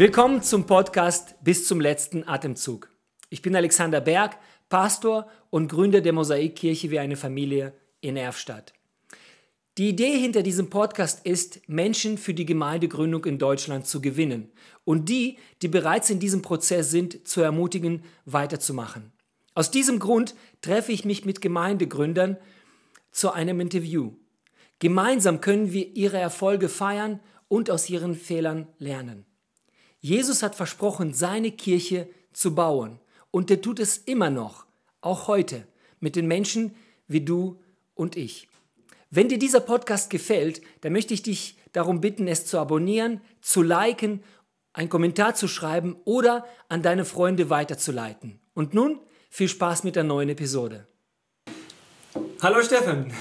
Willkommen 0.00 0.42
zum 0.42 0.64
Podcast 0.64 1.34
Bis 1.44 1.68
zum 1.68 1.78
letzten 1.78 2.26
Atemzug. 2.26 2.90
Ich 3.28 3.42
bin 3.42 3.54
Alexander 3.54 4.00
Berg, 4.00 4.38
Pastor 4.70 5.28
und 5.50 5.68
Gründer 5.68 6.00
der 6.00 6.14
Mosaikkirche 6.14 6.90
wie 6.90 6.98
eine 6.98 7.16
Familie 7.16 7.74
in 8.00 8.16
Erfstadt. 8.16 8.72
Die 9.76 9.90
Idee 9.90 10.18
hinter 10.18 10.42
diesem 10.42 10.70
Podcast 10.70 11.26
ist, 11.26 11.68
Menschen 11.68 12.16
für 12.16 12.32
die 12.32 12.46
Gemeindegründung 12.46 13.26
in 13.26 13.38
Deutschland 13.38 13.86
zu 13.86 14.00
gewinnen 14.00 14.50
und 14.86 15.10
die, 15.10 15.36
die 15.60 15.68
bereits 15.68 16.08
in 16.08 16.18
diesem 16.18 16.40
Prozess 16.40 16.90
sind, 16.90 17.28
zu 17.28 17.42
ermutigen, 17.42 18.02
weiterzumachen. 18.24 19.12
Aus 19.54 19.70
diesem 19.70 19.98
Grund 19.98 20.34
treffe 20.62 20.92
ich 20.92 21.04
mich 21.04 21.26
mit 21.26 21.42
Gemeindegründern 21.42 22.38
zu 23.10 23.32
einem 23.32 23.60
Interview. 23.60 24.14
Gemeinsam 24.78 25.42
können 25.42 25.74
wir 25.74 25.94
ihre 25.94 26.16
Erfolge 26.16 26.70
feiern 26.70 27.20
und 27.48 27.70
aus 27.70 27.90
ihren 27.90 28.14
Fehlern 28.14 28.66
lernen. 28.78 29.26
Jesus 30.00 30.42
hat 30.42 30.54
versprochen, 30.54 31.12
seine 31.12 31.52
Kirche 31.52 32.08
zu 32.32 32.54
bauen 32.54 32.98
und 33.30 33.50
er 33.50 33.60
tut 33.60 33.78
es 33.78 33.98
immer 33.98 34.30
noch, 34.30 34.66
auch 35.00 35.28
heute, 35.28 35.66
mit 36.00 36.16
den 36.16 36.26
Menschen 36.26 36.74
wie 37.06 37.20
du 37.20 37.60
und 37.94 38.16
ich. 38.16 38.48
Wenn 39.10 39.28
dir 39.28 39.38
dieser 39.38 39.60
Podcast 39.60 40.08
gefällt, 40.08 40.62
dann 40.80 40.92
möchte 40.92 41.12
ich 41.12 41.22
dich 41.22 41.58
darum 41.72 42.00
bitten, 42.00 42.28
es 42.28 42.46
zu 42.46 42.58
abonnieren, 42.58 43.20
zu 43.42 43.62
liken, 43.62 44.22
einen 44.72 44.88
Kommentar 44.88 45.34
zu 45.34 45.48
schreiben 45.48 45.96
oder 46.04 46.46
an 46.68 46.82
deine 46.82 47.04
Freunde 47.04 47.50
weiterzuleiten. 47.50 48.40
Und 48.54 48.72
nun 48.72 49.00
viel 49.28 49.48
Spaß 49.48 49.84
mit 49.84 49.96
der 49.96 50.04
neuen 50.04 50.28
Episode. 50.28 50.86
Hallo 52.40 52.62
Steffen. 52.62 53.12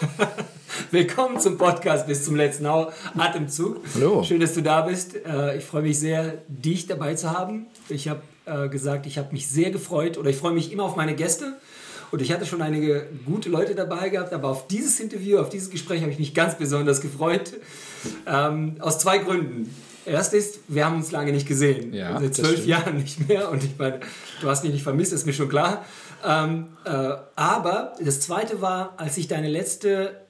Willkommen 0.90 1.40
zum 1.40 1.58
Podcast 1.58 2.06
bis 2.06 2.24
zum 2.24 2.36
letzten 2.36 2.66
Atemzug. 2.66 3.80
Hallo. 3.94 4.22
Schön, 4.22 4.40
dass 4.40 4.54
du 4.54 4.62
da 4.62 4.82
bist. 4.82 5.14
Äh, 5.16 5.58
ich 5.58 5.64
freue 5.64 5.82
mich 5.82 5.98
sehr, 5.98 6.38
dich 6.48 6.86
dabei 6.86 7.14
zu 7.14 7.30
haben. 7.30 7.66
Ich 7.88 8.08
habe 8.08 8.20
äh, 8.46 8.68
gesagt, 8.68 9.06
ich 9.06 9.18
habe 9.18 9.32
mich 9.32 9.48
sehr 9.48 9.70
gefreut 9.70 10.18
oder 10.18 10.30
ich 10.30 10.36
freue 10.36 10.52
mich 10.52 10.72
immer 10.72 10.84
auf 10.84 10.96
meine 10.96 11.14
Gäste. 11.14 11.54
Und 12.10 12.22
ich 12.22 12.32
hatte 12.32 12.44
schon 12.44 12.60
einige 12.60 13.06
gute 13.24 13.48
Leute 13.48 13.74
dabei 13.74 14.08
gehabt, 14.08 14.32
aber 14.32 14.48
auf 14.48 14.66
dieses 14.66 14.98
Interview, 14.98 15.38
auf 15.38 15.48
dieses 15.48 15.70
Gespräch 15.70 16.02
habe 16.02 16.10
ich 16.10 16.18
mich 16.18 16.34
ganz 16.34 16.56
besonders 16.56 17.00
gefreut. 17.00 17.52
Ähm, 18.26 18.76
aus 18.80 18.98
zwei 18.98 19.18
Gründen. 19.18 19.74
Erst 20.06 20.34
ist, 20.34 20.60
wir 20.66 20.86
haben 20.86 20.96
uns 20.96 21.12
lange 21.12 21.30
nicht 21.30 21.46
gesehen. 21.46 21.92
Ja, 21.92 22.18
Seit 22.18 22.34
zwölf 22.34 22.66
Jahren 22.66 22.96
nicht 22.96 23.28
mehr. 23.28 23.50
Und 23.50 23.62
ich 23.62 23.78
meine, 23.78 24.00
du 24.40 24.48
hast 24.48 24.64
mich 24.64 24.72
nicht 24.72 24.82
vermisst, 24.82 25.12
ist 25.12 25.26
mir 25.26 25.32
schon 25.32 25.48
klar. 25.48 25.84
Ähm, 26.26 26.68
äh, 26.84 26.90
aber 27.36 27.94
das 28.02 28.20
zweite 28.20 28.60
war, 28.60 28.94
als 28.96 29.16
ich 29.16 29.28
deine 29.28 29.48
letzte 29.48 30.20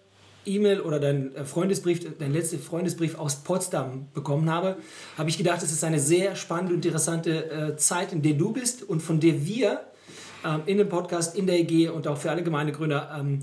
E-Mail 0.46 0.80
oder 0.80 1.00
dein 1.00 1.34
äh, 1.34 1.44
Freundesbrief, 1.44 2.00
dein 2.18 2.32
letzter 2.32 2.58
Freundesbrief 2.58 3.18
aus 3.18 3.36
Potsdam 3.36 4.08
bekommen 4.14 4.50
habe, 4.50 4.76
habe 5.16 5.30
ich 5.30 5.38
gedacht, 5.38 5.62
es 5.62 5.72
ist 5.72 5.84
eine 5.84 6.00
sehr 6.00 6.36
spannende 6.36 6.74
und 6.74 6.84
interessante 6.84 7.50
äh, 7.50 7.76
Zeit, 7.76 8.12
in 8.12 8.22
der 8.22 8.34
du 8.34 8.52
bist 8.52 8.82
und 8.82 9.00
von 9.00 9.20
der 9.20 9.44
wir 9.46 9.80
ähm, 10.44 10.62
in 10.66 10.78
dem 10.78 10.88
Podcast, 10.88 11.36
in 11.36 11.46
der 11.46 11.58
EG 11.58 11.88
und 11.88 12.06
auch 12.06 12.16
für 12.16 12.30
alle 12.30 12.42
Gemeindegründer 12.42 13.16
ähm, 13.18 13.40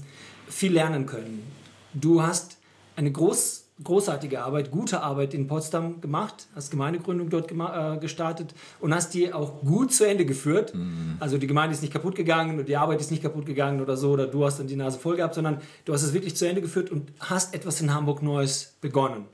viel 0.48 0.74
lernen 0.74 1.06
können. 1.06 1.44
Du 1.94 2.22
hast 2.22 2.58
eine 2.96 3.12
groß 3.12 3.67
großartige 3.84 4.44
Arbeit, 4.44 4.72
gute 4.72 5.02
Arbeit 5.02 5.34
in 5.34 5.48
Potsdam 5.48 6.02
gemacht, 6.02 6.48
hast 6.56 6.72
Gemeindegründung 6.72 7.30
dort 7.30 7.52
äh, 7.52 8.00
gestartet 8.00 8.54
und 8.80 8.94
hast 8.94 9.14
die 9.14 9.32
auch 9.32 9.62
gut 9.62 9.94
zu 9.94 10.08
Ende 10.08 10.26
geführt. 10.26 10.74
Mhm. 10.74 11.18
Also 11.20 11.38
die 11.38 11.48
Gemeinde 11.48 11.76
ist 11.76 11.82
nicht 11.82 11.94
kaputt 11.94 12.16
gegangen 12.16 12.58
und 12.58 12.68
die 12.68 12.78
Arbeit 12.78 13.00
ist 13.02 13.12
nicht 13.12 13.22
kaputt 13.22 13.46
gegangen 13.46 13.82
oder 13.82 13.96
so, 13.96 14.12
oder 14.12 14.28
du 14.28 14.44
hast 14.46 14.60
dann 14.60 14.68
die 14.68 14.76
Nase 14.76 14.98
voll 14.98 15.18
gehabt, 15.18 15.36
sondern 15.36 15.62
du 15.86 15.94
hast 15.94 16.02
es 16.02 16.14
wirklich 16.14 16.36
zu 16.36 16.48
Ende 16.48 16.62
geführt 16.62 16.92
und 16.92 17.12
hast 17.20 17.54
etwas 17.54 17.80
in 17.82 17.94
Hamburg 17.94 18.24
Neues 18.24 18.74
begonnen. 18.82 19.26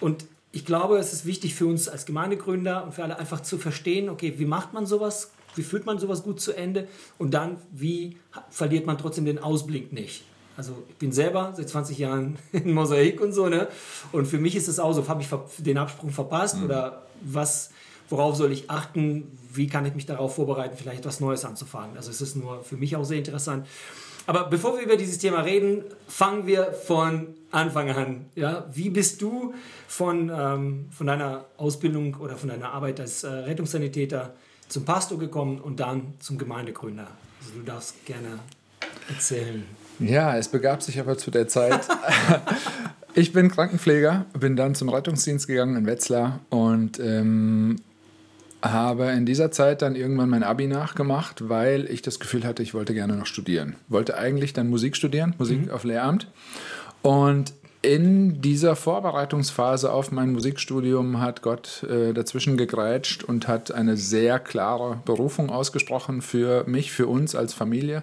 Und 0.00 0.26
ich 0.52 0.64
glaube, 0.64 0.98
es 0.98 1.12
ist 1.12 1.24
wichtig 1.24 1.54
für 1.54 1.66
uns 1.66 1.88
als 1.88 2.06
Gemeindegründer 2.06 2.84
und 2.84 2.94
für 2.94 3.04
alle 3.04 3.18
einfach 3.18 3.40
zu 3.40 3.58
verstehen, 3.58 4.08
okay, 4.08 4.34
wie 4.36 4.46
macht 4.46 4.74
man 4.74 4.86
sowas? 4.86 5.32
Wie 5.54 5.62
führt 5.62 5.86
man 5.86 5.98
sowas 5.98 6.22
gut 6.22 6.40
zu 6.40 6.52
Ende? 6.52 6.88
Und 7.18 7.32
dann, 7.32 7.56
wie 7.72 8.16
verliert 8.50 8.86
man 8.86 8.98
trotzdem 8.98 9.24
den 9.24 9.38
Ausblick 9.38 9.92
nicht? 9.92 10.24
Also 10.58 10.82
ich 10.88 10.96
bin 10.96 11.12
selber 11.12 11.54
seit 11.56 11.68
20 11.68 11.98
Jahren 11.98 12.36
in 12.52 12.74
Mosaik 12.74 13.20
und 13.20 13.32
so, 13.32 13.48
ne? 13.48 13.68
Und 14.10 14.26
für 14.26 14.38
mich 14.38 14.56
ist 14.56 14.66
es 14.66 14.80
auch 14.80 14.92
so, 14.92 15.06
habe 15.06 15.22
ich 15.22 15.28
den 15.58 15.78
Absprung 15.78 16.10
verpasst 16.10 16.56
mhm. 16.56 16.64
oder 16.64 17.06
was, 17.22 17.70
worauf 18.08 18.34
soll 18.34 18.50
ich 18.50 18.68
achten? 18.68 19.38
Wie 19.52 19.68
kann 19.68 19.86
ich 19.86 19.94
mich 19.94 20.04
darauf 20.04 20.34
vorbereiten, 20.34 20.76
vielleicht 20.76 20.98
etwas 20.98 21.20
Neues 21.20 21.44
anzufangen? 21.44 21.96
Also 21.96 22.10
es 22.10 22.20
ist 22.20 22.34
nur 22.34 22.64
für 22.64 22.76
mich 22.76 22.96
auch 22.96 23.04
sehr 23.04 23.18
interessant. 23.18 23.68
Aber 24.26 24.48
bevor 24.48 24.76
wir 24.76 24.84
über 24.84 24.96
dieses 24.96 25.18
Thema 25.18 25.42
reden, 25.42 25.84
fangen 26.08 26.48
wir 26.48 26.72
von 26.72 27.28
Anfang 27.52 27.90
an. 27.90 28.26
Ja? 28.34 28.66
Wie 28.72 28.90
bist 28.90 29.22
du 29.22 29.54
von, 29.86 30.28
ähm, 30.28 30.88
von 30.90 31.06
deiner 31.06 31.44
Ausbildung 31.56 32.16
oder 32.16 32.36
von 32.36 32.48
deiner 32.48 32.72
Arbeit 32.72 32.98
als 32.98 33.22
äh, 33.22 33.28
Rettungssanitäter 33.28 34.34
zum 34.68 34.84
Pastor 34.84 35.20
gekommen 35.20 35.60
und 35.60 35.78
dann 35.78 36.14
zum 36.18 36.36
Gemeindegründer? 36.36 37.06
Also 37.40 37.52
du 37.54 37.62
darfst 37.62 38.04
gerne 38.04 38.40
erzählen. 39.08 39.64
Ja, 40.00 40.36
es 40.36 40.48
begab 40.48 40.82
sich 40.82 41.00
aber 41.00 41.18
zu 41.18 41.30
der 41.30 41.48
Zeit. 41.48 41.80
ich 43.14 43.32
bin 43.32 43.50
Krankenpfleger, 43.50 44.26
bin 44.38 44.56
dann 44.56 44.74
zum 44.74 44.88
Rettungsdienst 44.88 45.46
gegangen 45.46 45.76
in 45.76 45.86
Wetzlar 45.86 46.40
und 46.50 47.00
ähm, 47.00 47.76
habe 48.62 49.06
in 49.06 49.26
dieser 49.26 49.50
Zeit 49.50 49.82
dann 49.82 49.94
irgendwann 49.94 50.28
mein 50.28 50.42
Abi 50.42 50.66
nachgemacht, 50.66 51.48
weil 51.48 51.90
ich 51.90 52.02
das 52.02 52.20
Gefühl 52.20 52.44
hatte, 52.44 52.62
ich 52.62 52.74
wollte 52.74 52.94
gerne 52.94 53.14
noch 53.14 53.26
studieren. 53.26 53.76
Wollte 53.88 54.16
eigentlich 54.16 54.52
dann 54.52 54.68
Musik 54.68 54.96
studieren, 54.96 55.34
Musik 55.38 55.66
mhm. 55.66 55.70
auf 55.70 55.84
Lehramt. 55.84 56.28
Und 57.02 57.52
in 57.88 58.42
dieser 58.42 58.76
Vorbereitungsphase 58.76 59.90
auf 59.90 60.12
mein 60.12 60.32
Musikstudium 60.32 61.20
hat 61.20 61.40
Gott 61.40 61.84
äh, 61.84 62.12
dazwischen 62.12 62.58
gegrätscht 62.58 63.24
und 63.24 63.48
hat 63.48 63.72
eine 63.72 63.96
sehr 63.96 64.38
klare 64.38 65.00
Berufung 65.06 65.48
ausgesprochen 65.48 66.20
für 66.20 66.64
mich, 66.66 66.92
für 66.92 67.06
uns 67.06 67.34
als 67.34 67.54
Familie 67.54 68.02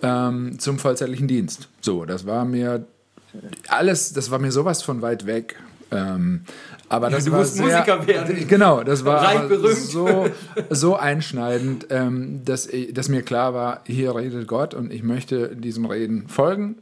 ähm, 0.00 0.60
zum 0.60 0.78
vollzeitlichen 0.78 1.26
Dienst. 1.26 1.68
So, 1.80 2.04
das 2.04 2.24
war 2.24 2.44
mir 2.44 2.86
alles, 3.66 4.12
das 4.12 4.30
war 4.30 4.38
mir 4.38 4.52
sowas 4.52 4.82
von 4.82 5.02
weit 5.02 5.26
weg. 5.26 5.56
Ähm, 5.90 6.42
aber 6.88 7.10
das 7.10 7.26
ja, 7.26 7.32
war 7.32 7.44
sehr, 7.44 7.64
Musiker 7.64 8.06
werden. 8.06 8.46
Genau, 8.46 8.84
das 8.84 9.04
war 9.04 9.48
so, 9.74 10.28
so 10.70 10.96
einschneidend, 10.96 11.88
ähm, 11.90 12.42
dass, 12.44 12.68
dass 12.92 13.08
mir 13.08 13.22
klar 13.22 13.54
war, 13.54 13.80
hier 13.86 14.14
redet 14.14 14.46
Gott 14.46 14.72
und 14.72 14.92
ich 14.92 15.02
möchte 15.02 15.56
diesem 15.56 15.84
Reden 15.86 16.28
folgen 16.28 16.76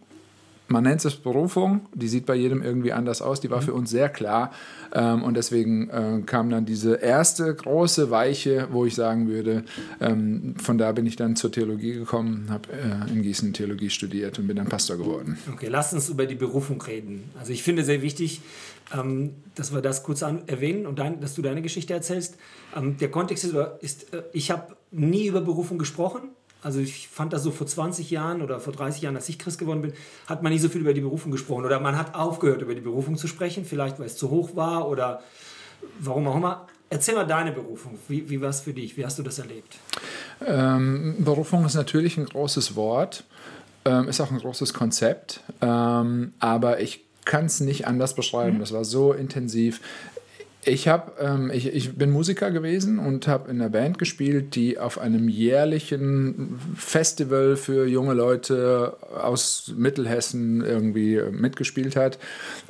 man 0.66 0.84
nennt 0.84 1.04
es 1.04 1.16
Berufung, 1.16 1.86
die 1.92 2.08
sieht 2.08 2.24
bei 2.24 2.34
jedem 2.34 2.62
irgendwie 2.62 2.92
anders 2.92 3.20
aus, 3.20 3.40
die 3.40 3.50
war 3.50 3.60
mhm. 3.60 3.64
für 3.64 3.74
uns 3.74 3.90
sehr 3.90 4.08
klar. 4.08 4.52
Ähm, 4.92 5.22
und 5.22 5.36
deswegen 5.36 5.90
äh, 5.90 6.22
kam 6.24 6.48
dann 6.48 6.64
diese 6.64 6.94
erste 6.94 7.54
große 7.54 8.10
Weiche, 8.10 8.68
wo 8.70 8.86
ich 8.86 8.94
sagen 8.94 9.28
würde, 9.28 9.64
ähm, 10.00 10.54
von 10.56 10.78
da 10.78 10.92
bin 10.92 11.06
ich 11.06 11.16
dann 11.16 11.36
zur 11.36 11.52
Theologie 11.52 11.92
gekommen, 11.92 12.46
habe 12.48 12.68
äh, 12.72 13.12
in 13.12 13.22
Gießen 13.22 13.52
Theologie 13.52 13.90
studiert 13.90 14.38
und 14.38 14.46
bin 14.46 14.56
dann 14.56 14.68
Pastor 14.68 14.96
geworden. 14.96 15.36
Okay, 15.52 15.68
lass 15.68 15.92
uns 15.92 16.08
über 16.08 16.26
die 16.26 16.34
Berufung 16.34 16.80
reden. 16.80 17.24
Also 17.38 17.52
ich 17.52 17.62
finde 17.62 17.84
sehr 17.84 18.00
wichtig, 18.00 18.40
ähm, 18.94 19.34
dass 19.54 19.72
wir 19.74 19.82
das 19.82 20.02
kurz 20.02 20.22
erwähnen 20.22 20.86
und 20.86 20.98
dann, 20.98 21.20
dass 21.20 21.34
du 21.34 21.42
deine 21.42 21.60
Geschichte 21.60 21.92
erzählst. 21.92 22.36
Ähm, 22.74 22.96
der 22.98 23.10
Kontext 23.10 23.44
ist, 23.44 23.54
ist 23.80 24.14
äh, 24.14 24.22
ich 24.32 24.50
habe 24.50 24.76
nie 24.90 25.26
über 25.26 25.40
Berufung 25.42 25.78
gesprochen 25.78 26.30
also 26.64 26.80
ich 26.80 27.08
fand 27.08 27.32
das 27.32 27.42
so 27.42 27.50
vor 27.50 27.66
20 27.66 28.10
Jahren 28.10 28.40
oder 28.40 28.58
vor 28.58 28.72
30 28.72 29.02
Jahren, 29.02 29.16
als 29.16 29.28
ich 29.28 29.38
Christ 29.38 29.58
geworden 29.58 29.82
bin, 29.82 29.92
hat 30.26 30.42
man 30.42 30.50
nicht 30.50 30.62
so 30.62 30.70
viel 30.70 30.80
über 30.80 30.94
die 30.94 31.02
Berufung 31.02 31.30
gesprochen. 31.30 31.64
Oder 31.64 31.78
man 31.78 31.98
hat 31.98 32.14
aufgehört, 32.14 32.62
über 32.62 32.74
die 32.74 32.80
Berufung 32.80 33.16
zu 33.16 33.28
sprechen, 33.28 33.64
vielleicht 33.64 33.98
weil 33.98 34.06
es 34.06 34.16
zu 34.16 34.30
hoch 34.30 34.56
war 34.56 34.88
oder 34.88 35.22
warum 36.00 36.26
auch 36.26 36.36
immer. 36.36 36.66
Erzähl 36.88 37.14
mal 37.14 37.26
deine 37.26 37.52
Berufung. 37.52 37.98
Wie, 38.08 38.28
wie 38.30 38.40
war 38.40 38.48
es 38.48 38.60
für 38.60 38.72
dich? 38.72 38.96
Wie 38.96 39.04
hast 39.04 39.18
du 39.18 39.22
das 39.22 39.38
erlebt? 39.38 39.76
Ähm, 40.44 41.16
Berufung 41.18 41.66
ist 41.66 41.74
natürlich 41.74 42.16
ein 42.16 42.24
großes 42.24 42.76
Wort, 42.76 43.24
ähm, 43.84 44.08
ist 44.08 44.20
auch 44.20 44.30
ein 44.30 44.38
großes 44.38 44.72
Konzept, 44.72 45.40
ähm, 45.60 46.32
aber 46.38 46.80
ich 46.80 47.04
kann 47.24 47.46
es 47.46 47.60
nicht 47.60 47.86
anders 47.86 48.14
beschreiben. 48.14 48.56
Mhm. 48.56 48.60
Das 48.60 48.72
war 48.72 48.84
so 48.84 49.12
intensiv. 49.12 49.80
Ich, 50.66 50.88
hab, 50.88 51.20
ähm, 51.20 51.50
ich, 51.52 51.66
ich 51.74 51.96
bin 51.96 52.10
Musiker 52.10 52.50
gewesen 52.50 52.98
und 52.98 53.28
habe 53.28 53.50
in 53.50 53.60
einer 53.60 53.70
Band 53.70 53.98
gespielt, 53.98 54.54
die 54.54 54.78
auf 54.78 54.98
einem 54.98 55.28
jährlichen 55.28 56.58
Festival 56.76 57.56
für 57.56 57.86
junge 57.86 58.14
Leute 58.14 58.96
aus 59.14 59.72
Mittelhessen 59.76 60.64
irgendwie 60.64 61.20
mitgespielt 61.30 61.96
hat. 61.96 62.18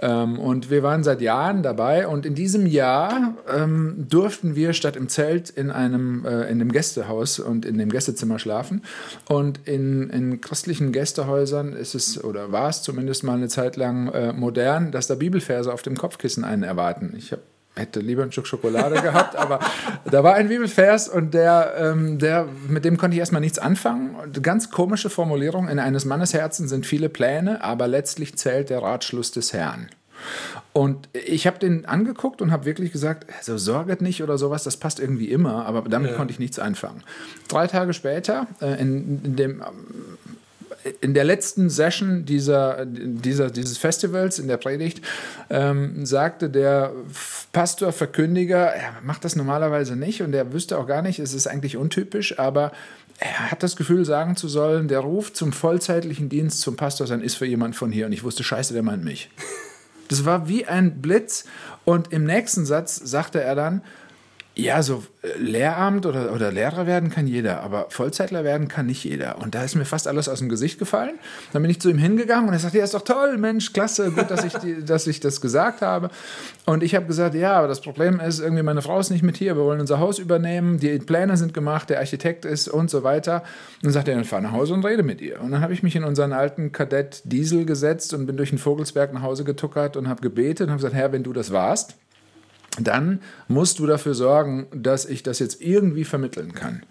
Ähm, 0.00 0.38
und 0.38 0.70
wir 0.70 0.82
waren 0.82 1.04
seit 1.04 1.20
Jahren 1.20 1.62
dabei 1.62 2.08
und 2.08 2.26
in 2.26 2.34
diesem 2.34 2.66
Jahr 2.66 3.36
ähm, 3.48 4.06
durften 4.08 4.56
wir 4.56 4.72
statt 4.72 4.96
im 4.96 5.08
Zelt 5.08 5.50
in 5.50 5.70
einem 5.70 6.24
äh, 6.24 6.50
in 6.50 6.58
dem 6.58 6.72
Gästehaus 6.72 7.38
und 7.38 7.64
in 7.64 7.78
dem 7.78 7.90
Gästezimmer 7.90 8.38
schlafen. 8.38 8.82
Und 9.28 9.60
in, 9.66 10.10
in 10.10 10.40
christlichen 10.40 10.92
Gästehäusern 10.92 11.72
ist 11.72 11.94
es 11.94 12.22
oder 12.22 12.52
war 12.52 12.68
es 12.68 12.82
zumindest 12.82 13.24
mal 13.24 13.36
eine 13.36 13.48
Zeit 13.48 13.76
lang 13.76 14.08
äh, 14.08 14.32
modern, 14.32 14.90
dass 14.90 15.06
da 15.06 15.14
Bibelverse 15.14 15.72
auf 15.72 15.82
dem 15.82 15.96
Kopfkissen 15.96 16.44
einen 16.44 16.62
erwarten. 16.62 17.14
Ich 17.16 17.32
habe 17.32 17.42
hätte 17.74 18.00
lieber 18.00 18.22
ein 18.22 18.32
Stück 18.32 18.46
Schokolade 18.46 19.00
gehabt, 19.00 19.36
aber 19.36 19.60
da 20.04 20.22
war 20.22 20.34
ein 20.34 20.48
Bibelvers 20.48 21.08
und 21.08 21.34
der, 21.34 21.74
ähm, 21.78 22.18
der, 22.18 22.48
mit 22.68 22.84
dem 22.84 22.96
konnte 22.96 23.14
ich 23.14 23.20
erstmal 23.20 23.40
nichts 23.40 23.58
anfangen. 23.58 24.16
Ganz 24.42 24.70
komische 24.70 25.10
Formulierung, 25.10 25.68
in 25.68 25.78
eines 25.78 26.04
Mannes 26.04 26.34
Herzen 26.34 26.68
sind 26.68 26.86
viele 26.86 27.08
Pläne, 27.08 27.62
aber 27.62 27.88
letztlich 27.88 28.36
zählt 28.36 28.70
der 28.70 28.82
Ratschluss 28.82 29.32
des 29.32 29.52
Herrn. 29.52 29.88
Und 30.72 31.08
ich 31.12 31.46
habe 31.46 31.58
den 31.58 31.86
angeguckt 31.86 32.42
und 32.42 32.50
habe 32.50 32.64
wirklich 32.64 32.90
gesagt, 32.90 33.26
so 33.42 33.56
sorget 33.58 34.00
nicht 34.00 34.22
oder 34.22 34.38
sowas, 34.38 34.64
das 34.64 34.76
passt 34.76 34.98
irgendwie 34.98 35.30
immer, 35.30 35.66
aber 35.66 35.82
damit 35.82 36.12
ja. 36.12 36.16
konnte 36.16 36.32
ich 36.32 36.38
nichts 36.38 36.58
anfangen. 36.58 37.02
Drei 37.48 37.66
Tage 37.66 37.92
später, 37.92 38.46
äh, 38.60 38.80
in, 38.80 39.22
in 39.24 39.36
dem 39.36 39.62
in 41.00 41.14
der 41.14 41.24
letzten 41.24 41.70
Session 41.70 42.24
dieser, 42.24 42.84
dieser, 42.86 43.50
dieses 43.50 43.78
Festivals, 43.78 44.38
in 44.38 44.48
der 44.48 44.58
Predigt, 44.58 45.00
ähm, 45.50 46.04
sagte 46.04 46.50
der 46.50 46.92
Pastor, 47.52 47.92
Verkündiger, 47.92 48.66
er 48.66 49.00
macht 49.02 49.24
das 49.24 49.36
normalerweise 49.36 49.96
nicht 49.96 50.22
und 50.22 50.34
er 50.34 50.52
wüsste 50.52 50.78
auch 50.78 50.86
gar 50.86 51.02
nicht, 51.02 51.18
es 51.18 51.32
ist 51.32 51.46
eigentlich 51.46 51.76
untypisch, 51.76 52.38
aber 52.38 52.72
er 53.18 53.50
hat 53.50 53.62
das 53.62 53.76
Gefühl, 53.76 54.04
sagen 54.04 54.36
zu 54.36 54.48
sollen, 54.48 54.88
der 54.88 55.00
Ruf 55.00 55.32
zum 55.32 55.52
vollzeitlichen 55.52 56.28
Dienst 56.28 56.60
zum 56.60 56.76
Pastor 56.76 57.06
sein 57.06 57.22
ist 57.22 57.36
für 57.36 57.46
jemand 57.46 57.76
von 57.76 57.92
hier 57.92 58.06
und 58.06 58.12
ich 58.12 58.24
wusste, 58.24 58.44
scheiße, 58.44 58.74
der 58.74 58.82
meint 58.82 59.04
mich. 59.04 59.30
Das 60.08 60.26
war 60.26 60.48
wie 60.48 60.66
ein 60.66 61.00
Blitz 61.00 61.44
und 61.84 62.12
im 62.12 62.24
nächsten 62.24 62.66
Satz 62.66 62.96
sagte 62.96 63.40
er 63.40 63.54
dann, 63.54 63.82
ja, 64.56 64.82
so 64.82 65.02
äh, 65.22 65.36
Lehramt 65.36 66.06
oder, 66.06 66.32
oder 66.32 66.52
Lehrer 66.52 66.86
werden 66.86 67.10
kann 67.10 67.26
jeder, 67.26 67.62
aber 67.62 67.86
Vollzeitler 67.88 68.44
werden 68.44 68.68
kann 68.68 68.86
nicht 68.86 69.02
jeder. 69.02 69.38
Und 69.38 69.54
da 69.54 69.64
ist 69.64 69.74
mir 69.74 69.84
fast 69.84 70.06
alles 70.06 70.28
aus 70.28 70.38
dem 70.38 70.48
Gesicht 70.48 70.78
gefallen. 70.78 71.18
Dann 71.52 71.62
bin 71.62 71.70
ich 71.70 71.80
zu 71.80 71.90
ihm 71.90 71.98
hingegangen 71.98 72.46
und 72.48 72.52
er 72.54 72.60
sagte, 72.60 72.78
ja, 72.78 72.84
ist 72.84 72.94
doch 72.94 73.02
toll, 73.02 73.36
Mensch, 73.36 73.72
klasse, 73.72 74.12
gut, 74.12 74.30
dass 74.30 74.44
ich, 74.44 74.52
die, 74.54 74.84
dass 74.86 75.08
ich 75.08 75.18
das 75.18 75.40
gesagt 75.40 75.82
habe. 75.82 76.08
Und 76.66 76.84
ich 76.84 76.94
habe 76.94 77.06
gesagt, 77.06 77.34
ja, 77.34 77.54
aber 77.54 77.66
das 77.66 77.80
Problem 77.80 78.20
ist, 78.20 78.38
irgendwie 78.38 78.62
meine 78.62 78.80
Frau 78.80 79.00
ist 79.00 79.10
nicht 79.10 79.24
mit 79.24 79.36
hier, 79.36 79.56
wir 79.56 79.64
wollen 79.64 79.80
unser 79.80 79.98
Haus 79.98 80.20
übernehmen, 80.20 80.78
die 80.78 80.98
Pläne 80.98 81.36
sind 81.36 81.52
gemacht, 81.52 81.90
der 81.90 81.98
Architekt 81.98 82.44
ist 82.44 82.68
und 82.68 82.90
so 82.90 83.02
weiter. 83.02 83.42
Und 83.76 83.84
dann 83.84 83.92
sagt 83.92 84.06
er, 84.06 84.14
dann 84.14 84.24
fahr 84.24 84.40
nach 84.40 84.52
Hause 84.52 84.74
und 84.74 84.84
rede 84.84 85.02
mit 85.02 85.20
ihr. 85.20 85.40
Und 85.40 85.50
dann 85.50 85.62
habe 85.62 85.72
ich 85.72 85.82
mich 85.82 85.96
in 85.96 86.04
unseren 86.04 86.32
alten 86.32 86.70
Kadett 86.70 87.22
Diesel 87.24 87.64
gesetzt 87.64 88.14
und 88.14 88.26
bin 88.26 88.36
durch 88.36 88.50
den 88.50 88.58
Vogelsberg 88.58 89.12
nach 89.12 89.22
Hause 89.22 89.42
getuckert 89.42 89.96
und 89.96 90.08
habe 90.08 90.20
gebetet 90.20 90.68
und 90.68 90.70
habe 90.70 90.78
gesagt, 90.78 90.94
Herr, 90.94 91.10
wenn 91.10 91.24
du 91.24 91.32
das 91.32 91.52
warst, 91.52 91.96
dann 92.80 93.20
musst 93.46 93.78
du 93.78 93.86
dafür 93.86 94.14
sorgen, 94.14 94.66
dass 94.74 95.06
ich 95.06 95.22
das 95.22 95.38
jetzt 95.38 95.60
irgendwie 95.60 96.04
vermitteln 96.04 96.54
kann. 96.54 96.82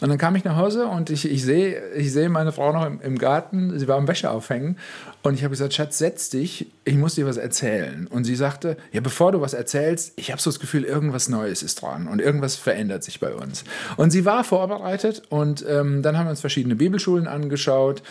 Und 0.00 0.08
dann 0.08 0.18
kam 0.18 0.34
ich 0.34 0.44
nach 0.44 0.56
Hause 0.56 0.86
und 0.86 1.10
ich, 1.10 1.30
ich 1.30 1.44
sehe 1.44 1.80
ich 1.94 2.12
seh 2.12 2.28
meine 2.28 2.52
Frau 2.52 2.72
noch 2.72 2.84
im, 2.84 3.00
im 3.00 3.18
Garten, 3.18 3.78
sie 3.78 3.86
war 3.86 3.96
am 3.96 4.08
Wäsche 4.08 4.30
aufhängen 4.30 4.76
und 5.22 5.34
ich 5.34 5.42
habe 5.42 5.50
gesagt, 5.50 5.74
Schatz, 5.74 5.98
setz 5.98 6.30
dich, 6.30 6.70
ich 6.84 6.96
muss 6.96 7.14
dir 7.14 7.26
was 7.26 7.36
erzählen. 7.36 8.06
Und 8.06 8.24
sie 8.24 8.34
sagte, 8.34 8.76
ja, 8.92 9.00
bevor 9.00 9.32
du 9.32 9.40
was 9.40 9.52
erzählst, 9.52 10.12
ich 10.16 10.30
habe 10.30 10.40
so 10.40 10.50
das 10.50 10.60
Gefühl, 10.60 10.84
irgendwas 10.84 11.28
Neues 11.28 11.62
ist 11.62 11.82
dran 11.82 12.08
und 12.08 12.20
irgendwas 12.20 12.56
verändert 12.56 13.04
sich 13.04 13.20
bei 13.20 13.34
uns. 13.34 13.64
Und 13.96 14.10
sie 14.10 14.24
war 14.24 14.44
vorbereitet 14.44 15.22
und 15.28 15.64
ähm, 15.68 16.02
dann 16.02 16.16
haben 16.18 16.26
wir 16.26 16.30
uns 16.30 16.40
verschiedene 16.40 16.76
Bibelschulen 16.76 17.26
angeschaut 17.26 18.02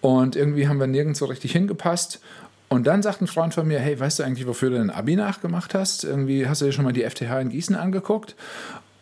und 0.00 0.36
irgendwie 0.36 0.68
haben 0.68 0.78
wir 0.78 0.86
nirgends 0.86 1.18
so 1.18 1.26
richtig 1.26 1.52
hingepasst. 1.52 2.20
Und 2.68 2.86
dann 2.86 3.02
sagt 3.02 3.22
ein 3.22 3.26
Freund 3.26 3.54
von 3.54 3.66
mir, 3.66 3.78
hey, 3.78 3.98
weißt 3.98 4.18
du 4.18 4.24
eigentlich, 4.24 4.46
wofür 4.46 4.70
du 4.70 4.76
dein 4.76 4.90
Abi 4.90 5.16
nachgemacht 5.16 5.74
hast? 5.74 6.04
Irgendwie 6.04 6.46
hast 6.46 6.60
du 6.60 6.66
dir 6.66 6.72
schon 6.72 6.84
mal 6.84 6.92
die 6.92 7.08
FTH 7.08 7.40
in 7.40 7.48
Gießen 7.48 7.74
angeguckt? 7.74 8.34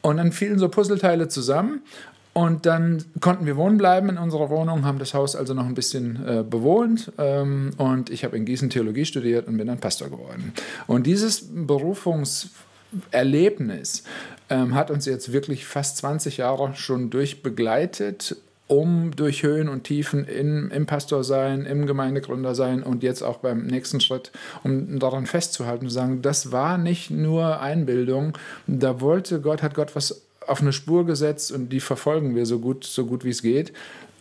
Und 0.03 0.19
dann 0.19 0.31
fielen 0.31 0.59
so 0.59 0.69
Puzzleteile 0.69 1.29
zusammen 1.29 1.83
und 2.37 2.67
dann 2.67 3.03
konnten 3.21 3.47
wir 3.47 3.57
wohnen 3.57 3.79
bleiben 3.79 4.11
in 4.11 4.19
unserer 4.19 4.51
Wohnung, 4.51 4.85
haben 4.85 4.99
das 4.99 5.15
Haus 5.15 5.35
also 5.35 5.55
noch 5.55 5.65
ein 5.65 5.73
bisschen 5.73 6.23
äh, 6.27 6.43
bewohnt. 6.43 7.11
Ähm, 7.17 7.71
und 7.79 8.11
ich 8.11 8.25
habe 8.25 8.37
in 8.37 8.45
Gießen 8.45 8.69
Theologie 8.69 9.07
studiert 9.07 9.49
und 9.49 9.57
bin 9.57 9.67
dann 9.67 9.79
Pastor 9.79 10.11
geworden. 10.11 10.53
Und 10.87 11.07
dieses 11.07 11.47
Berufungserlebnis 11.51 14.05
ähm, 14.51 14.75
hat 14.75 14.91
uns 14.91 15.07
jetzt 15.07 15.33
wirklich 15.33 15.65
fast 15.65 15.97
20 15.97 16.37
Jahre 16.37 16.75
schon 16.75 17.09
durchbegleitet 17.09 18.37
um 18.69 19.13
durch 19.15 19.43
Höhen 19.43 19.69
und 19.69 19.85
Tiefen 19.85 20.25
in, 20.25 20.71
im 20.71 20.87
Pastor 20.87 21.23
sein, 21.25 21.67
im 21.67 21.87
Gemeindegründer 21.87 22.55
sein 22.55 22.83
und 22.83 23.03
jetzt 23.03 23.23
auch 23.23 23.39
beim 23.39 23.67
nächsten 23.67 24.01
Schritt, 24.01 24.33
um 24.65 24.99
daran 24.99 25.27
festzuhalten, 25.27 25.89
zu 25.89 25.95
sagen, 25.95 26.23
das 26.23 26.53
war 26.53 26.79
nicht 26.79 27.11
nur 27.11 27.61
Einbildung, 27.61 28.37
da 28.67 29.01
wollte 29.01 29.41
Gott, 29.41 29.63
hat 29.63 29.75
Gott 29.75 29.95
was 29.95 30.23
auf 30.47 30.61
eine 30.61 30.73
Spur 30.73 31.07
gesetzt 31.07 31.53
und 31.53 31.71
die 31.71 31.81
verfolgen 31.81 32.35
wir 32.35 32.47
so 32.47 32.59
gut, 32.59 32.85
so 32.85 33.07
gut 33.07 33.25
wie 33.25 33.31
es 33.31 33.43
geht. 33.43 33.73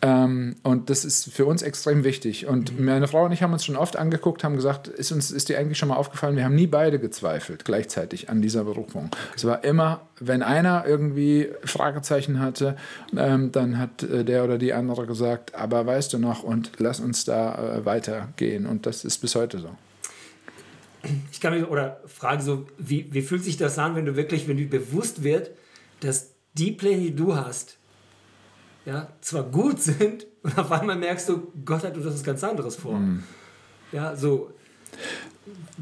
Ähm, 0.05 0.55
und 0.61 0.91
das 0.91 1.03
ist 1.03 1.33
für 1.33 1.47
uns 1.47 1.63
extrem 1.63 2.03
wichtig. 2.03 2.45
Und 2.45 2.77
mhm. 2.77 2.85
meine 2.85 3.07
Frau 3.07 3.25
und 3.25 3.31
ich 3.31 3.41
haben 3.41 3.53
uns 3.53 3.65
schon 3.65 3.75
oft 3.75 3.95
angeguckt, 3.95 4.43
haben 4.43 4.55
gesagt, 4.55 4.87
ist 4.87 5.11
uns 5.11 5.31
ist 5.31 5.49
dir 5.49 5.57
eigentlich 5.57 5.79
schon 5.79 5.89
mal 5.89 5.95
aufgefallen, 5.95 6.35
wir 6.35 6.43
haben 6.43 6.53
nie 6.53 6.67
beide 6.67 6.99
gezweifelt 6.99 7.65
gleichzeitig 7.65 8.29
an 8.29 8.39
dieser 8.39 8.65
Berufung. 8.65 9.05
Okay. 9.05 9.17
Es 9.35 9.45
war 9.45 9.63
immer, 9.63 10.01
wenn 10.19 10.43
einer 10.43 10.85
irgendwie 10.85 11.49
Fragezeichen 11.63 12.39
hatte, 12.39 12.75
ähm, 13.17 13.51
dann 13.51 13.79
hat 13.79 14.03
äh, 14.03 14.23
der 14.23 14.43
oder 14.43 14.59
die 14.59 14.73
andere 14.73 15.07
gesagt, 15.07 15.55
aber 15.55 15.87
weißt 15.87 16.13
du 16.13 16.19
noch 16.19 16.43
und 16.43 16.73
lass 16.77 16.99
uns 16.99 17.25
da 17.25 17.77
äh, 17.77 17.85
weitergehen. 17.85 18.67
Und 18.67 18.85
das 18.85 19.05
ist 19.05 19.17
bis 19.17 19.33
heute 19.33 19.57
so. 19.57 19.69
Ich 21.31 21.41
kann 21.41 21.53
mich 21.53 21.67
oder 21.67 21.99
frage 22.05 22.43
so, 22.43 22.67
wie, 22.77 23.07
wie 23.11 23.23
fühlt 23.23 23.43
sich 23.43 23.57
das 23.57 23.79
an, 23.79 23.95
wenn 23.95 24.05
du 24.05 24.15
wirklich, 24.15 24.47
wenn 24.47 24.57
dir 24.57 24.69
bewusst 24.69 25.23
wird, 25.23 25.49
dass 26.01 26.29
die 26.53 26.71
Pläne, 26.71 27.01
die 27.01 27.15
du 27.15 27.35
hast, 27.35 27.77
ja, 28.85 29.07
zwar 29.21 29.43
gut 29.43 29.81
sind 29.81 30.25
und 30.43 30.57
auf 30.57 30.71
einmal 30.71 30.95
merkst 30.95 31.29
du, 31.29 31.51
Gott 31.65 31.83
hat 31.83 31.97
etwas 31.97 32.23
ganz 32.23 32.43
anderes 32.43 32.75
vor. 32.75 32.97
Mhm. 32.99 33.23
Ja, 33.91 34.15
so. 34.15 34.51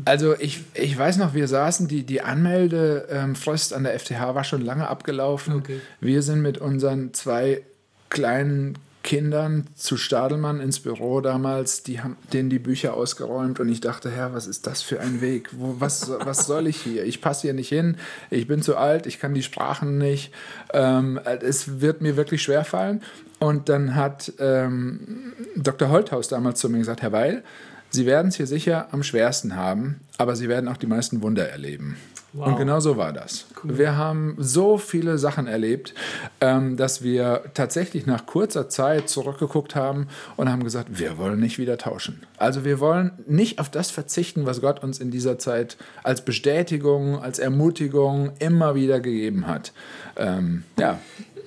Also 0.05 0.35
ich, 0.39 0.63
ich 0.73 0.97
weiß 0.97 1.17
noch, 1.17 1.33
wir 1.33 1.47
saßen, 1.47 1.87
die, 1.87 2.03
die 2.03 2.21
Anmeldefrist 2.21 3.71
ähm, 3.71 3.77
an 3.77 3.83
der 3.83 3.99
FTH 3.99 4.35
war 4.35 4.43
schon 4.43 4.61
lange 4.61 4.87
abgelaufen. 4.87 5.55
Okay. 5.55 5.79
Wir 6.01 6.21
sind 6.21 6.41
mit 6.41 6.57
unseren 6.57 7.13
zwei 7.13 7.63
kleinen 8.09 8.77
Kindern 9.03 9.67
zu 9.75 9.97
Stadelmann 9.97 10.61
ins 10.61 10.79
Büro 10.79 11.19
damals, 11.19 11.83
die 11.83 12.01
haben 12.01 12.17
denen 12.31 12.49
die 12.49 12.59
Bücher 12.59 12.93
ausgeräumt 12.93 13.59
und 13.59 13.67
ich 13.67 13.81
dachte, 13.81 14.09
Herr, 14.09 14.33
was 14.33 14.47
ist 14.47 14.65
das 14.65 14.81
für 14.81 15.01
ein 15.01 15.19
Weg? 15.19 15.49
Wo, 15.51 15.75
was, 15.79 16.09
was 16.09 16.47
soll 16.47 16.67
ich 16.67 16.77
hier? 16.77 17.03
Ich 17.03 17.21
passe 17.21 17.43
hier 17.43 17.53
nicht 17.53 17.69
hin, 17.69 17.97
ich 18.29 18.47
bin 18.47 18.61
zu 18.61 18.77
alt, 18.77 19.05
ich 19.05 19.19
kann 19.19 19.33
die 19.33 19.43
Sprachen 19.43 19.97
nicht. 19.97 20.33
Ähm, 20.73 21.19
es 21.41 21.81
wird 21.81 22.01
mir 22.01 22.15
wirklich 22.15 22.41
schwer 22.41 22.63
fallen. 22.63 23.03
Und 23.39 23.67
dann 23.67 23.95
hat 23.95 24.31
ähm, 24.39 25.33
Dr. 25.57 25.89
Holthaus 25.89 26.29
damals 26.29 26.61
zu 26.61 26.69
mir 26.69 26.77
gesagt, 26.77 27.01
Herr 27.01 27.11
Weil, 27.11 27.43
Sie 27.89 28.07
werden 28.07 28.29
es 28.29 28.37
hier 28.37 28.47
sicher 28.47 28.87
am 28.91 29.03
schwersten 29.03 29.55
haben, 29.55 29.99
aber 30.17 30.35
Sie 30.35 30.49
werden 30.49 30.67
auch 30.67 30.77
die 30.77 30.87
meisten 30.87 31.21
Wunder 31.21 31.47
erleben. 31.47 31.97
Wow. 32.35 32.47
Und 32.47 32.57
genau 32.57 32.79
so 32.79 32.97
war 32.97 33.13
das. 33.13 33.45
Cool. 33.63 33.77
Wir 33.77 33.95
haben 33.95 34.35
so 34.39 34.79
viele 34.79 35.19
Sachen 35.19 35.45
erlebt, 35.45 35.93
ähm, 36.41 36.77
dass 36.77 37.03
wir 37.03 37.43
tatsächlich 37.53 38.07
nach 38.07 38.25
kurzer 38.25 38.69
Zeit 38.69 39.07
zurückgeguckt 39.07 39.75
haben 39.75 40.07
und 40.35 40.51
haben 40.51 40.63
gesagt, 40.63 40.99
wir 40.99 41.19
wollen 41.19 41.39
nicht 41.39 41.59
wieder 41.59 41.77
tauschen. 41.77 42.23
Also 42.37 42.65
wir 42.65 42.79
wollen 42.79 43.11
nicht 43.27 43.59
auf 43.59 43.69
das 43.69 43.91
verzichten, 43.91 44.47
was 44.47 44.61
Gott 44.61 44.81
uns 44.83 44.99
in 44.99 45.11
dieser 45.11 45.37
Zeit 45.37 45.77
als 46.01 46.25
Bestätigung, 46.25 47.21
als 47.21 47.37
Ermutigung 47.37 48.31
immer 48.39 48.73
wieder 48.73 48.99
gegeben 48.99 49.45
hat. 49.45 49.71
Ähm, 50.17 50.63
ja. 50.79 50.99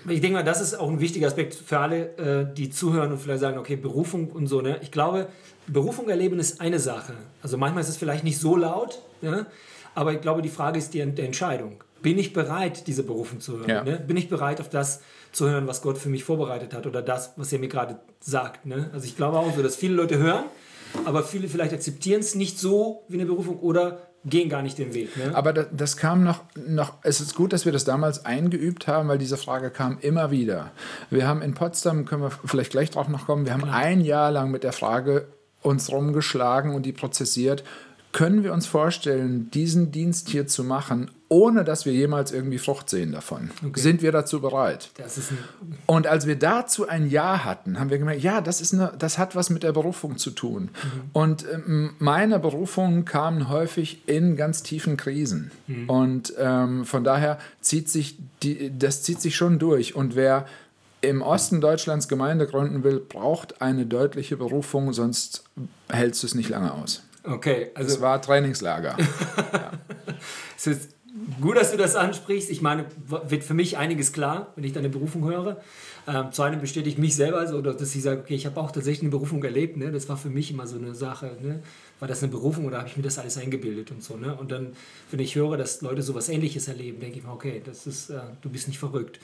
Ich 0.08 0.20
denke 0.20 0.36
mal, 0.36 0.44
das 0.44 0.60
ist 0.60 0.74
auch 0.74 0.88
ein 0.88 1.00
wichtiger 1.00 1.26
Aspekt 1.26 1.54
für 1.54 1.80
alle, 1.80 2.16
äh, 2.16 2.54
die 2.54 2.70
zuhören 2.70 3.10
und 3.10 3.18
vielleicht 3.18 3.40
sagen, 3.40 3.58
okay, 3.58 3.74
Berufung 3.74 4.30
und 4.30 4.46
so. 4.46 4.60
Ne? 4.60 4.78
Ich 4.82 4.92
glaube, 4.92 5.26
Berufung 5.66 6.08
erleben 6.08 6.38
ist 6.38 6.60
eine 6.60 6.78
Sache. 6.78 7.14
Also 7.42 7.58
manchmal 7.58 7.82
ist 7.82 7.88
es 7.88 7.96
vielleicht 7.96 8.22
nicht 8.22 8.38
so 8.38 8.56
laut, 8.56 9.02
ja? 9.20 9.46
Aber 9.96 10.12
ich 10.12 10.20
glaube, 10.20 10.42
die 10.42 10.50
Frage 10.50 10.78
ist 10.78 10.92
die 10.94 11.00
Entscheidung. 11.00 11.82
Bin 12.02 12.18
ich 12.18 12.34
bereit, 12.34 12.86
diese 12.86 13.02
Berufung 13.02 13.40
zu 13.40 13.58
hören? 13.58 13.68
Ja. 13.68 13.82
Ne? 13.82 13.98
Bin 13.98 14.16
ich 14.18 14.28
bereit, 14.28 14.60
auf 14.60 14.68
das 14.68 15.00
zu 15.32 15.48
hören, 15.48 15.66
was 15.66 15.80
Gott 15.80 15.96
für 15.96 16.10
mich 16.10 16.22
vorbereitet 16.22 16.74
hat 16.74 16.86
oder 16.86 17.00
das, 17.00 17.32
was 17.36 17.50
er 17.50 17.58
mir 17.58 17.68
gerade 17.68 17.98
sagt? 18.20 18.66
Ne? 18.66 18.90
Also 18.92 19.06
ich 19.06 19.16
glaube 19.16 19.38
auch 19.38 19.56
so, 19.56 19.62
dass 19.62 19.74
viele 19.74 19.94
Leute 19.94 20.18
hören, 20.18 20.44
aber 21.06 21.22
viele 21.22 21.48
vielleicht 21.48 21.72
akzeptieren 21.72 22.20
es 22.20 22.34
nicht 22.34 22.58
so 22.58 23.04
wie 23.08 23.14
eine 23.14 23.24
Berufung 23.24 23.58
oder 23.60 24.02
gehen 24.26 24.50
gar 24.50 24.60
nicht 24.60 24.76
den 24.76 24.92
Weg. 24.92 25.16
Ne? 25.16 25.34
Aber 25.34 25.54
das, 25.54 25.66
das, 25.72 25.96
kam 25.96 26.24
noch, 26.24 26.42
noch, 26.54 26.98
es 27.02 27.22
ist 27.22 27.34
gut, 27.34 27.54
dass 27.54 27.64
wir 27.64 27.72
das 27.72 27.84
damals 27.84 28.26
eingeübt 28.26 28.86
haben, 28.86 29.08
weil 29.08 29.18
diese 29.18 29.38
Frage 29.38 29.70
kam 29.70 29.96
immer 30.00 30.30
wieder. 30.30 30.72
Wir 31.08 31.26
haben 31.26 31.40
in 31.40 31.54
Potsdam, 31.54 32.04
können 32.04 32.22
wir 32.22 32.30
vielleicht 32.44 32.70
gleich 32.70 32.90
drauf 32.90 33.08
noch 33.08 33.24
kommen, 33.24 33.46
wir 33.46 33.54
haben 33.54 33.62
Klar. 33.62 33.76
ein 33.76 34.02
Jahr 34.02 34.30
lang 34.30 34.50
mit 34.50 34.62
der 34.62 34.72
Frage 34.72 35.28
uns 35.62 35.90
rumgeschlagen 35.90 36.74
und 36.74 36.84
die 36.84 36.92
prozessiert, 36.92 37.64
können 38.16 38.44
wir 38.44 38.54
uns 38.54 38.66
vorstellen, 38.66 39.50
diesen 39.50 39.92
Dienst 39.92 40.30
hier 40.30 40.46
zu 40.46 40.64
machen, 40.64 41.10
ohne 41.28 41.64
dass 41.64 41.84
wir 41.84 41.92
jemals 41.92 42.32
irgendwie 42.32 42.56
Frucht 42.56 42.88
sehen 42.88 43.12
davon? 43.12 43.50
Okay. 43.62 43.78
Sind 43.78 44.00
wir 44.00 44.10
dazu 44.10 44.40
bereit? 44.40 44.88
und 45.84 46.06
als 46.06 46.26
wir 46.26 46.36
dazu 46.38 46.88
ein 46.88 47.10
Ja 47.10 47.44
hatten, 47.44 47.78
haben 47.78 47.90
wir 47.90 47.98
gemerkt, 47.98 48.22
ja, 48.22 48.40
das, 48.40 48.62
ist 48.62 48.72
eine, 48.72 48.94
das 48.98 49.18
hat 49.18 49.36
was 49.36 49.50
mit 49.50 49.64
der 49.64 49.72
Berufung 49.72 50.16
zu 50.16 50.30
tun. 50.30 50.62
Mhm. 50.62 51.10
Und 51.12 51.44
ähm, 51.52 51.90
meine 51.98 52.38
Berufungen 52.38 53.04
kamen 53.04 53.50
häufig 53.50 54.08
in 54.08 54.34
ganz 54.34 54.62
tiefen 54.62 54.96
Krisen. 54.96 55.50
Mhm. 55.66 55.90
Und 55.90 56.32
ähm, 56.38 56.86
von 56.86 57.04
daher 57.04 57.38
zieht 57.60 57.90
sich 57.90 58.16
die, 58.42 58.72
das 58.78 59.02
zieht 59.02 59.20
sich 59.20 59.36
schon 59.36 59.58
durch. 59.58 59.94
Und 59.94 60.16
wer 60.16 60.46
im 61.02 61.20
Osten 61.20 61.60
Deutschlands 61.60 62.08
Gemeinde 62.08 62.46
gründen 62.46 62.82
will, 62.82 62.98
braucht 62.98 63.60
eine 63.60 63.84
deutliche 63.84 64.38
Berufung, 64.38 64.94
sonst 64.94 65.44
hältst 65.90 66.22
du 66.22 66.28
es 66.28 66.34
nicht 66.34 66.48
lange 66.48 66.72
aus. 66.72 67.02
Okay, 67.26 67.70
also. 67.74 67.94
Es 67.94 68.00
war 68.00 68.20
Trainingslager. 68.22 68.96
ja. 69.52 69.72
es 70.56 70.66
ist, 70.66 70.90
gut, 71.40 71.56
dass 71.56 71.70
du 71.70 71.76
das 71.76 71.96
ansprichst. 71.96 72.50
Ich 72.50 72.62
meine, 72.62 72.86
wird 73.06 73.44
für 73.44 73.54
mich 73.54 73.76
einiges 73.76 74.12
klar, 74.12 74.52
wenn 74.56 74.64
ich 74.64 74.72
deine 74.72 74.88
Berufung 74.88 75.24
höre. 75.28 75.60
Ähm, 76.08 76.30
zu 76.30 76.42
einem 76.42 76.60
bestätige 76.60 76.90
ich 76.90 76.98
mich 76.98 77.16
selber, 77.16 77.46
so, 77.48 77.60
dass 77.60 77.94
ich 77.94 78.02
sage, 78.02 78.20
okay, 78.20 78.34
ich 78.34 78.46
habe 78.46 78.60
auch 78.60 78.70
tatsächlich 78.70 79.02
eine 79.02 79.10
Berufung 79.10 79.42
erlebt. 79.42 79.76
Ne? 79.76 79.90
Das 79.90 80.08
war 80.08 80.16
für 80.16 80.30
mich 80.30 80.52
immer 80.52 80.66
so 80.66 80.76
eine 80.76 80.94
Sache. 80.94 81.36
Ne? 81.42 81.62
War 81.98 82.06
das 82.06 82.22
eine 82.22 82.30
Berufung 82.30 82.64
oder 82.66 82.78
habe 82.78 82.88
ich 82.88 82.96
mir 82.96 83.02
das 83.02 83.18
alles 83.18 83.36
eingebildet 83.38 83.90
und 83.90 84.04
so. 84.04 84.16
Ne? 84.16 84.34
Und 84.34 84.52
dann, 84.52 84.74
wenn 85.10 85.18
ich 85.18 85.34
höre, 85.34 85.56
dass 85.56 85.80
Leute 85.80 86.02
sowas 86.02 86.28
Ähnliches 86.28 86.68
erleben, 86.68 87.00
denke 87.00 87.18
ich 87.18 87.24
mir, 87.24 87.32
okay, 87.32 87.60
das 87.64 87.86
ist, 87.86 88.10
äh, 88.10 88.20
du 88.40 88.50
bist 88.50 88.68
nicht 88.68 88.78
verrückt. 88.78 89.18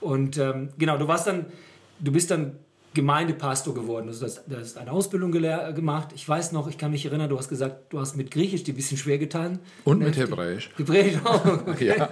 Und 0.00 0.38
ähm, 0.38 0.68
genau, 0.78 0.96
du 0.96 1.08
warst 1.08 1.26
dann, 1.26 1.46
du 1.98 2.12
bist 2.12 2.30
dann 2.30 2.52
Gemeindepastor 2.98 3.74
geworden. 3.74 4.08
Also 4.08 4.24
das, 4.24 4.42
das 4.48 4.66
ist 4.66 4.76
eine 4.76 4.90
Ausbildung 4.90 5.30
gemacht. 5.30 6.08
Ich 6.16 6.28
weiß 6.28 6.50
noch, 6.50 6.66
ich 6.66 6.78
kann 6.78 6.90
mich 6.90 7.06
erinnern, 7.06 7.28
du 7.30 7.38
hast 7.38 7.48
gesagt, 7.48 7.92
du 7.92 8.00
hast 8.00 8.16
mit 8.16 8.32
Griechisch 8.32 8.64
dir 8.64 8.72
ein 8.72 8.76
bisschen 8.76 8.98
schwer 8.98 9.18
getan. 9.18 9.60
Und 9.84 10.00
mit 10.00 10.16
Hebräisch. 10.16 10.70
Hebräisch 10.76 11.14
auch. 11.22 11.46
ja. 11.80 12.08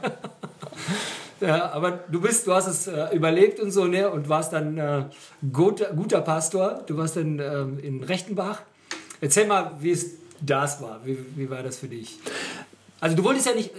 ja. 1.41 1.73
aber 1.73 1.91
du 1.91 2.21
bist, 2.21 2.47
du 2.47 2.53
hast 2.53 2.69
es 2.69 2.87
äh, 2.87 3.17
überlebt 3.17 3.59
und 3.59 3.73
so, 3.73 3.87
ne? 3.87 4.09
Und 4.09 4.29
warst 4.29 4.53
dann 4.53 4.79
äh, 4.79 5.07
guter, 5.53 5.87
guter 5.87 6.21
Pastor. 6.21 6.85
Du 6.87 6.97
warst 6.97 7.17
dann 7.17 7.41
äh, 7.41 7.63
in 7.85 8.05
Rechtenbach. 8.05 8.63
Erzähl 9.21 9.49
mal, 9.49 9.73
wie 9.81 9.91
es 9.91 10.13
das 10.41 10.81
war. 10.81 11.01
Wie, 11.05 11.19
wie 11.35 11.51
war 11.51 11.65
das 11.65 11.79
für 11.79 11.89
dich? 11.89 12.21
Also 13.01 13.17
du 13.17 13.25
wolltest 13.25 13.47
ja 13.47 13.55
nicht, 13.55 13.73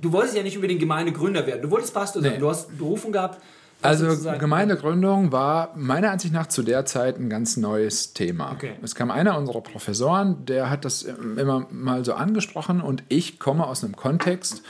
du 0.00 0.12
wolltest 0.12 0.34
ja 0.34 0.42
nicht 0.42 0.56
unbedingt 0.56 0.80
Gemeindegründer 0.80 1.46
werden. 1.46 1.60
Du 1.60 1.70
wolltest 1.70 1.92
Pastor 1.92 2.22
sein. 2.22 2.32
Nee. 2.32 2.38
Du 2.38 2.48
hast 2.48 2.76
Berufung 2.78 3.12
gehabt 3.12 3.38
also 3.84 4.32
Gemeindegründung 4.38 5.32
war 5.32 5.72
meiner 5.76 6.10
Ansicht 6.10 6.32
nach 6.32 6.46
zu 6.46 6.62
der 6.62 6.86
Zeit 6.86 7.18
ein 7.18 7.28
ganz 7.28 7.56
neues 7.56 8.12
Thema. 8.12 8.52
Okay. 8.52 8.72
Es 8.82 8.94
kam 8.94 9.10
einer 9.10 9.38
unserer 9.38 9.60
Professoren, 9.60 10.44
der 10.46 10.70
hat 10.70 10.84
das 10.84 11.02
immer 11.02 11.66
mal 11.70 12.04
so 12.04 12.14
angesprochen 12.14 12.80
und 12.80 13.02
ich 13.08 13.38
komme 13.38 13.66
aus 13.66 13.84
einem 13.84 13.96
Kontext, 13.96 14.62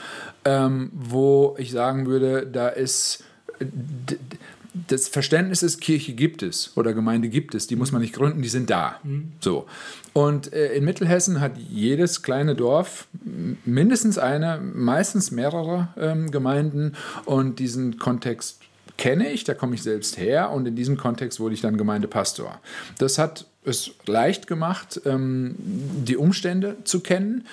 ähm, 0.43 0.91
wo 0.93 1.55
ich 1.57 1.71
sagen 1.71 2.05
würde, 2.05 2.45
da 2.45 2.67
ist 2.67 3.23
das 4.87 5.07
Verständnis 5.07 5.63
ist, 5.63 5.79
Kirche 5.79 6.13
gibt 6.13 6.43
es 6.43 6.75
oder 6.75 6.93
Gemeinde 6.93 7.29
gibt 7.29 7.55
es, 7.55 7.67
die 7.67 7.75
muss 7.75 7.91
man 7.91 8.01
nicht 8.01 8.13
gründen, 8.13 8.41
die 8.41 8.49
sind 8.49 8.69
da. 8.69 8.99
Mhm. 9.03 9.31
So. 9.39 9.67
Und 10.13 10.53
äh, 10.53 10.73
in 10.73 10.83
Mittelhessen 10.83 11.39
hat 11.39 11.57
jedes 11.57 12.23
kleine 12.23 12.55
Dorf 12.55 13.07
mindestens 13.63 14.17
eine, 14.17 14.59
meistens 14.59 15.31
mehrere 15.31 15.89
ähm, 15.97 16.31
Gemeinden 16.31 16.93
und 17.25 17.59
diesen 17.59 17.97
Kontext 17.97 18.59
kenne 18.97 19.29
ich, 19.29 19.43
da 19.43 19.53
komme 19.53 19.75
ich 19.75 19.83
selbst 19.83 20.17
her 20.17 20.51
und 20.51 20.67
in 20.67 20.75
diesem 20.75 20.97
Kontext 20.97 21.39
wurde 21.39 21.53
ich 21.53 21.61
dann 21.61 21.77
Gemeindepastor. 21.77 22.59
Das 22.97 23.17
hat 23.17 23.45
es 23.63 23.91
leicht 24.05 24.47
gemacht, 24.47 25.01
ähm, 25.05 25.55
die 25.57 26.17
Umstände 26.17 26.77
zu 26.83 26.99
kennen, 27.01 27.45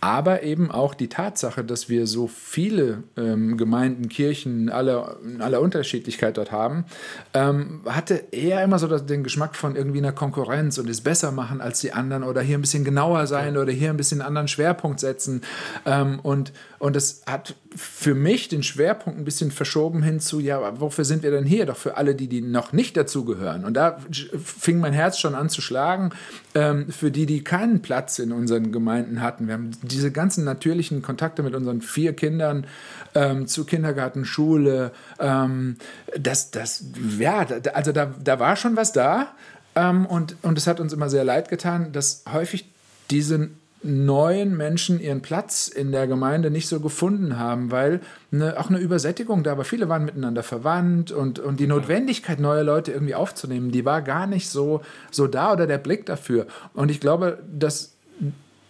aber 0.00 0.42
eben 0.42 0.70
auch 0.70 0.94
die 0.94 1.08
Tatsache, 1.08 1.62
dass 1.62 1.90
wir 1.90 2.06
so 2.06 2.26
viele 2.26 3.02
ähm, 3.16 3.58
Gemeinden, 3.58 4.08
Kirchen, 4.08 4.70
alle, 4.70 5.18
aller 5.40 5.60
Unterschiedlichkeit 5.60 6.38
dort 6.38 6.50
haben, 6.50 6.86
ähm, 7.34 7.82
hatte 7.86 8.24
eher 8.30 8.64
immer 8.64 8.78
so 8.78 8.86
den 8.98 9.22
Geschmack 9.22 9.54
von 9.54 9.76
irgendwie 9.76 9.98
einer 9.98 10.12
Konkurrenz 10.12 10.78
und 10.78 10.88
es 10.88 11.02
besser 11.02 11.32
machen 11.32 11.60
als 11.60 11.80
die 11.80 11.92
anderen 11.92 12.24
oder 12.24 12.40
hier 12.40 12.56
ein 12.56 12.62
bisschen 12.62 12.84
genauer 12.84 13.26
sein 13.26 13.58
oder 13.58 13.72
hier 13.72 13.90
ein 13.90 13.98
bisschen 13.98 14.22
anderen 14.22 14.48
Schwerpunkt 14.48 15.00
setzen. 15.00 15.42
Ähm, 15.84 16.18
und, 16.22 16.52
und 16.80 16.96
das 16.96 17.20
hat 17.26 17.56
für 17.76 18.14
mich 18.14 18.48
den 18.48 18.62
Schwerpunkt 18.62 19.18
ein 19.18 19.26
bisschen 19.26 19.50
verschoben 19.50 20.02
hin 20.02 20.18
zu, 20.18 20.40
ja, 20.40 20.80
wofür 20.80 21.04
sind 21.04 21.22
wir 21.22 21.30
denn 21.30 21.44
hier? 21.44 21.66
Doch 21.66 21.76
für 21.76 21.98
alle, 21.98 22.14
die, 22.14 22.26
die 22.26 22.40
noch 22.40 22.72
nicht 22.72 22.96
dazugehören. 22.96 23.66
Und 23.66 23.74
da 23.74 23.98
fing 24.42 24.80
mein 24.80 24.94
Herz 24.94 25.18
schon 25.18 25.34
an 25.34 25.50
zu 25.50 25.60
schlagen, 25.60 26.10
ähm, 26.54 26.88
für 26.88 27.10
die, 27.10 27.26
die 27.26 27.44
keinen 27.44 27.82
Platz 27.82 28.18
in 28.18 28.32
unseren 28.32 28.72
Gemeinden 28.72 29.20
hatten. 29.20 29.46
Wir 29.46 29.54
haben 29.54 29.72
diese 29.82 30.10
ganzen 30.10 30.44
natürlichen 30.44 31.02
Kontakte 31.02 31.42
mit 31.42 31.54
unseren 31.54 31.82
vier 31.82 32.14
Kindern 32.14 32.66
ähm, 33.14 33.46
zu 33.46 33.66
Kindergarten, 33.66 34.24
Schule, 34.24 34.92
ähm, 35.18 35.76
das, 36.18 36.50
das, 36.50 36.86
ja, 37.18 37.46
also 37.74 37.92
da, 37.92 38.14
da 38.24 38.40
war 38.40 38.56
schon 38.56 38.76
was 38.76 38.92
da. 38.92 39.34
Ähm, 39.74 40.06
und, 40.06 40.36
und 40.40 40.56
es 40.56 40.66
hat 40.66 40.80
uns 40.80 40.94
immer 40.94 41.10
sehr 41.10 41.24
leid 41.24 41.50
getan, 41.50 41.92
dass 41.92 42.24
häufig 42.32 42.70
diese 43.10 43.50
neuen 43.82 44.56
Menschen 44.56 45.00
ihren 45.00 45.22
Platz 45.22 45.68
in 45.68 45.90
der 45.90 46.06
Gemeinde 46.06 46.50
nicht 46.50 46.68
so 46.68 46.80
gefunden 46.80 47.38
haben, 47.38 47.70
weil 47.70 48.00
eine, 48.30 48.58
auch 48.60 48.68
eine 48.68 48.78
Übersättigung 48.78 49.42
da 49.42 49.56
war. 49.56 49.64
Viele 49.64 49.88
waren 49.88 50.04
miteinander 50.04 50.42
verwandt 50.42 51.12
und, 51.12 51.38
und 51.38 51.60
die 51.60 51.66
Notwendigkeit, 51.66 52.40
neue 52.40 52.62
Leute 52.62 52.92
irgendwie 52.92 53.14
aufzunehmen, 53.14 53.70
die 53.70 53.84
war 53.84 54.02
gar 54.02 54.26
nicht 54.26 54.50
so, 54.50 54.82
so 55.10 55.26
da 55.26 55.52
oder 55.52 55.66
der 55.66 55.78
Blick 55.78 56.04
dafür. 56.06 56.46
Und 56.74 56.90
ich 56.90 57.00
glaube, 57.00 57.42
dass 57.50 57.94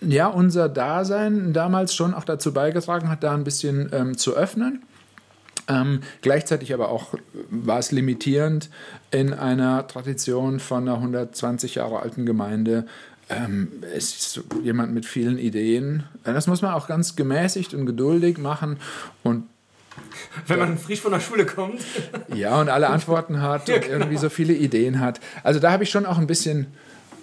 ja, 0.00 0.29
unser 0.29 0.69
Dasein 0.69 1.52
damals 1.52 1.95
schon 1.95 2.14
auch 2.14 2.25
dazu 2.25 2.52
beigetragen 2.52 3.09
hat, 3.09 3.23
da 3.23 3.35
ein 3.35 3.45
bisschen 3.45 3.90
ähm, 3.93 4.17
zu 4.17 4.35
öffnen. 4.35 4.83
Ähm, 5.69 6.00
gleichzeitig 6.23 6.75
aber 6.75 6.88
auch 6.88 7.14
war 7.50 7.79
es 7.79 7.93
limitierend 7.93 8.71
in 9.11 9.33
einer 9.33 9.87
Tradition 9.87 10.59
von 10.59 10.88
einer 10.88 10.97
120 10.97 11.76
Jahre 11.76 12.00
alten 12.00 12.26
Gemeinde. 12.26 12.87
Ähm, 13.31 13.73
es 13.95 14.17
ist 14.37 14.41
jemand 14.63 14.93
mit 14.93 15.07
vielen 15.07 15.39
Ideen. 15.39 16.05
Das 16.25 16.47
muss 16.47 16.63
man 16.63 16.75
auch 16.75 16.89
ganz 16.89 17.17
gemäßigt 17.17 17.75
und 17.75 17.87
geduldig 17.87 18.39
machen 18.39 18.77
und 19.23 19.45
wenn 20.47 20.59
man 20.59 20.79
frisch 20.79 21.01
von 21.01 21.13
der 21.13 21.21
Schule 21.21 21.47
kommt. 21.47 21.83
Ja, 22.35 22.61
und 22.61 22.69
alle 22.69 22.89
Antworten 22.89 23.43
hat 23.43 23.69
und 23.69 23.83
genau. 23.83 23.93
irgendwie 23.99 24.17
so 24.17 24.29
viele 24.29 24.55
Ideen 24.55 25.01
hat. 25.01 25.21
Also 25.43 25.61
da 25.61 25.73
habe 25.73 25.85
ich 25.85 25.91
schon 25.91 26.07
auch 26.07 26.19
ein 26.19 26.27
bisschen 26.27 26.69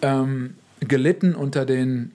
ähm, 0.01 0.55
gelitten 0.79 1.35
unter 1.35 1.65
den 1.65 2.11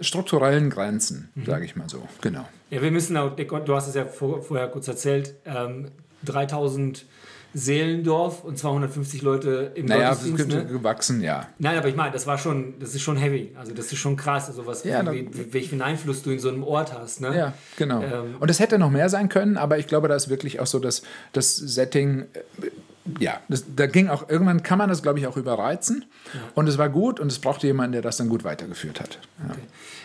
strukturellen 0.00 0.68
Grenzen, 0.68 1.28
mhm. 1.34 1.44
sage 1.46 1.64
ich 1.64 1.76
mal 1.76 1.88
so. 1.88 2.06
Genau. 2.20 2.46
Ja, 2.70 2.82
wir 2.82 2.90
müssen 2.90 3.16
auch, 3.16 3.36
du 3.36 3.74
hast 3.74 3.88
es 3.88 3.94
ja 3.94 4.04
vorher 4.04 4.68
kurz 4.68 4.88
erzählt, 4.88 5.34
ähm, 5.44 5.88
3000 6.24 7.04
Seelendorf 7.52 8.44
und 8.44 8.58
250 8.58 9.22
Leute 9.22 9.72
im 9.74 9.86
naja, 9.86 10.10
Gottesdienst. 10.10 10.48
Naja, 10.48 10.62
ne? 10.62 10.68
gewachsen, 10.68 11.20
ja. 11.20 11.48
Nein, 11.58 11.76
aber 11.76 11.88
ich 11.88 11.96
meine, 11.96 12.12
das 12.12 12.26
war 12.26 12.38
schon, 12.38 12.74
das 12.78 12.94
ist 12.94 13.02
schon 13.02 13.16
heavy. 13.16 13.52
Also 13.58 13.74
das 13.74 13.86
ist 13.86 13.98
schon 13.98 14.16
krass, 14.16 14.48
also 14.48 14.66
was, 14.66 14.84
ja, 14.84 15.04
wie, 15.12 15.28
wie, 15.32 15.52
welchen 15.52 15.82
Einfluss 15.82 16.22
du 16.22 16.30
in 16.30 16.38
so 16.38 16.48
einem 16.48 16.62
Ort 16.62 16.92
hast. 16.92 17.20
Ne? 17.20 17.36
Ja, 17.36 17.52
genau. 17.76 18.02
Ähm, 18.02 18.36
und 18.38 18.50
es 18.50 18.60
hätte 18.60 18.78
noch 18.78 18.90
mehr 18.90 19.08
sein 19.08 19.28
können, 19.28 19.56
aber 19.56 19.78
ich 19.78 19.86
glaube, 19.88 20.06
da 20.06 20.14
ist 20.14 20.28
wirklich 20.28 20.60
auch 20.60 20.66
so 20.66 20.78
das, 20.78 21.02
das 21.32 21.56
Setting 21.56 22.26
äh, 22.62 22.70
ja, 23.18 23.40
das, 23.48 23.64
da 23.74 23.86
ging 23.86 24.08
auch, 24.08 24.28
irgendwann 24.28 24.62
kann 24.62 24.78
man 24.78 24.88
das, 24.88 25.02
glaube 25.02 25.18
ich, 25.18 25.26
auch 25.26 25.36
überreizen. 25.36 26.04
Ja. 26.32 26.40
Und 26.54 26.68
es 26.68 26.78
war 26.78 26.88
gut 26.88 27.18
und 27.18 27.32
es 27.32 27.38
brauchte 27.38 27.66
jemanden, 27.66 27.92
der 27.92 28.02
das 28.02 28.18
dann 28.18 28.28
gut 28.28 28.44
weitergeführt 28.44 29.00
hat. 29.00 29.18
Ja. 29.38 29.50
Okay. 29.50 29.60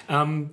Ähm, 0.10 0.50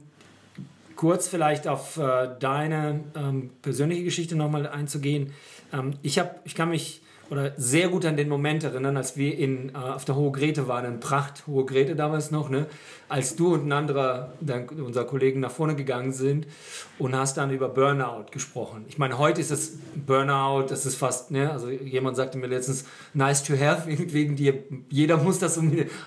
kurz 0.96 1.28
vielleicht 1.28 1.66
auf 1.66 1.96
äh, 1.96 2.28
deine 2.38 3.00
ähm, 3.16 3.50
persönliche 3.62 4.04
Geschichte 4.04 4.36
nochmal 4.36 4.66
einzugehen. 4.66 5.32
Ähm, 5.72 5.94
ich, 6.02 6.18
hab, 6.18 6.40
ich 6.44 6.54
kann 6.54 6.70
mich 6.70 7.02
oder 7.30 7.52
sehr 7.56 7.88
gut 7.88 8.04
an 8.04 8.18
den 8.18 8.28
Moment 8.28 8.62
erinnern, 8.62 8.96
als 8.98 9.16
wir 9.16 9.38
in, 9.38 9.70
äh, 9.70 9.72
auf 9.72 10.04
der 10.04 10.16
Hohe 10.16 10.32
Grete 10.32 10.68
waren, 10.68 10.84
in 10.84 11.00
Pracht, 11.00 11.46
Hohe 11.46 11.64
Grete 11.64 11.96
damals 11.96 12.30
noch, 12.30 12.50
ne? 12.50 12.66
Als 13.12 13.36
du 13.36 13.52
und 13.52 13.66
ein 13.66 13.72
anderer, 13.72 14.32
dein, 14.40 14.66
unser 14.70 15.04
Kollegen 15.04 15.40
nach 15.40 15.50
vorne 15.50 15.76
gegangen 15.76 16.12
sind 16.12 16.46
und 16.98 17.14
hast 17.14 17.36
dann 17.36 17.50
über 17.50 17.68
Burnout 17.68 18.30
gesprochen. 18.30 18.86
Ich 18.88 18.96
meine, 18.96 19.18
heute 19.18 19.38
ist 19.42 19.50
das 19.50 19.72
Burnout, 20.06 20.68
das 20.70 20.86
ist 20.86 20.96
fast, 20.96 21.30
ne? 21.30 21.52
also 21.52 21.68
jemand 21.68 22.16
sagte 22.16 22.38
mir 22.38 22.46
letztens, 22.46 22.86
nice 23.12 23.44
to 23.44 23.52
have, 23.52 23.86
wegen 23.86 24.34
dir, 24.36 24.64
jeder 24.88 25.18
muss 25.18 25.38
das 25.38 25.60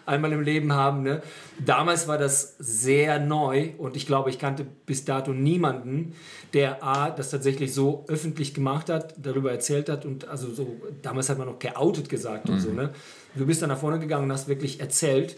einmal 0.08 0.34
im 0.34 0.42
Leben 0.42 0.74
haben. 0.74 1.04
Ne? 1.04 1.22
Damals 1.64 2.08
war 2.08 2.18
das 2.18 2.56
sehr 2.58 3.20
neu 3.20 3.74
und 3.78 3.96
ich 3.96 4.08
glaube, 4.08 4.32
ich 4.32 4.40
kannte 4.40 4.66
bis 4.88 5.06
dato 5.06 5.32
niemanden, 5.32 6.16
der 6.56 6.84
A, 6.84 7.12
das 7.12 7.30
tatsächlich 7.30 7.72
so 7.72 8.06
öffentlich 8.08 8.56
gemacht 8.56 8.90
hat, 8.90 9.14
darüber 9.22 9.52
erzählt 9.52 9.90
hat 9.90 10.06
und 10.06 10.28
also 10.28 10.52
so, 10.52 10.82
damals 11.04 11.30
hat 11.30 11.38
man 11.38 11.46
noch 11.46 11.60
geoutet 11.60 12.10
gesagt 12.10 12.50
und 12.50 12.56
mhm. 12.56 12.60
so, 12.62 12.72
ne? 12.72 12.90
Du 13.36 13.46
bist 13.46 13.62
dann 13.62 13.68
nach 13.68 13.78
vorne 13.78 14.00
gegangen 14.00 14.24
und 14.24 14.32
hast 14.32 14.48
wirklich 14.48 14.80
erzählt, 14.80 15.36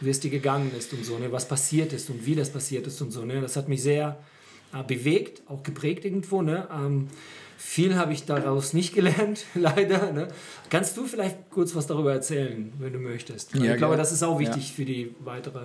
wie 0.00 0.10
es 0.10 0.20
dir 0.20 0.30
gegangen 0.30 0.72
ist 0.76 0.92
und 0.92 1.04
so, 1.04 1.18
ne? 1.18 1.30
was 1.32 1.48
passiert 1.48 1.92
ist 1.92 2.10
und 2.10 2.26
wie 2.26 2.34
das 2.34 2.50
passiert 2.50 2.86
ist 2.86 3.00
und 3.00 3.10
so, 3.10 3.24
ne? 3.24 3.40
Das 3.40 3.56
hat 3.56 3.68
mich 3.68 3.82
sehr 3.82 4.18
äh, 4.72 4.82
bewegt, 4.82 5.42
auch 5.48 5.62
geprägt 5.62 6.04
irgendwo, 6.04 6.42
ne? 6.42 6.68
Ähm, 6.72 7.08
viel 7.56 7.96
habe 7.96 8.12
ich 8.12 8.24
daraus 8.24 8.72
nicht 8.72 8.94
gelernt, 8.94 9.44
leider. 9.54 10.12
Ne? 10.12 10.28
Kannst 10.70 10.96
du 10.96 11.06
vielleicht 11.06 11.50
kurz 11.50 11.74
was 11.74 11.86
darüber 11.86 12.12
erzählen, 12.12 12.72
wenn 12.78 12.92
du 12.92 12.98
möchtest? 12.98 13.54
Ja, 13.54 13.72
ich 13.72 13.76
glaube, 13.76 13.96
das 13.96 14.12
ist 14.12 14.22
auch 14.22 14.38
wichtig 14.38 14.68
ja. 14.70 14.74
für 14.74 14.84
die 14.84 15.14
weitere. 15.20 15.60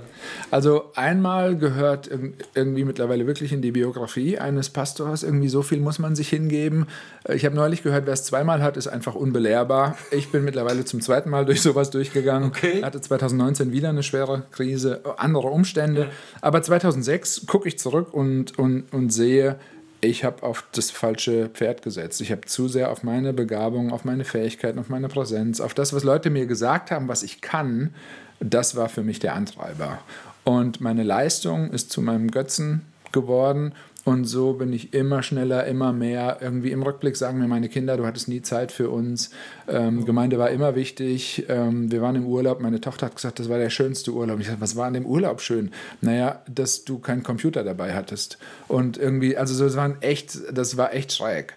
Also 0.52 0.92
einmal 0.96 1.58
gehört 1.58 2.10
irgendwie 2.54 2.84
mittlerweile 2.84 3.26
wirklich 3.26 3.52
in 3.52 3.62
die 3.62 3.72
Biografie 3.72 4.38
eines 4.38 4.70
Pastors. 4.70 5.24
Irgendwie 5.24 5.50
so 5.50 5.62
viel 5.62 5.80
muss 5.80 6.00
man 6.00 6.16
sich 6.16 6.30
hingeben. 6.30 6.88
Ich 7.28 7.46
habe 7.46 7.56
neulich 7.56 7.84
gehört, 7.84 8.06
wer 8.06 8.14
es 8.14 8.24
zweimal 8.24 8.62
hat, 8.62 8.78
ist 8.78 8.88
einfach 8.88 9.16
unbelehrbar. 9.16 9.98
Ich 10.12 10.30
bin 10.30 10.44
mittlerweile 10.44 10.86
zum 10.86 11.02
zweiten 11.02 11.30
Mal 11.30 11.46
durch 11.46 11.62
sowas 11.62 11.90
durchgegangen. 11.90 12.50
Okay. 12.50 12.84
Hatte 12.84 13.02
2019 13.02 13.72
wieder 13.72 13.90
eine 13.90 14.04
schwere 14.04 14.44
Krise, 14.52 15.02
andere 15.18 15.48
Umstände. 15.48 16.02
Ja. 16.02 16.08
Aber 16.42 16.62
2006 16.62 17.46
gucke 17.48 17.68
ich 17.68 17.80
zurück 17.80 18.14
und, 18.14 18.58
und, 18.60 18.94
und 18.94 19.12
sehe, 19.12 19.58
ich 20.02 20.24
habe 20.24 20.44
auf 20.44 20.64
das 20.72 20.92
falsche 20.92 21.50
Pferd 21.50 21.82
gesetzt. 21.82 22.22
Ich 22.22 22.32
habe 22.32 22.42
zu 22.42 22.68
sehr 22.68 22.92
auf 22.92 23.04
meine 23.04 23.34
Begabung, 23.34 23.92
auf 23.92 24.06
meine 24.06 24.24
Fähigkeiten, 24.24 24.80
auf 24.80 24.90
meine 24.90 25.10
Präsenz, 25.10 25.60
auf 25.60 25.74
das, 25.74 25.94
was 25.94 26.04
Leute 26.04 26.30
mir 26.30 26.46
gesagt 26.46 26.92
haben, 26.92 27.08
was 27.08 27.24
ich 27.24 27.42
kann, 27.42 27.94
das 28.40 28.76
war 28.76 28.88
für 28.88 29.04
mich 29.04 29.20
der 29.20 29.36
Antreiber. 29.36 30.00
Und 30.46 30.80
meine 30.80 31.04
Leistung 31.04 31.72
ist 31.72 31.92
zu 31.92 32.02
meinem 32.02 32.32
Götzen 32.32 32.82
geworden. 33.12 33.74
Und 34.10 34.26
so 34.26 34.54
bin 34.54 34.74
ich 34.74 34.96
immer 34.96 35.22
schneller, 35.22 35.68
immer 35.68 35.94
mehr. 35.94 36.40
Irgendwie 36.42 36.72
im 36.72 36.82
Rückblick 36.82 37.16
sagen 37.16 37.38
mir 37.38 37.48
meine 37.48 37.70
Kinder, 37.70 37.96
du 37.96 38.08
hattest 38.08 38.28
nie 38.28 38.42
Zeit 38.42 38.72
für 38.72 38.90
uns. 38.90 39.30
Ähm, 39.68 40.04
Gemeinde 40.04 40.40
war 40.40 40.50
immer 40.50 40.74
wichtig. 40.74 41.46
Ähm, 41.48 41.92
wir 41.92 42.02
waren 42.02 42.16
im 42.16 42.26
Urlaub. 42.26 42.60
Meine 42.60 42.82
Tochter 42.82 43.06
hat 43.06 43.16
gesagt, 43.18 43.38
das 43.38 43.50
war 43.50 43.60
der 43.60 43.70
schönste 43.70 44.12
Urlaub. 44.12 44.40
Ich 44.40 44.48
sagte, 44.48 44.62
was 44.62 44.76
war 44.76 44.88
an 44.88 44.96
dem 44.96 45.06
Urlaub 45.06 45.42
schön? 45.42 45.70
Naja, 46.02 46.42
dass 46.48 46.86
du 46.86 46.98
keinen 46.98 47.22
Computer 47.22 47.64
dabei 47.64 47.94
hattest. 47.94 48.40
Und 48.68 48.98
irgendwie, 48.98 49.38
also 49.38 49.64
das, 49.64 49.76
waren 49.76 50.02
echt, 50.02 50.40
das 50.52 50.76
war 50.76 50.92
echt 50.92 51.14
schräg. 51.14 51.54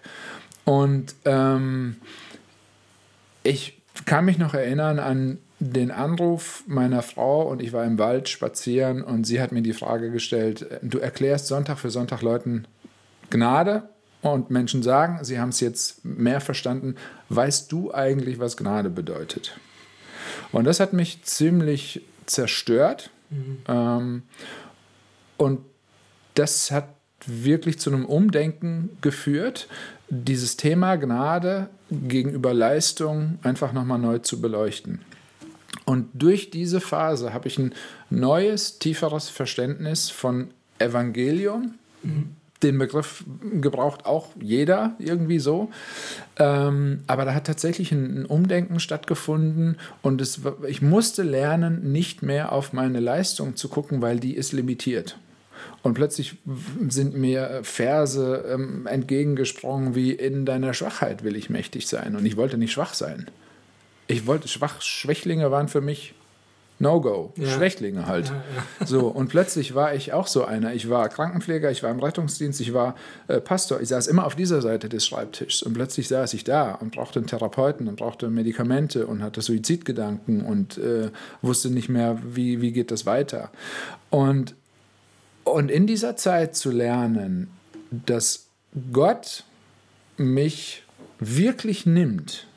Und 0.63 1.15
ähm, 1.25 1.95
ich 3.41 3.81
kann 4.05 4.25
mich 4.25 4.37
noch 4.37 4.53
erinnern 4.53 4.99
an 4.99 5.39
den 5.71 5.91
Anruf 5.91 6.63
meiner 6.67 7.01
Frau 7.01 7.43
und 7.43 7.61
ich 7.61 7.71
war 7.71 7.85
im 7.85 7.97
Wald 7.97 8.27
spazieren 8.27 9.01
und 9.01 9.25
sie 9.25 9.41
hat 9.41 9.51
mir 9.51 9.61
die 9.61 9.73
Frage 9.73 10.11
gestellt, 10.11 10.65
du 10.81 10.99
erklärst 10.99 11.47
Sonntag 11.47 11.79
für 11.79 11.89
Sonntag 11.89 12.21
Leuten 12.21 12.67
Gnade 13.29 13.83
und 14.21 14.49
Menschen 14.49 14.83
sagen, 14.83 15.23
sie 15.23 15.39
haben 15.39 15.49
es 15.49 15.61
jetzt 15.61 16.03
mehr 16.03 16.41
verstanden, 16.41 16.95
weißt 17.29 17.71
du 17.71 17.93
eigentlich, 17.93 18.39
was 18.39 18.57
Gnade 18.57 18.89
bedeutet? 18.89 19.57
Und 20.51 20.65
das 20.65 20.79
hat 20.79 20.91
mich 20.91 21.23
ziemlich 21.23 22.01
zerstört 22.25 23.09
mhm. 23.29 23.57
ähm, 23.67 24.23
und 25.37 25.61
das 26.35 26.71
hat 26.71 26.89
wirklich 27.25 27.79
zu 27.79 27.89
einem 27.89 28.05
Umdenken 28.05 28.97
geführt, 29.01 29.69
dieses 30.09 30.57
Thema 30.57 30.97
Gnade 30.97 31.69
gegenüber 31.89 32.53
Leistung 32.53 33.39
einfach 33.43 33.71
nochmal 33.71 33.99
neu 33.99 34.19
zu 34.19 34.41
beleuchten. 34.41 34.99
Und 35.85 36.09
durch 36.13 36.49
diese 36.49 36.79
Phase 36.79 37.33
habe 37.33 37.47
ich 37.47 37.57
ein 37.57 37.73
neues, 38.09 38.79
tieferes 38.79 39.29
Verständnis 39.29 40.09
von 40.09 40.51
Evangelium. 40.79 41.75
Mhm. 42.03 42.35
Den 42.61 42.77
Begriff 42.77 43.25
gebraucht 43.59 44.05
auch 44.05 44.29
jeder 44.39 44.95
irgendwie 44.97 45.39
so. 45.39 45.69
Ähm, 46.39 47.01
aber 47.07 47.25
da 47.25 47.33
hat 47.33 47.45
tatsächlich 47.45 47.91
ein, 47.91 48.21
ein 48.21 48.25
Umdenken 48.25 48.79
stattgefunden 48.79 49.77
und 50.01 50.21
es, 50.21 50.39
ich 50.65 50.81
musste 50.81 51.23
lernen, 51.23 51.91
nicht 51.91 52.21
mehr 52.21 52.53
auf 52.53 52.71
meine 52.71 53.01
Leistung 53.01 53.57
zu 53.57 53.67
gucken, 53.67 54.01
weil 54.01 54.17
die 54.21 54.35
ist 54.35 54.53
limitiert. 54.53 55.17
Und 55.81 55.95
plötzlich 55.95 56.37
sind 56.87 57.17
mir 57.17 57.59
Verse 57.63 58.45
ähm, 58.49 58.87
entgegengesprungen 58.87 59.93
wie 59.93 60.13
in 60.13 60.45
deiner 60.45 60.73
Schwachheit 60.73 61.25
will 61.25 61.35
ich 61.35 61.49
mächtig 61.49 61.87
sein. 61.87 62.15
Und 62.15 62.25
ich 62.25 62.37
wollte 62.37 62.57
nicht 62.57 62.71
schwach 62.71 62.93
sein 62.93 63.27
ich 64.07 64.27
wollte 64.27 64.47
schwach, 64.47 64.81
Schwächlinge 64.81 65.51
waren 65.51 65.67
für 65.67 65.81
mich 65.81 66.13
No-Go, 66.79 67.31
ja. 67.37 67.47
Schwächlinge 67.47 68.07
halt. 68.07 68.27
Ja, 68.27 68.35
ja. 68.35 68.43
So, 68.85 69.07
und 69.07 69.29
plötzlich 69.29 69.73
war 69.75 69.93
ich 69.93 70.11
auch 70.11 70.27
so 70.27 70.43
einer. 70.43 70.73
Ich 70.73 70.89
war 70.89 71.07
Krankenpfleger, 71.07 71.71
ich 71.71 71.83
war 71.83 71.91
im 71.91 71.99
Rettungsdienst, 71.99 72.59
ich 72.61 72.73
war 72.73 72.95
äh, 73.27 73.39
Pastor. 73.39 73.79
Ich 73.79 73.89
saß 73.89 74.07
immer 74.07 74.25
auf 74.25 74.35
dieser 74.35 74.61
Seite 74.61 74.89
des 74.89 75.05
Schreibtischs 75.05 75.63
und 75.63 75.73
plötzlich 75.73 76.07
saß 76.07 76.33
ich 76.33 76.43
da 76.43 76.73
und 76.73 76.95
brauchte 76.95 77.19
einen 77.19 77.27
Therapeuten 77.27 77.87
und 77.87 77.97
brauchte 77.97 78.29
Medikamente 78.29 79.07
und 79.07 79.23
hatte 79.23 79.41
Suizidgedanken 79.41 80.43
und 80.43 80.77
äh, 80.77 81.09
wusste 81.41 81.69
nicht 81.69 81.89
mehr, 81.89 82.19
wie, 82.23 82.59
wie 82.61 82.71
geht 82.71 82.91
das 82.91 83.05
weiter. 83.05 83.51
Und, 84.09 84.55
und 85.43 85.69
in 85.69 85.87
dieser 85.87 86.17
Zeit 86.17 86.55
zu 86.55 86.71
lernen, 86.71 87.49
dass 87.91 88.47
Gott 88.91 89.45
mich 90.17 90.83
wirklich 91.19 91.85
nimmt 91.85 92.47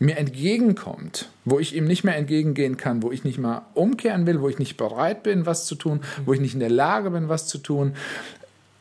mir 0.00 0.16
entgegenkommt, 0.16 1.28
wo 1.44 1.58
ich 1.60 1.76
ihm 1.76 1.84
nicht 1.84 2.04
mehr 2.04 2.16
entgegengehen 2.16 2.78
kann, 2.78 3.02
wo 3.02 3.12
ich 3.12 3.22
nicht 3.22 3.38
mal 3.38 3.66
umkehren 3.74 4.26
will, 4.26 4.40
wo 4.40 4.48
ich 4.48 4.58
nicht 4.58 4.78
bereit 4.78 5.22
bin, 5.22 5.44
was 5.44 5.66
zu 5.66 5.74
tun, 5.74 6.00
wo 6.24 6.32
ich 6.32 6.40
nicht 6.40 6.54
in 6.54 6.60
der 6.60 6.70
Lage 6.70 7.10
bin, 7.10 7.28
was 7.28 7.46
zu 7.46 7.58
tun. 7.58 7.92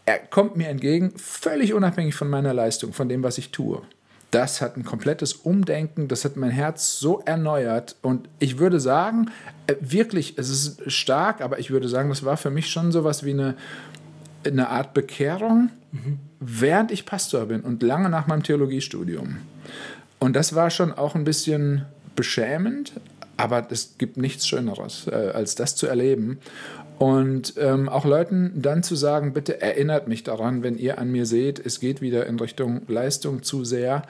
Er 0.05 0.17
kommt 0.17 0.55
mir 0.55 0.69
entgegen, 0.69 1.11
völlig 1.17 1.73
unabhängig 1.73 2.15
von 2.15 2.29
meiner 2.29 2.53
Leistung, 2.53 2.93
von 2.93 3.09
dem, 3.09 3.21
was 3.21 3.37
ich 3.37 3.51
tue. 3.51 3.81
Das 4.31 4.61
hat 4.61 4.77
ein 4.77 4.85
komplettes 4.85 5.33
Umdenken, 5.33 6.07
das 6.07 6.23
hat 6.23 6.37
mein 6.37 6.51
Herz 6.51 6.99
so 6.99 7.21
erneuert. 7.25 7.97
Und 8.01 8.29
ich 8.39 8.57
würde 8.57 8.79
sagen, 8.79 9.29
äh, 9.67 9.75
wirklich, 9.81 10.37
es 10.37 10.49
ist 10.49 10.89
stark, 10.89 11.41
aber 11.41 11.59
ich 11.59 11.69
würde 11.69 11.89
sagen, 11.89 12.09
das 12.09 12.23
war 12.23 12.37
für 12.37 12.49
mich 12.49 12.69
schon 12.69 12.93
so 12.93 13.03
was 13.03 13.25
wie 13.25 13.31
eine, 13.31 13.55
eine 14.45 14.69
Art 14.69 14.93
Bekehrung, 14.93 15.69
mhm. 15.91 16.19
während 16.39 16.91
ich 16.91 17.05
Pastor 17.05 17.47
bin 17.47 17.61
und 17.61 17.83
lange 17.83 18.09
nach 18.09 18.27
meinem 18.27 18.43
Theologiestudium. 18.43 19.37
Und 20.19 20.35
das 20.35 20.53
war 20.53 20.69
schon 20.69 20.91
auch 20.91 21.15
ein 21.15 21.23
bisschen 21.23 21.85
beschämend, 22.15 22.93
aber 23.37 23.65
es 23.71 23.97
gibt 23.97 24.17
nichts 24.17 24.47
Schöneres, 24.47 25.07
äh, 25.07 25.31
als 25.33 25.55
das 25.55 25.75
zu 25.75 25.87
erleben. 25.87 26.39
Und 26.97 27.53
ähm, 27.57 27.87
auch 27.87 28.03
Leuten 28.03 28.61
dann 28.61 28.83
zu 28.83 28.95
sagen, 28.95 29.31
bitte 29.31 29.61
erinnert 29.61 30.09
mich 30.09 30.23
daran, 30.23 30.63
wenn 30.63 30.77
ihr 30.77 30.97
an 30.99 31.09
mir 31.09 31.25
seht, 31.25 31.65
es 31.65 31.79
geht 31.79 32.01
wieder 32.01 32.25
in 32.25 32.37
Richtung 32.37 32.81
Leistung 32.89 33.41
zu 33.41 33.63
sehr. 33.63 34.01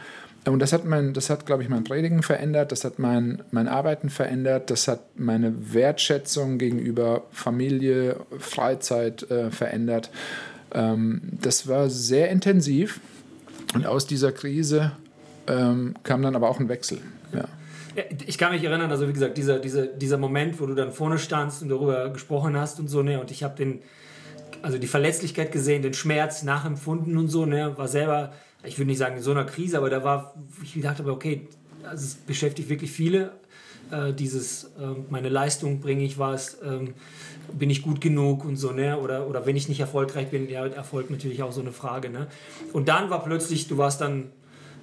Und 0.45 0.59
das 0.59 0.73
hat, 0.73 0.85
mein, 0.85 1.13
das 1.13 1.29
hat 1.29 1.45
glaube 1.45 1.61
ich, 1.61 1.69
mein 1.69 1.83
Predigen 1.83 2.23
verändert, 2.23 2.71
das 2.71 2.83
hat 2.83 2.97
mein, 2.97 3.43
mein 3.51 3.67
Arbeiten 3.67 4.09
verändert, 4.09 4.71
das 4.71 4.87
hat 4.87 5.01
meine 5.15 5.53
Wertschätzung 5.73 6.57
gegenüber 6.57 7.25
Familie, 7.31 8.15
Freizeit 8.39 9.29
äh, 9.29 9.51
verändert. 9.51 10.09
Ähm, 10.73 11.21
das 11.39 11.67
war 11.67 11.91
sehr 11.91 12.29
intensiv. 12.29 12.99
Und 13.75 13.85
aus 13.85 14.07
dieser 14.07 14.31
Krise 14.31 14.93
ähm, 15.49 15.95
kam 16.03 16.21
dann 16.21 16.35
aber 16.35 16.49
auch 16.49 16.59
ein 16.59 16.69
Wechsel. 16.69 16.99
Ja. 17.33 17.45
Ich 18.27 18.37
kann 18.37 18.53
mich 18.53 18.63
erinnern, 18.63 18.91
also 18.91 19.07
wie 19.07 19.13
gesagt, 19.13 19.37
dieser, 19.37 19.59
dieser, 19.59 19.87
dieser 19.87 20.17
Moment, 20.17 20.59
wo 20.59 20.65
du 20.67 20.75
dann 20.75 20.91
vorne 20.91 21.17
standst 21.17 21.61
und 21.61 21.69
darüber 21.69 22.09
gesprochen 22.09 22.55
hast 22.55 22.79
und 22.79 22.87
so, 22.87 23.01
ne, 23.01 23.19
und 23.19 23.31
ich 23.31 23.43
habe 23.43 23.55
den, 23.55 23.81
also 24.61 24.77
die 24.77 24.87
Verletzlichkeit 24.87 25.51
gesehen, 25.51 25.81
den 25.81 25.93
Schmerz 25.93 26.43
nachempfunden 26.43 27.17
und 27.17 27.27
so, 27.27 27.45
ne, 27.45 27.77
war 27.77 27.87
selber, 27.87 28.31
ich 28.63 28.77
würde 28.77 28.87
nicht 28.87 28.99
sagen 28.99 29.17
in 29.17 29.23
so 29.23 29.31
einer 29.31 29.43
Krise, 29.43 29.77
aber 29.77 29.89
da 29.89 30.03
war, 30.03 30.35
ich 30.63 30.79
dachte 30.81 31.03
aber, 31.03 31.13
okay, 31.13 31.47
also 31.83 32.05
es 32.05 32.15
beschäftigt 32.15 32.69
wirklich 32.69 32.91
viele, 32.91 33.31
äh, 33.91 34.13
dieses, 34.13 34.65
äh, 34.79 34.95
meine 35.09 35.29
Leistung 35.29 35.79
bringe 35.79 36.03
ich 36.03 36.19
was, 36.19 36.59
ähm, 36.63 36.93
bin 37.51 37.69
ich 37.69 37.81
gut 37.81 38.01
genug 38.01 38.45
und 38.45 38.55
so, 38.55 38.71
ne, 38.71 38.99
oder, 38.99 39.27
oder 39.27 39.45
wenn 39.45 39.55
ich 39.55 39.67
nicht 39.67 39.79
erfolgreich 39.79 40.29
bin, 40.29 40.47
ja, 40.47 40.65
Erfolg 40.67 41.09
natürlich 41.09 41.41
auch 41.41 41.51
so 41.51 41.61
eine 41.61 41.71
Frage, 41.71 42.09
ne. 42.09 42.27
Und 42.71 42.87
dann 42.87 43.09
war 43.09 43.23
plötzlich, 43.23 43.67
du 43.67 43.77
warst 43.77 43.99
dann 43.99 44.31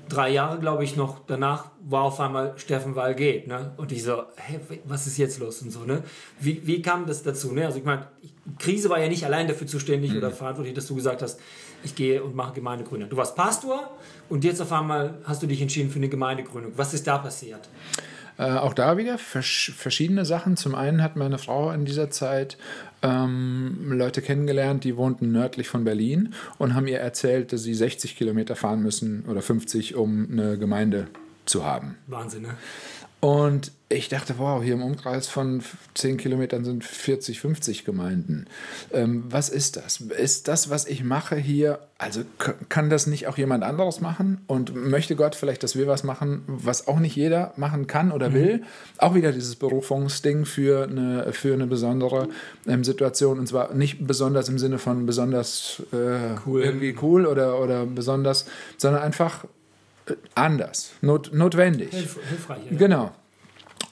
drei 0.08 0.30
Jahre, 0.30 0.58
glaube 0.58 0.84
ich, 0.84 0.96
noch 0.96 1.20
danach 1.26 1.66
war 1.80 2.02
auf 2.02 2.20
einmal 2.20 2.54
Steffen 2.56 2.94
Wall 2.94 3.14
geht. 3.14 3.46
Ne? 3.46 3.72
Und 3.76 3.92
ich 3.92 4.02
so, 4.02 4.24
hey, 4.36 4.60
was 4.84 5.06
ist 5.06 5.18
jetzt 5.18 5.38
los 5.38 5.62
und 5.62 5.70
so. 5.70 5.80
Ne? 5.80 6.02
Wie, 6.40 6.66
wie 6.66 6.82
kam 6.82 7.06
das 7.06 7.22
dazu? 7.22 7.52
Ne? 7.52 7.66
Also 7.66 7.78
ich 7.78 7.84
meine, 7.84 8.06
Krise 8.58 8.88
war 8.88 9.00
ja 9.00 9.08
nicht 9.08 9.24
allein 9.24 9.48
dafür 9.48 9.66
zuständig 9.66 10.12
mhm. 10.12 10.18
oder 10.18 10.30
verantwortlich, 10.30 10.74
dass 10.74 10.86
du 10.86 10.94
gesagt 10.94 11.22
hast, 11.22 11.40
ich 11.84 11.94
gehe 11.94 12.22
und 12.22 12.34
mache 12.34 12.54
Gemeindegründung. 12.54 13.08
Du 13.08 13.16
warst 13.16 13.36
Pastor 13.36 13.90
und 14.28 14.44
jetzt 14.44 14.60
auf 14.60 14.72
einmal 14.72 15.18
hast 15.24 15.42
du 15.42 15.46
dich 15.46 15.60
entschieden 15.60 15.90
für 15.90 15.98
eine 15.98 16.08
Gemeindegründung. 16.08 16.72
Was 16.76 16.94
ist 16.94 17.06
da 17.06 17.18
passiert? 17.18 17.68
Äh, 18.38 18.52
auch 18.52 18.74
da 18.74 18.96
wieder 18.96 19.18
vers 19.18 19.72
verschiedene 19.76 20.24
Sachen. 20.24 20.56
Zum 20.56 20.74
einen 20.74 21.02
hat 21.02 21.16
meine 21.16 21.38
Frau 21.38 21.70
in 21.70 21.84
dieser 21.84 22.10
Zeit 22.10 22.58
ähm, 23.02 23.92
Leute 23.92 24.22
kennengelernt, 24.22 24.84
die 24.84 24.96
wohnten 24.96 25.32
nördlich 25.32 25.68
von 25.68 25.84
Berlin 25.84 26.34
und 26.58 26.74
haben 26.74 26.86
ihr 26.86 26.98
erzählt, 26.98 27.52
dass 27.52 27.62
sie 27.62 27.74
60 27.74 28.16
Kilometer 28.16 28.56
fahren 28.56 28.82
müssen 28.82 29.24
oder 29.26 29.42
50, 29.42 29.94
um 29.94 30.28
eine 30.30 30.58
Gemeinde 30.58 31.08
zu 31.46 31.64
haben. 31.64 31.96
Wahnsinn, 32.06 32.42
ne? 32.42 32.56
Und 33.26 33.72
ich 33.88 34.08
dachte, 34.08 34.36
wow, 34.38 34.62
hier 34.62 34.74
im 34.74 34.84
Umkreis 34.84 35.26
von 35.26 35.60
10 35.94 36.16
Kilometern 36.16 36.64
sind 36.64 36.84
40, 36.84 37.40
50 37.40 37.84
Gemeinden. 37.84 38.46
Ähm, 38.92 39.24
was 39.28 39.48
ist 39.48 39.76
das? 39.76 40.00
Ist 40.00 40.46
das, 40.46 40.70
was 40.70 40.86
ich 40.86 41.02
mache 41.02 41.34
hier, 41.34 41.80
also 41.98 42.20
kann 42.68 42.88
das 42.88 43.08
nicht 43.08 43.26
auch 43.26 43.36
jemand 43.36 43.64
anderes 43.64 44.00
machen? 44.00 44.42
Und 44.46 44.76
möchte 44.76 45.16
Gott 45.16 45.34
vielleicht, 45.34 45.64
dass 45.64 45.74
wir 45.74 45.88
was 45.88 46.04
machen, 46.04 46.44
was 46.46 46.86
auch 46.86 47.00
nicht 47.00 47.16
jeder 47.16 47.52
machen 47.56 47.88
kann 47.88 48.12
oder 48.12 48.32
will? 48.32 48.58
Mhm. 48.58 48.64
Auch 48.98 49.16
wieder 49.16 49.32
dieses 49.32 49.56
Berufungsding 49.56 50.44
für 50.44 50.84
eine, 50.84 51.32
für 51.32 51.52
eine 51.52 51.66
besondere 51.66 52.28
ähm, 52.68 52.84
Situation. 52.84 53.40
Und 53.40 53.48
zwar 53.48 53.74
nicht 53.74 54.06
besonders 54.06 54.48
im 54.48 54.60
Sinne 54.60 54.78
von 54.78 55.04
besonders 55.04 55.82
äh, 55.92 56.36
cool. 56.46 56.62
irgendwie 56.62 56.94
cool 57.02 57.26
oder, 57.26 57.60
oder 57.60 57.86
besonders, 57.86 58.46
sondern 58.78 59.02
einfach 59.02 59.46
anders, 60.34 60.92
not, 61.00 61.32
notwendig. 61.32 61.90
Hilf, 61.90 62.18
hilfreich. 62.28 62.70
Ja. 62.70 62.76
Genau. 62.76 63.12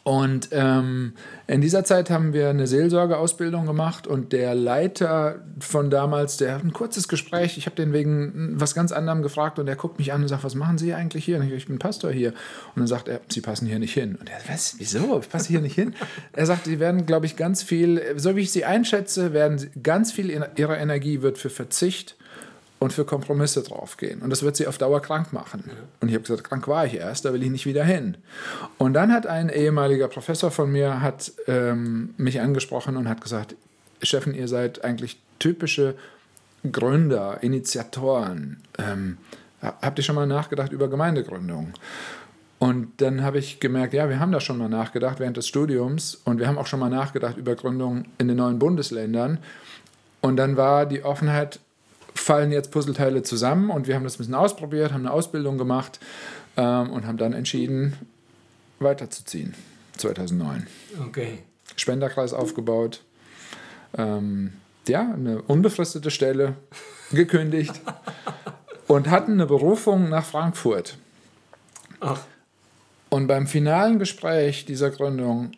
Und 0.05 0.51
ähm, 0.53 1.15
in 1.47 1.63
dieser 1.63 1.83
Zeit 1.83 2.11
haben 2.11 2.35
wir 2.35 2.51
eine 2.51 2.67
Seelsorgeausbildung 2.67 3.65
gemacht 3.65 4.07
und 4.07 4.35
der 4.35 4.55
Leiter 4.55 5.37
von 5.61 5.89
damals, 5.89 6.37
der 6.37 6.57
hat 6.57 6.63
ein 6.63 6.75
kurzes 6.75 7.09
Gespräch, 7.09 7.57
ich 7.57 7.65
habe 7.65 7.75
den 7.75 7.95
wegen 7.95 8.61
was 8.61 8.75
ganz 8.75 8.93
anderem 8.93 9.23
gefragt 9.23 9.59
und 9.59 9.67
er 9.67 9.77
guckt 9.77 9.99
mich 9.99 10.13
an 10.13 10.21
und 10.21 10.29
sagt, 10.29 10.45
was 10.45 10.55
machen 10.55 10.77
Sie 10.77 10.93
eigentlich 10.93 11.25
hier? 11.25 11.39
Und 11.39 11.47
ich, 11.47 11.53
ich 11.55 11.67
bin 11.67 11.79
Pastor 11.79 12.13
hier. 12.13 12.31
Und 12.31 12.81
dann 12.81 12.87
sagt 12.87 13.09
er, 13.09 13.21
Sie 13.31 13.41
passen 13.41 13.67
hier 13.67 13.79
nicht 13.79 13.95
hin. 13.95 14.17
Und 14.17 14.29
er, 14.29 14.37
was, 14.47 14.75
wieso? 14.77 15.21
Ich 15.21 15.31
passe 15.31 15.49
hier 15.49 15.63
nicht 15.63 15.75
hin? 15.75 15.95
Er 16.33 16.47
sagt, 16.47 16.65
Sie 16.65 16.81
werden, 16.81 17.07
glaube 17.07 17.27
ich, 17.27 17.37
ganz 17.37 17.63
viel, 17.63 18.03
so 18.17 18.37
wie 18.37 18.41
ich 18.41 18.53
Sie 18.53 18.65
einschätze, 18.65 19.33
werden 19.33 19.71
ganz 19.83 20.13
viel 20.13 20.31
Ihrer 20.31 20.79
Energie 20.79 21.23
wird 21.23 21.39
für 21.39 21.49
Verzicht 21.49 22.17
und 22.85 22.93
für 22.93 23.07
Kompromisse 23.07 23.63
draufgehen. 23.63 24.21
Und 24.21 24.29
das 24.29 24.43
wird 24.43 24.57
sie 24.57 24.67
auf 24.67 24.77
Dauer 24.77 25.01
krank 25.01 25.33
machen. 25.33 25.65
Und 26.01 26.09
ich 26.09 26.15
habe 26.15 26.23
gesagt, 26.23 26.45
krank 26.45 26.69
war 26.69 26.85
ich 26.85 26.97
erst, 26.97 27.25
da 27.25 27.33
will 27.33 27.43
ich 27.43 27.49
nicht 27.49 27.65
wieder 27.65 27.83
hin. 27.83 28.19
Und 28.77 28.93
dann 28.93 29.11
hat 29.11 29.27
ein 29.27 29.49
ehemaliger 29.49 30.07
Professor 30.07 30.51
von 30.51 30.71
mir 30.71 31.01
hat, 31.01 31.33
ähm, 31.47 32.13
mich 32.19 32.43
angesprochen 32.43 32.99
und 32.99 33.09
hat 33.09 33.23
gesagt, 33.23 33.57
Steffen, 34.03 34.35
ihr 34.35 34.49
seid 34.49 34.85
eigentlich 34.85 35.19
typische 35.39 35.95
Gründer, 36.71 37.39
Initiatoren. 37.41 38.63
Ähm, 38.77 39.17
habt 39.63 39.99
ihr 39.99 40.05
schon 40.05 40.15
mal 40.15 40.27
nachgedacht 40.27 40.71
über 40.71 40.89
Gemeindegründung? 40.89 41.73
Und 42.59 43.01
dann 43.01 43.23
habe 43.23 43.39
ich 43.39 43.61
gemerkt, 43.61 43.95
ja, 43.95 44.11
wir 44.11 44.21
haben 44.21 44.31
da 44.31 44.41
schon 44.41 44.59
mal 44.59 44.69
nachgedacht 44.69 45.21
während 45.21 45.39
des 45.39 45.49
Studiums 45.49 46.17
und 46.25 46.39
wir 46.39 46.49
haben 46.49 46.59
auch 46.59 46.67
schon 46.67 46.81
mal 46.81 46.91
nachgedacht 46.91 47.39
über 47.39 47.55
Gründung 47.55 48.05
in 48.19 48.29
den 48.29 48.37
neuen 48.37 48.59
Bundesländern. 48.59 49.39
Und 50.21 50.37
dann 50.37 50.59
war 50.59 50.85
die 50.85 51.03
Offenheit, 51.03 51.61
fallen 52.15 52.53
jetzt 52.53 52.71
Puzzleteile 52.71 53.23
zusammen 53.23 53.71
und 53.71 53.87
wir 53.87 53.95
haben 53.95 54.05
das 54.05 54.15
ein 54.15 54.19
bisschen 54.19 54.35
ausprobiert, 54.35 54.93
haben 54.93 55.01
eine 55.01 55.13
Ausbildung 55.13 55.59
gemacht 55.59 56.01
ähm, 56.57 56.91
und 56.91 57.07
haben 57.07 57.19
dann 57.19 57.33
entschieden, 57.33 57.97
weiterzuziehen. 58.79 59.55
2009. 59.97 60.67
Okay. 61.07 61.39
Spenderkreis 61.77 62.33
aufgebaut. 62.33 63.03
Ähm, 63.97 64.53
ja, 64.89 65.01
eine 65.01 65.43
unbefristete 65.43 66.11
Stelle 66.11 66.57
gekündigt 67.13 67.81
und 68.89 69.09
hatten 69.09 69.33
eine 69.33 69.47
Berufung 69.47 70.09
nach 70.09 70.25
Frankfurt. 70.25 70.99
Ach. 72.01 72.21
Und 73.09 73.29
beim 73.29 73.47
finalen 73.47 73.99
Gespräch 73.99 74.65
dieser 74.65 74.91
Gründung 74.91 75.53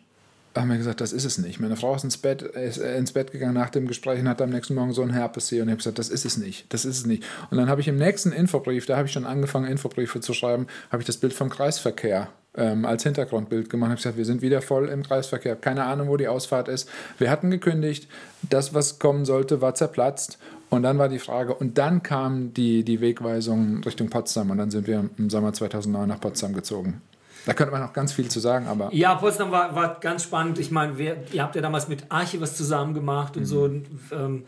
haben 0.59 0.69
wir 0.69 0.77
gesagt, 0.77 1.01
das 1.01 1.13
ist 1.13 1.25
es 1.25 1.37
nicht. 1.37 1.59
Meine 1.59 1.75
Frau 1.75 1.95
ist 1.95 2.03
ins 2.03 2.17
Bett, 2.17 2.41
ist 2.41 2.77
äh, 2.77 2.97
ins 2.97 3.11
Bett 3.11 3.31
gegangen 3.31 3.53
nach 3.53 3.69
dem 3.69 3.87
Gespräch 3.87 4.19
und 4.19 4.29
hat 4.29 4.41
am 4.41 4.49
nächsten 4.49 4.75
Morgen 4.75 4.93
so 4.93 5.01
ein 5.01 5.11
Herpes 5.11 5.49
hier 5.49 5.61
und 5.61 5.69
ich 5.69 5.71
habe 5.71 5.77
gesagt, 5.77 5.99
das 5.99 6.09
ist 6.09 6.25
es 6.25 6.37
nicht, 6.37 6.71
das 6.73 6.85
ist 6.85 6.97
es 6.97 7.05
nicht. 7.05 7.23
Und 7.49 7.57
dann 7.57 7.69
habe 7.69 7.81
ich 7.81 7.87
im 7.87 7.97
nächsten 7.97 8.31
Infobrief, 8.31 8.85
da 8.85 8.97
habe 8.97 9.07
ich 9.07 9.13
schon 9.13 9.25
angefangen, 9.25 9.65
Infobriefe 9.65 10.19
zu 10.19 10.33
schreiben, 10.33 10.67
habe 10.91 11.01
ich 11.01 11.07
das 11.07 11.17
Bild 11.17 11.33
vom 11.33 11.49
Kreisverkehr 11.49 12.29
ähm, 12.55 12.85
als 12.85 13.03
Hintergrundbild 13.03 13.69
gemacht. 13.69 13.89
Ich 13.89 13.91
habe 13.91 13.97
gesagt, 13.97 14.17
wir 14.17 14.25
sind 14.25 14.41
wieder 14.41 14.61
voll 14.61 14.89
im 14.89 15.03
Kreisverkehr, 15.03 15.55
keine 15.55 15.85
Ahnung, 15.85 16.09
wo 16.09 16.17
die 16.17 16.27
Ausfahrt 16.27 16.67
ist. 16.67 16.89
Wir 17.17 17.29
hatten 17.29 17.51
gekündigt, 17.51 18.07
das, 18.49 18.73
was 18.73 18.99
kommen 18.99 19.25
sollte, 19.25 19.61
war 19.61 19.75
zerplatzt. 19.75 20.37
Und 20.69 20.83
dann 20.83 20.97
war 20.97 21.07
die 21.07 21.19
Frage, 21.19 21.53
und 21.53 21.77
dann 21.77 22.03
kam 22.03 22.53
die, 22.53 22.83
die 22.83 22.99
Wegweisung 22.99 23.81
Richtung 23.85 24.09
Potsdam 24.09 24.51
und 24.51 24.57
dann 24.57 24.69
sind 24.69 24.85
wir 24.85 25.09
im 25.17 25.29
Sommer 25.29 25.53
2009 25.53 26.09
nach 26.09 26.19
Potsdam 26.19 26.51
gezogen. 26.53 27.01
Da 27.45 27.53
könnte 27.53 27.71
man 27.71 27.81
noch 27.81 27.93
ganz 27.93 28.11
viel 28.11 28.29
zu 28.29 28.39
sagen, 28.39 28.67
aber. 28.67 28.89
Ja, 28.93 29.15
Potsdam 29.15 29.51
war, 29.51 29.75
war 29.75 29.99
ganz 29.99 30.23
spannend. 30.23 30.59
Ich 30.59 30.71
meine, 30.71 30.93
ihr 31.31 31.43
habt 31.43 31.55
ja 31.55 31.61
damals 31.61 31.87
mit 31.87 32.05
Arche 32.09 32.41
was 32.41 32.55
zusammen 32.55 32.93
gemacht 32.93 33.37
und 33.37 33.43
mhm. 33.43 33.47
so. 33.47 33.61
Und, 33.63 33.85
ähm, 34.11 34.43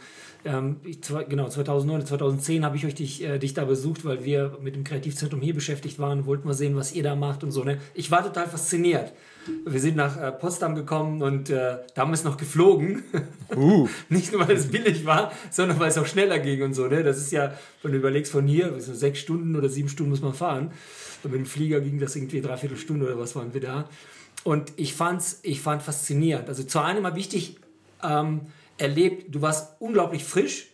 ähm, 0.45 0.77
ich, 0.85 0.99
genau, 1.27 1.49
2009, 1.49 2.05
2010 2.05 2.63
habe 2.63 2.77
ich 2.77 2.85
euch 2.85 2.95
dich, 2.95 3.23
äh, 3.23 3.39
dich 3.39 3.53
da 3.53 3.65
besucht, 3.65 4.05
weil 4.05 4.23
wir 4.23 4.57
mit 4.61 4.75
dem 4.75 4.85
Kreativzentrum 4.85 5.41
hier 5.41 5.53
beschäftigt 5.53 5.99
waren, 5.99 6.25
wollten 6.25 6.47
mal 6.47 6.53
sehen, 6.53 6.75
was 6.77 6.93
ihr 6.93 7.03
da 7.03 7.15
macht 7.15 7.43
und 7.43 7.51
so. 7.51 7.63
Ne? 7.63 7.79
Ich 7.93 8.09
war 8.09 8.23
total 8.23 8.47
fasziniert. 8.47 9.11
Wir 9.65 9.79
sind 9.79 9.97
nach 9.97 10.17
äh, 10.17 10.31
Potsdam 10.31 10.75
gekommen 10.75 11.21
und 11.21 11.49
äh, 11.49 11.79
damals 11.95 12.23
noch 12.23 12.37
geflogen. 12.37 13.03
Uh. 13.55 13.89
Nicht 14.09 14.31
nur, 14.31 14.47
weil 14.47 14.55
es 14.55 14.67
billig 14.67 15.07
war, 15.07 15.31
sondern 15.49 15.79
weil 15.79 15.89
es 15.89 15.97
auch 15.97 16.05
schneller 16.05 16.37
ging 16.37 16.61
und 16.61 16.75
so. 16.75 16.85
Ne? 16.85 17.01
Das 17.01 17.17
ist 17.17 17.31
ja, 17.31 17.51
wenn 17.81 17.93
du 17.93 17.97
überlegst, 17.97 18.31
von 18.31 18.45
hier, 18.45 18.79
so 18.79 18.93
sechs 18.93 19.17
Stunden 19.17 19.55
oder 19.55 19.69
sieben 19.69 19.89
Stunden 19.89 20.11
muss 20.11 20.21
man 20.21 20.35
fahren. 20.35 20.71
Und 21.23 21.31
mit 21.31 21.39
dem 21.39 21.45
Flieger 21.45 21.81
ging 21.81 21.99
das 21.99 22.15
irgendwie 22.15 22.41
dreiviertel 22.41 22.77
Stunde 22.77 23.05
oder 23.05 23.19
was 23.19 23.35
waren 23.35 23.53
wir 23.53 23.61
da. 23.61 23.89
Und 24.43 24.71
ich 24.77 24.93
fand's, 24.93 25.39
ich 25.43 25.61
fand 25.61 25.81
faszinierend. 25.81 26.47
Also 26.47 26.63
zu 26.63 26.79
einem 26.79 27.05
habe 27.05 27.19
ich 27.19 27.29
dich 27.29 27.57
ähm, 28.03 28.41
erlebt, 28.77 29.33
du 29.33 29.41
warst 29.41 29.75
unglaublich 29.79 30.23
frisch, 30.23 30.67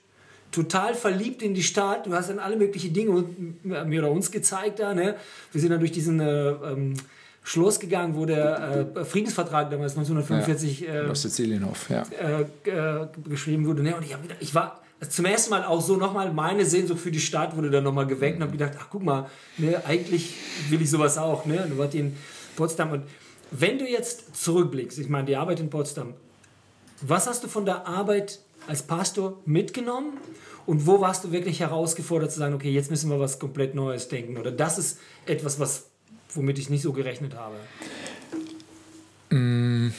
total 0.51 0.93
verliebt 0.93 1.41
in 1.41 1.53
die 1.53 1.63
Stadt. 1.63 2.05
Du 2.05 2.13
hast 2.13 2.29
dann 2.29 2.39
alle 2.39 2.55
möglichen 2.55 2.93
Dinge 2.93 3.25
mir 3.63 3.99
oder 3.99 4.12
uns 4.12 4.31
gezeigt 4.31 4.79
da. 4.79 4.93
Ne? 4.93 5.15
Wir 5.51 5.62
sind 5.62 5.71
dann 5.71 5.79
durch 5.79 5.91
diesen 5.91 6.19
äh, 6.19 6.51
ähm, 6.51 6.93
Schloss 7.43 7.79
gegangen, 7.79 8.15
wo 8.15 8.25
der 8.25 8.88
äh, 8.95 9.05
Friedensvertrag 9.05 9.69
damals 9.69 9.97
1945 9.97 10.81
ja, 10.81 11.10
äh, 11.10 11.15
Sizilienhof, 11.15 11.89
ja. 11.89 12.03
Äh, 12.19 12.69
äh, 12.69 13.08
geschrieben 13.27 13.65
wurde. 13.65 13.84
Ne? 13.84 13.95
Und 13.95 14.03
ich, 14.03 14.12
wieder, 14.12 14.36
ich 14.39 14.55
war 14.55 14.85
zum 15.10 15.25
ersten 15.25 15.51
Mal 15.51 15.65
auch 15.65 15.81
so 15.81 15.97
nochmal 15.97 16.31
meine 16.34 16.65
Sehnsucht 16.65 16.99
für 16.99 17.12
die 17.12 17.19
Stadt 17.19 17.55
wurde 17.55 17.69
dann 17.69 17.84
nochmal 17.84 18.08
geweckt 18.08 18.38
und 18.38 18.43
habe 18.43 18.53
gedacht, 18.53 18.73
ach 18.79 18.88
guck 18.89 19.03
mal, 19.03 19.29
ne, 19.58 19.81
eigentlich 19.86 20.34
will 20.69 20.81
ich 20.81 20.89
sowas 20.89 21.17
auch. 21.17 21.45
Ne? 21.45 21.67
Du 21.69 21.77
warst 21.77 21.95
in 21.95 22.15
Potsdam 22.55 22.91
und 22.91 23.03
wenn 23.51 23.77
du 23.77 23.88
jetzt 23.88 24.36
zurückblickst, 24.36 24.97
ich 24.99 25.10
meine 25.10 25.25
die 25.25 25.36
Arbeit 25.36 25.60
in 25.60 25.69
Potsdam, 25.69 26.13
was 27.01 27.27
hast 27.27 27.43
du 27.43 27.47
von 27.47 27.65
der 27.65 27.88
Arbeit 27.88 28.39
als 28.67 28.84
Pastor 28.84 29.39
mitgenommen 29.45 30.17
und 30.65 30.88
wo 30.88 31.01
warst 31.01 31.23
du 31.23 31.31
wirklich 31.31 31.60
herausgefordert 31.60 32.31
zu 32.31 32.39
sagen, 32.39 32.55
okay, 32.55 32.71
jetzt 32.71 32.89
müssen 32.89 33.10
wir 33.10 33.19
was 33.19 33.38
komplett 33.38 33.75
Neues 33.75 34.08
denken 34.08 34.38
oder 34.38 34.51
das 34.51 34.77
ist 34.77 34.99
etwas, 35.25 35.60
was, 35.60 35.88
womit 36.34 36.58
ich 36.58 36.69
nicht 36.69 36.81
so 36.81 36.93
gerechnet 36.93 37.36
habe? 37.36 37.55
Mm. 39.29 39.93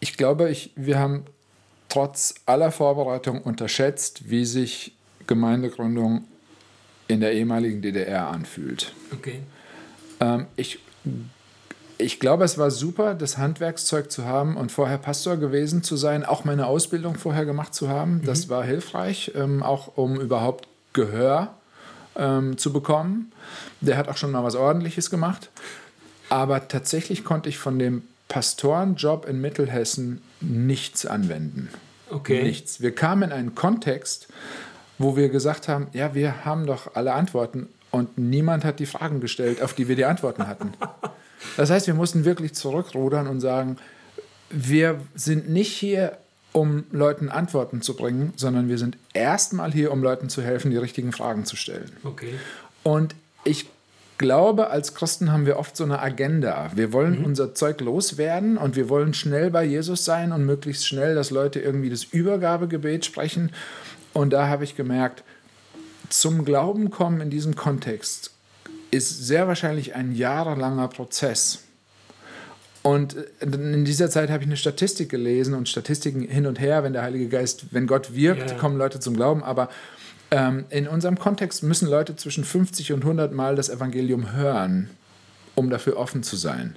Ich 0.00 0.16
glaube, 0.16 0.48
ich, 0.50 0.72
wir 0.76 0.98
haben 0.98 1.24
trotz 1.98 2.36
aller 2.46 2.70
Vorbereitung 2.70 3.42
unterschätzt, 3.42 4.30
wie 4.30 4.44
sich 4.44 4.94
Gemeindegründung 5.26 6.28
in 7.08 7.20
der 7.20 7.32
ehemaligen 7.32 7.82
DDR 7.82 8.28
anfühlt. 8.28 8.92
Okay. 9.12 9.40
Ähm, 10.20 10.46
ich, 10.54 10.78
ich 11.98 12.20
glaube, 12.20 12.44
es 12.44 12.56
war 12.56 12.70
super, 12.70 13.16
das 13.16 13.36
Handwerkszeug 13.36 14.12
zu 14.12 14.24
haben 14.24 14.56
und 14.56 14.70
vorher 14.70 14.98
Pastor 14.98 15.38
gewesen 15.38 15.82
zu 15.82 15.96
sein, 15.96 16.24
auch 16.24 16.44
meine 16.44 16.66
Ausbildung 16.66 17.16
vorher 17.16 17.44
gemacht 17.44 17.74
zu 17.74 17.88
haben. 17.88 18.18
Mhm. 18.18 18.24
Das 18.26 18.48
war 18.48 18.62
hilfreich, 18.62 19.32
ähm, 19.34 19.64
auch 19.64 19.96
um 19.96 20.20
überhaupt 20.20 20.68
Gehör 20.92 21.52
ähm, 22.14 22.58
zu 22.58 22.72
bekommen. 22.72 23.32
Der 23.80 23.96
hat 23.96 24.06
auch 24.06 24.16
schon 24.16 24.30
mal 24.30 24.44
was 24.44 24.54
Ordentliches 24.54 25.10
gemacht. 25.10 25.50
Aber 26.28 26.68
tatsächlich 26.68 27.24
konnte 27.24 27.48
ich 27.48 27.58
von 27.58 27.80
dem 27.80 28.04
Pastorenjob 28.28 29.28
in 29.28 29.40
Mittelhessen 29.40 30.22
nichts 30.40 31.04
anwenden. 31.04 31.70
Okay. 32.10 32.42
Nichts. 32.42 32.80
Wir 32.80 32.94
kamen 32.94 33.24
in 33.24 33.32
einen 33.32 33.54
Kontext, 33.54 34.28
wo 34.98 35.16
wir 35.16 35.28
gesagt 35.28 35.68
haben, 35.68 35.88
ja, 35.92 36.14
wir 36.14 36.44
haben 36.44 36.66
doch 36.66 36.94
alle 36.94 37.12
Antworten 37.12 37.68
und 37.90 38.18
niemand 38.18 38.64
hat 38.64 38.80
die 38.80 38.86
Fragen 38.86 39.20
gestellt, 39.20 39.62
auf 39.62 39.74
die 39.74 39.88
wir 39.88 39.96
die 39.96 40.04
Antworten 40.04 40.46
hatten. 40.46 40.72
Das 41.56 41.70
heißt, 41.70 41.86
wir 41.86 41.94
mussten 41.94 42.24
wirklich 42.24 42.54
zurückrudern 42.54 43.26
und 43.26 43.40
sagen, 43.40 43.76
wir 44.50 45.00
sind 45.14 45.48
nicht 45.48 45.72
hier, 45.72 46.18
um 46.52 46.84
Leuten 46.90 47.28
Antworten 47.28 47.82
zu 47.82 47.94
bringen, 47.94 48.32
sondern 48.36 48.68
wir 48.68 48.78
sind 48.78 48.96
erstmal 49.12 49.72
hier, 49.72 49.92
um 49.92 50.02
Leuten 50.02 50.28
zu 50.28 50.42
helfen, 50.42 50.70
die 50.70 50.76
richtigen 50.78 51.12
Fragen 51.12 51.44
zu 51.44 51.56
stellen. 51.56 51.92
Okay. 52.04 52.34
Und 52.82 53.14
ich 53.44 53.66
glaube, 54.18 54.70
als 54.70 54.94
Christen 54.94 55.32
haben 55.32 55.46
wir 55.46 55.58
oft 55.58 55.76
so 55.76 55.84
eine 55.84 56.00
Agenda. 56.00 56.70
Wir 56.74 56.92
wollen 56.92 57.20
mhm. 57.20 57.24
unser 57.24 57.54
Zeug 57.54 57.80
loswerden 57.80 58.58
und 58.58 58.76
wir 58.76 58.88
wollen 58.88 59.14
schnell 59.14 59.50
bei 59.50 59.64
Jesus 59.64 60.04
sein 60.04 60.32
und 60.32 60.44
möglichst 60.44 60.86
schnell, 60.86 61.14
dass 61.14 61.30
Leute 61.30 61.60
irgendwie 61.60 61.90
das 61.90 62.04
Übergabegebet 62.04 63.04
sprechen. 63.04 63.52
Und 64.12 64.32
da 64.32 64.48
habe 64.48 64.64
ich 64.64 64.76
gemerkt, 64.76 65.22
zum 66.08 66.44
Glauben 66.44 66.90
kommen 66.90 67.20
in 67.20 67.30
diesem 67.30 67.54
Kontext 67.54 68.32
ist 68.90 69.26
sehr 69.26 69.46
wahrscheinlich 69.48 69.94
ein 69.94 70.12
jahrelanger 70.14 70.88
Prozess. 70.88 71.60
Und 72.82 73.16
in 73.40 73.84
dieser 73.84 74.08
Zeit 74.08 74.30
habe 74.30 74.42
ich 74.42 74.48
eine 74.48 74.56
Statistik 74.56 75.10
gelesen 75.10 75.54
und 75.54 75.68
Statistiken 75.68 76.22
hin 76.22 76.46
und 76.46 76.58
her, 76.58 76.84
wenn 76.84 76.94
der 76.94 77.02
Heilige 77.02 77.28
Geist, 77.28 77.66
wenn 77.72 77.86
Gott 77.86 78.14
wirkt, 78.14 78.50
yeah. 78.50 78.58
kommen 78.58 78.78
Leute 78.78 78.98
zum 79.00 79.14
Glauben. 79.14 79.42
Aber 79.42 79.68
ähm, 80.30 80.64
in 80.70 80.86
unserem 80.86 81.18
Kontext 81.18 81.62
müssen 81.62 81.88
Leute 81.88 82.16
zwischen 82.16 82.44
50 82.44 82.92
und 82.92 83.02
100 83.02 83.32
Mal 83.32 83.56
das 83.56 83.68
Evangelium 83.70 84.32
hören, 84.32 84.90
um 85.54 85.70
dafür 85.70 85.96
offen 85.96 86.22
zu 86.22 86.36
sein. 86.36 86.76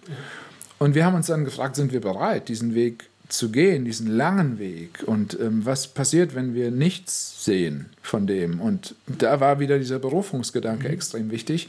Und 0.80 0.96
wir 0.96 1.06
haben 1.06 1.16
uns 1.16 1.28
dann 1.28 1.46
gefragt, 1.46 1.76
sind 1.76 1.92
wir 1.92 2.02
bereit, 2.02 2.48
diesen 2.48 2.74
Weg 2.74 3.10
zu 3.28 3.52
gehen, 3.52 3.86
diesen 3.86 4.08
langen 4.08 4.58
Weg? 4.58 5.04
Und 5.06 5.38
ähm, 5.40 5.66
was 5.66 5.88
passiert, 5.88 6.34
wenn 6.34 6.54
wir 6.54 6.72
nichts 6.72 7.44
sehen 7.44 7.90
von 8.02 8.26
dem? 8.26 8.62
Und 8.62 8.96
da 9.06 9.40
war 9.40 9.60
wieder 9.60 9.78
dieser 9.78 10.00
Berufungsgedanke 10.00 10.88
mhm. 10.88 10.94
extrem 10.94 11.32
wichtig. 11.32 11.68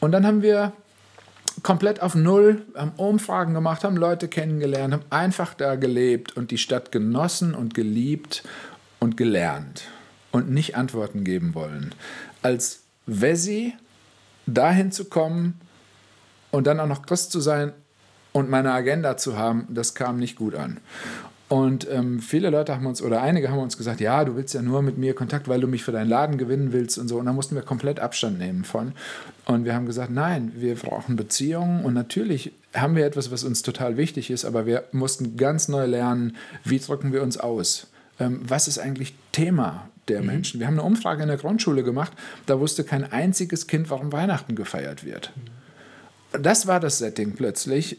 Und 0.00 0.12
dann 0.12 0.26
haben 0.26 0.42
wir 0.42 0.72
komplett 1.62 2.00
auf 2.00 2.14
Null, 2.14 2.62
haben 2.74 2.92
Umfragen 2.96 3.54
gemacht, 3.54 3.84
haben 3.84 3.96
Leute 3.96 4.28
kennengelernt, 4.28 4.94
haben 4.94 5.04
einfach 5.10 5.54
da 5.54 5.76
gelebt 5.76 6.36
und 6.36 6.50
die 6.50 6.58
Stadt 6.58 6.92
genossen 6.92 7.54
und 7.54 7.74
geliebt 7.74 8.42
und 9.00 9.16
gelernt 9.16 9.84
und 10.34 10.50
nicht 10.50 10.74
Antworten 10.76 11.22
geben 11.22 11.54
wollen. 11.54 11.94
Als 12.42 12.80
Wessi 13.06 13.72
dahin 14.46 14.90
zu 14.90 15.04
kommen 15.04 15.60
und 16.50 16.66
dann 16.66 16.80
auch 16.80 16.88
noch 16.88 17.06
Christ 17.06 17.30
zu 17.30 17.38
sein 17.38 17.72
und 18.32 18.50
meine 18.50 18.72
Agenda 18.72 19.16
zu 19.16 19.38
haben, 19.38 19.68
das 19.70 19.94
kam 19.94 20.18
nicht 20.18 20.34
gut 20.34 20.56
an. 20.56 20.80
Und 21.48 21.86
ähm, 21.88 22.18
viele 22.18 22.50
Leute 22.50 22.74
haben 22.74 22.86
uns, 22.86 23.00
oder 23.00 23.22
einige 23.22 23.48
haben 23.48 23.60
uns 23.60 23.78
gesagt, 23.78 24.00
ja, 24.00 24.24
du 24.24 24.34
willst 24.34 24.54
ja 24.54 24.62
nur 24.62 24.82
mit 24.82 24.98
mir 24.98 25.14
Kontakt, 25.14 25.46
weil 25.46 25.60
du 25.60 25.68
mich 25.68 25.84
für 25.84 25.92
deinen 25.92 26.08
Laden 26.08 26.36
gewinnen 26.36 26.72
willst 26.72 26.98
und 26.98 27.06
so. 27.06 27.18
Und 27.18 27.26
da 27.26 27.32
mussten 27.32 27.54
wir 27.54 27.62
komplett 27.62 28.00
Abstand 28.00 28.36
nehmen 28.36 28.64
von. 28.64 28.92
Und 29.44 29.64
wir 29.64 29.74
haben 29.74 29.86
gesagt, 29.86 30.10
nein, 30.10 30.50
wir 30.56 30.74
brauchen 30.74 31.14
Beziehungen. 31.14 31.84
Und 31.84 31.94
natürlich 31.94 32.50
haben 32.74 32.96
wir 32.96 33.06
etwas, 33.06 33.30
was 33.30 33.44
uns 33.44 33.62
total 33.62 33.96
wichtig 33.96 34.32
ist, 34.32 34.44
aber 34.44 34.66
wir 34.66 34.82
mussten 34.90 35.36
ganz 35.36 35.68
neu 35.68 35.86
lernen, 35.86 36.34
wie 36.64 36.80
drücken 36.80 37.12
wir 37.12 37.22
uns 37.22 37.36
aus. 37.36 37.86
Ähm, 38.18 38.40
was 38.42 38.66
ist 38.66 38.78
eigentlich 38.78 39.14
Thema 39.30 39.88
der 40.08 40.20
mhm. 40.20 40.26
Menschen? 40.26 40.60
Wir 40.60 40.66
haben 40.66 40.74
eine 40.74 40.82
Umfrage 40.82 41.22
in 41.22 41.28
der 41.28 41.36
Grundschule 41.36 41.82
gemacht, 41.82 42.12
da 42.46 42.60
wusste 42.60 42.84
kein 42.84 43.10
einziges 43.10 43.66
Kind, 43.66 43.90
warum 43.90 44.12
Weihnachten 44.12 44.54
gefeiert 44.54 45.04
wird. 45.04 45.32
Mhm. 45.34 46.42
Das 46.42 46.66
war 46.66 46.80
das 46.80 46.98
Setting 46.98 47.34
plötzlich. 47.34 47.98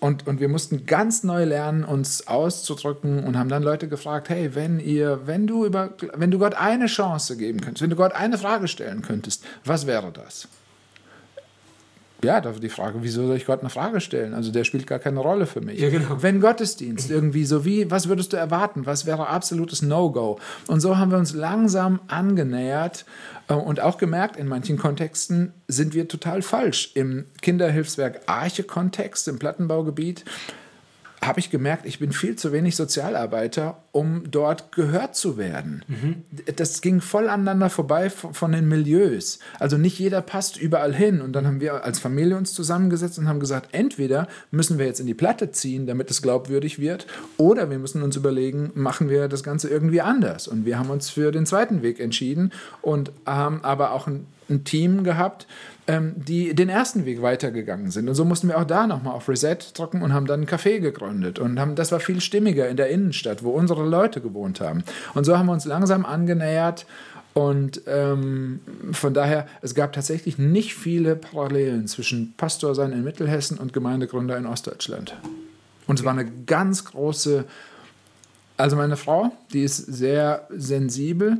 und, 0.00 0.26
und 0.26 0.40
wir 0.40 0.48
mussten 0.48 0.86
ganz 0.86 1.22
neu 1.22 1.44
lernen, 1.44 1.84
uns 1.84 2.26
auszudrücken 2.26 3.24
und 3.24 3.36
haben 3.36 3.48
dann 3.48 3.62
Leute 3.62 3.88
gefragt, 3.88 4.28
hey, 4.28 4.54
wenn 4.54 4.80
ihr, 4.80 5.26
wenn 5.26 5.46
du 5.46 5.66
über, 5.66 5.90
wenn 6.14 6.30
du 6.30 6.38
Gott 6.38 6.54
eine 6.54 6.86
Chance 6.86 7.36
geben 7.36 7.60
könntest, 7.60 7.82
wenn 7.82 7.90
du 7.90 7.96
Gott 7.96 8.12
eine 8.12 8.38
Frage 8.38 8.68
stellen 8.68 9.02
könntest, 9.02 9.44
was 9.64 9.86
wäre 9.86 10.12
das? 10.12 10.48
Ja, 12.24 12.40
da 12.40 12.52
die 12.52 12.68
Frage, 12.68 12.98
wieso 13.02 13.26
soll 13.26 13.36
ich 13.36 13.46
Gott 13.46 13.60
eine 13.60 13.70
Frage 13.70 14.00
stellen? 14.00 14.34
Also 14.34 14.50
der 14.50 14.64
spielt 14.64 14.86
gar 14.86 14.98
keine 14.98 15.20
Rolle 15.20 15.46
für 15.46 15.60
mich. 15.60 15.78
Ja, 15.78 15.90
genau. 15.90 16.22
Wenn 16.22 16.40
Gottesdienst 16.40 17.10
irgendwie 17.10 17.44
so 17.44 17.64
wie, 17.64 17.90
was 17.90 18.08
würdest 18.08 18.32
du 18.32 18.36
erwarten? 18.36 18.86
Was 18.86 19.06
wäre 19.06 19.28
absolutes 19.28 19.82
No-Go? 19.82 20.38
Und 20.66 20.80
so 20.80 20.98
haben 20.98 21.10
wir 21.10 21.18
uns 21.18 21.34
langsam 21.34 22.00
angenähert 22.08 23.04
äh, 23.48 23.54
und 23.54 23.80
auch 23.80 23.98
gemerkt, 23.98 24.36
in 24.36 24.48
manchen 24.48 24.78
Kontexten 24.78 25.52
sind 25.68 25.94
wir 25.94 26.08
total 26.08 26.42
falsch. 26.42 26.92
Im 26.94 27.26
Kinderhilfswerk 27.42 28.22
Arche-Kontext, 28.26 29.28
im 29.28 29.38
Plattenbaugebiet, 29.38 30.24
habe 31.26 31.40
ich 31.40 31.50
gemerkt, 31.50 31.86
ich 31.86 31.98
bin 31.98 32.12
viel 32.12 32.36
zu 32.36 32.52
wenig 32.52 32.76
Sozialarbeiter, 32.76 33.82
um 33.92 34.30
dort 34.30 34.72
gehört 34.72 35.14
zu 35.14 35.36
werden. 35.36 35.84
Mhm. 35.88 36.22
Das 36.56 36.80
ging 36.80 37.00
voll 37.00 37.28
aneinander 37.28 37.70
vorbei 37.70 38.10
von 38.10 38.52
den 38.52 38.68
Milieus. 38.68 39.38
Also 39.58 39.76
nicht 39.76 39.98
jeder 39.98 40.22
passt 40.22 40.56
überall 40.56 40.94
hin. 40.94 41.20
Und 41.20 41.32
dann 41.32 41.46
haben 41.46 41.60
wir 41.60 41.84
als 41.84 41.98
Familie 41.98 42.36
uns 42.36 42.52
zusammengesetzt 42.52 43.18
und 43.18 43.28
haben 43.28 43.40
gesagt, 43.40 43.70
entweder 43.72 44.28
müssen 44.50 44.78
wir 44.78 44.86
jetzt 44.86 45.00
in 45.00 45.06
die 45.06 45.14
Platte 45.14 45.50
ziehen, 45.52 45.86
damit 45.86 46.10
es 46.10 46.22
glaubwürdig 46.22 46.78
wird, 46.78 47.06
oder 47.36 47.70
wir 47.70 47.78
müssen 47.78 48.02
uns 48.02 48.16
überlegen, 48.16 48.70
machen 48.74 49.08
wir 49.08 49.28
das 49.28 49.42
Ganze 49.42 49.68
irgendwie 49.68 50.00
anders. 50.00 50.48
Und 50.48 50.66
wir 50.66 50.78
haben 50.78 50.90
uns 50.90 51.10
für 51.10 51.32
den 51.32 51.46
zweiten 51.46 51.82
Weg 51.82 52.00
entschieden 52.00 52.52
und 52.82 53.12
haben 53.26 53.62
aber 53.62 53.92
auch 53.92 54.06
ein, 54.06 54.26
ein 54.48 54.64
Team 54.64 55.04
gehabt, 55.04 55.46
ähm, 55.86 56.14
die 56.16 56.54
den 56.54 56.68
ersten 56.68 57.04
Weg 57.04 57.20
weitergegangen 57.20 57.90
sind. 57.90 58.08
Und 58.08 58.14
so 58.14 58.24
mussten 58.24 58.48
wir 58.48 58.58
auch 58.58 58.64
da 58.64 58.86
nochmal 58.86 59.14
auf 59.14 59.28
Reset 59.28 59.58
drücken 59.74 60.02
und 60.02 60.14
haben 60.14 60.26
dann 60.26 60.42
ein 60.42 60.46
Café 60.46 60.80
gegründet. 60.80 61.38
Und 61.38 61.60
haben, 61.60 61.74
das 61.74 61.92
war 61.92 62.00
viel 62.00 62.20
stimmiger 62.20 62.68
in 62.68 62.76
der 62.76 62.88
Innenstadt, 62.88 63.42
wo 63.42 63.50
unsere 63.50 63.86
Leute 63.86 64.20
gewohnt 64.20 64.60
haben. 64.60 64.82
Und 65.12 65.24
so 65.24 65.36
haben 65.36 65.46
wir 65.46 65.52
uns 65.52 65.66
langsam 65.66 66.06
angenähert. 66.06 66.86
Und 67.34 67.82
ähm, 67.86 68.60
von 68.92 69.12
daher, 69.12 69.46
es 69.60 69.74
gab 69.74 69.92
tatsächlich 69.92 70.38
nicht 70.38 70.74
viele 70.74 71.16
Parallelen 71.16 71.86
zwischen 71.86 72.32
Pastor 72.36 72.74
sein 72.74 72.92
in 72.92 73.04
Mittelhessen 73.04 73.58
und 73.58 73.72
Gemeindegründer 73.72 74.38
in 74.38 74.46
Ostdeutschland. 74.46 75.16
Und 75.86 75.98
es 75.98 76.04
war 76.04 76.12
eine 76.12 76.30
ganz 76.46 76.84
große, 76.86 77.44
also 78.56 78.76
meine 78.76 78.96
Frau, 78.96 79.32
die 79.52 79.64
ist 79.64 79.76
sehr 79.76 80.46
sensibel 80.50 81.38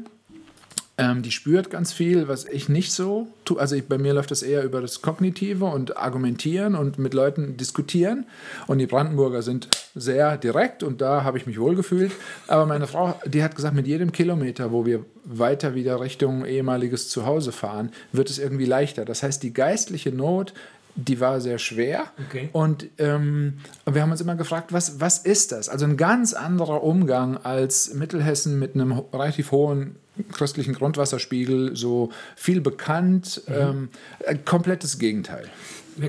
ähm, 0.96 1.22
die 1.22 1.32
spürt 1.32 1.70
ganz 1.70 1.92
viel, 1.92 2.28
was 2.28 2.44
ich 2.44 2.68
nicht 2.68 2.92
so 2.92 3.26
tue. 3.44 3.58
Also 3.58 3.74
ich, 3.74 3.88
bei 3.88 3.98
mir 3.98 4.14
läuft 4.14 4.30
das 4.30 4.42
eher 4.42 4.62
über 4.62 4.80
das 4.80 5.02
Kognitive 5.02 5.64
und 5.64 5.96
Argumentieren 5.96 6.76
und 6.76 6.98
mit 6.98 7.14
Leuten 7.14 7.56
diskutieren. 7.56 8.26
Und 8.68 8.78
die 8.78 8.86
Brandenburger 8.86 9.42
sind 9.42 9.68
sehr 9.96 10.36
direkt 10.36 10.84
und 10.84 11.00
da 11.00 11.24
habe 11.24 11.36
ich 11.36 11.46
mich 11.46 11.58
wohlgefühlt. 11.58 12.12
Aber 12.46 12.66
meine 12.66 12.86
Frau, 12.86 13.20
die 13.26 13.42
hat 13.42 13.56
gesagt, 13.56 13.74
mit 13.74 13.88
jedem 13.88 14.12
Kilometer, 14.12 14.70
wo 14.70 14.86
wir 14.86 15.04
weiter 15.24 15.74
wieder 15.74 16.00
Richtung 16.00 16.44
ehemaliges 16.44 17.08
Zuhause 17.08 17.50
fahren, 17.50 17.90
wird 18.12 18.30
es 18.30 18.38
irgendwie 18.38 18.66
leichter. 18.66 19.04
Das 19.04 19.24
heißt, 19.24 19.42
die 19.42 19.52
geistliche 19.52 20.12
Not 20.12 20.54
die 20.96 21.18
war 21.18 21.40
sehr 21.40 21.58
schwer. 21.58 22.04
Okay. 22.28 22.50
Und 22.52 22.86
ähm, 22.98 23.54
wir 23.84 24.00
haben 24.00 24.12
uns 24.12 24.20
immer 24.20 24.36
gefragt, 24.36 24.72
was, 24.72 25.00
was 25.00 25.18
ist 25.18 25.50
das? 25.50 25.68
Also 25.68 25.86
ein 25.86 25.96
ganz 25.96 26.34
anderer 26.34 26.84
Umgang 26.84 27.36
als 27.36 27.94
Mittelhessen 27.94 28.60
mit 28.60 28.76
einem 28.76 28.92
relativ 29.12 29.50
hohen 29.50 29.96
christlichen 30.32 30.74
Grundwasserspiegel, 30.74 31.76
so 31.76 32.10
viel 32.36 32.60
bekannt, 32.60 33.42
mhm. 33.46 33.88
ähm, 34.26 34.44
komplettes 34.44 34.98
Gegenteil. 34.98 35.48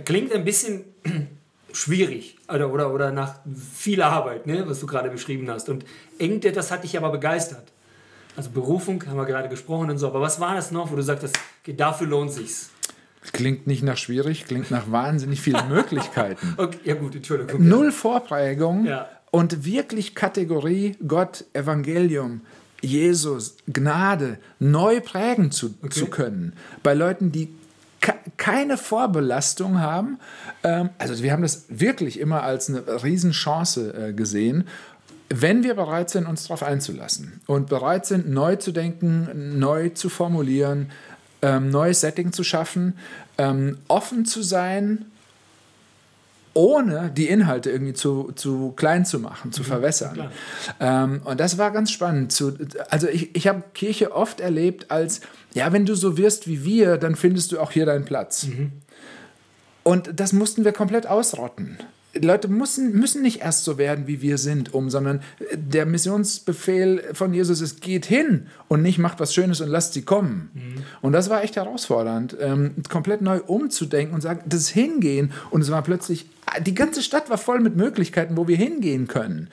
Klingt 0.06 0.34
ein 0.34 0.44
bisschen 0.44 0.84
schwierig 1.74 2.38
oder, 2.48 2.72
oder, 2.72 2.94
oder 2.94 3.12
nach 3.12 3.40
viel 3.74 4.02
Arbeit, 4.02 4.48
ne, 4.48 4.64
was 4.68 4.80
du 4.80 4.88
gerade 4.88 5.10
beschrieben 5.10 5.50
hast. 5.50 5.70
Und 5.70 5.86
irgendwie, 6.18 6.52
das 6.52 6.72
hat 6.72 6.84
dich 6.84 6.98
aber 6.98 7.12
begeistert. 7.12 7.72
Also 8.38 8.50
Berufung 8.50 9.06
haben 9.08 9.18
wir 9.18 9.26
gerade 9.26 9.50
gesprochen 9.50 9.90
und 9.90 9.98
so. 9.98 10.08
Aber 10.08 10.22
was 10.22 10.40
war 10.40 10.56
das 10.56 10.72
noch, 10.72 10.92
wo 10.92 10.96
du 10.96 11.04
sagtest, 11.04 11.38
dafür 11.66 12.08
lohnt 12.08 12.32
sich's? 12.32 12.72
Klingt 13.32 13.66
nicht 13.66 13.82
nach 13.82 13.98
schwierig, 13.98 14.46
klingt 14.46 14.70
nach 14.72 14.92
wahnsinnig 14.92 15.42
vielen 15.42 15.68
Möglichkeiten. 15.70 16.54
Okay, 16.58 16.78
ja 16.84 16.94
gut, 16.96 17.16
Entschuldigung. 17.16 17.68
Null 17.68 17.92
Vorprägung 17.92 18.86
ja. 18.86 19.10
und 19.32 19.66
wirklich 19.66 20.16
Kategorie 20.16 20.98
Gott, 21.08 21.46
Evangelium, 21.54 22.42
Jesus, 22.86 23.58
Gnade 23.68 24.38
neu 24.60 25.02
prägen 25.02 25.52
zu, 25.52 25.74
okay. 25.82 25.90
zu 25.90 26.06
können. 26.08 26.54
Bei 26.84 26.94
Leuten, 26.94 27.32
die 27.32 27.50
keine 28.38 28.78
Vorbelastung 28.78 29.80
haben. 29.80 30.20
Ähm, 30.64 30.90
also 31.00 31.24
wir 31.24 31.32
haben 31.32 31.42
das 31.42 31.66
wirklich 31.70 32.20
immer 32.20 32.44
als 32.44 32.70
eine 32.70 33.04
Riesenchance 33.04 34.10
äh, 34.10 34.14
gesehen 34.14 34.66
wenn 35.30 35.64
wir 35.64 35.74
bereit 35.74 36.10
sind, 36.10 36.28
uns 36.28 36.44
darauf 36.44 36.64
einzulassen 36.64 37.42
und 37.48 37.68
bereit 37.68 38.06
sind, 38.06 38.30
neu 38.30 38.58
zu 38.58 38.72
denken, 38.72 39.58
neu 39.58 39.90
zu 39.90 40.10
formulieren, 40.10 40.92
ähm, 41.42 41.70
neues 41.70 42.02
Setting 42.02 42.32
zu 42.32 42.44
schaffen, 42.44 42.98
ähm, 43.38 43.78
offen 43.88 44.26
zu 44.26 44.44
sein, 44.44 45.06
ohne 46.56 47.12
die 47.12 47.28
Inhalte 47.28 47.70
irgendwie 47.70 47.94
zu, 47.94 48.32
zu 48.34 48.72
klein 48.72 49.06
zu 49.06 49.20
machen, 49.20 49.52
zu 49.52 49.62
mhm, 49.62 49.66
verwässern. 49.66 50.30
Ähm, 50.80 51.22
und 51.26 51.40
das 51.40 51.58
war 51.58 51.70
ganz 51.72 51.92
spannend. 51.92 52.32
Zu, 52.32 52.54
also 52.90 53.08
ich, 53.08 53.36
ich 53.36 53.48
habe 53.48 53.64
Kirche 53.74 54.14
oft 54.14 54.40
erlebt 54.40 54.90
als, 54.90 55.20
ja, 55.54 55.72
wenn 55.74 55.86
du 55.86 55.96
so 55.96 56.18
wirst 56.18 56.48
wie 56.48 56.64
wir, 56.64 56.98
dann 56.98 57.16
findest 57.16 57.52
du 57.52 57.60
auch 57.60 57.72
hier 57.72 57.86
deinen 57.86 58.06
Platz. 58.06 58.48
Mhm. 58.48 58.72
Und 59.84 60.20
das 60.20 60.32
mussten 60.32 60.64
wir 60.64 60.72
komplett 60.72 61.06
ausrotten. 61.06 61.78
Leute 62.22 62.48
müssen, 62.48 62.94
müssen 62.94 63.22
nicht 63.22 63.42
erst 63.42 63.66
so 63.66 63.78
werden, 63.78 64.08
wie 64.08 64.22
wir 64.22 64.38
sind, 64.38 64.74
um, 64.74 64.90
sondern 64.90 65.22
der 65.54 65.86
Missionsbefehl 65.86 67.04
von 67.14 67.34
Jesus 67.34 67.62
ist, 67.62 67.82
geht 67.82 68.06
hin 68.06 68.48
und 68.68 68.82
nicht 68.82 69.00
macht 69.00 69.20
was 69.20 69.34
Schönes 69.34 69.60
und 69.60 69.68
lasst 69.68 69.94
sie 69.94 70.04
kommen. 70.04 70.50
Mhm. 70.54 70.84
Und 71.02 71.12
das 71.12 71.30
war 71.30 71.44
echt 71.44 71.58
herausfordernd, 71.58 72.38
ähm, 72.40 72.76
komplett 72.90 73.22
neu 73.22 73.42
umzudenken 73.46 74.16
und 74.16 74.22
sagen, 74.22 74.42
das 74.46 74.70
Hingehen. 74.70 75.34
Und 75.52 75.62
es 75.62 75.72
war 75.72 75.82
plötzlich, 75.82 76.30
die 76.66 76.74
ganze 76.74 77.02
Stadt 77.02 77.30
war 77.30 77.38
voll 77.38 77.60
mit 77.60 77.76
Möglichkeiten, 77.76 78.38
wo 78.38 78.48
wir 78.48 78.58
hingehen 78.58 79.08
können. 79.08 79.50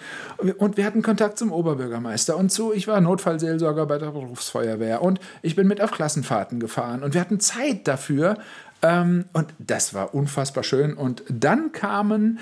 Und 0.58 0.76
wir 0.76 0.84
hatten 0.84 1.02
Kontakt 1.02 1.38
zum 1.38 1.50
Oberbürgermeister 1.50 2.36
und 2.36 2.52
zu, 2.52 2.72
ich 2.72 2.86
war 2.86 3.00
Notfallseelsorger 3.00 3.86
bei 3.86 3.98
der 3.98 4.10
Berufsfeuerwehr 4.10 5.02
und 5.02 5.18
ich 5.42 5.56
bin 5.56 5.66
mit 5.66 5.80
auf 5.80 5.90
Klassenfahrten 5.90 6.60
gefahren 6.60 7.02
und 7.02 7.14
wir 7.14 7.20
hatten 7.20 7.40
Zeit 7.40 7.88
dafür, 7.88 8.38
ähm, 8.82 9.24
und 9.32 9.48
das 9.58 9.94
war 9.94 10.14
unfassbar 10.14 10.64
schön. 10.64 10.94
Und 10.94 11.22
dann 11.28 11.72
kamen 11.72 12.38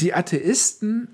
die 0.00 0.14
Atheisten 0.14 1.08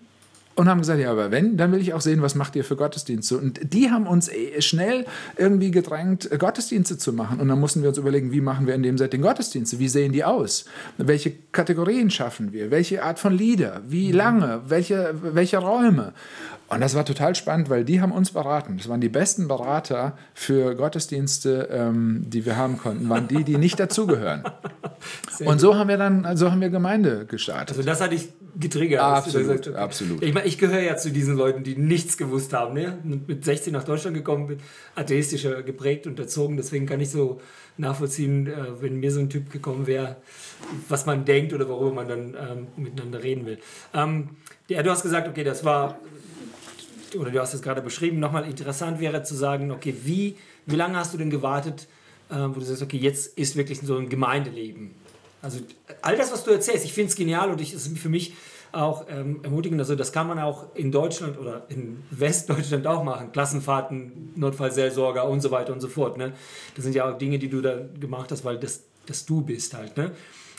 und 0.58 0.68
haben 0.68 0.80
gesagt, 0.80 0.98
ja, 0.98 1.12
aber 1.12 1.30
wenn, 1.30 1.56
dann 1.56 1.70
will 1.70 1.80
ich 1.80 1.94
auch 1.94 2.00
sehen, 2.00 2.20
was 2.20 2.34
macht 2.34 2.56
ihr 2.56 2.64
für 2.64 2.74
Gottesdienste. 2.74 3.38
Und 3.38 3.60
die 3.62 3.92
haben 3.92 4.08
uns 4.08 4.28
eh 4.28 4.60
schnell 4.60 5.06
irgendwie 5.36 5.70
gedrängt, 5.70 6.28
Gottesdienste 6.36 6.98
zu 6.98 7.12
machen. 7.12 7.38
Und 7.38 7.46
dann 7.46 7.60
mussten 7.60 7.82
wir 7.82 7.90
uns 7.90 7.98
überlegen, 7.98 8.32
wie 8.32 8.40
machen 8.40 8.66
wir 8.66 8.74
in 8.74 8.82
dem 8.82 8.98
Setting 8.98 9.22
Gottesdienste? 9.22 9.78
Wie 9.78 9.88
sehen 9.88 10.12
die 10.12 10.24
aus? 10.24 10.64
Welche 10.96 11.32
Kategorien 11.52 12.10
schaffen 12.10 12.52
wir? 12.52 12.72
Welche 12.72 13.04
Art 13.04 13.20
von 13.20 13.34
Lieder? 13.34 13.82
Wie 13.86 14.10
lange? 14.10 14.62
Welche, 14.66 15.14
welche 15.22 15.58
Räume? 15.58 16.12
Und 16.68 16.82
das 16.82 16.94
war 16.94 17.04
total 17.04 17.34
spannend, 17.34 17.70
weil 17.70 17.84
die 17.84 18.00
haben 18.02 18.12
uns 18.12 18.32
beraten. 18.32 18.76
Das 18.76 18.88
waren 18.88 19.00
die 19.00 19.08
besten 19.08 19.48
Berater 19.48 20.18
für 20.34 20.74
Gottesdienste, 20.74 21.68
ähm, 21.72 22.24
die 22.26 22.44
wir 22.44 22.56
haben 22.56 22.76
konnten, 22.76 23.08
waren 23.08 23.26
die, 23.26 23.42
die 23.42 23.56
nicht 23.56 23.80
dazugehören. 23.80 24.44
Und 25.44 25.60
so 25.60 25.76
haben 25.76 25.88
wir 25.88 25.96
dann, 25.96 26.36
so 26.36 26.50
haben 26.50 26.60
wir 26.60 26.68
Gemeinde 26.68 27.24
gestartet. 27.24 27.76
Also 27.76 27.88
das 27.88 28.02
hatte 28.02 28.14
ich 28.14 28.28
getriggert. 28.58 29.00
Absolut, 29.00 29.62
gesagt, 29.62 29.76
absolut. 29.76 30.22
Ich, 30.22 30.34
meine, 30.34 30.46
ich 30.46 30.58
gehöre 30.58 30.80
ja 30.80 30.96
zu 30.96 31.10
diesen 31.10 31.36
Leuten, 31.36 31.64
die 31.64 31.76
nichts 31.76 32.18
gewusst 32.18 32.52
haben. 32.52 32.74
Ne? 32.74 32.98
Mit 33.02 33.44
16 33.44 33.72
nach 33.72 33.84
Deutschland 33.84 34.14
gekommen 34.16 34.48
bin, 34.48 34.58
atheistischer 34.94 35.62
geprägt 35.62 36.06
und 36.06 36.18
erzogen. 36.18 36.56
Deswegen 36.58 36.84
kann 36.84 37.00
ich 37.00 37.10
so 37.10 37.40
nachvollziehen, 37.78 38.46
äh, 38.46 38.82
wenn 38.82 39.00
mir 39.00 39.10
so 39.10 39.20
ein 39.20 39.30
Typ 39.30 39.50
gekommen 39.50 39.86
wäre, 39.86 40.16
was 40.88 41.06
man 41.06 41.24
denkt 41.24 41.54
oder 41.54 41.68
worüber 41.68 41.94
man 41.94 42.08
dann 42.08 42.34
ähm, 42.34 42.66
miteinander 42.76 43.22
reden 43.22 43.46
will. 43.46 43.58
Ähm, 43.94 44.30
ja, 44.68 44.82
du 44.82 44.90
hast 44.90 45.02
gesagt, 45.02 45.28
okay, 45.28 45.44
das 45.44 45.64
war 45.64 45.98
oder 47.16 47.30
du 47.30 47.40
hast 47.40 47.54
es 47.54 47.62
gerade 47.62 47.82
beschrieben, 47.82 48.18
nochmal 48.18 48.44
interessant 48.44 49.00
wäre 49.00 49.22
zu 49.22 49.34
sagen, 49.34 49.70
okay, 49.70 49.94
wie, 50.04 50.36
wie 50.66 50.76
lange 50.76 50.96
hast 50.96 51.14
du 51.14 51.18
denn 51.18 51.30
gewartet, 51.30 51.88
äh, 52.30 52.34
wo 52.34 52.60
du 52.60 52.62
sagst, 52.62 52.82
okay, 52.82 52.98
jetzt 52.98 53.38
ist 53.38 53.56
wirklich 53.56 53.80
so 53.80 53.96
ein 53.96 54.08
Gemeindeleben. 54.08 54.90
Also 55.40 55.60
all 56.02 56.16
das, 56.16 56.32
was 56.32 56.44
du 56.44 56.50
erzählst, 56.50 56.84
ich 56.84 56.92
finde 56.92 57.10
es 57.10 57.16
genial 57.16 57.50
und 57.50 57.60
es 57.60 57.72
ist 57.72 57.96
für 57.98 58.08
mich 58.08 58.34
auch 58.72 59.06
ähm, 59.08 59.40
ermutigend. 59.42 59.80
Also 59.80 59.94
das 59.94 60.12
kann 60.12 60.26
man 60.26 60.38
auch 60.38 60.74
in 60.74 60.92
Deutschland 60.92 61.38
oder 61.38 61.66
in 61.68 62.02
Westdeutschland 62.10 62.86
auch 62.86 63.02
machen. 63.02 63.32
Klassenfahrten, 63.32 64.32
Notfallseelsorger 64.36 65.28
und 65.28 65.40
so 65.40 65.50
weiter 65.50 65.72
und 65.72 65.80
so 65.80 65.88
fort. 65.88 66.18
Ne? 66.18 66.32
Das 66.74 66.84
sind 66.84 66.94
ja 66.94 67.08
auch 67.08 67.16
Dinge, 67.16 67.38
die 67.38 67.48
du 67.48 67.60
da 67.60 67.76
gemacht 67.98 68.30
hast, 68.30 68.44
weil 68.44 68.58
das, 68.58 68.82
das 69.06 69.24
du 69.24 69.40
bist 69.40 69.74
halt. 69.74 69.96
Ne? 69.96 70.10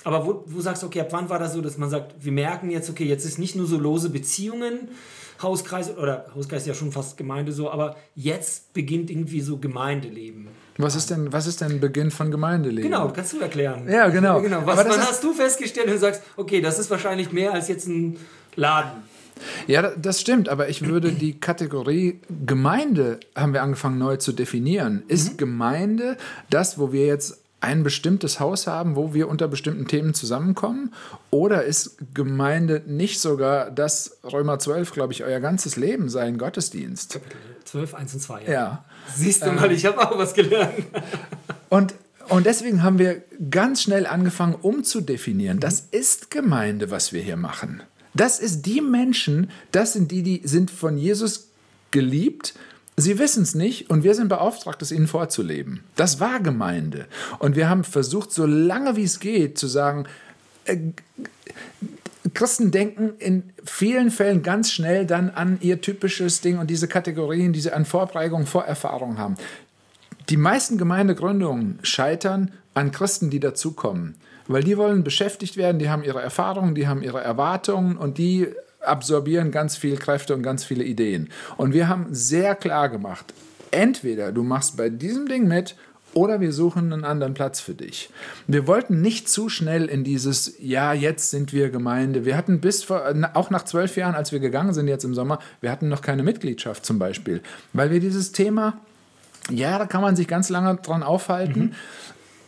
Aber 0.03 0.25
wo, 0.25 0.43
wo 0.45 0.61
sagst 0.61 0.81
du, 0.81 0.87
okay, 0.87 1.01
ab 1.01 1.09
wann 1.11 1.29
war 1.29 1.39
das 1.39 1.53
so, 1.53 1.61
dass 1.61 1.77
man 1.77 1.89
sagt, 1.89 2.15
wir 2.23 2.31
merken 2.31 2.71
jetzt, 2.71 2.89
okay, 2.89 3.05
jetzt 3.05 3.25
ist 3.25 3.37
nicht 3.37 3.55
nur 3.55 3.67
so 3.67 3.77
lose 3.77 4.09
Beziehungen, 4.09 4.89
Hauskreis 5.41 5.95
oder 5.95 6.25
Hauskreis 6.35 6.61
ist 6.61 6.67
ja 6.67 6.73
schon 6.73 6.91
fast 6.91 7.17
Gemeinde 7.17 7.51
so, 7.51 7.71
aber 7.71 7.95
jetzt 8.15 8.73
beginnt 8.73 9.09
irgendwie 9.09 9.41
so 9.41 9.57
Gemeindeleben. 9.57 10.47
Was 10.77 10.95
ist 10.95 11.09
denn, 11.09 11.31
was 11.33 11.45
ist 11.45 11.61
denn 11.61 11.79
Beginn 11.79 12.09
von 12.09 12.31
Gemeindeleben? 12.31 12.89
Genau, 12.89 13.09
kannst 13.09 13.33
du 13.33 13.39
erklären. 13.39 13.89
Ja, 13.89 14.07
genau. 14.09 14.41
genau. 14.41 14.65
Was, 14.65 14.77
was 14.77 15.09
hast 15.09 15.23
du 15.23 15.33
festgestellt 15.33 15.89
und 15.89 15.97
sagst, 15.97 16.21
okay, 16.37 16.61
das 16.61 16.79
ist 16.79 16.89
wahrscheinlich 16.89 17.31
mehr 17.31 17.53
als 17.53 17.67
jetzt 17.67 17.87
ein 17.87 18.17
Laden? 18.55 19.03
Ja, 19.67 19.93
das 19.95 20.19
stimmt, 20.19 20.49
aber 20.49 20.69
ich 20.69 20.85
würde 20.85 21.11
die 21.11 21.39
Kategorie 21.39 22.19
Gemeinde, 22.45 23.19
haben 23.35 23.53
wir 23.53 23.63
angefangen 23.63 23.97
neu 23.97 24.17
zu 24.17 24.31
definieren. 24.31 25.03
Ist 25.07 25.33
mhm. 25.33 25.37
Gemeinde 25.37 26.17
das, 26.49 26.77
wo 26.77 26.91
wir 26.91 27.05
jetzt 27.05 27.39
ein 27.61 27.83
bestimmtes 27.83 28.39
Haus 28.39 28.67
haben, 28.67 28.95
wo 28.95 29.13
wir 29.13 29.27
unter 29.27 29.47
bestimmten 29.47 29.87
Themen 29.87 30.13
zusammenkommen? 30.13 30.93
Oder 31.29 31.63
ist 31.63 31.97
Gemeinde 32.13 32.83
nicht 32.87 33.19
sogar 33.19 33.71
das 33.71 34.19
Römer 34.23 34.59
12, 34.59 34.91
glaube 34.91 35.13
ich, 35.13 35.23
euer 35.23 35.39
ganzes 35.39 35.75
Leben 35.75 36.09
sein 36.09 36.37
Gottesdienst? 36.37 37.13
Kapitel 37.13 37.37
12, 37.65 37.93
1 37.93 38.13
und 38.13 38.19
2, 38.19 38.43
ja. 38.43 38.51
ja. 38.51 38.85
Siehst 39.13 39.45
du 39.45 39.51
mal, 39.51 39.71
ich 39.71 39.85
habe 39.85 39.99
auch 39.99 40.17
was 40.17 40.33
gelernt. 40.33 40.73
und, 41.69 41.93
und 42.29 42.45
deswegen 42.45 42.83
haben 42.83 42.99
wir 42.99 43.21
ganz 43.51 43.81
schnell 43.83 44.05
angefangen, 44.07 44.55
umzudefinieren. 44.55 45.59
Das 45.59 45.81
ist 45.91 46.31
Gemeinde, 46.31 46.91
was 46.91 47.13
wir 47.13 47.21
hier 47.21 47.37
machen. 47.37 47.83
Das 48.13 48.39
ist 48.39 48.65
die 48.65 48.81
Menschen, 48.81 49.51
das 49.71 49.93
sind 49.93 50.11
die, 50.11 50.23
die 50.23 50.41
sind 50.43 50.71
von 50.71 50.97
Jesus 50.97 51.49
geliebt. 51.91 52.53
Sie 52.99 53.19
wissen 53.19 53.43
es 53.43 53.55
nicht 53.55 53.89
und 53.89 54.03
wir 54.03 54.15
sind 54.15 54.29
beauftragt, 54.29 54.81
es 54.81 54.91
ihnen 54.91 55.07
vorzuleben. 55.07 55.83
Das 55.95 56.19
war 56.19 56.39
Gemeinde. 56.39 57.05
Und 57.39 57.55
wir 57.55 57.69
haben 57.69 57.83
versucht, 57.83 58.31
so 58.31 58.45
lange 58.45 58.95
wie 58.95 59.03
es 59.03 59.19
geht, 59.19 59.57
zu 59.57 59.67
sagen, 59.67 60.05
äh, 60.65 60.77
Christen 62.33 62.71
denken 62.71 63.13
in 63.19 63.51
vielen 63.63 64.11
Fällen 64.11 64.43
ganz 64.43 64.71
schnell 64.71 65.05
dann 65.05 65.29
an 65.29 65.57
ihr 65.61 65.81
typisches 65.81 66.41
Ding 66.41 66.59
und 66.59 66.69
diese 66.69 66.87
Kategorien, 66.87 67.53
die 67.53 67.61
sie 67.61 67.71
an 67.71 67.85
Vorprägung, 67.85 68.45
Vorerfahrung 68.45 69.17
haben. 69.17 69.35
Die 70.29 70.37
meisten 70.37 70.77
Gemeindegründungen 70.77 71.79
scheitern 71.81 72.51
an 72.75 72.91
Christen, 72.91 73.29
die 73.29 73.39
dazukommen 73.39 74.15
weil 74.49 74.63
die 74.63 74.77
wollen 74.77 75.03
beschäftigt 75.03 75.57
werden, 75.57 75.77
die 75.77 75.89
haben 75.89 76.03
ihre 76.03 76.21
Erfahrungen, 76.21 76.73
die 76.73 76.87
haben 76.87 77.03
ihre 77.03 77.21
Erwartungen 77.21 77.97
und 77.97 78.17
die 78.17 78.47
absorbieren 78.81 79.51
ganz 79.51 79.75
viel 79.77 79.97
Kräfte 79.97 80.33
und 80.33 80.43
ganz 80.43 80.63
viele 80.63 80.83
Ideen. 80.83 81.29
Und 81.57 81.73
wir 81.73 81.87
haben 81.87 82.07
sehr 82.11 82.55
klar 82.55 82.89
gemacht, 82.89 83.33
entweder 83.71 84.31
du 84.31 84.43
machst 84.43 84.77
bei 84.77 84.89
diesem 84.89 85.27
Ding 85.27 85.47
mit 85.47 85.75
oder 86.13 86.41
wir 86.41 86.51
suchen 86.51 86.91
einen 86.91 87.05
anderen 87.05 87.33
Platz 87.33 87.59
für 87.59 87.73
dich. 87.73 88.09
Wir 88.47 88.65
wollten 88.65 89.01
nicht 89.01 89.29
zu 89.29 89.47
schnell 89.47 89.85
in 89.85 90.03
dieses, 90.03 90.55
ja, 90.59 90.93
jetzt 90.93 91.29
sind 91.29 91.53
wir 91.53 91.69
Gemeinde. 91.69 92.25
Wir 92.25 92.35
hatten 92.35 92.61
bis 92.61 92.83
vor, 92.83 93.13
auch 93.33 93.49
nach 93.49 93.65
zwölf 93.65 93.95
Jahren, 93.95 94.15
als 94.15 94.31
wir 94.31 94.39
gegangen 94.39 94.73
sind 94.73 94.87
jetzt 94.87 95.03
im 95.03 95.13
Sommer, 95.13 95.39
wir 95.61 95.71
hatten 95.71 95.87
noch 95.87 96.01
keine 96.01 96.23
Mitgliedschaft 96.23 96.85
zum 96.85 96.97
Beispiel, 96.97 97.41
weil 97.73 97.91
wir 97.91 97.99
dieses 97.99 98.31
Thema, 98.31 98.79
ja, 99.51 99.77
da 99.77 99.85
kann 99.85 100.01
man 100.01 100.15
sich 100.15 100.27
ganz 100.27 100.49
lange 100.49 100.75
dran 100.77 101.03
aufhalten. 101.03 101.75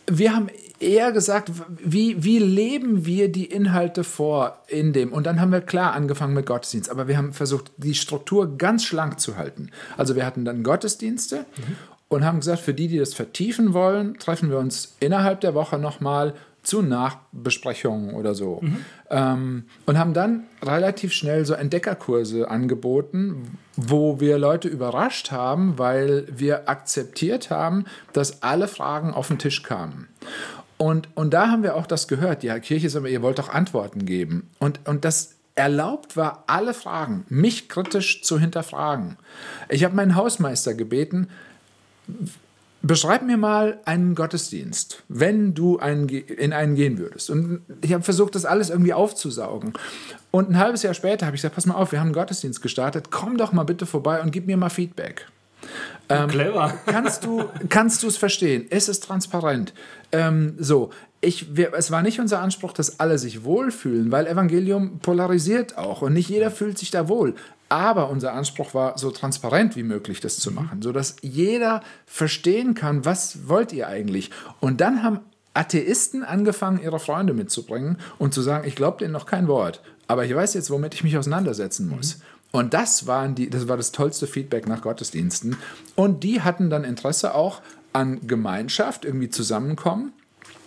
Mhm. 0.08 0.16
Wir 0.16 0.34
haben 0.34 0.48
eher 0.82 1.12
gesagt, 1.12 1.50
wie, 1.68 2.22
wie 2.22 2.38
leben 2.38 3.06
wir 3.06 3.30
die 3.30 3.46
Inhalte 3.46 4.04
vor 4.04 4.58
in 4.68 4.92
dem? 4.92 5.12
Und 5.12 5.26
dann 5.26 5.40
haben 5.40 5.52
wir 5.52 5.60
klar 5.60 5.92
angefangen 5.92 6.34
mit 6.34 6.46
Gottesdienst, 6.46 6.90
aber 6.90 7.08
wir 7.08 7.16
haben 7.16 7.32
versucht, 7.32 7.72
die 7.76 7.94
Struktur 7.94 8.58
ganz 8.58 8.84
schlank 8.84 9.20
zu 9.20 9.36
halten. 9.36 9.70
Also 9.96 10.16
wir 10.16 10.26
hatten 10.26 10.44
dann 10.44 10.62
Gottesdienste 10.62 11.38
mhm. 11.56 11.76
und 12.08 12.24
haben 12.24 12.40
gesagt, 12.40 12.60
für 12.60 12.74
die, 12.74 12.88
die 12.88 12.98
das 12.98 13.14
vertiefen 13.14 13.72
wollen, 13.72 14.18
treffen 14.18 14.50
wir 14.50 14.58
uns 14.58 14.96
innerhalb 15.00 15.40
der 15.40 15.54
Woche 15.54 15.78
nochmal 15.78 16.34
zu 16.62 16.80
Nachbesprechungen 16.80 18.14
oder 18.14 18.34
so. 18.34 18.60
Mhm. 18.62 18.84
Ähm, 19.10 19.64
und 19.86 19.98
haben 19.98 20.14
dann 20.14 20.44
relativ 20.62 21.12
schnell 21.12 21.44
so 21.44 21.54
Entdeckerkurse 21.54 22.48
angeboten, 22.48 23.58
wo 23.76 24.20
wir 24.20 24.38
Leute 24.38 24.68
überrascht 24.68 25.32
haben, 25.32 25.78
weil 25.78 26.26
wir 26.30 26.68
akzeptiert 26.68 27.50
haben, 27.50 27.84
dass 28.12 28.42
alle 28.42 28.68
Fragen 28.68 29.12
auf 29.12 29.28
den 29.28 29.38
Tisch 29.38 29.62
kamen. 29.62 30.08
Und, 30.82 31.06
und 31.14 31.32
da 31.32 31.46
haben 31.46 31.62
wir 31.62 31.76
auch 31.76 31.86
das 31.86 32.08
gehört, 32.08 32.42
ja, 32.42 32.58
Kirche 32.58 32.88
ist 32.88 32.96
aber, 32.96 33.08
ihr 33.08 33.22
wollt 33.22 33.38
doch 33.38 33.50
Antworten 33.50 34.04
geben. 34.04 34.50
Und, 34.58 34.80
und 34.88 35.04
das 35.04 35.36
erlaubt 35.54 36.16
war, 36.16 36.42
alle 36.48 36.74
Fragen, 36.74 37.24
mich 37.28 37.68
kritisch 37.68 38.24
zu 38.24 38.40
hinterfragen. 38.40 39.16
Ich 39.68 39.84
habe 39.84 39.94
meinen 39.94 40.16
Hausmeister 40.16 40.74
gebeten, 40.74 41.28
beschreib 42.82 43.22
mir 43.22 43.36
mal 43.36 43.78
einen 43.84 44.16
Gottesdienst, 44.16 45.04
wenn 45.08 45.54
du 45.54 45.78
einen, 45.78 46.08
in 46.08 46.52
einen 46.52 46.74
gehen 46.74 46.98
würdest. 46.98 47.30
Und 47.30 47.60
ich 47.80 47.92
habe 47.92 48.02
versucht, 48.02 48.34
das 48.34 48.44
alles 48.44 48.68
irgendwie 48.68 48.92
aufzusaugen. 48.92 49.74
Und 50.32 50.50
ein 50.50 50.58
halbes 50.58 50.82
Jahr 50.82 50.94
später 50.94 51.26
habe 51.26 51.36
ich 51.36 51.42
gesagt, 51.42 51.54
pass 51.54 51.64
mal 51.64 51.76
auf, 51.76 51.92
wir 51.92 52.00
haben 52.00 52.08
einen 52.08 52.14
Gottesdienst 52.14 52.60
gestartet, 52.60 53.12
komm 53.12 53.36
doch 53.36 53.52
mal 53.52 53.62
bitte 53.62 53.86
vorbei 53.86 54.20
und 54.20 54.32
gib 54.32 54.48
mir 54.48 54.56
mal 54.56 54.68
Feedback. 54.68 55.28
Ähm, 56.08 56.28
Clever. 56.28 56.74
kannst 56.86 57.24
du 57.24 57.44
kannst 57.68 58.04
es 58.04 58.16
verstehen? 58.16 58.66
Ist 58.68 58.88
es 58.88 59.00
transparent? 59.00 59.72
Ähm, 60.10 60.54
so, 60.58 60.90
ich, 61.20 61.56
wir, 61.56 61.72
es 61.74 61.90
war 61.90 62.02
nicht 62.02 62.20
unser 62.20 62.40
Anspruch, 62.40 62.72
dass 62.72 62.98
alle 63.00 63.16
sich 63.16 63.44
wohlfühlen, 63.44 64.10
weil 64.10 64.26
Evangelium 64.26 64.98
polarisiert 64.98 65.78
auch 65.78 66.02
und 66.02 66.12
nicht 66.12 66.28
jeder 66.28 66.50
fühlt 66.50 66.78
sich 66.78 66.90
da 66.90 67.08
wohl. 67.08 67.34
Aber 67.68 68.10
unser 68.10 68.34
Anspruch 68.34 68.74
war, 68.74 68.98
so 68.98 69.10
transparent 69.10 69.76
wie 69.76 69.82
möglich 69.82 70.20
das 70.20 70.38
zu 70.38 70.50
machen, 70.50 70.82
sodass 70.82 71.16
jeder 71.22 71.82
verstehen 72.04 72.74
kann, 72.74 73.06
was 73.06 73.48
wollt 73.48 73.72
ihr 73.72 73.88
eigentlich. 73.88 74.30
Und 74.60 74.82
dann 74.82 75.02
haben 75.02 75.20
Atheisten 75.54 76.22
angefangen, 76.22 76.82
ihre 76.82 76.98
Freunde 76.98 77.34
mitzubringen 77.34 77.98
und 78.18 78.34
zu 78.34 78.42
sagen, 78.42 78.66
ich 78.66 78.74
glaube 78.74 78.98
denen 78.98 79.12
noch 79.12 79.26
kein 79.26 79.48
Wort, 79.48 79.80
aber 80.06 80.26
ich 80.26 80.34
weiß 80.34 80.54
jetzt, 80.54 80.70
womit 80.70 80.92
ich 80.94 81.04
mich 81.04 81.16
auseinandersetzen 81.16 81.88
muss. 81.88 82.18
Mhm. 82.18 82.22
Und 82.52 82.74
das, 82.74 83.06
waren 83.06 83.34
die, 83.34 83.50
das 83.50 83.66
war 83.66 83.76
das 83.76 83.92
tollste 83.92 84.26
Feedback 84.26 84.68
nach 84.68 84.82
Gottesdiensten. 84.82 85.56
Und 85.96 86.22
die 86.22 86.42
hatten 86.42 86.70
dann 86.70 86.84
Interesse 86.84 87.34
auch 87.34 87.62
an 87.92 88.26
Gemeinschaft, 88.26 89.04
irgendwie 89.04 89.30
zusammenkommen. 89.30 90.12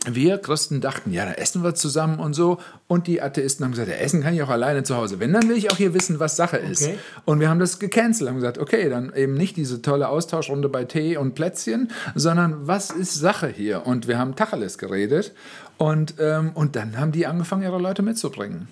Wir 0.07 0.37
Christen 0.37 0.81
dachten, 0.81 1.11
ja, 1.11 1.25
da 1.25 1.33
essen 1.33 1.63
wir 1.63 1.73
zusammen 1.73 2.19
und 2.19 2.35
so. 2.35 2.59
Und 2.87 3.07
die 3.07 3.21
Atheisten 3.21 3.65
haben 3.65 3.71
gesagt, 3.71 3.89
ja, 3.89 3.95
essen 3.95 4.21
kann 4.21 4.35
ich 4.35 4.43
auch 4.43 4.49
alleine 4.49 4.83
zu 4.83 4.95
Hause. 4.95 5.19
Wenn, 5.19 5.33
dann 5.33 5.49
will 5.49 5.57
ich 5.57 5.71
auch 5.71 5.77
hier 5.77 5.95
wissen, 5.95 6.19
was 6.19 6.35
Sache 6.35 6.57
ist. 6.57 6.83
Okay. 6.83 6.99
Und 7.25 7.39
wir 7.39 7.49
haben 7.49 7.59
das 7.59 7.79
gecancelt, 7.79 8.29
haben 8.29 8.35
gesagt, 8.35 8.59
okay, 8.59 8.87
dann 8.89 9.13
eben 9.15 9.33
nicht 9.33 9.57
diese 9.57 9.81
tolle 9.81 10.09
Austauschrunde 10.09 10.69
bei 10.69 10.85
Tee 10.85 11.17
und 11.17 11.33
Plätzchen, 11.33 11.91
sondern 12.13 12.67
was 12.67 12.91
ist 12.91 13.15
Sache 13.15 13.47
hier? 13.47 13.87
Und 13.87 14.07
wir 14.07 14.19
haben 14.19 14.35
Tacheles 14.35 14.77
geredet. 14.77 15.33
Und, 15.77 16.15
ähm, 16.19 16.51
und 16.53 16.75
dann 16.75 16.99
haben 16.99 17.11
die 17.11 17.25
angefangen, 17.25 17.63
ihre 17.63 17.79
Leute 17.79 18.03
mitzubringen. 18.03 18.67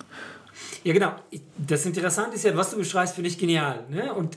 Ja, 0.84 0.92
genau. 0.92 1.12
Das 1.56 1.86
Interessante 1.86 2.36
ist 2.36 2.44
ja, 2.44 2.56
was 2.56 2.70
du 2.70 2.76
beschreibst, 2.76 3.14
finde 3.14 3.28
ich 3.28 3.38
genial. 3.38 3.84
Ne? 3.88 4.12
Und 4.12 4.36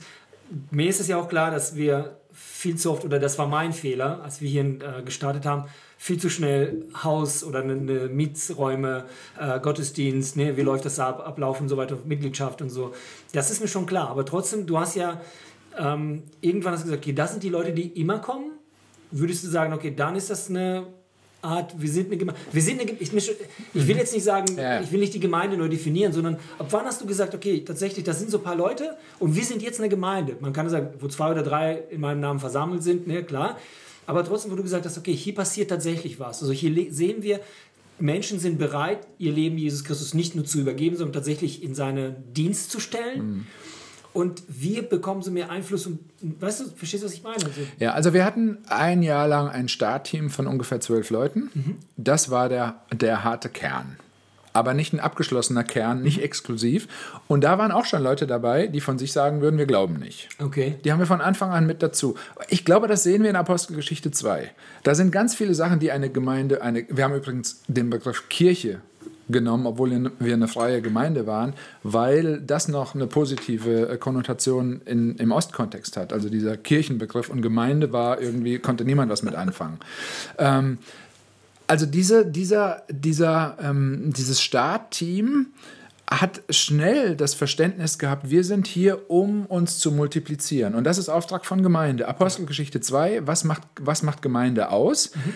mir 0.70 0.88
ist 0.88 0.98
es 0.98 1.06
ja 1.06 1.18
auch 1.18 1.28
klar, 1.28 1.50
dass 1.50 1.76
wir 1.76 2.16
viel 2.32 2.76
zu 2.76 2.90
oft, 2.90 3.04
oder 3.04 3.18
das 3.18 3.38
war 3.38 3.46
mein 3.46 3.72
Fehler, 3.72 4.22
als 4.22 4.40
wir 4.40 4.48
hier 4.48 4.64
äh, 4.64 5.02
gestartet 5.04 5.44
haben, 5.44 5.64
viel 5.98 6.18
zu 6.18 6.30
schnell 6.30 6.86
Haus 7.02 7.44
oder 7.44 7.60
eine, 7.60 7.74
eine 7.74 8.08
Mietsräume, 8.08 9.04
äh, 9.38 9.60
Gottesdienst, 9.60 10.36
ne, 10.36 10.56
wie 10.56 10.62
läuft 10.62 10.86
das 10.86 10.98
ab, 10.98 11.20
Ablauf 11.26 11.60
und 11.60 11.68
so 11.68 11.76
weiter, 11.76 11.98
Mitgliedschaft 12.04 12.62
und 12.62 12.70
so. 12.70 12.94
Das 13.32 13.50
ist 13.50 13.60
mir 13.60 13.68
schon 13.68 13.84
klar. 13.86 14.08
Aber 14.08 14.24
trotzdem, 14.24 14.66
du 14.66 14.78
hast 14.78 14.96
ja 14.96 15.20
ähm, 15.76 16.22
irgendwann 16.40 16.72
hast 16.72 16.84
gesagt, 16.84 17.02
okay, 17.02 17.12
das 17.12 17.32
sind 17.32 17.42
die 17.42 17.50
Leute, 17.50 17.72
die 17.72 17.88
immer 18.00 18.20
kommen. 18.20 18.52
Würdest 19.10 19.44
du 19.44 19.48
sagen, 19.48 19.72
okay, 19.72 19.94
dann 19.94 20.16
ist 20.16 20.30
das 20.30 20.48
eine 20.48 20.86
Art, 21.40 21.80
wir 21.80 21.88
sind 21.88 22.06
eine 22.06 22.16
Gemeinde. 22.16 22.40
Wir 22.52 22.62
sind 22.62 22.80
eine, 22.80 22.90
ich, 22.90 23.12
ich 23.12 23.86
will 23.86 23.96
jetzt 23.96 24.12
nicht 24.12 24.24
sagen, 24.24 24.56
ja. 24.56 24.80
ich 24.80 24.90
will 24.90 24.98
nicht 24.98 25.14
die 25.14 25.20
Gemeinde 25.20 25.56
nur 25.56 25.68
definieren, 25.68 26.12
sondern 26.12 26.36
ab 26.58 26.66
wann 26.70 26.84
hast 26.84 27.00
du 27.00 27.06
gesagt, 27.06 27.34
okay, 27.34 27.62
tatsächlich, 27.64 28.04
das 28.04 28.18
sind 28.18 28.30
so 28.30 28.38
ein 28.38 28.44
paar 28.44 28.56
Leute 28.56 28.96
und 29.20 29.36
wir 29.36 29.44
sind 29.44 29.62
jetzt 29.62 29.78
eine 29.78 29.88
Gemeinde. 29.88 30.36
Man 30.40 30.52
kann 30.52 30.68
sagen, 30.68 30.90
wo 30.98 31.06
zwei 31.06 31.30
oder 31.30 31.42
drei 31.42 31.82
in 31.90 32.00
meinem 32.00 32.20
Namen 32.20 32.40
versammelt 32.40 32.82
sind, 32.82 33.06
ne, 33.06 33.22
klar. 33.22 33.56
Aber 34.06 34.24
trotzdem, 34.24 34.50
wo 34.50 34.56
du 34.56 34.62
gesagt 34.62 34.84
hast, 34.86 34.98
okay, 34.98 35.14
hier 35.14 35.34
passiert 35.34 35.70
tatsächlich 35.70 36.18
was. 36.18 36.40
Also 36.40 36.52
hier 36.52 36.92
sehen 36.92 37.22
wir, 37.22 37.40
Menschen 38.00 38.38
sind 38.38 38.58
bereit, 38.58 39.06
ihr 39.18 39.32
Leben 39.32 39.58
Jesus 39.58 39.84
Christus 39.84 40.14
nicht 40.14 40.34
nur 40.34 40.44
zu 40.44 40.58
übergeben, 40.58 40.96
sondern 40.96 41.12
tatsächlich 41.12 41.62
in 41.62 41.74
seinen 41.74 42.32
Dienst 42.32 42.70
zu 42.70 42.80
stellen. 42.80 43.28
Mhm. 43.28 43.46
Und 44.18 44.42
wir 44.48 44.82
bekommen 44.82 45.22
so 45.22 45.30
mehr 45.30 45.48
Einfluss 45.48 45.86
und, 45.86 46.00
weißt 46.20 46.60
du, 46.60 46.64
verstehst 46.74 47.04
du, 47.04 47.06
was 47.06 47.14
ich 47.14 47.22
meine? 47.22 47.36
Also, 47.36 47.60
ja, 47.78 47.92
also 47.92 48.12
wir 48.14 48.24
hatten 48.24 48.58
ein 48.68 49.04
Jahr 49.04 49.28
lang 49.28 49.48
ein 49.48 49.68
Startteam 49.68 50.28
von 50.28 50.48
ungefähr 50.48 50.80
zwölf 50.80 51.10
Leuten. 51.10 51.50
Mhm. 51.54 51.76
Das 51.96 52.28
war 52.28 52.48
der, 52.48 52.80
der 52.92 53.22
harte 53.22 53.48
Kern. 53.48 53.96
Aber 54.52 54.74
nicht 54.74 54.92
ein 54.92 54.98
abgeschlossener 54.98 55.62
Kern, 55.62 56.02
nicht 56.02 56.16
mhm. 56.16 56.24
exklusiv. 56.24 56.88
Und 57.28 57.44
da 57.44 57.58
waren 57.58 57.70
auch 57.70 57.84
schon 57.84 58.02
Leute 58.02 58.26
dabei, 58.26 58.66
die 58.66 58.80
von 58.80 58.98
sich 58.98 59.12
sagen 59.12 59.40
würden, 59.40 59.56
wir 59.56 59.66
glauben 59.66 60.00
nicht. 60.00 60.28
Okay. 60.40 60.80
Die 60.84 60.90
haben 60.90 60.98
wir 60.98 61.06
von 61.06 61.20
Anfang 61.20 61.52
an 61.52 61.64
mit 61.64 61.80
dazu. 61.80 62.16
Ich 62.48 62.64
glaube, 62.64 62.88
das 62.88 63.04
sehen 63.04 63.22
wir 63.22 63.30
in 63.30 63.36
Apostelgeschichte 63.36 64.10
2. 64.10 64.50
Da 64.82 64.96
sind 64.96 65.12
ganz 65.12 65.36
viele 65.36 65.54
Sachen, 65.54 65.78
die 65.78 65.92
eine 65.92 66.10
Gemeinde, 66.10 66.60
eine, 66.60 66.84
wir 66.88 67.04
haben 67.04 67.14
übrigens 67.14 67.62
den 67.68 67.88
Begriff 67.88 68.28
Kirche 68.28 68.80
genommen, 69.28 69.66
obwohl 69.66 70.10
wir 70.18 70.34
eine 70.34 70.48
freie 70.48 70.80
Gemeinde 70.82 71.26
waren, 71.26 71.54
weil 71.82 72.40
das 72.40 72.68
noch 72.68 72.94
eine 72.94 73.06
positive 73.06 73.88
äh, 73.88 73.96
Konnotation 73.98 74.80
in, 74.84 75.16
im 75.16 75.32
Ostkontext 75.32 75.96
hat. 75.96 76.12
Also 76.12 76.28
dieser 76.28 76.56
Kirchenbegriff 76.56 77.28
und 77.28 77.42
Gemeinde 77.42 77.92
war 77.92 78.20
irgendwie, 78.20 78.58
konnte 78.58 78.84
niemand 78.84 79.10
was 79.10 79.22
mit 79.22 79.34
anfangen. 79.34 79.78
Ähm, 80.38 80.78
also 81.66 81.84
diese, 81.84 82.24
dieser, 82.24 82.82
dieser, 82.88 83.56
ähm, 83.60 84.12
dieses 84.16 84.40
Startteam 84.40 85.48
hat 86.10 86.40
schnell 86.48 87.14
das 87.14 87.34
Verständnis 87.34 87.98
gehabt, 87.98 88.30
wir 88.30 88.42
sind 88.42 88.66
hier, 88.66 89.10
um 89.10 89.44
uns 89.44 89.78
zu 89.78 89.92
multiplizieren. 89.92 90.74
Und 90.74 90.84
das 90.84 90.96
ist 90.96 91.10
Auftrag 91.10 91.44
von 91.44 91.62
Gemeinde. 91.62 92.08
Apostelgeschichte 92.08 92.80
2, 92.80 93.26
was 93.26 93.44
macht, 93.44 93.62
was 93.78 94.02
macht 94.02 94.22
Gemeinde 94.22 94.70
aus? 94.70 95.14
Mhm. 95.14 95.34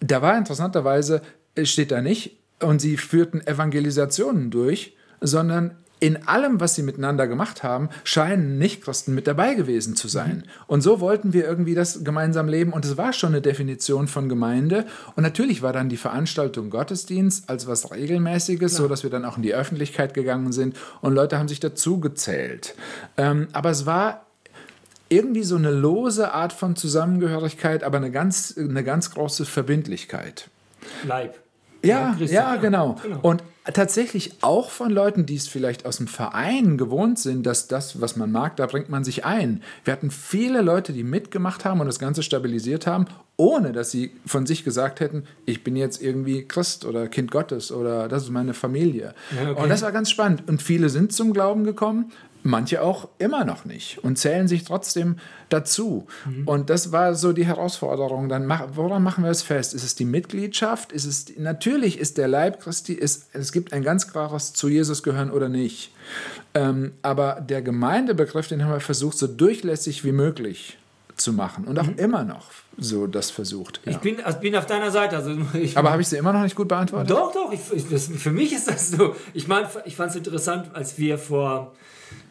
Da 0.00 0.20
war 0.20 0.36
interessanterweise, 0.36 1.22
steht 1.62 1.92
da 1.92 2.00
nicht, 2.00 2.36
und 2.62 2.80
sie 2.80 2.96
führten 2.96 3.46
Evangelisationen 3.46 4.50
durch, 4.50 4.96
sondern 5.20 5.76
in 6.00 6.28
allem, 6.28 6.60
was 6.60 6.74
sie 6.74 6.82
miteinander 6.82 7.26
gemacht 7.26 7.62
haben, 7.62 7.88
scheinen 8.04 8.58
Nichtchristen 8.58 9.14
mit 9.14 9.26
dabei 9.26 9.54
gewesen 9.54 9.96
zu 9.96 10.08
sein. 10.08 10.44
Mhm. 10.46 10.50
Und 10.66 10.80
so 10.82 11.00
wollten 11.00 11.32
wir 11.32 11.44
irgendwie 11.44 11.74
das 11.74 12.04
gemeinsam 12.04 12.48
leben. 12.48 12.72
Und 12.72 12.84
es 12.84 12.96
war 12.96 13.12
schon 13.12 13.30
eine 13.30 13.42
Definition 13.42 14.06
von 14.06 14.28
Gemeinde. 14.28 14.86
Und 15.16 15.22
natürlich 15.22 15.62
war 15.62 15.72
dann 15.72 15.88
die 15.88 15.96
Veranstaltung 15.96 16.70
Gottesdienst 16.70 17.50
als 17.50 17.66
was 17.66 17.90
Regelmäßiges, 17.90 18.72
ja. 18.72 18.78
so 18.78 18.88
dass 18.88 19.02
wir 19.02 19.10
dann 19.10 19.24
auch 19.24 19.36
in 19.36 19.42
die 19.42 19.54
Öffentlichkeit 19.54 20.14
gegangen 20.14 20.52
sind 20.52 20.76
und 21.00 21.14
Leute 21.14 21.38
haben 21.38 21.48
sich 21.48 21.60
dazu 21.60 22.00
gezählt. 22.00 22.74
Ähm, 23.16 23.48
aber 23.52 23.70
es 23.70 23.86
war 23.86 24.26
irgendwie 25.08 25.42
so 25.42 25.56
eine 25.56 25.70
lose 25.70 26.32
Art 26.32 26.52
von 26.52 26.76
Zusammengehörigkeit, 26.76 27.82
aber 27.82 27.96
eine 27.96 28.10
ganz, 28.10 28.54
eine 28.56 28.84
ganz 28.84 29.10
große 29.10 29.46
Verbindlichkeit. 29.46 30.48
Leib. 31.06 31.38
Ja, 31.82 32.16
ja, 32.18 32.26
ja, 32.26 32.56
genau. 32.56 32.96
genau. 33.02 33.18
Und 33.22 33.42
tatsächlich 33.72 34.32
auch 34.40 34.70
von 34.70 34.90
Leuten, 34.90 35.26
die 35.26 35.36
es 35.36 35.48
vielleicht 35.48 35.86
aus 35.86 35.98
dem 35.98 36.06
Verein 36.06 36.78
gewohnt 36.78 37.18
sind, 37.18 37.44
dass 37.44 37.68
das, 37.68 38.00
was 38.00 38.16
man 38.16 38.32
mag, 38.32 38.56
da 38.56 38.66
bringt 38.66 38.88
man 38.88 39.04
sich 39.04 39.24
ein. 39.24 39.62
Wir 39.84 39.92
hatten 39.92 40.10
viele 40.10 40.62
Leute, 40.62 40.92
die 40.92 41.04
mitgemacht 41.04 41.64
haben 41.64 41.80
und 41.80 41.86
das 41.86 41.98
Ganze 41.98 42.22
stabilisiert 42.22 42.86
haben, 42.86 43.06
ohne 43.36 43.72
dass 43.72 43.90
sie 43.90 44.12
von 44.26 44.46
sich 44.46 44.64
gesagt 44.64 45.00
hätten, 45.00 45.24
ich 45.46 45.62
bin 45.62 45.76
jetzt 45.76 46.02
irgendwie 46.02 46.46
Christ 46.46 46.84
oder 46.84 47.08
Kind 47.08 47.30
Gottes 47.30 47.70
oder 47.70 48.08
das 48.08 48.24
ist 48.24 48.30
meine 48.30 48.54
Familie. 48.54 49.14
Ja, 49.36 49.52
okay. 49.52 49.62
Und 49.62 49.68
das 49.68 49.82
war 49.82 49.92
ganz 49.92 50.10
spannend. 50.10 50.48
Und 50.48 50.62
viele 50.62 50.88
sind 50.88 51.12
zum 51.12 51.32
Glauben 51.32 51.64
gekommen, 51.64 52.10
manche 52.48 52.82
auch 52.82 53.08
immer 53.18 53.44
noch 53.44 53.64
nicht 53.64 54.02
und 54.02 54.18
zählen 54.18 54.48
sich 54.48 54.64
trotzdem 54.64 55.16
dazu. 55.48 56.06
Mhm. 56.26 56.48
Und 56.48 56.70
das 56.70 56.92
war 56.92 57.14
so 57.14 57.32
die 57.32 57.46
Herausforderung. 57.46 58.28
Dann 58.28 58.46
mach, 58.46 58.64
woran 58.74 59.02
machen 59.02 59.22
wir 59.24 59.30
es 59.30 59.42
fest? 59.42 59.74
Ist 59.74 59.84
es 59.84 59.94
die 59.94 60.04
Mitgliedschaft? 60.04 60.92
Ist 60.92 61.04
es 61.04 61.26
natürlich 61.36 61.98
ist 61.98 62.18
der 62.18 62.28
Leib 62.28 62.60
Christi 62.60 62.94
ist 62.94 63.28
es 63.32 63.52
gibt 63.52 63.72
ein 63.72 63.82
ganz 63.82 64.10
klares 64.10 64.52
zu 64.52 64.68
Jesus 64.68 65.02
gehören 65.02 65.30
oder 65.30 65.48
nicht. 65.48 65.92
Ähm, 66.54 66.92
aber 67.02 67.40
der 67.40 67.62
Gemeindebegriff, 67.62 68.48
den 68.48 68.64
haben 68.64 68.72
wir 68.72 68.80
versucht 68.80 69.18
so 69.18 69.26
durchlässig 69.26 70.04
wie 70.04 70.12
möglich 70.12 70.78
zu 71.16 71.32
machen 71.32 71.64
und 71.64 71.78
auch 71.78 71.86
mhm. 71.86 71.98
immer 71.98 72.24
noch 72.24 72.46
so 72.78 73.06
das 73.06 73.30
versucht. 73.30 73.80
Ja. 73.84 73.92
Ich 73.92 73.98
bin, 73.98 74.22
also 74.22 74.38
bin 74.38 74.56
auf 74.56 74.66
deiner 74.66 74.90
Seite. 74.90 75.16
Also 75.16 75.36
ich, 75.54 75.76
Aber 75.76 75.90
habe 75.90 76.00
ich 76.00 76.08
sie 76.08 76.16
immer 76.16 76.32
noch 76.32 76.42
nicht 76.42 76.56
gut 76.56 76.68
beantwortet? 76.68 77.10
Doch, 77.10 77.32
doch. 77.32 77.52
Ich, 77.52 77.60
ich, 77.72 77.88
das, 77.88 78.06
für 78.06 78.30
mich 78.30 78.52
ist 78.52 78.68
das 78.68 78.90
so. 78.90 79.16
Ich 79.34 79.48
meine, 79.48 79.68
ich 79.84 79.96
fand 79.96 80.10
es 80.10 80.16
interessant, 80.16 80.70
als 80.74 80.96
wir 80.98 81.18
vor 81.18 81.72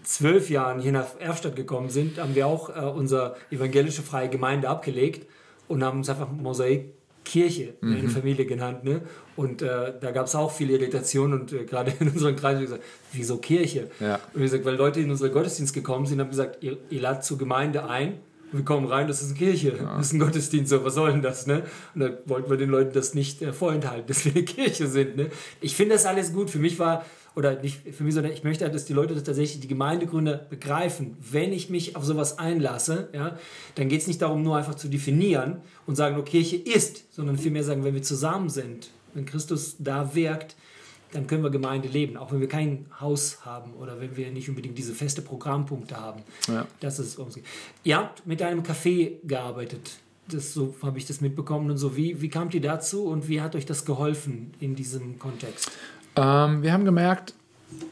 zwölf 0.08 0.50
Jahren 0.50 0.80
hier 0.80 0.94
nach 0.94 1.20
Erfstadt 1.20 1.56
gekommen 1.58 1.90
sind, 1.90 2.18
haben 2.18 2.34
wir 2.34 2.48
auch 2.48 2.70
äh, 2.70 2.80
unsere 2.80 3.36
evangelische 3.52 4.02
freie 4.02 4.30
Gemeinde 4.30 4.70
abgelegt 4.70 5.28
und 5.68 5.84
haben 5.84 5.98
uns 5.98 6.10
einfach 6.10 6.32
Mosaik 6.32 6.94
Kirche 7.26 7.74
mhm. 7.82 7.98
in 7.98 8.10
Familie 8.10 8.46
genannt. 8.46 8.86
Ne? 8.86 9.02
Und 9.36 9.62
äh, 9.62 9.94
da 10.00 10.12
gab 10.12 10.28
es 10.28 10.36
auch 10.36 10.50
viele 10.50 10.74
Irritationen 10.74 11.42
und 11.42 11.52
äh, 11.52 11.66
gerade 11.66 11.94
in 12.00 12.08
unseren 12.14 12.38
Kreisen 12.38 12.62
gesagt, 12.62 12.84
wieso 13.12 13.38
Kirche? 13.38 13.90
Ja. 14.00 14.20
Und 14.34 14.42
gesagt, 14.42 14.64
weil 14.64 14.76
Leute 14.76 15.02
in 15.02 15.12
unseren 15.12 15.34
Gottesdienst 15.34 15.74
gekommen 15.74 16.06
sind, 16.06 16.22
haben 16.22 16.30
gesagt, 16.30 16.64
ihr, 16.64 16.78
ihr 16.90 17.02
ladet 17.02 17.26
zur 17.26 17.38
Gemeinde 17.38 17.90
ein, 17.90 18.20
wir 18.54 18.64
kommen 18.64 18.88
rein, 18.88 19.10
das 19.10 19.22
ist 19.22 19.32
eine 19.32 19.40
Kirche, 19.40 19.76
ja. 19.76 19.98
das 19.98 20.08
ist 20.08 20.14
ein 20.14 20.20
Gottesdienst, 20.20 20.70
so, 20.70 20.86
was 20.86 20.96
soll 20.96 21.12
denn 21.12 21.22
das? 21.22 21.48
Ne? 21.48 21.64
Und 21.96 22.02
da 22.02 22.12
wollten 22.26 22.50
wir 22.50 22.56
den 22.56 22.70
Leuten 22.70 22.94
das 22.94 23.14
nicht 23.14 23.42
äh, 23.42 23.52
vorenthalten, 23.52 24.08
dass 24.08 24.24
wir 24.24 24.32
eine 24.32 24.44
Kirche 24.44 24.88
sind. 24.88 25.18
Ne? 25.18 25.28
Ich 25.60 25.76
finde 25.76 25.96
das 25.96 26.06
alles 26.06 26.32
gut. 26.32 26.50
Für 26.50 26.60
mich 26.60 26.80
war 26.80 27.06
oder 27.38 27.62
nicht 27.62 27.82
für 27.94 28.04
mich, 28.04 28.16
sondern 28.16 28.34
ich 28.34 28.44
möchte 28.44 28.66
halt, 28.66 28.74
dass 28.74 28.86
die 28.86 28.94
Leute 28.94 29.14
das 29.14 29.24
tatsächlich, 29.24 29.60
die 29.60 29.68
Gemeindegründer 29.68 30.38
begreifen, 30.38 31.16
wenn 31.20 31.54
ich 31.54 31.70
mich 31.70 31.96
auf 31.96 32.04
sowas 32.04 32.40
einlasse, 32.40 33.10
ja, 33.14 33.38
dann 33.76 33.90
geht 33.90 34.02
es 34.02 34.08
nicht 34.08 34.24
darum, 34.24 34.42
nur 34.42 34.58
einfach 34.58 34.74
zu 34.74 34.88
definieren 34.88 35.62
und 35.86 35.96
sagen, 35.96 36.18
okay, 36.18 36.38
Kirche 36.38 36.56
ist, 36.58 37.14
sondern 37.14 37.38
vielmehr 37.38 37.64
sagen, 37.64 37.84
wenn 37.84 37.94
wir 37.94 38.04
zusammen 38.04 38.50
sind, 38.50 38.90
wenn 39.14 39.26
Christus 39.26 39.76
da 39.80 40.14
wirkt, 40.16 40.56
dann 41.14 41.26
können 41.26 41.44
wir 41.44 41.50
Gemeinde 41.50 41.88
leben, 41.88 42.18
auch 42.18 42.32
wenn 42.32 42.42
wir 42.42 42.50
kein 42.50 42.86
Haus 43.00 43.46
haben 43.46 43.74
oder 43.74 44.00
wenn 44.00 44.18
wir 44.18 44.30
nicht 44.32 44.50
unbedingt 44.50 44.78
diese 44.78 44.94
feste 44.94 45.22
Programmpunkte 45.22 45.96
haben. 45.96 46.22
Ja. 46.48 46.68
Das 46.80 47.00
ist 47.00 47.18
es. 47.18 47.40
Ihr 47.84 47.98
habt 47.98 48.28
mit 48.28 48.42
einem 48.42 48.62
Café 48.62 49.14
gearbeitet. 49.24 49.98
Das, 50.30 50.54
so 50.54 50.76
habe 50.82 50.98
ich 50.98 51.06
das 51.06 51.22
mitbekommen 51.22 51.72
und 51.72 51.78
so. 51.78 51.96
Wie, 51.96 52.22
wie 52.22 52.28
kamt 52.28 52.54
ihr 52.54 52.62
dazu 52.62 53.06
und 53.06 53.30
wie 53.30 53.40
hat 53.42 53.56
euch 53.56 53.66
das 53.66 53.86
geholfen 53.86 54.54
in 54.60 54.76
diesem 54.76 55.18
Kontext? 55.18 55.72
Ähm, 56.18 56.64
wir 56.64 56.74
haben 56.74 56.86
gemerkt, 56.86 57.34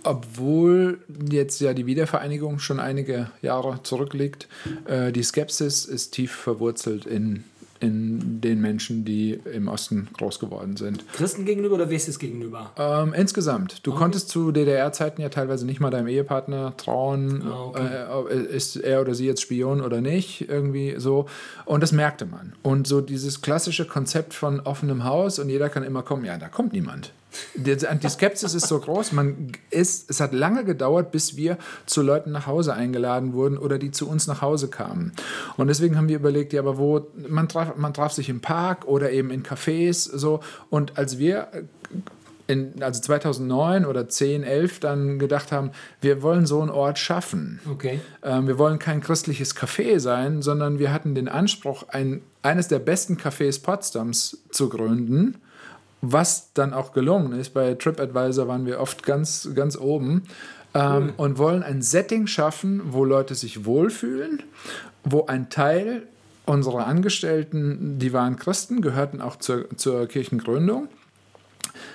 obwohl 0.03 0.99
jetzt 1.30 1.61
ja 1.61 1.73
die 1.73 1.86
Wiedervereinigung 1.86 2.59
schon 2.59 2.80
einige 2.80 3.30
Jahre 3.41 3.82
zurückliegt, 3.84 4.47
äh, 4.86 5.11
die 5.11 5.23
Skepsis 5.23 5.86
ist 5.86 6.11
tief 6.11 6.32
verwurzelt 6.32 7.05
in 7.05 7.43
in 7.80 8.41
den 8.41 8.61
Menschen, 8.61 9.03
die 9.05 9.39
im 9.53 9.67
Osten 9.67 10.07
groß 10.13 10.39
geworden 10.39 10.78
sind. 10.78 11.05
Christen 11.13 11.45
gegenüber 11.45 11.76
oder 11.76 11.89
Westes 11.89 12.19
gegenüber? 12.19 12.71
Ähm, 12.78 13.13
insgesamt. 13.13 13.86
Du 13.86 13.91
okay. 13.91 13.99
konntest 13.99 14.30
zu 14.30 14.51
DDR-Zeiten 14.51 15.21
ja 15.21 15.30
teilweise 15.30 15.65
nicht 15.65 15.80
mal 15.80 15.91
deinem 15.91 16.07
Ehepartner 16.07 16.76
trauen, 16.78 17.43
ah, 17.45 17.65
okay. 17.65 18.34
äh, 18.34 18.55
ist 18.55 18.78
er 18.78 19.01
oder 19.01 19.13
sie 19.13 19.26
jetzt 19.26 19.41
Spion 19.41 19.82
oder 19.82 20.01
nicht, 20.01 20.49
irgendwie 20.49 20.95
so. 20.97 21.28
Und 21.65 21.84
das 21.84 21.91
merkte 21.91 22.26
man. 22.26 22.53
Und 22.63 22.88
so 22.88 23.01
dieses 23.01 23.41
klassische 23.41 23.86
Konzept 23.86 24.34
von 24.34 24.61
offenem 24.61 25.03
Haus 25.03 25.39
und 25.39 25.49
jeder 25.49 25.69
kann 25.69 25.84
immer 25.84 26.01
kommen, 26.01 26.26
ja, 26.26 26.38
da 26.38 26.47
kommt 26.47 26.73
niemand. 26.73 27.11
Die, 27.56 27.76
Skepsis 28.10 28.54
ist 28.54 28.68
so 28.68 28.80
groß. 28.80 29.12
Man 29.12 29.52
ist, 29.70 30.10
es 30.10 30.20
hat 30.20 30.34
lange 30.34 30.64
gedauert, 30.66 31.12
bis 31.12 31.36
wir 31.36 31.58
zu 31.86 32.02
Leuten 32.02 32.32
nach 32.32 32.48
Hause 32.48 32.74
eingeladen 32.74 33.34
wurden 33.34 33.58
oder 33.58 33.78
die 33.78 33.92
zu 33.92 34.08
uns 34.10 34.28
nach 34.28 34.42
Hause 34.42 34.70
kamen. 34.70 35.14
Und 35.58 35.68
deswegen 35.68 35.98
haben 35.98 36.10
wir 36.10 36.18
überlegt, 36.18 36.54
ja, 36.54 36.62
aber 36.62 36.78
wo, 36.78 37.08
man 37.28 37.48
traf, 37.48 37.76
man 37.76 37.94
traf 37.94 38.12
sich 38.12 38.30
im 38.30 38.42
Park 38.42 38.86
oder 38.86 39.12
eben 39.12 39.32
in 39.32 39.44
Cafés 39.44 40.10
so. 40.16 40.40
Und 40.70 40.98
als 40.98 41.18
wir 41.18 41.48
in, 42.48 42.82
also 42.82 43.02
2009 43.02 43.86
oder 43.86 44.08
10, 44.08 44.44
11 44.44 44.80
dann 44.80 45.20
gedacht 45.20 45.52
haben, 45.52 45.72
wir 46.02 46.22
wollen 46.22 46.46
so 46.46 46.62
einen 46.62 46.70
Ort 46.70 47.00
schaffen. 47.00 47.60
Okay. 47.70 48.00
Ähm, 48.24 48.48
wir 48.48 48.58
wollen 48.58 48.80
kein 48.80 49.02
christliches 49.02 49.56
Café 49.56 50.00
sein, 50.00 50.42
sondern 50.42 50.80
wir 50.80 50.94
hatten 50.94 51.16
den 51.16 51.28
Anspruch, 51.28 51.90
ein, 51.90 52.22
eines 52.42 52.68
der 52.68 52.80
besten 52.80 53.18
Cafés 53.18 53.62
Potsdams 53.62 54.44
zu 54.52 54.70
gründen 54.70 55.38
was 56.12 56.53
dann 56.53 56.74
auch 56.74 56.93
gelungen 56.93 57.34
ist. 57.39 57.53
Bei 57.53 57.74
TripAdvisor 57.74 58.47
waren 58.47 58.66
wir 58.66 58.80
oft 58.80 59.03
ganz, 59.03 59.49
ganz 59.56 59.78
oben 59.78 60.24
ähm, 60.74 60.82
cool. 60.84 61.14
und 61.18 61.38
wollen 61.38 61.64
ein 61.64 61.82
Setting 61.82 62.28
schaffen, 62.28 62.82
wo 62.86 63.06
Leute 63.06 63.36
sich 63.36 63.66
wohlfühlen, 63.66 64.43
wo 65.03 65.26
ein 65.26 65.49
Teil 65.49 66.03
unserer 66.45 66.86
Angestellten, 66.86 67.97
die 67.97 68.14
waren 68.14 68.36
Christen, 68.36 68.82
gehörten 68.82 69.22
auch 69.22 69.38
zur, 69.38 69.66
zur 69.78 70.08
Kirchengründung 70.08 70.88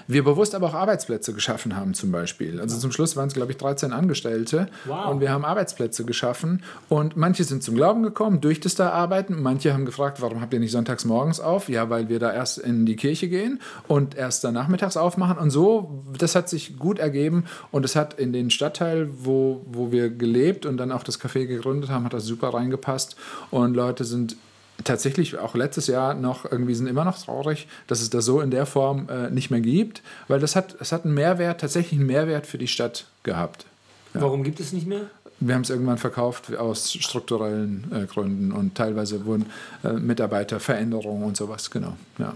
wir 0.07 0.24
bewusst 0.24 0.55
aber 0.55 0.68
auch 0.68 0.74
Arbeitsplätze 0.74 1.32
geschaffen 1.32 1.76
haben 1.76 1.95
zum 1.95 2.12
Beispiel. 2.12 2.61
Also 2.61 2.78
zum 2.78 2.93
Schluss 2.93 3.16
waren 3.16 3.28
es, 3.28 3.34
glaube 3.34 3.53
ich, 3.53 3.59
13 3.59 3.93
Angestellte 3.93 4.68
wow. 4.86 5.11
und 5.11 5.20
wir 5.20 5.30
haben 5.30 5.45
Arbeitsplätze 5.45 6.05
geschaffen 6.05 6.62
und 6.88 7.16
manche 7.16 7.45
sind 7.45 7.62
zum 7.62 7.74
Glauben 7.74 8.03
gekommen 8.03 8.41
durch 8.41 8.61
das 8.61 8.74
da 8.74 8.91
Arbeiten. 8.91 9.41
Manche 9.43 9.72
haben 9.72 9.86
gefragt, 9.86 10.20
warum 10.20 10.41
habt 10.41 10.53
ihr 10.53 10.61
nicht 10.61 10.72
sonntags 10.72 11.05
morgens 11.05 11.41
auf? 11.41 11.68
Ja, 11.68 11.91
weil 11.91 12.09
wir 12.09 12.18
da 12.18 12.32
erst 12.32 12.59
in 12.59 12.86
die 12.86 12.97
Kirche 12.97 13.28
gehen 13.28 13.61
und 13.88 14.16
erst 14.16 14.45
dann 14.45 14.55
nachmittags 14.55 14.97
aufmachen 14.97 15.38
und 15.38 15.51
so, 15.51 16.05
das 16.18 16.34
hat 16.34 16.49
sich 16.49 16.78
gut 16.78 16.99
ergeben 16.99 17.45
und 17.70 17.84
es 17.84 17.97
hat 17.97 18.14
in 18.14 18.32
den 18.32 18.51
Stadtteil, 18.51 19.09
wo, 19.12 19.62
wo 19.66 19.93
wir 19.93 20.11
gelebt 20.11 20.66
und 20.66 20.76
dann 20.76 20.93
auch 20.93 21.03
das 21.03 21.20
Café 21.20 21.47
gegründet 21.47 21.91
haben, 21.91 22.05
hat 22.05 22.12
das 22.12 22.24
super 22.24 22.55
reingepasst 22.55 23.16
und 23.51 23.74
Leute 23.74 24.05
sind 24.05 24.36
tatsächlich 24.84 25.38
auch 25.38 25.54
letztes 25.54 25.86
Jahr 25.86 26.14
noch 26.14 26.50
irgendwie 26.50 26.74
sind 26.74 26.86
immer 26.86 27.04
noch 27.04 27.18
traurig, 27.18 27.68
dass 27.86 28.00
es 28.00 28.10
das 28.10 28.24
so 28.24 28.40
in 28.40 28.50
der 28.50 28.66
Form 28.66 29.08
äh, 29.08 29.30
nicht 29.30 29.50
mehr 29.50 29.60
gibt, 29.60 30.02
weil 30.28 30.40
das 30.40 30.56
hat, 30.56 30.76
es 30.80 30.92
hat 30.92 31.04
einen 31.04 31.14
Mehrwert, 31.14 31.60
tatsächlich 31.60 31.98
einen 31.98 32.06
Mehrwert 32.06 32.46
für 32.46 32.58
die 32.58 32.68
Stadt 32.68 33.06
gehabt. 33.22 33.66
Ja. 34.14 34.22
Warum 34.22 34.42
gibt 34.42 34.60
es 34.60 34.72
nicht 34.72 34.86
mehr? 34.86 35.02
Wir 35.40 35.54
haben 35.54 35.62
es 35.62 35.70
irgendwann 35.70 35.98
verkauft 35.98 36.54
aus 36.56 36.92
strukturellen 36.92 37.90
äh, 37.92 38.06
Gründen 38.06 38.52
und 38.52 38.74
teilweise 38.74 39.24
wurden 39.24 39.46
äh, 39.82 39.92
Mitarbeiterveränderungen 39.92 41.24
und 41.24 41.36
sowas, 41.36 41.70
genau. 41.70 41.96
Ja. 42.18 42.34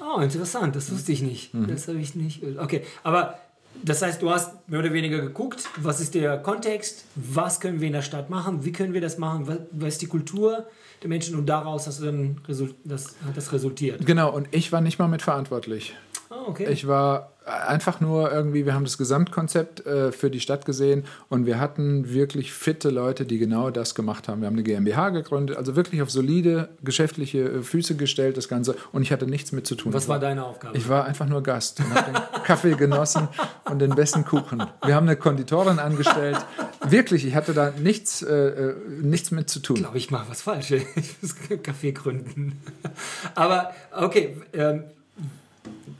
Oh, 0.00 0.20
interessant, 0.20 0.74
das 0.74 0.90
wusste 0.90 1.12
ich 1.12 1.20
nicht. 1.20 1.52
Mhm. 1.52 1.66
Das 1.66 1.88
habe 1.88 1.98
ich 1.98 2.14
nicht. 2.14 2.42
Okay, 2.58 2.82
aber 3.02 3.38
das 3.84 4.02
heißt, 4.02 4.22
du 4.22 4.30
hast 4.30 4.68
mehr 4.68 4.80
oder 4.80 4.92
weniger 4.92 5.20
geguckt, 5.20 5.68
was 5.76 6.00
ist 6.00 6.14
der 6.14 6.38
Kontext, 6.38 7.04
was 7.14 7.60
können 7.60 7.80
wir 7.80 7.86
in 7.86 7.92
der 7.92 8.02
Stadt 8.02 8.30
machen, 8.30 8.64
wie 8.64 8.72
können 8.72 8.92
wir 8.92 9.00
das 9.00 9.18
machen, 9.18 9.46
was 9.70 9.88
ist 9.88 10.02
die 10.02 10.06
Kultur, 10.06 10.66
der 11.02 11.08
Menschen 11.08 11.36
und 11.36 11.46
daraus 11.46 11.86
hast 11.86 12.00
du 12.00 12.06
dann 12.06 12.40
das, 12.84 13.14
hat 13.24 13.36
das 13.36 13.52
resultiert. 13.52 14.04
Genau, 14.06 14.32
und 14.32 14.48
ich 14.50 14.72
war 14.72 14.80
nicht 14.80 14.98
mal 14.98 15.08
mit 15.08 15.22
verantwortlich. 15.22 15.94
Oh, 16.30 16.48
okay. 16.48 16.68
Ich 16.70 16.86
war 16.86 17.32
einfach 17.46 18.00
nur 18.00 18.32
irgendwie, 18.32 18.66
wir 18.66 18.74
haben 18.74 18.84
das 18.84 18.98
Gesamtkonzept 18.98 19.86
äh, 19.86 20.10
für 20.10 20.30
die 20.30 20.40
Stadt 20.40 20.66
gesehen 20.66 21.04
und 21.28 21.46
wir 21.46 21.60
hatten 21.60 22.12
wirklich 22.12 22.52
fitte 22.52 22.90
Leute, 22.90 23.24
die 23.24 23.38
genau 23.38 23.70
das 23.70 23.94
gemacht 23.94 24.26
haben. 24.26 24.40
Wir 24.40 24.46
haben 24.46 24.54
eine 24.54 24.64
GmbH 24.64 25.10
gegründet, 25.10 25.56
also 25.56 25.76
wirklich 25.76 26.02
auf 26.02 26.10
solide 26.10 26.70
geschäftliche 26.82 27.38
äh, 27.38 27.62
Füße 27.62 27.94
gestellt, 27.94 28.36
das 28.36 28.48
Ganze. 28.48 28.74
Und 28.92 29.02
ich 29.02 29.12
hatte 29.12 29.26
nichts 29.26 29.52
mit 29.52 29.66
zu 29.66 29.76
tun. 29.76 29.92
Was 29.92 30.08
war 30.08 30.18
deine 30.18 30.44
Aufgabe? 30.44 30.76
Ich 30.76 30.88
war 30.88 31.04
einfach 31.04 31.26
nur 31.26 31.42
Gast 31.42 31.78
und 31.78 31.94
habe 31.94 32.12
den 32.12 32.42
Kaffee 32.44 32.74
genossen 32.74 33.28
und 33.70 33.78
den 33.78 33.94
besten 33.94 34.24
Kuchen. 34.24 34.64
Wir 34.84 34.96
haben 34.96 35.06
eine 35.06 35.16
Konditorin 35.16 35.78
angestellt. 35.78 36.38
Wirklich, 36.88 37.24
ich 37.24 37.36
hatte 37.36 37.54
da 37.54 37.70
nichts, 37.70 38.22
äh, 38.22 38.34
äh 38.34 38.74
nichts 39.00 39.30
mit 39.30 39.48
zu 39.48 39.60
tun. 39.60 39.76
Ich 39.76 39.82
glaube, 39.82 39.98
ich 39.98 40.10
mache 40.10 40.28
was 40.30 40.42
falsch. 40.42 40.66
Ich 40.96 41.16
muss 41.22 41.36
Kaffee 41.62 41.92
gründen. 41.92 42.60
Aber 43.34 43.72
okay, 43.92 44.36
ähm, 44.52 44.84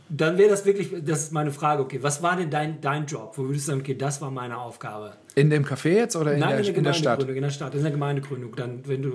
dann 0.08 0.38
wäre 0.38 0.50
das 0.50 0.64
wirklich, 0.64 0.90
das 1.04 1.24
ist 1.24 1.32
meine 1.32 1.50
Frage, 1.50 1.82
okay, 1.82 1.98
was 2.02 2.22
war 2.22 2.36
denn 2.36 2.50
dein, 2.50 2.80
dein 2.80 3.06
Job? 3.06 3.32
Wo 3.36 3.44
würdest 3.44 3.66
du 3.66 3.72
sagen, 3.72 3.80
okay, 3.80 3.96
das 3.96 4.20
war 4.20 4.30
meine 4.30 4.56
Aufgabe? 4.56 5.12
In 5.34 5.50
dem 5.50 5.64
Café 5.64 5.90
jetzt 5.90 6.16
oder 6.16 6.34
in, 6.34 6.40
Nein, 6.40 6.50
der, 6.50 6.58
in, 6.58 6.64
der, 6.66 6.76
in 6.76 6.84
der 6.84 6.92
Stadt? 6.92 7.22
In 7.28 7.42
der 7.42 7.50
Stadt, 7.50 7.74
in 7.74 7.82
der 7.82 7.90
Gemeindegründung. 7.90 8.54
Dann, 8.56 8.80
wenn 8.86 9.02
du, 9.02 9.12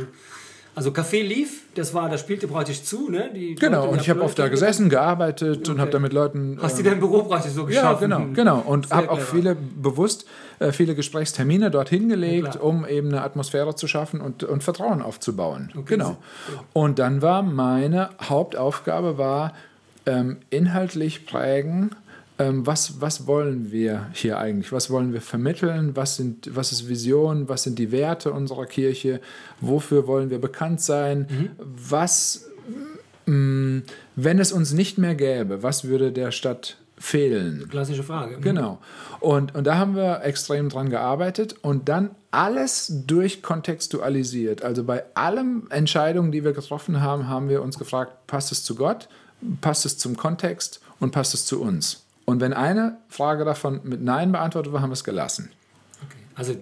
also 0.76 0.91
Café 0.91 1.24
lief, 1.24 1.64
das 1.76 1.93
war, 1.93 2.10
das 2.10 2.20
spielte 2.20 2.47
praktisch 2.47 2.84
zu, 2.84 3.10
ne? 3.10 3.32
Die 3.34 3.56
genau, 3.56 3.82
Leute, 3.82 3.93
und 3.93 4.02
ich 4.02 4.10
habe 4.10 4.22
oft 4.22 4.38
da 4.38 4.49
gesessen, 4.49 4.89
gearbeitet 4.89 5.60
okay. 5.60 5.72
und 5.72 5.80
habe 5.80 5.91
da 5.91 5.99
mit 5.99 6.14
Leuten... 6.14 6.58
Hast 6.62 6.78
du 6.78 6.84
dein 6.84 6.99
Büro 6.99 7.24
praktisch 7.24 7.54
so 7.54 7.66
geschaffen? 7.66 8.12
Ja, 8.12 8.18
genau, 8.18 8.34
genau. 8.34 8.60
Und 8.60 8.91
habe 8.91 9.10
auch 9.10 9.20
viele 9.20 9.56
bewusst 9.56 10.26
äh, 10.60 10.72
viele 10.72 10.93
Gesprächstermine 10.93 11.72
dort 11.72 11.89
hingelegt, 11.89 12.56
ja, 12.56 12.62
um 12.62 12.86
eben 12.86 13.08
eine 13.08 13.24
Atmosphäre 13.24 13.76
zu 13.76 13.88
schaffen 13.88 14.22
und, 14.22 14.43
und 14.43 14.64
Vertrauen 14.64 15.02
aufzubauen. 15.02 15.72
Okay, 15.76 15.95
genau. 15.97 16.18
Und 16.74 16.99
dann 16.99 17.22
war 17.22 17.41
meine 17.41 18.12
Hauptaufgabe 18.22 19.18
war, 19.18 19.54
ähm, 20.06 20.38
inhaltlich 20.49 21.26
prägen, 21.26 21.91
ähm, 22.41 22.66
was, 22.66 23.02
was 23.02 23.28
wollen 23.28 23.72
wir 23.72 24.08
hier 24.14 24.39
eigentlich? 24.39 24.72
Was 24.72 24.89
wollen 24.89 25.14
wir 25.14 25.22
vermitteln? 25.22 25.95
Was, 25.95 26.16
sind, 26.16 26.56
was 26.56 26.72
ist 26.72 26.89
Vision? 26.89 27.49
Was 27.49 27.64
sind 27.64 27.78
die 27.78 27.91
Werte 27.91 28.32
unserer 28.32 28.66
Kirche? 28.66 29.22
Wofür 29.60 30.08
wollen 30.08 30.30
wir 30.30 30.39
bekannt 30.39 30.82
sein? 30.82 31.28
Mhm. 31.30 31.49
Was, 31.60 32.49
mh, 33.26 33.36
mm, 33.36 33.84
wenn 34.16 34.39
es 34.39 34.52
uns 34.52 34.74
nicht 34.74 34.97
mehr 34.97 35.14
gäbe, 35.14 35.62
was 35.62 35.86
würde 35.86 36.12
der 36.12 36.32
Stadt 36.32 36.78
fehlen? 36.97 37.68
Klassische 37.70 38.04
Frage. 38.04 38.38
Mhm. 38.38 38.41
Genau. 38.41 38.80
Und, 39.20 39.54
und 39.54 39.68
da 39.68 39.78
haben 39.78 39.95
wir 39.95 40.24
extrem 40.24 40.70
dran 40.70 40.89
gearbeitet 40.89 41.56
und 41.62 41.89
dann 41.89 42.12
alles 42.32 42.91
durchkontextualisiert. 43.06 44.64
Also 44.64 44.84
bei 44.84 45.04
allen 45.14 45.70
Entscheidungen, 45.70 46.32
die 46.32 46.43
wir 46.43 46.54
getroffen 46.54 47.02
haben, 47.02 47.28
haben 47.28 47.49
wir 47.49 47.62
uns 47.62 47.78
gefragt, 47.78 48.14
passt 48.26 48.52
es 48.52 48.64
zu 48.64 48.76
Gott? 48.76 49.10
Passt 49.62 49.86
es 49.86 49.98
zum 49.98 50.18
Kontext 50.18 50.82
und 51.00 51.12
passt 51.12 51.34
es 51.34 51.46
zu 51.46 51.62
uns. 51.62 52.04
Und 52.26 52.39
wenn 52.39 52.54
eine 52.54 52.98
Frage 53.10 53.44
davon 53.44 53.82
mit 53.84 54.02
Nein 54.02 54.32
beantwortet 54.32 54.72
war, 54.72 54.82
haben 54.82 54.89
wir 54.89 54.96
es 54.96 55.04
gelassen. 55.04 55.52
Okay. 56.04 56.20
Also 56.36 56.56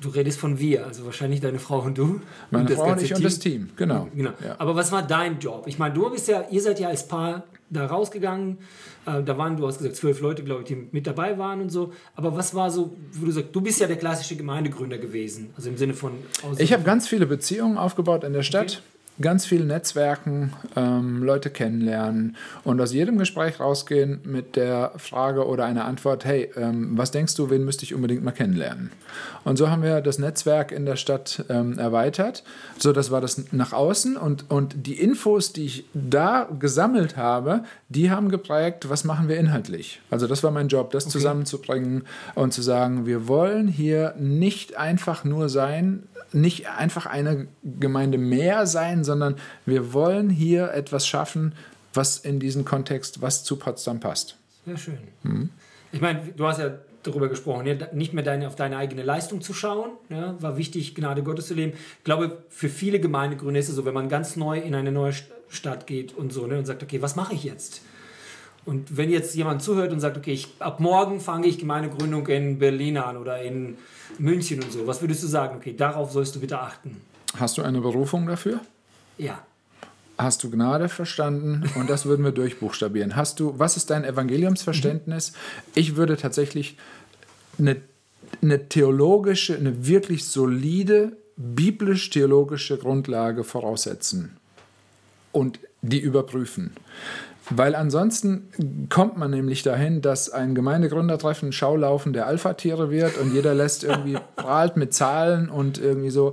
du 0.00 0.08
redest 0.08 0.38
von 0.38 0.58
wir, 0.58 0.86
also 0.86 1.04
wahrscheinlich 1.04 1.40
deine 1.40 1.58
Frau 1.58 1.80
und 1.80 1.96
du. 1.98 2.20
Meine 2.50 2.68
und 2.68 2.74
Frau 2.74 2.92
und 2.92 3.02
ich 3.02 3.08
Team. 3.08 3.16
und 3.16 3.24
das 3.24 3.38
Team, 3.38 3.70
genau. 3.76 4.08
genau. 4.14 4.32
Ja. 4.44 4.56
Aber 4.58 4.74
was 4.74 4.92
war 4.92 5.02
dein 5.02 5.38
Job? 5.38 5.64
Ich 5.66 5.78
meine, 5.78 5.94
du 5.94 6.10
bist 6.10 6.28
ja, 6.28 6.44
ihr 6.50 6.60
seid 6.60 6.80
ja 6.80 6.88
als 6.88 7.06
Paar 7.06 7.44
da 7.70 7.86
rausgegangen. 7.86 8.58
Äh, 9.06 9.22
da 9.22 9.38
waren, 9.38 9.56
du 9.56 9.66
hast 9.66 9.78
gesagt, 9.78 9.96
zwölf 9.96 10.20
Leute, 10.20 10.42
glaube 10.42 10.62
ich, 10.62 10.68
die 10.68 10.88
mit 10.90 11.06
dabei 11.06 11.38
waren 11.38 11.60
und 11.60 11.70
so. 11.70 11.92
Aber 12.16 12.36
was 12.36 12.54
war 12.54 12.70
so, 12.70 12.96
wo 13.12 13.26
du 13.26 13.32
sagst, 13.32 13.54
du 13.54 13.60
bist 13.60 13.80
ja 13.80 13.86
der 13.86 13.96
klassische 13.96 14.36
Gemeindegründer 14.36 14.98
gewesen, 14.98 15.50
also 15.56 15.68
im 15.68 15.76
Sinne 15.76 15.94
von. 15.94 16.12
Ich 16.58 16.72
habe 16.72 16.82
ganz 16.82 17.08
viele 17.08 17.26
Beziehungen 17.26 17.78
aufgebaut 17.78 18.24
in 18.24 18.32
der 18.32 18.42
Stadt. 18.42 18.82
Okay 18.82 18.93
ganz 19.20 19.46
viel 19.46 19.64
Netzwerken, 19.64 20.52
ähm, 20.76 21.22
Leute 21.22 21.50
kennenlernen 21.50 22.36
und 22.64 22.80
aus 22.80 22.92
jedem 22.92 23.18
Gespräch 23.18 23.60
rausgehen 23.60 24.20
mit 24.24 24.56
der 24.56 24.92
Frage 24.96 25.46
oder 25.46 25.64
einer 25.64 25.84
Antwort, 25.84 26.24
hey, 26.24 26.50
ähm, 26.56 26.98
was 26.98 27.10
denkst 27.10 27.34
du, 27.36 27.50
wen 27.50 27.64
müsste 27.64 27.84
ich 27.84 27.94
unbedingt 27.94 28.24
mal 28.24 28.32
kennenlernen? 28.32 28.90
Und 29.44 29.56
so 29.56 29.68
haben 29.70 29.82
wir 29.82 30.00
das 30.00 30.18
Netzwerk 30.18 30.72
in 30.72 30.86
der 30.86 30.96
Stadt 30.96 31.44
ähm, 31.48 31.78
erweitert. 31.78 32.42
So, 32.78 32.92
das 32.92 33.10
war 33.10 33.20
das 33.20 33.52
nach 33.52 33.72
außen 33.72 34.16
und, 34.16 34.50
und 34.50 34.86
die 34.86 34.98
Infos, 35.00 35.52
die 35.52 35.66
ich 35.66 35.84
da 35.92 36.48
gesammelt 36.58 37.16
habe, 37.16 37.64
die 37.88 38.10
haben 38.10 38.30
geprägt, 38.30 38.88
was 38.88 39.04
machen 39.04 39.28
wir 39.28 39.36
inhaltlich. 39.36 40.00
Also 40.10 40.26
das 40.26 40.42
war 40.42 40.50
mein 40.50 40.68
Job, 40.68 40.90
das 40.90 41.04
okay. 41.04 41.12
zusammenzubringen 41.12 42.04
und 42.34 42.52
zu 42.52 42.62
sagen, 42.62 43.06
wir 43.06 43.28
wollen 43.28 43.68
hier 43.68 44.14
nicht 44.18 44.76
einfach 44.76 45.24
nur 45.24 45.48
sein, 45.48 46.04
nicht 46.32 46.68
einfach 46.68 47.06
eine 47.06 47.46
Gemeinde 47.62 48.18
mehr 48.18 48.66
sein, 48.66 49.04
sondern 49.04 49.36
wir 49.66 49.92
wollen 49.92 50.30
hier 50.30 50.72
etwas 50.72 51.06
schaffen, 51.06 51.52
was 51.92 52.18
in 52.18 52.40
diesen 52.40 52.64
Kontext, 52.64 53.22
was 53.22 53.44
zu 53.44 53.56
Potsdam 53.56 54.00
passt. 54.00 54.36
Sehr 54.66 54.76
schön. 54.76 54.98
Mhm. 55.22 55.50
Ich 55.92 56.00
meine, 56.00 56.20
du 56.36 56.46
hast 56.46 56.58
ja 56.58 56.70
darüber 57.06 57.28
gesprochen, 57.28 57.66
ja, 57.66 57.74
nicht 57.92 58.12
mehr 58.12 58.24
deine, 58.24 58.46
auf 58.48 58.56
deine 58.56 58.76
eigene 58.76 59.02
Leistung 59.02 59.40
zu 59.40 59.54
schauen, 59.54 59.90
ja, 60.08 60.40
war 60.40 60.56
wichtig, 60.56 60.94
Gnade 60.94 61.22
Gottes 61.22 61.46
zu 61.46 61.54
leben. 61.54 61.72
Ich 61.98 62.04
glaube, 62.04 62.42
für 62.48 62.68
viele 62.68 63.00
Gemeindegründer 63.00 63.60
ist 63.60 63.68
es 63.68 63.76
so, 63.76 63.84
wenn 63.84 63.94
man 63.94 64.08
ganz 64.08 64.36
neu 64.36 64.58
in 64.58 64.74
eine 64.74 64.92
neue 64.92 65.12
Stadt 65.48 65.86
geht 65.86 66.14
und 66.16 66.32
so 66.32 66.46
ne, 66.46 66.58
und 66.58 66.66
sagt, 66.66 66.82
okay, 66.82 67.00
was 67.00 67.16
mache 67.16 67.34
ich 67.34 67.44
jetzt? 67.44 67.82
Und 68.64 68.96
wenn 68.96 69.10
jetzt 69.10 69.34
jemand 69.34 69.62
zuhört 69.62 69.92
und 69.92 70.00
sagt, 70.00 70.16
okay, 70.16 70.32
ich, 70.32 70.48
ab 70.58 70.80
morgen 70.80 71.20
fange 71.20 71.46
ich 71.46 71.58
Gemeindegründung 71.58 72.26
in 72.28 72.58
Berlin 72.58 72.96
an 72.96 73.16
oder 73.16 73.42
in 73.42 73.76
München 74.18 74.62
und 74.62 74.72
so, 74.72 74.86
was 74.86 75.00
würdest 75.02 75.22
du 75.22 75.26
sagen? 75.26 75.56
Okay, 75.56 75.76
darauf 75.76 76.12
sollst 76.12 76.34
du 76.34 76.40
bitte 76.40 76.58
achten. 76.58 77.00
Hast 77.36 77.58
du 77.58 77.62
eine 77.62 77.80
Berufung 77.80 78.26
dafür? 78.26 78.60
Ja. 79.18 79.44
Hast 80.16 80.44
du 80.44 80.50
Gnade 80.50 80.88
verstanden? 80.88 81.64
Und 81.74 81.90
das 81.90 82.06
würden 82.06 82.24
wir 82.24 82.32
durchbuchstabieren. 82.32 83.16
Hast 83.16 83.40
du, 83.40 83.58
was 83.58 83.76
ist 83.76 83.90
dein 83.90 84.04
Evangeliumsverständnis? 84.04 85.32
Mhm. 85.32 85.36
Ich 85.74 85.96
würde 85.96 86.16
tatsächlich 86.16 86.76
eine, 87.58 87.76
eine 88.42 88.68
theologische, 88.68 89.56
eine 89.56 89.86
wirklich 89.86 90.26
solide 90.26 91.16
biblisch-theologische 91.36 92.78
Grundlage 92.78 93.42
voraussetzen 93.42 94.36
und 95.32 95.58
die 95.82 96.00
überprüfen. 96.00 96.72
Weil 97.50 97.74
ansonsten 97.74 98.48
kommt 98.88 99.18
man 99.18 99.30
nämlich 99.30 99.62
dahin, 99.62 100.00
dass 100.00 100.30
ein 100.30 100.54
Gemeindegründertreffen 100.54 101.52
Schaulaufen 101.52 102.12
der 102.14 102.26
Alpha-Tiere 102.26 102.90
wird 102.90 103.18
und 103.18 103.34
jeder 103.34 103.54
lässt 103.54 103.84
irgendwie 103.84 104.16
prahlt 104.36 104.76
mit 104.76 104.94
Zahlen 104.94 105.50
und 105.50 105.78
irgendwie 105.78 106.10
so. 106.10 106.32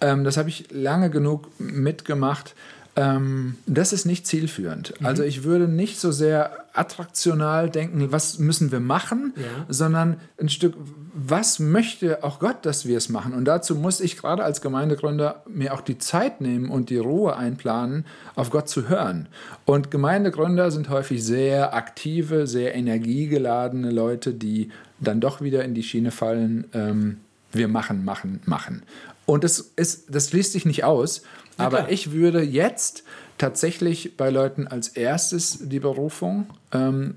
Ähm, 0.00 0.22
das 0.22 0.36
habe 0.36 0.50
ich 0.50 0.70
lange 0.70 1.10
genug 1.10 1.48
mitgemacht. 1.58 2.54
Ähm, 2.94 3.56
das 3.66 3.94
ist 3.94 4.04
nicht 4.04 4.26
zielführend. 4.26 5.00
Mhm. 5.00 5.06
Also 5.06 5.22
ich 5.22 5.44
würde 5.44 5.66
nicht 5.66 5.98
so 5.98 6.12
sehr 6.12 6.66
attraktional 6.74 7.70
denken, 7.70 8.12
was 8.12 8.38
müssen 8.38 8.70
wir 8.70 8.80
machen, 8.80 9.32
ja. 9.36 9.42
sondern 9.68 10.18
ein 10.38 10.50
Stück, 10.50 10.74
was 11.14 11.58
möchte 11.58 12.22
auch 12.22 12.38
Gott, 12.38 12.66
dass 12.66 12.86
wir 12.86 12.98
es 12.98 13.08
machen. 13.08 13.32
Und 13.32 13.46
dazu 13.46 13.76
muss 13.76 14.00
ich 14.00 14.18
gerade 14.18 14.44
als 14.44 14.60
Gemeindegründer 14.60 15.42
mir 15.48 15.72
auch 15.72 15.80
die 15.80 15.98
Zeit 15.98 16.40
nehmen 16.42 16.68
und 16.70 16.90
die 16.90 16.98
Ruhe 16.98 17.36
einplanen, 17.36 18.04
auf 18.34 18.50
Gott 18.50 18.68
zu 18.68 18.88
hören. 18.88 19.28
Und 19.64 19.90
Gemeindegründer 19.90 20.70
sind 20.70 20.90
häufig 20.90 21.24
sehr 21.24 21.74
aktive, 21.74 22.46
sehr 22.46 22.74
energiegeladene 22.74 23.90
Leute, 23.90 24.34
die 24.34 24.70
dann 25.00 25.20
doch 25.20 25.40
wieder 25.40 25.64
in 25.64 25.74
die 25.74 25.82
Schiene 25.82 26.10
fallen, 26.10 26.66
ähm, 26.74 27.18
wir 27.52 27.68
machen, 27.68 28.04
machen, 28.04 28.40
machen. 28.44 28.82
Und 29.26 29.44
das, 29.44 29.60
ist, 29.76 30.14
das 30.14 30.30
schließt 30.30 30.52
sich 30.52 30.64
nicht 30.64 30.84
aus, 30.84 31.22
ja, 31.58 31.66
aber 31.66 31.90
ich 31.90 32.12
würde 32.12 32.42
jetzt 32.42 33.04
tatsächlich 33.38 34.16
bei 34.16 34.30
Leuten 34.30 34.66
als 34.66 34.88
erstes 34.88 35.58
die 35.68 35.80
Berufung, 35.80 36.46
ähm, 36.72 37.14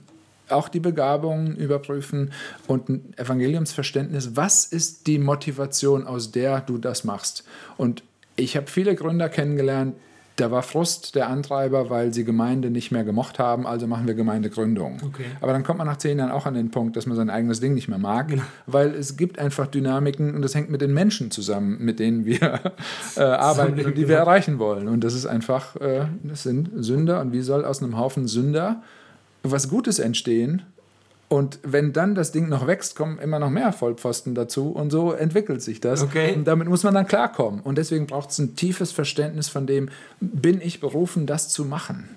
auch 0.50 0.70
die 0.70 0.80
Begabungen 0.80 1.56
überprüfen 1.56 2.32
und 2.68 2.90
ein 2.90 3.14
Evangeliumsverständnis. 3.18 4.36
Was 4.36 4.66
ist 4.66 5.08
die 5.08 5.18
Motivation, 5.18 6.06
aus 6.06 6.32
der 6.32 6.62
du 6.62 6.78
das 6.78 7.04
machst? 7.04 7.46
Und 7.78 8.04
ich 8.36 8.56
habe 8.56 8.68
viele 8.68 8.96
Gründer 8.96 9.30
kennengelernt, 9.30 9.96
da 10.36 10.52
war 10.52 10.64
Frust 10.64 11.16
der 11.16 11.30
Antreiber, 11.30 11.90
weil 11.90 12.14
sie 12.14 12.26
Gemeinde 12.26 12.70
nicht 12.70 12.92
mehr 12.92 13.04
gemocht 13.04 13.40
haben, 13.40 13.66
also 13.66 13.88
machen 13.88 14.06
wir 14.06 14.16
Gemeindegründung. 14.16 15.00
Okay. 15.06 15.26
Aber 15.40 15.54
dann 15.54 15.64
kommt 15.64 15.78
man 15.78 15.88
nach 15.88 15.98
zehn 15.98 16.20
Jahren 16.20 16.32
auch 16.32 16.46
an 16.46 16.54
den 16.56 16.72
Punkt, 16.72 16.98
dass 16.98 17.06
man 17.06 17.16
sein 17.16 17.30
eigenes 17.30 17.62
Ding 17.62 17.74
nicht 17.74 17.88
mehr 17.88 18.00
mag, 18.00 18.28
genau. 18.28 18.44
weil 18.66 18.90
es 18.90 19.16
gibt 19.16 19.40
einfach 19.40 19.68
Dynamiken 19.68 20.36
und 20.36 20.42
das 20.42 20.54
hängt 20.54 20.70
mit 20.70 20.82
den 20.82 20.94
Menschen 20.94 21.32
zusammen, 21.32 21.78
mit 21.80 22.00
denen 22.00 22.26
wir 22.26 22.60
äh, 23.16 23.20
arbeiten 23.22 23.86
und 23.86 23.98
die 23.98 24.08
wir 24.08 24.18
erreichen 24.18 24.60
wollen. 24.60 24.88
Und 24.88 25.04
das 25.04 25.14
ist 25.14 25.26
einfach, 25.26 25.76
äh, 25.78 26.06
das 26.24 26.44
sind 26.44 26.70
Sünder 26.76 27.22
und 27.22 27.32
wie 27.32 27.42
soll 27.42 27.64
aus 27.64 27.82
einem 27.82 27.98
Haufen 27.98 28.28
Sünder 28.28 28.82
was 29.44 29.70
Gutes 29.70 30.00
entstehen, 30.00 30.64
und 31.28 31.60
wenn 31.64 31.92
dann 31.92 32.14
das 32.14 32.32
Ding 32.32 32.50
noch 32.50 32.68
wächst, 32.68 32.96
kommen 32.96 33.18
immer 33.18 33.40
noch 33.40 33.50
mehr 33.50 33.74
Vollpfosten 33.74 34.36
dazu 34.36 34.70
und 34.70 34.92
so 34.92 35.12
entwickelt 35.12 35.62
sich 35.62 35.82
das. 35.82 36.04
Okay. 36.04 36.36
Und 36.36 36.46
damit 36.46 36.68
muss 36.68 36.84
man 36.84 36.94
dann 36.94 37.08
klarkommen. 37.08 37.62
Und 37.62 37.78
deswegen 37.78 38.06
braucht 38.06 38.30
es 38.30 38.38
ein 38.38 38.56
tiefes 38.56 38.92
Verständnis 38.92 39.50
von 39.50 39.66
dem, 39.66 39.90
bin 40.20 40.62
ich 40.62 40.80
berufen, 40.80 41.26
das 41.26 41.50
zu 41.50 41.66
machen? 41.66 42.10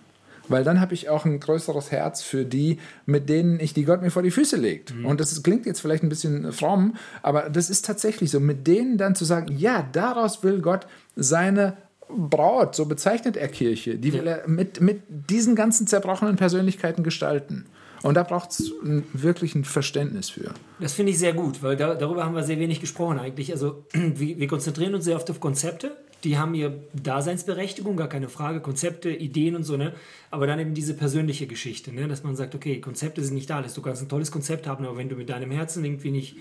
Weil 0.48 0.64
dann 0.64 0.80
habe 0.80 0.94
ich 0.94 1.08
auch 1.08 1.24
ein 1.24 1.40
größeres 1.40 1.90
Herz 1.90 2.22
für 2.22 2.44
die, 2.44 2.78
mit 3.06 3.28
denen 3.28 3.60
ich 3.60 3.74
die 3.74 3.84
Gott 3.84 4.02
mir 4.02 4.10
vor 4.10 4.22
die 4.22 4.30
Füße 4.30 4.56
legt. 4.56 4.94
Mhm. 4.94 5.06
Und 5.06 5.20
das 5.20 5.42
klingt 5.42 5.66
jetzt 5.66 5.80
vielleicht 5.80 6.02
ein 6.02 6.08
bisschen 6.08 6.52
fromm, 6.52 6.96
aber 7.22 7.50
das 7.50 7.70
ist 7.70 7.84
tatsächlich 7.84 8.30
so. 8.30 8.40
Mit 8.40 8.66
denen 8.66 8.98
dann 8.98 9.14
zu 9.14 9.24
sagen, 9.24 9.56
ja, 9.56 9.86
daraus 9.92 10.42
will 10.42 10.60
Gott 10.60 10.86
seine 11.16 11.76
Braut, 12.08 12.74
so 12.74 12.86
bezeichnet 12.86 13.36
er 13.36 13.48
Kirche, 13.48 13.96
die 13.96 14.14
will 14.14 14.26
er 14.26 14.48
mit, 14.48 14.80
mit 14.80 15.02
diesen 15.08 15.54
ganzen 15.54 15.86
zerbrochenen 15.86 16.36
Persönlichkeiten 16.36 17.02
gestalten. 17.02 17.66
Und 18.02 18.14
da 18.14 18.22
braucht 18.22 18.50
es 18.50 18.72
wirklich 19.12 19.54
ein 19.54 19.64
Verständnis 19.64 20.30
für. 20.30 20.54
Das 20.80 20.92
finde 20.92 21.12
ich 21.12 21.18
sehr 21.18 21.32
gut, 21.32 21.62
weil 21.62 21.76
da, 21.76 21.94
darüber 21.94 22.24
haben 22.24 22.34
wir 22.34 22.44
sehr 22.44 22.58
wenig 22.58 22.80
gesprochen 22.80 23.18
eigentlich. 23.18 23.52
Also 23.52 23.84
wir, 23.92 24.38
wir 24.38 24.46
konzentrieren 24.46 24.94
uns 24.94 25.04
sehr 25.04 25.16
oft 25.16 25.30
auf 25.30 25.40
Konzepte, 25.40 25.96
die 26.24 26.36
haben 26.36 26.54
ihre 26.54 26.80
Daseinsberechtigung, 26.94 27.96
gar 27.96 28.08
keine 28.08 28.28
Frage, 28.28 28.60
Konzepte, 28.60 29.10
Ideen 29.10 29.54
und 29.54 29.62
so, 29.62 29.76
ne? 29.76 29.92
Aber 30.30 30.48
dann 30.48 30.58
eben 30.58 30.74
diese 30.74 30.94
persönliche 30.94 31.46
Geschichte, 31.46 31.92
ne? 31.92 32.08
Dass 32.08 32.24
man 32.24 32.34
sagt, 32.34 32.56
okay, 32.56 32.80
Konzepte 32.80 33.22
sind 33.22 33.34
nicht 33.34 33.50
alles. 33.52 33.74
Du 33.74 33.82
kannst 33.82 34.02
ein 34.02 34.08
tolles 34.08 34.32
Konzept 34.32 34.66
haben, 34.66 34.84
aber 34.84 34.96
wenn 34.96 35.08
du 35.08 35.14
mit 35.14 35.28
deinem 35.28 35.52
Herzen 35.52 35.84
irgendwie 35.84 36.10
nicht 36.10 36.36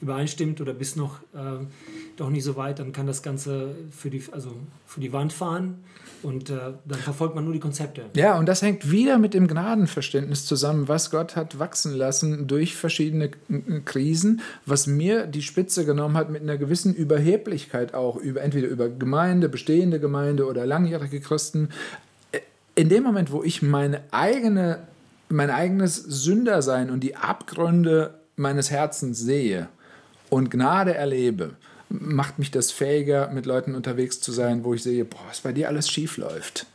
übereinstimmt 0.00 0.60
oder 0.60 0.72
bist 0.72 0.96
noch 0.96 1.20
äh, 1.34 1.64
doch 2.16 2.30
nicht 2.30 2.44
so 2.44 2.56
weit, 2.56 2.78
dann 2.78 2.92
kann 2.92 3.06
das 3.06 3.22
Ganze 3.22 3.74
für 3.90 4.10
die, 4.10 4.22
also 4.32 4.52
für 4.86 5.00
die 5.00 5.12
Wand 5.12 5.32
fahren 5.32 5.84
und 6.22 6.50
äh, 6.50 6.58
dann 6.84 6.98
verfolgt 6.98 7.34
man 7.34 7.44
nur 7.44 7.52
die 7.52 7.60
Konzepte. 7.60 8.04
Ja, 8.14 8.38
und 8.38 8.46
das 8.46 8.62
hängt 8.62 8.90
wieder 8.90 9.18
mit 9.18 9.34
dem 9.34 9.48
Gnadenverständnis 9.48 10.44
zusammen, 10.44 10.88
was 10.88 11.10
Gott 11.10 11.36
hat 11.36 11.58
wachsen 11.58 11.94
lassen 11.94 12.46
durch 12.46 12.76
verschiedene 12.76 13.30
Krisen, 13.84 14.42
was 14.66 14.86
mir 14.86 15.26
die 15.26 15.42
Spitze 15.42 15.84
genommen 15.84 16.16
hat 16.16 16.30
mit 16.30 16.42
einer 16.42 16.58
gewissen 16.58 16.94
Überheblichkeit 16.94 17.94
auch, 17.94 18.16
über, 18.16 18.42
entweder 18.42 18.68
über 18.68 18.88
Gemeinde, 18.88 19.48
bestehende 19.48 20.00
Gemeinde 20.00 20.46
oder 20.46 20.66
langjährige 20.66 21.20
Christen. 21.20 21.70
In 22.74 22.88
dem 22.88 23.02
Moment, 23.02 23.32
wo 23.32 23.42
ich 23.42 23.62
meine 23.62 24.02
eigene, 24.10 24.80
mein 25.28 25.50
eigenes 25.50 25.96
Sündersein 25.96 26.90
und 26.90 27.00
die 27.00 27.16
Abgründe 27.16 28.14
meines 28.36 28.70
Herzens 28.70 29.18
sehe, 29.18 29.68
und 30.30 30.50
Gnade 30.50 30.94
erlebe, 30.94 31.56
macht 31.88 32.38
mich 32.38 32.50
das 32.50 32.70
fähiger, 32.70 33.30
mit 33.30 33.46
Leuten 33.46 33.74
unterwegs 33.74 34.20
zu 34.20 34.32
sein, 34.32 34.64
wo 34.64 34.74
ich 34.74 34.82
sehe, 34.82 35.04
boah, 35.04 35.20
was 35.28 35.40
bei 35.40 35.52
dir 35.52 35.68
alles 35.68 35.90
schief 35.90 36.16
läuft. 36.16 36.66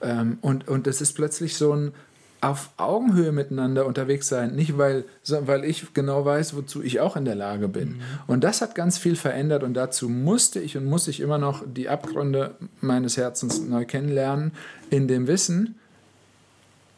Ähm, 0.00 0.38
und, 0.40 0.68
und 0.68 0.86
es 0.86 1.00
ist 1.00 1.12
plötzlich 1.14 1.56
so 1.56 1.74
ein 1.74 1.92
auf 2.40 2.70
Augenhöhe 2.78 3.32
miteinander 3.32 3.84
unterwegs 3.84 4.28
sein, 4.28 4.54
nicht 4.54 4.78
weil, 4.78 5.04
weil 5.28 5.64
ich 5.64 5.92
genau 5.92 6.24
weiß, 6.24 6.56
wozu 6.56 6.82
ich 6.82 7.00
auch 7.00 7.16
in 7.16 7.26
der 7.26 7.34
Lage 7.34 7.68
bin. 7.68 7.88
Mhm. 7.88 8.00
Und 8.28 8.44
das 8.44 8.62
hat 8.62 8.74
ganz 8.74 8.96
viel 8.96 9.16
verändert 9.16 9.62
und 9.62 9.74
dazu 9.74 10.08
musste 10.08 10.58
ich 10.58 10.76
und 10.76 10.86
muss 10.86 11.06
ich 11.06 11.20
immer 11.20 11.36
noch 11.36 11.62
die 11.66 11.90
Abgründe 11.90 12.54
meines 12.80 13.18
Herzens 13.18 13.60
neu 13.60 13.84
kennenlernen, 13.84 14.52
in 14.88 15.06
dem 15.06 15.26
Wissen, 15.26 15.78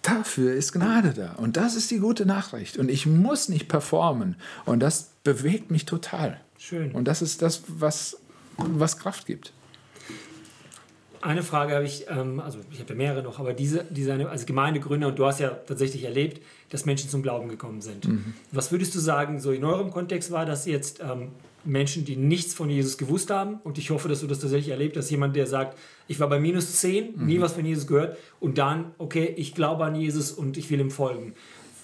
dafür 0.03 0.55
ist 0.55 0.73
Gnade 0.73 1.13
da. 1.13 1.33
Und 1.33 1.57
das 1.57 1.75
ist 1.75 1.91
die 1.91 1.99
gute 1.99 2.25
Nachricht. 2.25 2.77
Und 2.77 2.89
ich 2.89 3.07
muss 3.07 3.49
nicht 3.49 3.69
performen. 3.69 4.37
Und 4.65 4.81
das 4.81 5.12
bewegt 5.25 5.71
mich 5.71 5.85
total. 5.85 6.41
Schön. 6.59 6.93
Und 6.93 7.07
das 7.07 7.23
ist 7.23 7.43
das, 7.43 7.63
was, 7.67 8.19
was 8.57 8.99
Kraft 8.99 9.27
gibt. 9.27 9.53
Eine 11.23 11.45
Frage 11.45 11.75
habe 11.75 11.85
ich, 11.85 12.07
ähm, 12.09 12.41
also 12.41 12.59
ich 12.73 12.81
habe 12.81 12.91
ja 12.91 12.97
mehrere 12.97 13.23
noch, 13.23 13.39
aber 13.39 13.53
diese, 13.53 13.85
diese 13.91 14.29
also 14.29 14.45
Gemeindegründer, 14.45 15.07
und 15.07 15.19
du 15.19 15.25
hast 15.25 15.39
ja 15.39 15.51
tatsächlich 15.51 16.03
erlebt, 16.03 16.43
dass 16.71 16.85
Menschen 16.85 17.09
zum 17.09 17.23
Glauben 17.23 17.49
gekommen 17.49 17.81
sind. 17.81 18.09
Mhm. 18.09 18.35
Was 18.51 18.73
würdest 18.73 18.93
du 18.97 18.99
sagen, 18.99 19.39
so 19.39 19.53
in 19.53 19.65
eurem 19.65 19.93
Kontext 19.93 20.33
war 20.33 20.47
das 20.47 20.67
jetzt 20.67 21.01
ähm, 21.01 21.29
Menschen, 21.65 22.05
die 22.05 22.17
nichts 22.17 22.55
von 22.55 22.69
Jesus 22.69 22.99
gewusst 22.99 23.31
haben? 23.31 23.61
Und 23.63 23.79
ich 23.79 23.91
hoffe, 23.91 24.09
dass 24.09 24.21
du 24.21 24.27
das 24.27 24.41
tatsächlich 24.41 24.71
erlebt 24.71 24.97
hast. 24.97 25.11
Jemand, 25.11 25.37
der 25.37 25.47
sagt, 25.47 25.79
ich 26.09 26.19
war 26.19 26.29
bei 26.29 26.41
minus 26.41 26.81
10, 26.81 27.15
mhm. 27.15 27.27
nie 27.27 27.41
was 27.41 27.53
von 27.53 27.65
Jesus 27.65 27.87
gehört, 27.87 28.17
und 28.41 28.59
dann, 28.59 28.91
okay, 28.99 29.33
ich 29.37 29.55
glaube 29.55 29.85
an 29.85 29.95
Jesus 29.95 30.33
und 30.33 30.57
ich 30.57 30.71
will 30.71 30.81
ihm 30.81 30.91
folgen. 30.91 31.35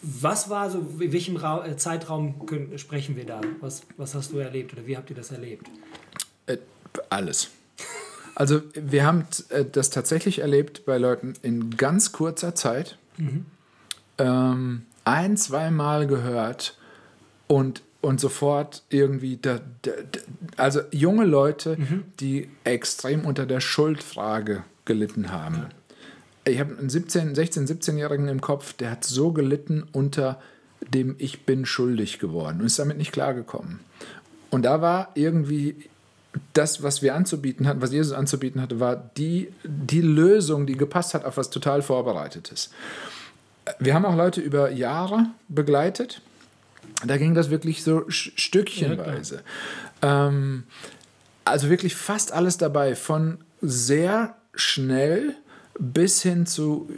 Was 0.03 0.49
war 0.49 0.71
so, 0.71 0.79
in 1.01 1.13
welchem 1.13 1.37
Ra 1.37 1.67
äh, 1.67 1.77
Zeitraum 1.77 2.47
können, 2.47 2.79
sprechen 2.79 3.17
wir 3.17 3.27
da? 3.27 3.41
Was, 3.61 3.83
was 3.97 4.15
hast 4.15 4.33
du 4.33 4.39
erlebt 4.39 4.73
oder 4.73 4.87
wie 4.87 4.97
habt 4.97 5.11
ihr 5.11 5.17
das 5.17 5.33
erlebt? 5.33 5.67
Äh, 6.47 6.59
alles. 7.11 7.51
Also 8.35 8.63
wir 8.75 9.05
haben 9.05 9.27
äh, 9.49 9.65
das 9.65 9.91
tatsächlich 9.91 10.39
erlebt 10.39 10.87
bei 10.87 10.99
Leuten 10.99 11.35
in 11.43 11.77
ganz 11.77 12.13
kurzer 12.13 12.55
Zeit. 12.55 12.97
Mhm. 13.17 13.47
Ähm, 14.19 14.83
ein, 15.05 15.37
zweimal 15.37 16.07
gehört 16.07 16.77
und, 17.49 17.83
und 18.01 18.21
sofort 18.21 18.85
irgendwie, 18.91 19.39
da, 19.39 19.61
da, 19.83 19.91
also 20.57 20.81
junge 20.93 21.25
Leute, 21.25 21.77
mhm. 21.77 22.05
die 22.21 22.49
extrem 22.63 23.25
unter 23.25 23.47
der 23.47 23.61
Schuldfrage 23.61 24.63
gelitten 24.85 25.33
haben. 25.33 25.67
Ich 26.45 26.61
habe 26.61 26.77
einen 26.79 26.89
17, 26.89 27.35
16, 27.35 27.67
17-Jährigen 27.67 28.29
im 28.29 28.41
Kopf, 28.41 28.73
der 28.73 28.93
hat 28.93 29.05
so 29.05 29.33
gelitten 29.33 29.87
unter 29.93 30.41
dem 30.81 31.17
Ich 31.19 31.45
bin 31.45 31.67
schuldig 31.67 32.19
geworden 32.19 32.61
und 32.61 32.67
ist 32.67 32.79
damit 32.79 32.97
nicht 32.97 33.13
klargekommen. 33.13 33.81
Und 34.51 34.63
da 34.63 34.81
war 34.81 35.11
irgendwie 35.15 35.89
das, 36.53 36.83
was 36.83 37.03
wir 37.03 37.15
anzubieten 37.15 37.67
hatten, 37.67 37.83
was 37.83 37.93
Jesus 37.93 38.13
anzubieten 38.13 38.61
hatte, 38.61 38.81
war 38.81 39.11
die, 39.17 39.53
die 39.65 40.01
Lösung, 40.01 40.67
die 40.67 40.77
gepasst 40.77 41.15
hat 41.15 41.25
auf 41.25 41.37
was 41.37 41.51
total 41.51 41.83
Vorbereitetes. 41.83 42.71
Wir 43.79 43.95
haben 43.95 44.05
auch 44.05 44.17
Leute 44.17 44.41
über 44.41 44.71
Jahre 44.71 45.27
begleitet. 45.49 46.23
Da 47.05 47.17
ging 47.17 47.35
das 47.35 47.51
wirklich 47.51 47.83
so 47.83 48.05
stückchenweise. 48.09 49.43
Ja, 50.03 50.29
ähm, 50.29 50.65
also 51.45 51.71
wirklich 51.71 51.95
fast 51.95 52.33
alles 52.33 52.59
dabei, 52.59 52.95
von 52.95 53.39
sehr 53.61 54.37
schnell 54.55 55.35
bis 55.79 56.23
hin 56.23 56.47
zu 56.47 56.89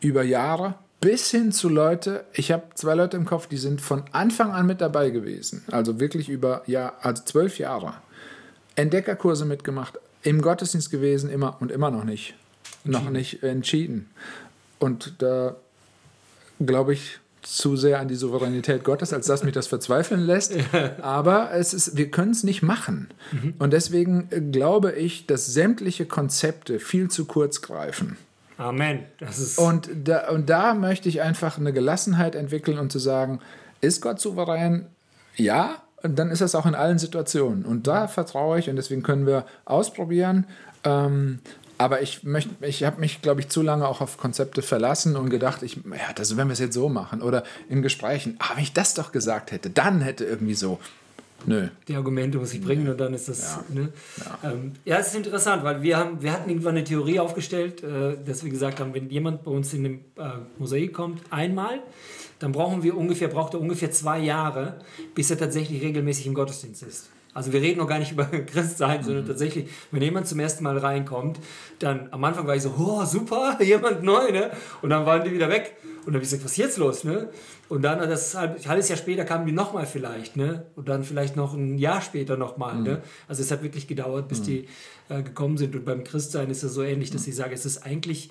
über 0.00 0.22
Jahre, 0.22 0.74
bis 1.00 1.30
hin 1.30 1.52
zu 1.52 1.68
Leute, 1.68 2.24
ich 2.32 2.52
habe 2.52 2.64
zwei 2.74 2.94
Leute 2.94 3.16
im 3.16 3.24
Kopf, 3.24 3.46
die 3.46 3.56
sind 3.56 3.80
von 3.80 4.04
Anfang 4.12 4.52
an 4.52 4.66
mit 4.66 4.80
dabei 4.80 5.10
gewesen, 5.10 5.64
also 5.70 5.98
wirklich 6.00 6.28
über 6.28 6.62
ja, 6.66 6.94
also 7.00 7.22
zwölf 7.24 7.58
Jahre. 7.58 7.94
Entdeckerkurse 8.76 9.44
mitgemacht, 9.44 9.98
im 10.22 10.42
Gottesdienst 10.42 10.90
gewesen, 10.90 11.30
immer 11.30 11.56
und 11.60 11.70
immer 11.70 11.90
noch 11.90 12.04
nicht. 12.04 12.34
Noch 12.84 13.10
nicht 13.10 13.42
entschieden. 13.42 14.08
Und 14.78 15.14
da 15.18 15.56
glaube 16.60 16.94
ich 16.94 17.18
zu 17.42 17.76
sehr 17.76 18.00
an 18.00 18.08
die 18.08 18.14
Souveränität 18.14 18.84
Gottes, 18.84 19.12
als 19.12 19.26
dass 19.26 19.42
mich 19.42 19.52
das 19.52 19.66
verzweifeln 19.66 20.20
lässt. 20.20 20.54
Aber 21.02 21.52
es 21.52 21.74
ist, 21.74 21.96
wir 21.96 22.10
können 22.10 22.32
es 22.32 22.44
nicht 22.44 22.62
machen. 22.62 23.08
Mhm. 23.32 23.54
Und 23.58 23.72
deswegen 23.72 24.28
äh, 24.30 24.40
glaube 24.40 24.92
ich, 24.92 25.26
dass 25.26 25.46
sämtliche 25.46 26.06
Konzepte 26.06 26.78
viel 26.78 27.10
zu 27.10 27.24
kurz 27.24 27.62
greifen. 27.62 28.16
Amen. 28.58 29.00
Das 29.18 29.38
ist 29.38 29.58
und, 29.58 29.88
da, 30.04 30.28
und 30.28 30.50
da 30.50 30.74
möchte 30.74 31.08
ich 31.08 31.22
einfach 31.22 31.56
eine 31.56 31.72
Gelassenheit 31.72 32.34
entwickeln 32.34 32.78
und 32.78 32.92
zu 32.92 32.98
sagen, 32.98 33.40
ist 33.80 34.02
Gott 34.02 34.20
souverän? 34.20 34.86
Ja, 35.36 35.82
und 36.02 36.18
dann 36.18 36.30
ist 36.30 36.42
das 36.42 36.54
auch 36.54 36.66
in 36.66 36.74
allen 36.74 36.98
Situationen. 36.98 37.64
Und 37.64 37.86
da 37.86 38.06
vertraue 38.06 38.58
ich 38.58 38.68
und 38.68 38.76
deswegen 38.76 39.02
können 39.02 39.26
wir 39.26 39.46
ausprobieren. 39.64 40.46
Ähm, 40.84 41.40
aber 41.80 42.02
ich 42.02 42.24
möchte, 42.24 42.50
ich 42.60 42.84
habe 42.84 43.00
mich, 43.00 43.22
glaube 43.22 43.40
ich, 43.40 43.48
zu 43.48 43.62
lange 43.62 43.88
auch 43.88 44.02
auf 44.02 44.18
Konzepte 44.18 44.60
verlassen 44.60 45.16
und 45.16 45.30
gedacht, 45.30 45.62
ich, 45.62 45.76
ja, 45.76 46.12
das, 46.14 46.36
wenn 46.36 46.48
wir 46.48 46.52
es 46.52 46.58
jetzt 46.58 46.74
so 46.74 46.90
machen 46.90 47.22
oder 47.22 47.42
in 47.70 47.80
Gesprächen, 47.80 48.36
ah, 48.38 48.50
wenn 48.54 48.64
ich 48.64 48.74
das 48.74 48.92
doch 48.92 49.12
gesagt 49.12 49.50
hätte, 49.50 49.70
dann 49.70 50.02
hätte 50.02 50.26
irgendwie 50.26 50.52
so. 50.52 50.78
Nö. 51.46 51.68
Die 51.88 51.94
Argumente 51.94 52.36
muss 52.36 52.52
ich 52.52 52.60
bringen 52.60 52.86
und 52.86 53.00
dann 53.00 53.14
ist 53.14 53.30
das. 53.30 53.56
Ja, 53.70 53.80
ne? 53.80 53.88
ja. 54.18 54.50
Ähm, 54.50 54.72
ja 54.84 54.98
es 54.98 55.06
ist 55.06 55.14
interessant, 55.14 55.64
weil 55.64 55.80
wir, 55.80 55.96
haben, 55.96 56.20
wir 56.20 56.34
hatten 56.34 56.50
irgendwann 56.50 56.76
eine 56.76 56.84
Theorie 56.84 57.18
aufgestellt, 57.18 57.82
äh, 57.82 58.18
dass 58.26 58.44
wir 58.44 58.50
gesagt 58.50 58.78
haben, 58.78 58.92
wenn 58.92 59.08
jemand 59.08 59.42
bei 59.42 59.50
uns 59.50 59.72
in 59.72 59.84
dem 59.84 59.94
äh, 60.18 60.32
Mosaik 60.58 60.92
kommt, 60.92 61.22
einmal, 61.30 61.80
dann 62.40 62.52
brauchen 62.52 62.82
wir 62.82 62.94
ungefähr, 62.94 63.28
braucht 63.28 63.54
er 63.54 63.60
ungefähr 63.60 63.90
zwei 63.90 64.18
Jahre, 64.18 64.80
bis 65.14 65.30
er 65.30 65.38
tatsächlich 65.38 65.80
regelmäßig 65.80 66.26
im 66.26 66.34
Gottesdienst 66.34 66.82
ist. 66.82 67.08
Also 67.32 67.52
wir 67.52 67.62
reden 67.62 67.78
noch 67.78 67.88
gar 67.88 67.98
nicht 67.98 68.12
über 68.12 68.24
Christsein, 68.24 69.02
sondern 69.02 69.24
mhm. 69.24 69.28
tatsächlich, 69.28 69.68
wenn 69.90 70.02
jemand 70.02 70.26
zum 70.26 70.40
ersten 70.40 70.64
Mal 70.64 70.78
reinkommt, 70.78 71.38
dann 71.78 72.08
am 72.10 72.24
Anfang 72.24 72.46
war 72.46 72.56
ich 72.56 72.62
so, 72.62 72.74
oh 72.78 73.04
super, 73.04 73.58
jemand 73.62 74.02
neu, 74.02 74.30
ne? 74.32 74.50
Und 74.82 74.90
dann 74.90 75.06
waren 75.06 75.24
die 75.24 75.32
wieder 75.32 75.48
weg. 75.48 75.76
Und 76.00 76.06
dann 76.06 76.14
habe 76.14 76.24
ich 76.24 76.30
gesagt, 76.30 76.44
was 76.44 76.52
ist 76.52 76.56
jetzt 76.58 76.78
los, 76.78 77.04
ne? 77.04 77.28
Und 77.68 77.82
dann, 77.82 77.98
das 77.98 78.34
ein 78.34 78.56
halbes 78.66 78.88
Jahr 78.88 78.98
später 78.98 79.24
kamen 79.24 79.46
die 79.46 79.52
nochmal 79.52 79.86
vielleicht, 79.86 80.36
ne? 80.36 80.66
Und 80.74 80.88
dann 80.88 81.04
vielleicht 81.04 81.36
noch 81.36 81.54
ein 81.54 81.78
Jahr 81.78 82.00
später 82.00 82.36
nochmal, 82.36 82.74
ne? 82.74 82.78
mhm. 82.78 82.84
ne? 82.84 83.02
Also 83.28 83.42
es 83.42 83.50
hat 83.50 83.62
wirklich 83.62 83.86
gedauert, 83.86 84.28
bis 84.28 84.40
mhm. 84.40 84.44
die 84.44 84.68
äh, 85.08 85.22
gekommen 85.22 85.56
sind. 85.56 85.76
Und 85.76 85.84
beim 85.84 86.02
Christsein 86.02 86.50
ist 86.50 86.62
es 86.62 86.74
so 86.74 86.82
ähnlich, 86.82 87.10
dass 87.10 87.26
ich 87.26 87.36
sage, 87.36 87.54
es 87.54 87.64
ist 87.64 87.84
eigentlich 87.84 88.30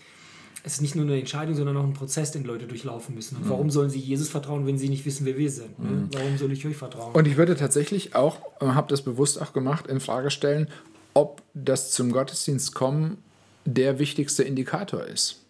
es 0.63 0.73
ist 0.73 0.81
nicht 0.81 0.95
nur 0.95 1.05
eine 1.05 1.17
Entscheidung, 1.19 1.55
sondern 1.55 1.77
auch 1.77 1.83
ein 1.83 1.93
Prozess, 1.93 2.31
den 2.31 2.43
Leute 2.43 2.65
durchlaufen 2.65 3.15
müssen. 3.15 3.37
Und 3.37 3.45
mhm. 3.45 3.49
warum 3.49 3.69
sollen 3.69 3.89
sie 3.89 3.99
Jesus 3.99 4.29
vertrauen, 4.29 4.65
wenn 4.65 4.77
sie 4.77 4.89
nicht 4.89 5.05
wissen, 5.05 5.25
wer 5.25 5.37
wir 5.37 5.49
sind? 5.49 5.79
Ne? 5.79 5.89
Mhm. 5.89 6.09
Warum 6.13 6.37
soll 6.37 6.51
ich 6.51 6.65
euch 6.65 6.75
vertrauen? 6.75 7.13
Und 7.13 7.27
ich 7.27 7.37
würde 7.37 7.55
tatsächlich 7.55 8.15
auch, 8.15 8.37
äh, 8.59 8.65
habe 8.67 8.87
das 8.89 9.01
bewusst 9.01 9.41
auch 9.41 9.53
gemacht, 9.53 9.87
in 9.87 9.99
Frage 9.99 10.31
stellen, 10.31 10.67
ob 11.13 11.41
das 11.53 11.91
zum 11.91 12.11
Gottesdienst 12.11 12.75
kommen 12.75 13.17
der 13.65 13.99
wichtigste 13.99 14.43
Indikator 14.43 15.03
ist. 15.03 15.45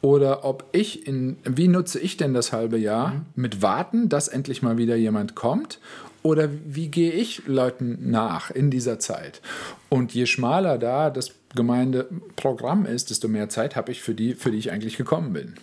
Oder 0.00 0.44
ob 0.44 0.64
ich 0.72 1.06
in, 1.06 1.38
wie 1.44 1.66
nutze 1.66 1.98
ich 1.98 2.16
denn 2.16 2.32
das 2.32 2.52
halbe 2.52 2.78
Jahr? 2.78 3.08
Mhm. 3.08 3.26
Mit 3.34 3.62
Warten, 3.62 4.08
dass 4.08 4.28
endlich 4.28 4.62
mal 4.62 4.78
wieder 4.78 4.96
jemand 4.96 5.34
kommt? 5.34 5.80
Oder 6.22 6.48
wie 6.64 6.88
gehe 6.88 7.12
ich 7.12 7.46
Leuten 7.46 8.10
nach 8.10 8.50
in 8.50 8.70
dieser 8.70 8.98
Zeit? 8.98 9.40
Und 9.88 10.12
je 10.14 10.26
schmaler 10.26 10.78
da 10.78 11.10
das 11.10 11.32
Gemeindeprogramm 11.54 12.84
ist, 12.84 13.10
desto 13.10 13.28
mehr 13.28 13.48
Zeit 13.48 13.76
habe 13.76 13.90
ich 13.90 14.02
für 14.02 14.14
die, 14.14 14.34
für 14.34 14.50
die 14.50 14.58
ich 14.58 14.70
eigentlich 14.70 14.96
gekommen 14.96 15.32
bin. 15.32 15.54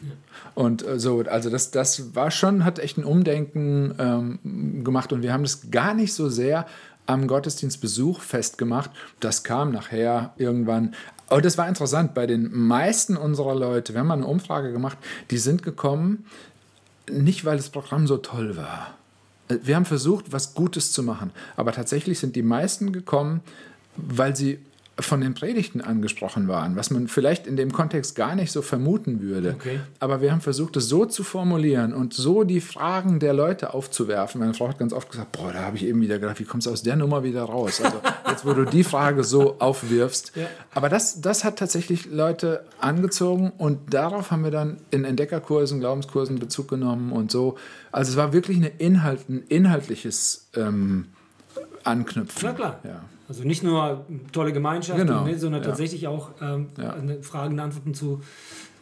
Und 0.56 0.86
äh, 0.86 1.00
so, 1.00 1.20
also 1.22 1.50
das, 1.50 1.72
das 1.72 2.16
war 2.16 2.32
schon, 2.32 2.66
hat 2.66 2.80
echt 2.80 2.98
ein 2.98 3.04
Umdenken 3.04 3.94
ähm, 4.00 4.84
gemacht 4.84 5.14
und 5.14 5.22
wir 5.22 5.32
haben 5.32 5.44
das 5.44 5.70
gar 5.70 5.94
nicht 5.94 6.14
so 6.14 6.30
sehr 6.30 6.66
am 7.06 7.28
Gottesdienstbesuch 7.28 8.22
festgemacht. 8.22 8.90
Das 9.20 9.44
kam 9.44 9.72
nachher 9.72 10.34
irgendwann. 10.38 10.96
Aber 11.28 11.42
das 11.42 11.58
war 11.58 11.68
interessant. 11.68 12.14
Bei 12.14 12.26
den 12.26 12.52
meisten 12.52 13.18
unserer 13.18 13.56
Leute, 13.56 13.94
wir 13.94 14.00
haben 14.00 14.08
mal 14.08 14.16
eine 14.16 14.28
Umfrage 14.28 14.72
gemacht, 14.72 14.98
die 15.32 15.38
sind 15.38 15.62
gekommen, 15.62 16.26
nicht 17.12 17.46
weil 17.46 17.58
das 17.58 17.70
Programm 17.70 18.08
so 18.08 18.18
toll 18.18 18.58
war. 18.58 18.96
Wir 19.48 19.76
haben 19.76 19.86
versucht, 19.86 20.32
was 20.32 20.54
Gutes 20.54 20.92
zu 20.92 21.04
machen. 21.04 21.32
Aber 21.56 21.72
tatsächlich 21.72 22.20
sind 22.20 22.36
die 22.36 22.42
meisten 22.42 22.92
gekommen, 22.92 23.42
weil 23.96 24.36
sie 24.36 24.60
von 24.98 25.20
den 25.20 25.34
Predigten 25.34 25.82
angesprochen 25.82 26.48
waren, 26.48 26.78
was 26.78 26.90
man 26.90 27.10
vielleicht 27.10 27.48
in 27.48 27.58
dem 27.58 27.74
Kontext 27.74 28.16
gar 28.16 28.34
nicht 28.34 28.52
so 28.52 28.62
vermuten 28.62 29.22
würde. 29.22 29.56
Okay. 29.60 29.82
Aber 30.00 30.22
wir 30.22 30.32
haben 30.32 30.40
versucht, 30.40 30.78
es 30.78 30.88
so 30.88 31.06
zu 31.06 31.24
formulieren 31.24 31.94
und 31.94 32.14
so 32.14 32.46
die 32.46 32.62
Fragen 32.62 33.20
der 33.20 33.34
Leute 33.34 33.74
aufzuwerfen. 33.74 34.40
Meine 34.40 34.54
Frau 34.54 34.70
hat 34.70 34.80
ganz 34.80 34.94
oft 34.94 35.12
gesagt, 35.12 35.34
boah, 35.34 35.52
da 35.52 35.64
habe 35.64 35.76
ich 35.76 35.86
eben 35.86 36.00
wieder 36.00 36.18
gedacht, 36.18 36.40
wie 36.40 36.46
kommst 36.46 36.68
du 36.68 36.72
aus 36.72 36.82
der 36.82 36.96
Nummer 36.96 37.24
wieder 37.24 37.44
raus? 37.44 37.82
Also 37.84 37.98
jetzt, 38.30 38.46
wo 38.46 38.54
du 38.54 38.64
die 38.64 38.86
Frage 38.86 39.26
so 39.26 39.60
aufwirfst. 39.60 40.32
Ja. 40.36 40.48
Aber 40.74 40.88
das, 40.88 41.20
das 41.20 41.44
hat 41.44 41.60
tatsächlich 41.60 42.06
Leute 42.06 42.64
angezogen 42.80 43.52
und 43.58 43.94
darauf 43.94 44.32
haben 44.32 44.46
wir 44.46 44.52
dann 44.52 44.78
in 44.92 45.04
Entdeckerkursen, 45.04 45.82
Glaubenskursen 45.82 46.40
Bezug 46.40 46.70
genommen 46.70 47.12
und 47.12 47.32
so. 47.32 47.58
Also 47.92 48.12
es 48.12 48.18
war 48.18 48.32
wirklich 48.32 48.58
eine 48.58 48.70
Inhalt, 48.70 49.28
ein 49.28 49.44
inhaltliches 49.50 50.48
ähm, 50.56 51.08
Anknüpfen. 51.84 52.42
Na 52.44 52.54
klar. 52.54 52.80
Ja. 52.86 53.02
Also 53.28 53.44
nicht 53.44 53.64
nur 53.64 54.06
tolle 54.32 54.54
Gemeinschaft, 54.54 55.00
Genau, 55.00 55.26
ne, 55.26 55.38
sondern 55.38 55.62
ja. 55.62 55.68
tatsächlich 55.68 56.08
auch 56.08 56.32
ähm, 56.42 56.68
Ja. 56.78 56.96
Fragen 57.22 57.54
und 57.54 57.60
Antworten 57.60 57.94
zu 57.94 58.22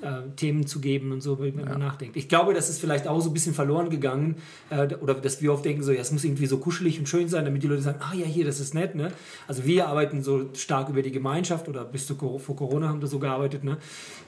äh, 0.03 0.29
Themen 0.35 0.67
zu 0.67 0.81
geben 0.81 1.11
und 1.13 1.21
so, 1.21 1.39
wenn 1.39 1.55
man 1.55 1.79
nachdenkt. 1.79 2.17
Ich 2.17 2.27
glaube, 2.27 2.53
das 2.53 2.69
ist 2.69 2.79
vielleicht 2.81 3.07
auch 3.07 3.21
so 3.21 3.29
ein 3.29 3.33
bisschen 3.33 3.53
verloren 3.53 3.89
gegangen, 3.89 4.35
äh, 4.69 4.93
oder 4.95 5.13
dass 5.13 5.41
wir 5.41 5.53
oft 5.53 5.63
denken, 5.63 5.81
so, 5.81 5.93
ja, 5.93 6.01
es 6.01 6.11
muss 6.11 6.25
irgendwie 6.25 6.45
so 6.45 6.57
kuschelig 6.57 6.99
und 6.99 7.07
schön 7.07 7.29
sein, 7.29 7.45
damit 7.45 7.63
die 7.63 7.67
Leute 7.67 7.81
sagen, 7.81 7.99
ah 8.01 8.13
ja, 8.13 8.25
hier, 8.25 8.43
das 8.43 8.59
ist 8.59 8.73
nett. 8.73 8.95
Ne? 8.95 9.13
Also 9.47 9.63
wir 9.65 9.87
arbeiten 9.87 10.21
so 10.21 10.49
stark 10.55 10.89
über 10.89 11.01
die 11.01 11.11
Gemeinschaft 11.11 11.69
oder 11.69 11.85
bis 11.85 12.05
zu, 12.05 12.15
vor 12.15 12.55
Corona 12.55 12.89
haben 12.89 12.99
wir 12.99 13.07
so 13.07 13.19
gearbeitet, 13.19 13.63
ne? 13.63 13.77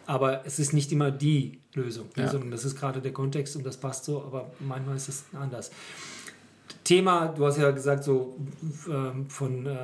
aber 0.06 0.46
es 0.46 0.60
ist 0.60 0.72
nicht 0.72 0.92
immer 0.94 1.12
die 1.12 1.60
Lösung, 1.74 2.06
ne? 2.16 2.24
Ja. 2.24 2.30
sondern 2.30 2.52
das 2.52 2.64
ist 2.64 2.80
gerade 2.80 3.02
der 3.02 3.12
Kontext 3.12 3.58
und 3.58 3.66
das 3.66 3.76
passt 3.76 4.06
so, 4.06 4.24
aber 4.24 4.52
manchmal 4.60 4.96
ist 4.96 5.10
es 5.10 5.26
anders. 5.34 5.72
Thema, 6.86 7.28
du 7.28 7.46
hast 7.46 7.58
ja 7.58 7.72
gesagt, 7.72 8.04
so 8.06 8.38
ähm, 8.90 9.26
von 9.30 9.66
äh, 9.66 9.76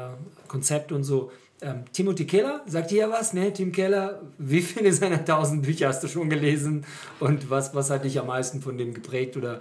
Konzept 0.48 0.94
und 0.94 1.04
so. 1.04 1.32
Ähm, 1.64 1.84
Timothy 1.94 2.26
Keller, 2.26 2.62
sagt 2.66 2.90
dir 2.92 3.00
ja 3.00 3.10
was, 3.10 3.34
ne? 3.34 3.52
Tim 3.54 3.72
Keller, 3.72 4.22
wie 4.38 4.62
viele 4.62 4.92
seiner 4.94 5.24
tausend 5.26 5.64
Bücher 5.64 5.90
hast 5.90 6.02
du 6.04 6.08
schon 6.08 6.30
gelesen 6.30 6.86
und 7.20 7.50
was, 7.50 7.76
was 7.76 7.90
hat 7.90 8.04
dich 8.06 8.18
am 8.20 8.28
meisten 8.28 8.62
von 8.62 8.78
dem 8.78 8.94
geprägt? 8.94 9.36
Oder 9.38 9.60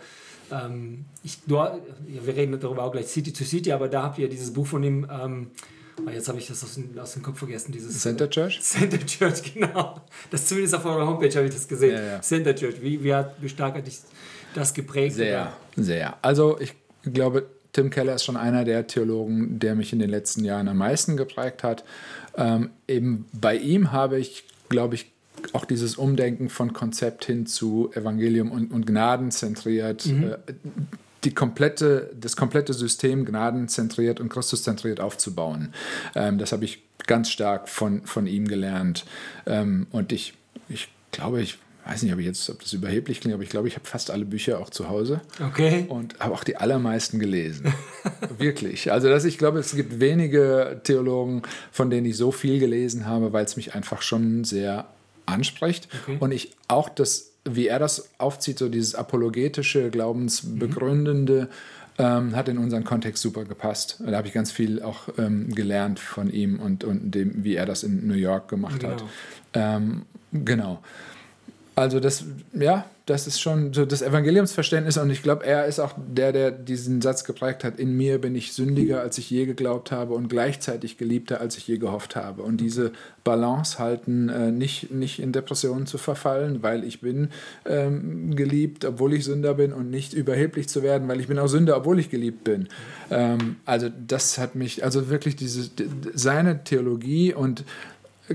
ähm, 0.51 1.05
ich, 1.22 1.38
du, 1.47 1.57
ja, 1.57 1.76
wir 2.07 2.34
reden 2.36 2.59
darüber 2.59 2.84
auch 2.84 2.93
gleich, 2.93 3.07
City 3.09 3.32
to 3.32 3.45
City, 3.45 3.72
aber 3.72 3.88
da 3.88 4.03
habt 4.05 4.18
ihr 4.18 4.28
dieses 4.28 4.53
Buch 4.53 4.66
von 4.66 4.82
ihm, 4.82 5.07
ähm, 5.11 5.49
ah, 6.07 6.11
jetzt 6.11 6.28
habe 6.28 6.38
ich 6.38 6.47
das 6.47 6.64
aus, 6.64 6.74
dem- 6.76 6.99
aus 6.99 7.12
dem 7.12 7.22
Kopf 7.22 7.38
vergessen, 7.38 7.70
dieses 7.72 8.01
Center 8.01 8.30
Church? 8.30 8.61
Center 8.62 8.99
Church, 9.05 9.43
genau. 9.55 10.01
Das 10.30 10.47
zumindest 10.47 10.74
auf 10.76 10.84
eurer 10.86 11.07
Homepage 11.07 11.34
habe 11.36 11.47
ich 11.49 11.55
das 11.55 11.68
gesehen. 11.68 11.95
Ja, 11.97 12.03
ja. 12.14 12.20
Center 12.22 12.55
Church, 12.55 12.80
wie, 12.80 13.03
wie, 13.05 13.14
hat, 13.14 13.34
wie 13.43 13.49
stark 13.51 13.74
hat 13.76 13.86
dich 13.86 13.99
das 14.55 14.72
geprägt? 14.72 15.16
Sehr, 15.16 15.53
sehr. 15.76 16.16
Also 16.22 16.59
ich 16.61 16.72
glaube, 17.03 17.46
Tim 17.72 17.90
Keller 17.90 18.14
ist 18.14 18.24
schon 18.24 18.36
einer 18.36 18.64
der 18.64 18.86
Theologen, 18.86 19.59
der 19.59 19.74
mich 19.74 19.92
in 19.92 19.98
den 19.98 20.11
letzten 20.11 20.44
Jahren 20.44 20.68
am 20.68 20.78
meisten 20.78 21.16
geprägt 21.16 21.62
hat. 21.62 21.84
Ähm, 22.36 22.70
eben 22.88 23.26
bei 23.32 23.57
ihm 23.57 23.92
habe 23.92 24.18
ich, 24.18 24.44
glaube 24.68 24.96
ich, 24.96 25.12
auch 25.53 25.64
dieses 25.64 25.96
Umdenken 25.96 26.48
von 26.48 26.72
Konzept 26.72 27.24
hin 27.24 27.46
zu 27.46 27.90
Evangelium 27.94 28.51
und, 28.51 28.72
und 28.72 28.86
Gnadenzentriert, 28.86 30.07
äh, 30.07 30.36
die 31.24 31.34
komplette, 31.34 32.11
das 32.18 32.36
komplette 32.36 32.72
System 32.72 33.24
gnadenzentriert 33.24 34.20
und 34.20 34.30
Christuszentriert 34.30 35.01
aufzubauen. 35.01 35.72
Ähm, 36.14 36.38
das 36.38 36.53
habe 36.53 36.64
ich 36.64 36.82
ganz 37.07 37.30
stark 37.30 37.68
von, 37.68 38.03
von 38.03 38.26
ihm 38.26 38.48
gelernt. 38.48 39.05
Ähm, 39.46 39.86
und 39.90 40.12
ich, 40.12 40.34
ich 40.68 40.88
glaube, 41.12 41.40
ich 41.40 41.59
weiß 41.91 42.03
nicht, 42.05 42.12
ob, 42.12 42.20
ich 42.20 42.26
jetzt, 42.26 42.49
ob 42.49 42.61
das 42.62 42.72
überheblich 42.72 43.20
klingt, 43.20 43.34
aber 43.34 43.43
ich 43.43 43.49
glaube, 43.49 43.66
ich 43.66 43.74
habe 43.74 43.84
fast 43.86 44.11
alle 44.11 44.24
Bücher 44.24 44.61
auch 44.61 44.70
zu 44.70 44.88
Hause 44.88 45.20
Okay. 45.45 45.86
und 45.88 46.18
habe 46.20 46.32
auch 46.34 46.45
die 46.45 46.57
allermeisten 46.57 47.18
gelesen. 47.18 47.72
Wirklich. 48.38 48.93
Also 48.93 49.09
das, 49.09 49.24
ich 49.24 49.38
glaube, 49.38 49.59
es 49.59 49.74
gibt 49.74 49.99
wenige 49.99 50.80
Theologen, 50.84 51.43
von 51.72 51.91
denen 51.91 52.07
ich 52.07 52.16
so 52.16 52.30
viel 52.30 52.61
gelesen 52.61 53.07
habe, 53.07 53.32
weil 53.32 53.45
es 53.45 53.57
mich 53.57 53.74
einfach 53.74 54.03
schon 54.03 54.45
sehr 54.45 54.86
anspricht. 55.26 55.88
Okay. 56.03 56.16
Und 56.20 56.30
ich 56.30 56.53
auch 56.68 56.88
das, 56.88 57.32
wie 57.45 57.66
er 57.66 57.80
das 57.80 58.11
aufzieht, 58.18 58.59
so 58.59 58.68
dieses 58.68 58.95
apologetische, 58.95 59.91
glaubensbegründende, 59.91 61.49
ähm, 61.99 62.36
hat 62.36 62.49
in 62.49 62.59
unseren 62.59 62.84
Kontext 62.84 63.22
super 63.22 63.45
gepasst. 63.45 64.01
Da 64.07 64.16
habe 64.16 64.28
ich 64.28 64.32
ganz 64.32 64.53
viel 64.53 64.80
auch 64.80 65.09
ähm, 65.18 65.55
gelernt 65.55 65.99
von 65.99 66.30
ihm 66.30 66.61
und, 66.61 66.84
und 66.84 67.11
dem, 67.11 67.43
wie 67.45 67.57
er 67.57 67.66
das 67.66 67.82
in 67.82 68.07
New 68.07 68.14
York 68.14 68.49
gemacht 68.49 68.84
hat. 68.84 68.99
Genau. 69.53 69.76
Ähm, 69.76 70.03
genau. 70.32 70.82
Also 71.81 71.99
das, 71.99 72.26
ja, 72.53 72.85
das 73.07 73.26
ist 73.26 73.41
schon 73.41 73.72
so 73.72 73.87
das 73.87 74.03
Evangeliumsverständnis 74.03 74.99
und 74.99 75.09
ich 75.09 75.22
glaube, 75.22 75.47
er 75.47 75.64
ist 75.64 75.81
auch 75.81 75.95
der, 75.97 76.31
der 76.31 76.51
diesen 76.51 77.01
Satz 77.01 77.24
geprägt 77.24 77.64
hat, 77.64 77.78
in 77.78 77.97
mir 77.97 78.20
bin 78.20 78.35
ich 78.35 78.53
sündiger, 78.53 79.01
als 79.01 79.16
ich 79.16 79.31
je 79.31 79.47
geglaubt 79.47 79.91
habe 79.91 80.12
und 80.12 80.28
gleichzeitig 80.28 80.99
geliebter, 80.99 81.41
als 81.41 81.57
ich 81.57 81.66
je 81.66 81.78
gehofft 81.78 82.16
habe. 82.16 82.43
Und 82.43 82.59
diese 82.59 82.93
Balance 83.24 83.78
halten, 83.78 84.28
äh, 84.28 84.53
nicht, 84.53 84.91
nicht 84.91 85.20
in 85.20 85.33
Depressionen 85.33 85.87
zu 85.87 85.97
verfallen, 85.97 86.62
weil 86.62 86.85
ich 86.85 87.01
bin 87.01 87.31
ähm, 87.64 88.37
geliebt, 88.37 88.85
obwohl 88.85 89.14
ich 89.14 89.24
Sünder 89.24 89.55
bin 89.55 89.72
und 89.72 89.89
nicht 89.89 90.12
überheblich 90.12 90.68
zu 90.68 90.83
werden, 90.83 91.09
weil 91.09 91.18
ich 91.18 91.28
bin 91.28 91.39
auch 91.39 91.49
Sünder, 91.49 91.78
obwohl 91.78 91.99
ich 91.99 92.11
geliebt 92.11 92.45
bin. 92.45 92.68
Ähm, 93.11 93.57
also 93.64 93.89
das 94.07 94.37
hat 94.37 94.55
mich, 94.55 94.85
also 94.85 95.09
wirklich 95.09 95.35
diese, 95.35 95.70
seine 96.12 96.62
Theologie 96.62 97.33
und 97.33 97.64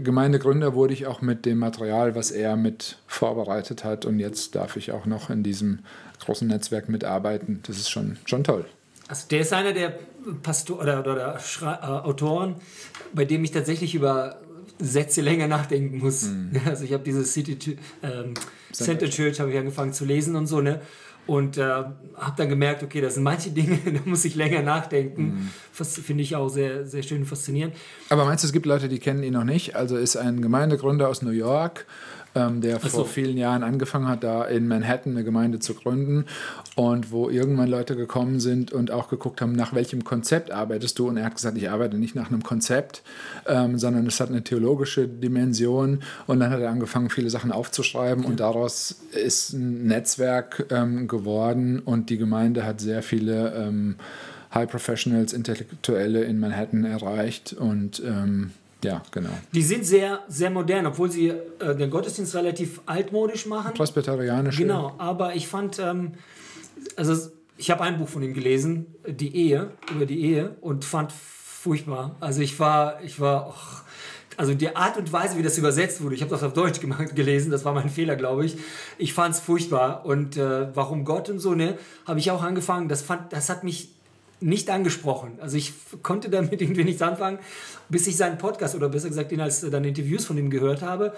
Gemeindegründer 0.03 0.73
wurde 0.73 0.93
ich 0.93 1.07
auch 1.07 1.21
mit 1.21 1.45
dem 1.45 1.57
Material, 1.57 2.15
was 2.15 2.31
er 2.31 2.55
mit 2.57 2.97
vorbereitet 3.07 3.83
hat. 3.83 4.05
Und 4.05 4.19
jetzt 4.19 4.55
darf 4.55 4.75
ich 4.75 4.91
auch 4.91 5.05
noch 5.05 5.29
in 5.29 5.43
diesem 5.43 5.79
großen 6.19 6.47
Netzwerk 6.47 6.89
mitarbeiten. 6.89 7.61
Das 7.65 7.77
ist 7.77 7.89
schon, 7.89 8.17
schon 8.25 8.43
toll. 8.43 8.65
Also 9.07 9.27
der 9.29 9.41
ist 9.41 9.53
einer 9.53 9.73
der 9.73 9.97
Pastor 10.43 10.81
oder, 10.81 10.99
oder, 10.99 11.13
oder 11.13 11.39
Schra 11.39 11.75
äh, 11.75 12.07
Autoren, 12.07 12.55
bei 13.13 13.25
dem 13.25 13.43
ich 13.43 13.51
tatsächlich 13.51 13.95
über 13.95 14.39
Sätze 14.79 15.21
länger 15.21 15.47
nachdenken 15.47 15.99
muss. 15.99 16.23
Mhm. 16.23 16.51
Also 16.65 16.83
ich 16.83 16.93
habe 16.93 17.03
dieses 17.03 17.33
City 17.33 17.77
ähm, 18.03 18.33
Center 18.73 19.09
Church 19.09 19.39
habe 19.39 19.51
ich 19.51 19.57
angefangen 19.57 19.93
zu 19.93 20.05
lesen 20.05 20.35
und 20.35 20.47
so 20.47 20.59
ne 20.61 20.81
und 21.27 21.57
äh, 21.57 21.63
habe 21.63 22.33
dann 22.37 22.49
gemerkt, 22.49 22.83
okay, 22.83 23.01
das 23.01 23.15
sind 23.15 23.23
manche 23.23 23.49
Dinge, 23.51 23.77
da 23.85 23.99
muss 24.05 24.25
ich 24.25 24.35
länger 24.35 24.61
nachdenken. 24.61 25.23
Mhm. 25.73 25.85
Finde 25.85 26.23
ich 26.23 26.35
auch 26.35 26.49
sehr 26.49 26.85
sehr 26.85 27.03
schön 27.03 27.19
und 27.21 27.25
faszinierend. 27.25 27.75
Aber 28.09 28.25
meinst 28.25 28.43
du, 28.43 28.47
es 28.47 28.53
gibt 28.53 28.65
Leute, 28.65 28.87
die 28.89 28.99
kennen 28.99 29.23
ihn 29.23 29.33
noch 29.33 29.43
nicht? 29.43 29.75
Also 29.75 29.97
ist 29.97 30.15
ein 30.15 30.41
Gemeindegründer 30.41 31.09
aus 31.09 31.21
New 31.21 31.31
York, 31.31 31.85
ähm, 32.35 32.61
der 32.61 32.79
so. 32.79 32.89
vor 32.89 33.05
vielen 33.05 33.37
Jahren 33.37 33.63
angefangen 33.63 34.07
hat, 34.07 34.23
da 34.23 34.43
in 34.43 34.67
Manhattan 34.67 35.13
eine 35.13 35.23
Gemeinde 35.23 35.59
zu 35.59 35.73
gründen 35.73 36.25
und 36.75 37.11
wo 37.11 37.29
irgendwann 37.29 37.69
Leute 37.69 37.95
gekommen 37.95 38.39
sind 38.39 38.71
und 38.71 38.91
auch 38.91 39.09
geguckt 39.09 39.41
haben, 39.41 39.53
nach 39.53 39.73
welchem 39.73 40.03
Konzept 40.03 40.51
arbeitest 40.51 40.99
du? 40.99 41.07
Und 41.07 41.17
er 41.17 41.25
hat 41.25 41.35
gesagt, 41.35 41.57
ich 41.57 41.69
arbeite 41.69 41.97
nicht 41.97 42.15
nach 42.15 42.29
einem 42.29 42.43
Konzept, 42.43 43.03
ähm, 43.47 43.79
sondern 43.79 44.05
es 44.07 44.19
hat 44.19 44.29
eine 44.29 44.43
theologische 44.43 45.07
Dimension. 45.07 46.01
Und 46.27 46.39
dann 46.39 46.51
hat 46.51 46.59
er 46.59 46.69
angefangen, 46.69 47.09
viele 47.09 47.29
Sachen 47.29 47.51
aufzuschreiben 47.51 48.25
und 48.25 48.39
daraus 48.39 48.95
ist 49.11 49.53
ein 49.53 49.87
Netzwerk 49.87 50.67
ähm, 50.69 51.07
geworden 51.07 51.79
und 51.79 52.09
die 52.09 52.17
Gemeinde 52.17 52.65
hat 52.65 52.81
sehr 52.81 53.01
viele 53.01 53.53
ähm, 53.55 53.95
High 54.53 54.69
Professionals, 54.69 55.33
Intellektuelle 55.33 56.23
in 56.23 56.39
Manhattan 56.39 56.85
erreicht 56.85 57.53
und 57.53 58.01
ähm, 58.05 58.51
ja, 58.85 59.01
genau. 59.11 59.29
Die 59.53 59.61
sind 59.61 59.85
sehr 59.85 60.23
sehr 60.27 60.49
modern, 60.49 60.85
obwohl 60.85 61.11
sie 61.11 61.29
äh, 61.29 61.75
den 61.75 61.89
Gottesdienst 61.89 62.35
relativ 62.35 62.81
altmodisch 62.85 63.45
machen. 63.45 63.73
Presbyterianische. 63.73 64.61
Genau, 64.61 64.95
aber 64.97 65.35
ich 65.35 65.47
fand, 65.47 65.79
ähm, 65.79 66.13
also 66.95 67.31
ich 67.57 67.71
habe 67.71 67.83
ein 67.83 67.97
Buch 67.97 68.07
von 68.07 68.21
ihm 68.21 68.33
gelesen, 68.33 68.87
die 69.07 69.35
Ehe, 69.35 69.71
über 69.91 70.05
die 70.05 70.21
Ehe 70.21 70.55
und 70.61 70.83
fand 70.83 71.11
furchtbar. 71.11 72.15
Also 72.19 72.41
ich 72.41 72.59
war, 72.59 73.01
ich 73.03 73.19
war, 73.19 73.47
och, 73.47 73.83
also 74.37 74.53
die 74.53 74.75
Art 74.75 74.97
und 74.97 75.11
Weise, 75.11 75.37
wie 75.37 75.43
das 75.43 75.57
übersetzt 75.57 76.01
wurde, 76.01 76.15
ich 76.15 76.21
habe 76.21 76.31
das 76.31 76.43
auf 76.43 76.53
Deutsch 76.53 76.79
gemacht, 76.79 77.15
gelesen, 77.15 77.51
das 77.51 77.63
war 77.65 77.73
mein 77.73 77.89
Fehler, 77.89 78.15
glaube 78.15 78.45
ich. 78.45 78.57
Ich 78.97 79.13
fand 79.13 79.35
es 79.35 79.39
furchtbar 79.39 80.05
und 80.05 80.37
äh, 80.37 80.75
warum 80.75 81.05
Gott 81.05 81.29
und 81.29 81.39
so, 81.39 81.55
ne, 81.55 81.77
habe 82.05 82.19
ich 82.19 82.31
auch 82.31 82.43
angefangen, 82.43 82.89
das, 82.89 83.01
fand, 83.01 83.31
das 83.31 83.49
hat 83.49 83.63
mich 83.63 83.89
nicht 84.41 84.69
angesprochen. 84.69 85.39
Also 85.41 85.57
ich 85.57 85.73
konnte 86.03 86.29
damit 86.29 86.61
irgendwie 86.61 86.83
nichts 86.83 87.01
anfangen, 87.01 87.39
bis 87.89 88.07
ich 88.07 88.17
seinen 88.17 88.37
Podcast 88.37 88.75
oder 88.75 88.89
besser 88.89 89.09
gesagt 89.09 89.31
ihn 89.31 89.41
als 89.41 89.63
äh, 89.63 89.69
dann 89.69 89.83
Interviews 89.83 90.25
von 90.25 90.37
ihm 90.37 90.49
gehört 90.49 90.81
habe 90.81 91.13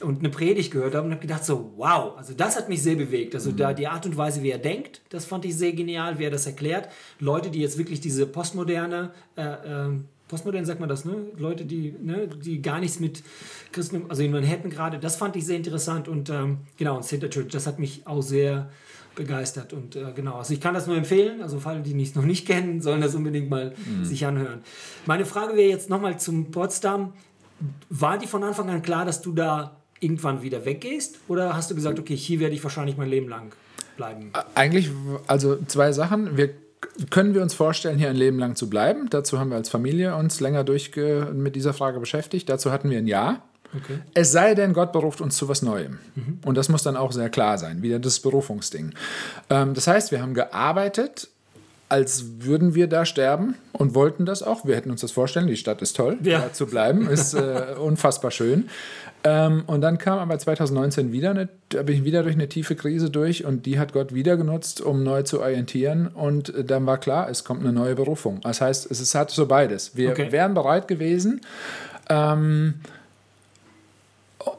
und 0.00 0.20
eine 0.20 0.30
Predigt 0.30 0.72
gehört 0.72 0.94
habe 0.94 1.06
und 1.06 1.12
habe 1.12 1.22
gedacht 1.22 1.44
so, 1.44 1.72
wow, 1.76 2.16
also 2.16 2.34
das 2.34 2.56
hat 2.56 2.68
mich 2.68 2.82
sehr 2.82 2.96
bewegt. 2.96 3.34
Also 3.34 3.52
da 3.52 3.72
die 3.72 3.86
Art 3.86 4.06
und 4.06 4.16
Weise, 4.16 4.42
wie 4.42 4.50
er 4.50 4.58
denkt, 4.58 5.02
das 5.10 5.24
fand 5.24 5.44
ich 5.44 5.56
sehr 5.56 5.72
genial, 5.72 6.18
wie 6.18 6.24
er 6.24 6.30
das 6.30 6.46
erklärt. 6.46 6.88
Leute, 7.18 7.50
die 7.50 7.60
jetzt 7.60 7.78
wirklich 7.78 8.00
diese 8.00 8.26
postmoderne 8.26 9.10
äh, 9.36 9.42
äh, 9.42 9.90
postmodern 10.32 10.64
sagt 10.64 10.80
man 10.80 10.88
das, 10.88 11.04
ne? 11.04 11.26
Leute, 11.36 11.66
die, 11.66 11.94
ne, 12.00 12.26
die 12.26 12.62
gar 12.62 12.80
nichts 12.80 13.00
mit 13.00 13.22
Christen, 13.70 14.06
also 14.08 14.22
in 14.22 14.32
Manhattan 14.32 14.70
gerade, 14.70 14.98
das 14.98 15.16
fand 15.16 15.36
ich 15.36 15.44
sehr 15.44 15.58
interessant 15.58 16.08
und 16.08 16.30
ähm, 16.30 16.60
genau, 16.78 16.96
und 16.96 17.02
Center 17.02 17.28
Church, 17.28 17.48
das 17.48 17.66
hat 17.66 17.78
mich 17.78 18.06
auch 18.06 18.22
sehr 18.22 18.70
begeistert 19.14 19.72
und 19.72 19.96
äh, 19.96 20.12
genau, 20.14 20.36
also 20.36 20.54
ich 20.54 20.60
kann 20.60 20.74
das 20.74 20.86
nur 20.86 20.96
empfehlen, 20.96 21.42
also 21.42 21.60
falls 21.60 21.82
die 21.82 22.00
es 22.00 22.14
noch 22.14 22.24
nicht 22.24 22.46
kennen, 22.46 22.80
sollen 22.80 23.00
das 23.00 23.14
unbedingt 23.14 23.50
mal 23.50 23.74
mhm. 23.86 24.04
sich 24.04 24.24
anhören. 24.26 24.62
Meine 25.06 25.24
Frage 25.24 25.56
wäre 25.56 25.68
jetzt 25.68 25.90
nochmal 25.90 26.18
zum 26.18 26.50
Potsdam, 26.50 27.12
war 27.90 28.18
die 28.18 28.26
von 28.26 28.42
Anfang 28.42 28.70
an 28.70 28.82
klar, 28.82 29.04
dass 29.04 29.22
du 29.22 29.32
da 29.32 29.76
irgendwann 30.00 30.42
wieder 30.42 30.64
weggehst 30.64 31.18
oder 31.28 31.54
hast 31.54 31.70
du 31.70 31.74
gesagt, 31.74 31.98
okay, 31.98 32.16
hier 32.16 32.40
werde 32.40 32.54
ich 32.54 32.62
wahrscheinlich 32.62 32.96
mein 32.96 33.08
Leben 33.08 33.28
lang 33.28 33.52
bleiben? 33.96 34.32
Eigentlich, 34.54 34.90
also 35.26 35.58
zwei 35.66 35.92
Sachen, 35.92 36.36
wir 36.36 36.50
können 37.10 37.34
wir 37.34 37.42
uns 37.42 37.54
vorstellen, 37.54 37.98
hier 37.98 38.10
ein 38.10 38.16
Leben 38.16 38.38
lang 38.38 38.56
zu 38.56 38.68
bleiben? 38.68 39.08
Dazu 39.10 39.38
haben 39.38 39.50
wir 39.50 39.56
als 39.56 39.68
Familie 39.68 40.16
uns 40.16 40.40
länger 40.40 40.64
durchge 40.64 41.32
mit 41.32 41.54
dieser 41.54 41.72
Frage 41.72 42.00
beschäftigt. 42.00 42.48
Dazu 42.48 42.72
hatten 42.72 42.90
wir 42.90 42.98
ein 42.98 43.06
Ja. 43.06 43.42
Okay. 43.76 43.98
Es 44.14 44.32
sei 44.32 44.54
denn, 44.54 44.72
Gott 44.72 44.92
beruft 44.92 45.20
uns 45.20 45.36
zu 45.36 45.48
was 45.48 45.62
Neuem. 45.62 45.98
Mhm. 46.14 46.40
Und 46.44 46.56
das 46.56 46.68
muss 46.68 46.82
dann 46.82 46.96
auch 46.96 47.12
sehr 47.12 47.30
klar 47.30 47.58
sein, 47.58 47.82
wieder 47.82 47.98
das 47.98 48.20
Berufungsding. 48.20 48.92
Ähm, 49.50 49.74
das 49.74 49.86
heißt, 49.86 50.12
wir 50.12 50.20
haben 50.20 50.34
gearbeitet, 50.34 51.28
als 51.88 52.24
würden 52.38 52.74
wir 52.74 52.86
da 52.86 53.04
sterben 53.04 53.54
und 53.72 53.94
wollten 53.94 54.24
das 54.24 54.42
auch. 54.42 54.64
Wir 54.64 54.76
hätten 54.76 54.90
uns 54.90 55.02
das 55.02 55.12
vorstellen, 55.12 55.46
die 55.46 55.56
Stadt 55.56 55.82
ist 55.82 55.94
toll, 55.94 56.16
ja. 56.22 56.40
da 56.40 56.52
zu 56.52 56.66
bleiben, 56.66 57.06
ist 57.06 57.34
äh, 57.34 57.74
unfassbar 57.78 58.30
schön. 58.30 58.70
Ähm, 59.24 59.64
und 59.66 59.82
dann 59.82 59.98
kam 59.98 60.18
aber 60.18 60.38
2019 60.38 61.12
wieder, 61.12 61.30
eine, 61.30 61.48
da 61.68 61.82
bin 61.82 61.96
ich 61.96 62.04
wieder 62.04 62.22
durch 62.22 62.34
eine 62.34 62.48
tiefe 62.48 62.76
Krise 62.76 63.10
durch 63.10 63.44
und 63.44 63.66
die 63.66 63.78
hat 63.78 63.92
Gott 63.92 64.14
wieder 64.14 64.38
genutzt, 64.38 64.80
um 64.80 65.02
neu 65.02 65.22
zu 65.22 65.40
orientieren. 65.40 66.08
Und 66.08 66.54
äh, 66.54 66.64
dann 66.64 66.86
war 66.86 66.98
klar, 66.98 67.28
es 67.28 67.44
kommt 67.44 67.60
eine 67.60 67.72
neue 67.72 67.94
Berufung. 67.94 68.40
Das 68.40 68.60
heißt, 68.60 68.90
es 68.90 69.00
ist, 69.00 69.14
hat 69.14 69.30
so 69.30 69.46
beides. 69.46 69.94
Wir 69.94 70.10
okay. 70.12 70.32
wären 70.32 70.54
bereit 70.54 70.88
gewesen. 70.88 71.42
Ähm, 72.08 72.74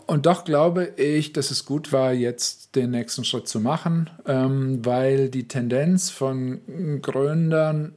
und 0.07 0.25
doch 0.25 0.45
glaube 0.45 0.93
ich, 0.97 1.33
dass 1.33 1.51
es 1.51 1.65
gut 1.65 1.91
war, 1.91 2.13
jetzt 2.13 2.75
den 2.75 2.91
nächsten 2.91 3.25
Schritt 3.25 3.47
zu 3.47 3.59
machen, 3.59 4.09
ähm, 4.25 4.85
weil 4.85 5.29
die 5.29 5.47
Tendenz 5.47 6.09
von 6.09 7.01
Gründern 7.01 7.93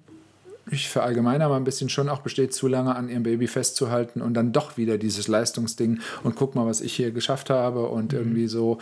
ich 0.71 0.89
verallgemeine 0.89 1.49
mal 1.49 1.57
ein 1.57 1.65
bisschen 1.65 1.89
schon 1.89 2.09
auch 2.09 2.23
besteht, 2.23 2.53
zu 2.53 2.67
lange 2.67 2.97
an 2.97 3.09
ihrem 3.09 3.23
Baby 3.23 3.47
festzuhalten 3.47 4.21
und 4.21 4.35
dann 4.35 4.53
doch 4.53 4.77
wieder 4.77 4.99
dieses 4.99 5.29
Leistungsding 5.29 6.01
und 6.25 6.35
guck 6.35 6.55
mal, 6.57 6.67
was 6.67 6.81
ich 6.81 6.95
hier 6.95 7.13
geschafft 7.13 7.51
habe 7.51 7.87
und 7.87 8.13
mhm. 8.13 8.19
irgendwie 8.19 8.49
so. 8.49 8.79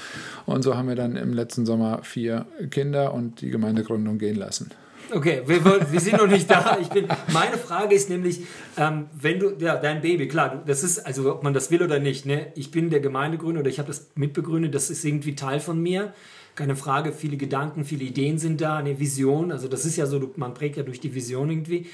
Und 0.46 0.62
so 0.62 0.76
haben 0.76 0.88
wir 0.88 0.96
dann 0.96 1.16
im 1.16 1.34
letzten 1.34 1.66
Sommer 1.66 2.02
vier 2.02 2.46
Kinder 2.70 3.12
und 3.12 3.42
die 3.42 3.50
Gemeindegründung 3.50 4.18
gehen 4.18 4.36
lassen. 4.36 4.70
Okay, 5.14 5.42
wir, 5.46 5.64
wir 5.64 6.00
sind 6.00 6.18
noch 6.18 6.26
nicht 6.26 6.50
da. 6.50 6.78
Ich 6.80 6.88
bin, 6.88 7.06
meine 7.32 7.56
Frage 7.56 7.94
ist 7.94 8.10
nämlich, 8.10 8.40
ähm, 8.76 9.06
wenn 9.12 9.38
du, 9.38 9.52
ja, 9.58 9.76
dein 9.76 10.00
Baby, 10.00 10.28
klar, 10.28 10.62
das 10.66 10.82
ist, 10.82 11.06
also 11.06 11.32
ob 11.32 11.42
man 11.42 11.54
das 11.54 11.70
will 11.70 11.82
oder 11.82 11.98
nicht, 11.98 12.26
ne? 12.26 12.52
ich 12.56 12.70
bin 12.70 12.90
der 12.90 13.00
Gemeindegründer 13.00 13.60
oder 13.60 13.70
ich 13.70 13.78
habe 13.78 13.88
das 13.88 14.08
mitbegründet, 14.16 14.74
das 14.74 14.90
ist 14.90 15.04
irgendwie 15.04 15.34
Teil 15.34 15.60
von 15.60 15.80
mir 15.80 16.12
keine 16.54 16.76
Frage, 16.76 17.12
viele 17.12 17.36
Gedanken, 17.36 17.84
viele 17.84 18.04
Ideen 18.04 18.38
sind 18.38 18.60
da, 18.60 18.76
eine 18.76 18.98
Vision, 18.98 19.50
also 19.50 19.68
das 19.68 19.84
ist 19.84 19.96
ja 19.96 20.06
so, 20.06 20.32
man 20.36 20.54
prägt 20.54 20.76
ja 20.76 20.82
durch 20.82 21.00
die 21.00 21.14
Vision 21.14 21.50
irgendwie. 21.50 21.86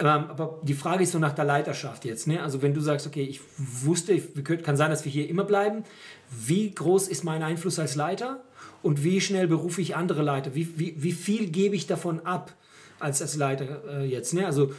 Ähm, 0.00 0.06
aber 0.06 0.60
die 0.62 0.74
Frage 0.74 1.02
ist 1.02 1.12
so 1.12 1.18
nach 1.18 1.32
der 1.32 1.44
Leiterschaft 1.44 2.04
jetzt. 2.04 2.26
Ne? 2.26 2.42
Also 2.42 2.62
wenn 2.62 2.74
du 2.74 2.80
sagst, 2.80 3.06
okay, 3.06 3.22
ich 3.22 3.40
wusste, 3.56 4.18
kann 4.18 4.76
sein, 4.76 4.90
dass 4.90 5.04
wir 5.04 5.12
hier 5.12 5.28
immer 5.28 5.44
bleiben. 5.44 5.84
Wie 6.30 6.70
groß 6.70 7.08
ist 7.08 7.24
mein 7.24 7.42
Einfluss 7.42 7.78
als 7.78 7.94
Leiter 7.94 8.42
und 8.82 9.04
wie 9.04 9.20
schnell 9.20 9.48
berufe 9.48 9.80
ich 9.80 9.94
andere 9.94 10.22
Leiter? 10.22 10.54
Wie, 10.54 10.78
wie, 10.78 10.94
wie 10.96 11.12
viel 11.12 11.50
gebe 11.50 11.76
ich 11.76 11.86
davon 11.86 12.20
ab 12.20 12.54
als, 13.02 13.20
als 13.20 13.36
Leiter 13.36 13.82
äh, 13.88 14.06
jetzt? 14.06 14.34
Ne? 14.34 14.46
Also 14.46 14.72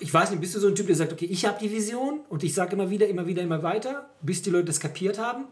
ich 0.00 0.12
weiß 0.12 0.30
nicht, 0.30 0.40
bist 0.40 0.54
du 0.54 0.60
so 0.60 0.68
ein 0.68 0.74
Typ, 0.74 0.86
der 0.86 0.96
sagt, 0.96 1.12
okay, 1.12 1.26
ich 1.26 1.46
habe 1.46 1.58
die 1.60 1.70
Vision 1.70 2.20
und 2.28 2.42
ich 2.42 2.54
sage 2.54 2.72
immer 2.72 2.90
wieder, 2.90 3.06
immer 3.06 3.26
wieder, 3.26 3.42
immer 3.42 3.62
weiter, 3.62 4.10
bis 4.22 4.42
die 4.42 4.50
Leute 4.50 4.66
das 4.66 4.80
kapiert 4.80 5.18
haben? 5.18 5.46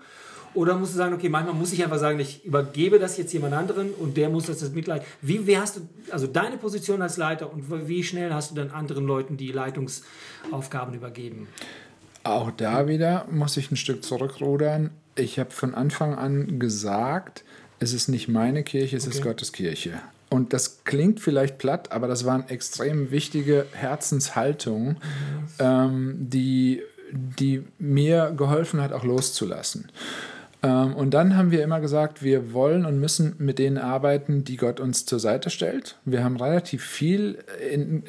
Oder 0.55 0.77
musst 0.77 0.93
du 0.93 0.99
sagen, 0.99 1.15
okay, 1.15 1.31
manchmal 1.31 1.55
muss 1.55 1.73
ich 1.73 1.83
einfach 1.83 1.99
sagen, 1.99 2.21
ich 2.21 2.45
übergebe 2.45 2.99
das 2.99 3.17
jetzt 3.17 3.33
jemand 3.33 3.55
anderen 3.55 3.93
und 3.95 4.19
der 4.19 4.29
muss 4.29 4.47
das 4.47 4.61
jetzt 4.61 4.75
mitleiten. 4.75 5.07
Wie, 5.23 5.47
wie 5.47 5.57
hast 5.57 5.77
du, 5.77 5.81
also 6.11 6.27
deine 6.27 6.59
Position 6.59 7.01
als 7.01 7.17
Leiter 7.17 7.51
und 7.51 7.89
wie 7.89 8.03
schnell 8.03 8.35
hast 8.35 8.51
du 8.51 8.55
dann 8.55 8.71
anderen 8.71 9.07
Leuten 9.07 9.39
die 9.39 9.51
Leitungsaufgaben 9.51 10.95
übergeben? 10.95 11.49
Auch 12.25 12.51
da 12.51 12.87
wieder 12.87 13.27
muss 13.31 13.57
ich 13.57 13.71
ein 13.71 13.77
Stück 13.77 14.05
zurückrudern. 14.05 14.91
Ich 15.15 15.39
habe 15.39 15.51
von 15.51 15.75
Anfang 15.75 16.15
an 16.15 16.59
gesagt, 16.59 17.45
es 17.79 17.95
ist 17.95 18.09
nicht 18.09 18.29
meine 18.29 18.63
Kirche, 18.63 18.97
es 18.97 19.07
okay. 19.07 19.17
ist 19.17 19.23
Gottes 19.23 19.53
Kirche. 19.53 20.01
Und 20.33 20.55
das 20.55 20.85
klingt 20.85 21.21
vielleicht 21.21 21.59
platt, 21.59 21.93
aber 21.93 22.09
das 22.09 22.25
waren 22.25 22.49
extrem 22.49 23.11
wichtige 23.11 23.67
Herzenshaltungen, 23.73 24.97
ähm, 25.59 26.15
die, 26.21 26.81
die 27.13 27.65
mir 27.79 28.33
geholfen 28.35 28.81
hat, 28.81 28.95
auch 28.95 29.05
loszulassen. 29.05 29.91
Ähm, 30.63 30.95
und 30.95 31.13
dann 31.13 31.37
haben 31.37 31.51
wir 31.51 31.63
immer 31.63 31.81
gesagt, 31.81 32.23
wir 32.23 32.55
wollen 32.55 32.87
und 32.87 32.99
müssen 32.99 33.35
mit 33.41 33.59
denen 33.59 33.77
arbeiten, 33.77 34.43
die 34.43 34.57
Gott 34.57 34.81
uns 34.81 35.05
zur 35.05 35.21
Seite 35.21 35.51
stellt. 35.51 35.99
Wir 36.07 36.25
haben 36.25 36.39
relativ 36.39 36.83
viel 36.83 37.37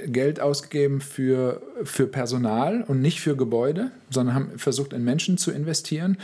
Geld 0.08 0.40
ausgegeben 0.40 1.02
für, 1.02 1.62
für 1.84 2.08
Personal 2.08 2.86
und 2.88 3.02
nicht 3.02 3.20
für 3.20 3.36
Gebäude, 3.36 3.92
sondern 4.10 4.34
haben 4.34 4.60
versucht, 4.60 4.94
in 4.94 5.04
Menschen 5.04 5.38
zu 5.38 5.52
investieren. 5.52 6.18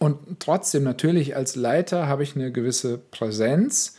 Und 0.00 0.18
trotzdem 0.40 0.82
natürlich 0.82 1.36
als 1.36 1.54
Leiter 1.54 2.08
habe 2.08 2.24
ich 2.24 2.34
eine 2.34 2.50
gewisse 2.50 2.98
Präsenz, 2.98 3.94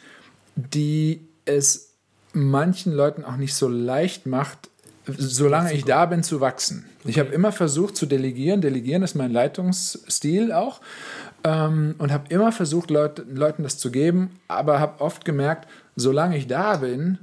die 0.56 1.28
es 1.46 1.96
manchen 2.34 2.94
Leuten 2.94 3.26
auch 3.26 3.38
nicht 3.38 3.56
so 3.56 3.68
leicht 3.68 4.26
macht, 4.26 4.70
solange 5.18 5.74
ich 5.74 5.86
da 5.86 6.06
bin, 6.06 6.24
zu 6.24 6.42
wachsen. 6.42 6.86
Ich 7.06 7.18
habe 7.18 7.30
immer 7.30 7.52
versucht 7.52 7.96
zu 7.96 8.06
delegieren. 8.06 8.62
Delegieren 8.62 9.04
ist 9.04 9.16
mein 9.16 9.32
Leitungsstil 9.32 10.52
auch. 10.52 10.82
Ähm, 11.44 11.96
und 11.98 12.12
habe 12.12 12.26
immer 12.30 12.52
versucht, 12.52 12.92
Leut, 12.92 13.24
Leuten 13.34 13.64
das 13.64 13.78
zu 13.78 13.92
geben, 13.92 14.32
aber 14.48 14.80
habe 14.80 15.02
oft 15.02 15.24
gemerkt, 15.24 15.70
solange 15.96 16.38
ich 16.38 16.48
da 16.48 16.78
bin, 16.78 17.18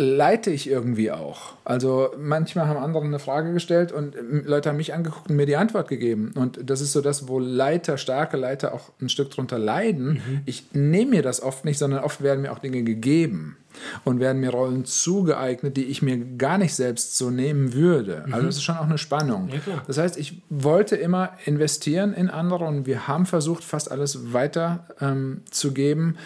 leite 0.00 0.50
ich 0.50 0.68
irgendwie 0.68 1.12
auch. 1.12 1.52
Also 1.64 2.10
manchmal 2.18 2.66
haben 2.66 2.78
andere 2.78 3.04
eine 3.04 3.18
Frage 3.18 3.52
gestellt 3.52 3.92
und 3.92 4.16
ähm, 4.16 4.44
Leute 4.46 4.70
haben 4.70 4.76
mich 4.76 4.94
angeguckt 4.94 5.28
und 5.28 5.36
mir 5.36 5.46
die 5.46 5.56
Antwort 5.56 5.88
gegeben. 5.88 6.32
Und 6.34 6.58
das 6.68 6.80
ist 6.80 6.92
so 6.92 7.00
das, 7.00 7.28
wo 7.28 7.38
Leiter, 7.38 7.98
starke 7.98 8.36
Leiter 8.36 8.74
auch 8.74 8.90
ein 9.00 9.08
Stück 9.08 9.30
drunter 9.30 9.58
leiden. 9.58 10.14
Mhm. 10.14 10.40
Ich 10.46 10.72
nehme 10.72 11.10
mir 11.10 11.22
das 11.22 11.42
oft 11.42 11.64
nicht, 11.64 11.78
sondern 11.78 12.02
oft 12.02 12.22
werden 12.22 12.42
mir 12.42 12.52
auch 12.52 12.58
Dinge 12.58 12.82
gegeben 12.82 13.56
und 14.04 14.20
werden 14.20 14.40
mir 14.40 14.50
Rollen 14.50 14.84
zugeeignet, 14.84 15.76
die 15.76 15.84
ich 15.84 16.02
mir 16.02 16.18
gar 16.36 16.58
nicht 16.58 16.74
selbst 16.74 17.16
so 17.16 17.30
nehmen 17.30 17.74
würde. 17.74 18.24
Mhm. 18.26 18.34
Also 18.34 18.46
das 18.46 18.56
ist 18.56 18.62
schon 18.62 18.78
auch 18.78 18.86
eine 18.86 18.98
Spannung. 18.98 19.48
Ja, 19.48 19.82
das 19.86 19.98
heißt, 19.98 20.16
ich 20.16 20.40
wollte 20.48 20.96
immer 20.96 21.34
investieren 21.44 22.14
in 22.14 22.30
andere 22.30 22.64
und 22.64 22.86
wir 22.86 23.06
haben 23.06 23.26
versucht, 23.26 23.62
fast 23.62 23.90
alles 23.90 24.32
weiter 24.32 24.86
ähm, 25.00 25.42
zu 25.50 25.72
geben. 25.72 26.16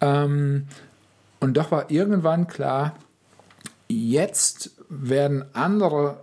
Ähm, 0.00 0.66
und 1.42 1.56
doch 1.56 1.70
war 1.72 1.90
irgendwann 1.90 2.46
klar, 2.46 2.94
jetzt 4.10 4.70
werden 4.88 5.44
andere 5.52 6.18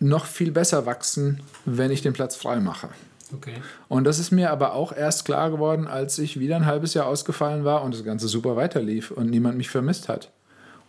noch 0.00 0.26
viel 0.26 0.50
besser 0.50 0.86
wachsen, 0.86 1.40
wenn 1.64 1.90
ich 1.90 2.02
den 2.02 2.12
Platz 2.12 2.36
frei 2.36 2.60
mache. 2.60 2.88
Okay. 3.34 3.54
Und 3.88 4.04
das 4.04 4.18
ist 4.18 4.30
mir 4.30 4.50
aber 4.50 4.74
auch 4.74 4.94
erst 4.94 5.24
klar 5.24 5.50
geworden, 5.50 5.86
als 5.86 6.18
ich 6.18 6.38
wieder 6.38 6.56
ein 6.56 6.66
halbes 6.66 6.94
Jahr 6.94 7.06
ausgefallen 7.06 7.64
war 7.64 7.82
und 7.82 7.94
das 7.94 8.04
Ganze 8.04 8.28
super 8.28 8.56
weiterlief 8.56 9.10
und 9.10 9.30
niemand 9.30 9.56
mich 9.56 9.70
vermisst 9.70 10.08
hat. 10.08 10.30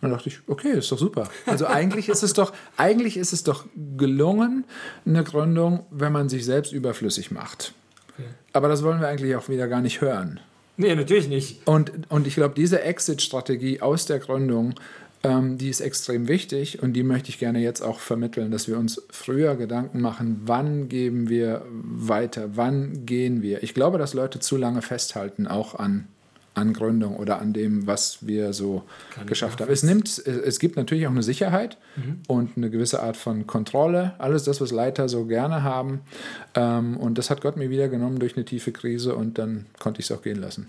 Und 0.00 0.10
dann 0.10 0.18
dachte 0.18 0.28
ich, 0.28 0.40
okay, 0.48 0.72
ist 0.72 0.92
doch 0.92 0.98
super. 0.98 1.28
Also 1.46 1.66
eigentlich 1.66 2.10
ist 2.10 2.22
es 2.22 2.34
doch, 2.34 2.52
eigentlich 2.76 3.16
ist 3.16 3.32
es 3.32 3.44
doch 3.44 3.64
gelungen, 3.96 4.64
eine 5.06 5.24
Gründung, 5.24 5.86
wenn 5.90 6.12
man 6.12 6.28
sich 6.28 6.44
selbst 6.44 6.72
überflüssig 6.72 7.30
macht. 7.30 7.72
Okay. 8.12 8.28
Aber 8.52 8.68
das 8.68 8.82
wollen 8.82 9.00
wir 9.00 9.08
eigentlich 9.08 9.34
auch 9.36 9.48
wieder 9.48 9.66
gar 9.66 9.80
nicht 9.80 10.02
hören. 10.02 10.40
Nee, 10.76 10.94
natürlich 10.94 11.28
nicht. 11.28 11.66
Und, 11.66 11.92
und 12.10 12.26
ich 12.26 12.34
glaube, 12.34 12.54
diese 12.54 12.82
Exit-Strategie 12.82 13.80
aus 13.80 14.06
der 14.06 14.18
Gründung 14.18 14.74
ähm, 15.24 15.58
die 15.58 15.70
ist 15.70 15.80
extrem 15.80 16.28
wichtig 16.28 16.82
und 16.82 16.92
die 16.92 17.02
möchte 17.02 17.30
ich 17.30 17.38
gerne 17.38 17.58
jetzt 17.58 17.80
auch 17.80 17.98
vermitteln, 17.98 18.50
dass 18.50 18.68
wir 18.68 18.78
uns 18.78 19.02
früher 19.10 19.56
Gedanken 19.56 20.00
machen, 20.00 20.42
wann 20.44 20.88
geben 20.88 21.28
wir 21.28 21.62
weiter, 21.70 22.50
wann 22.54 23.06
gehen 23.06 23.42
wir. 23.42 23.62
Ich 23.62 23.74
glaube, 23.74 23.98
dass 23.98 24.14
Leute 24.14 24.38
zu 24.38 24.56
lange 24.56 24.82
festhalten, 24.82 25.46
auch 25.46 25.74
an 25.74 26.06
an 26.54 26.72
Gründung 26.72 27.16
oder 27.16 27.40
an 27.40 27.52
dem, 27.52 27.86
was 27.86 28.26
wir 28.26 28.52
so 28.52 28.84
Kann 29.10 29.26
geschafft 29.26 29.60
haben. 29.60 29.72
Es, 29.72 29.82
nimmt, 29.82 30.24
es 30.24 30.60
gibt 30.60 30.76
natürlich 30.76 31.06
auch 31.06 31.10
eine 31.10 31.22
Sicherheit 31.22 31.78
mhm. 31.96 32.20
und 32.28 32.56
eine 32.56 32.70
gewisse 32.70 33.02
Art 33.02 33.16
von 33.16 33.46
Kontrolle. 33.46 34.14
Alles 34.18 34.44
das, 34.44 34.60
was 34.60 34.70
Leiter 34.70 35.08
so 35.08 35.24
gerne 35.24 35.64
haben. 35.64 36.02
Ähm, 36.54 36.96
und 36.96 37.18
das 37.18 37.28
hat 37.28 37.40
Gott 37.40 37.56
mir 37.56 37.70
wieder 37.70 37.88
genommen 37.88 38.20
durch 38.20 38.36
eine 38.36 38.44
tiefe 38.44 38.70
Krise 38.70 39.16
und 39.16 39.36
dann 39.38 39.66
konnte 39.80 40.00
ich 40.00 40.08
es 40.08 40.16
auch 40.16 40.22
gehen 40.22 40.40
lassen. 40.40 40.68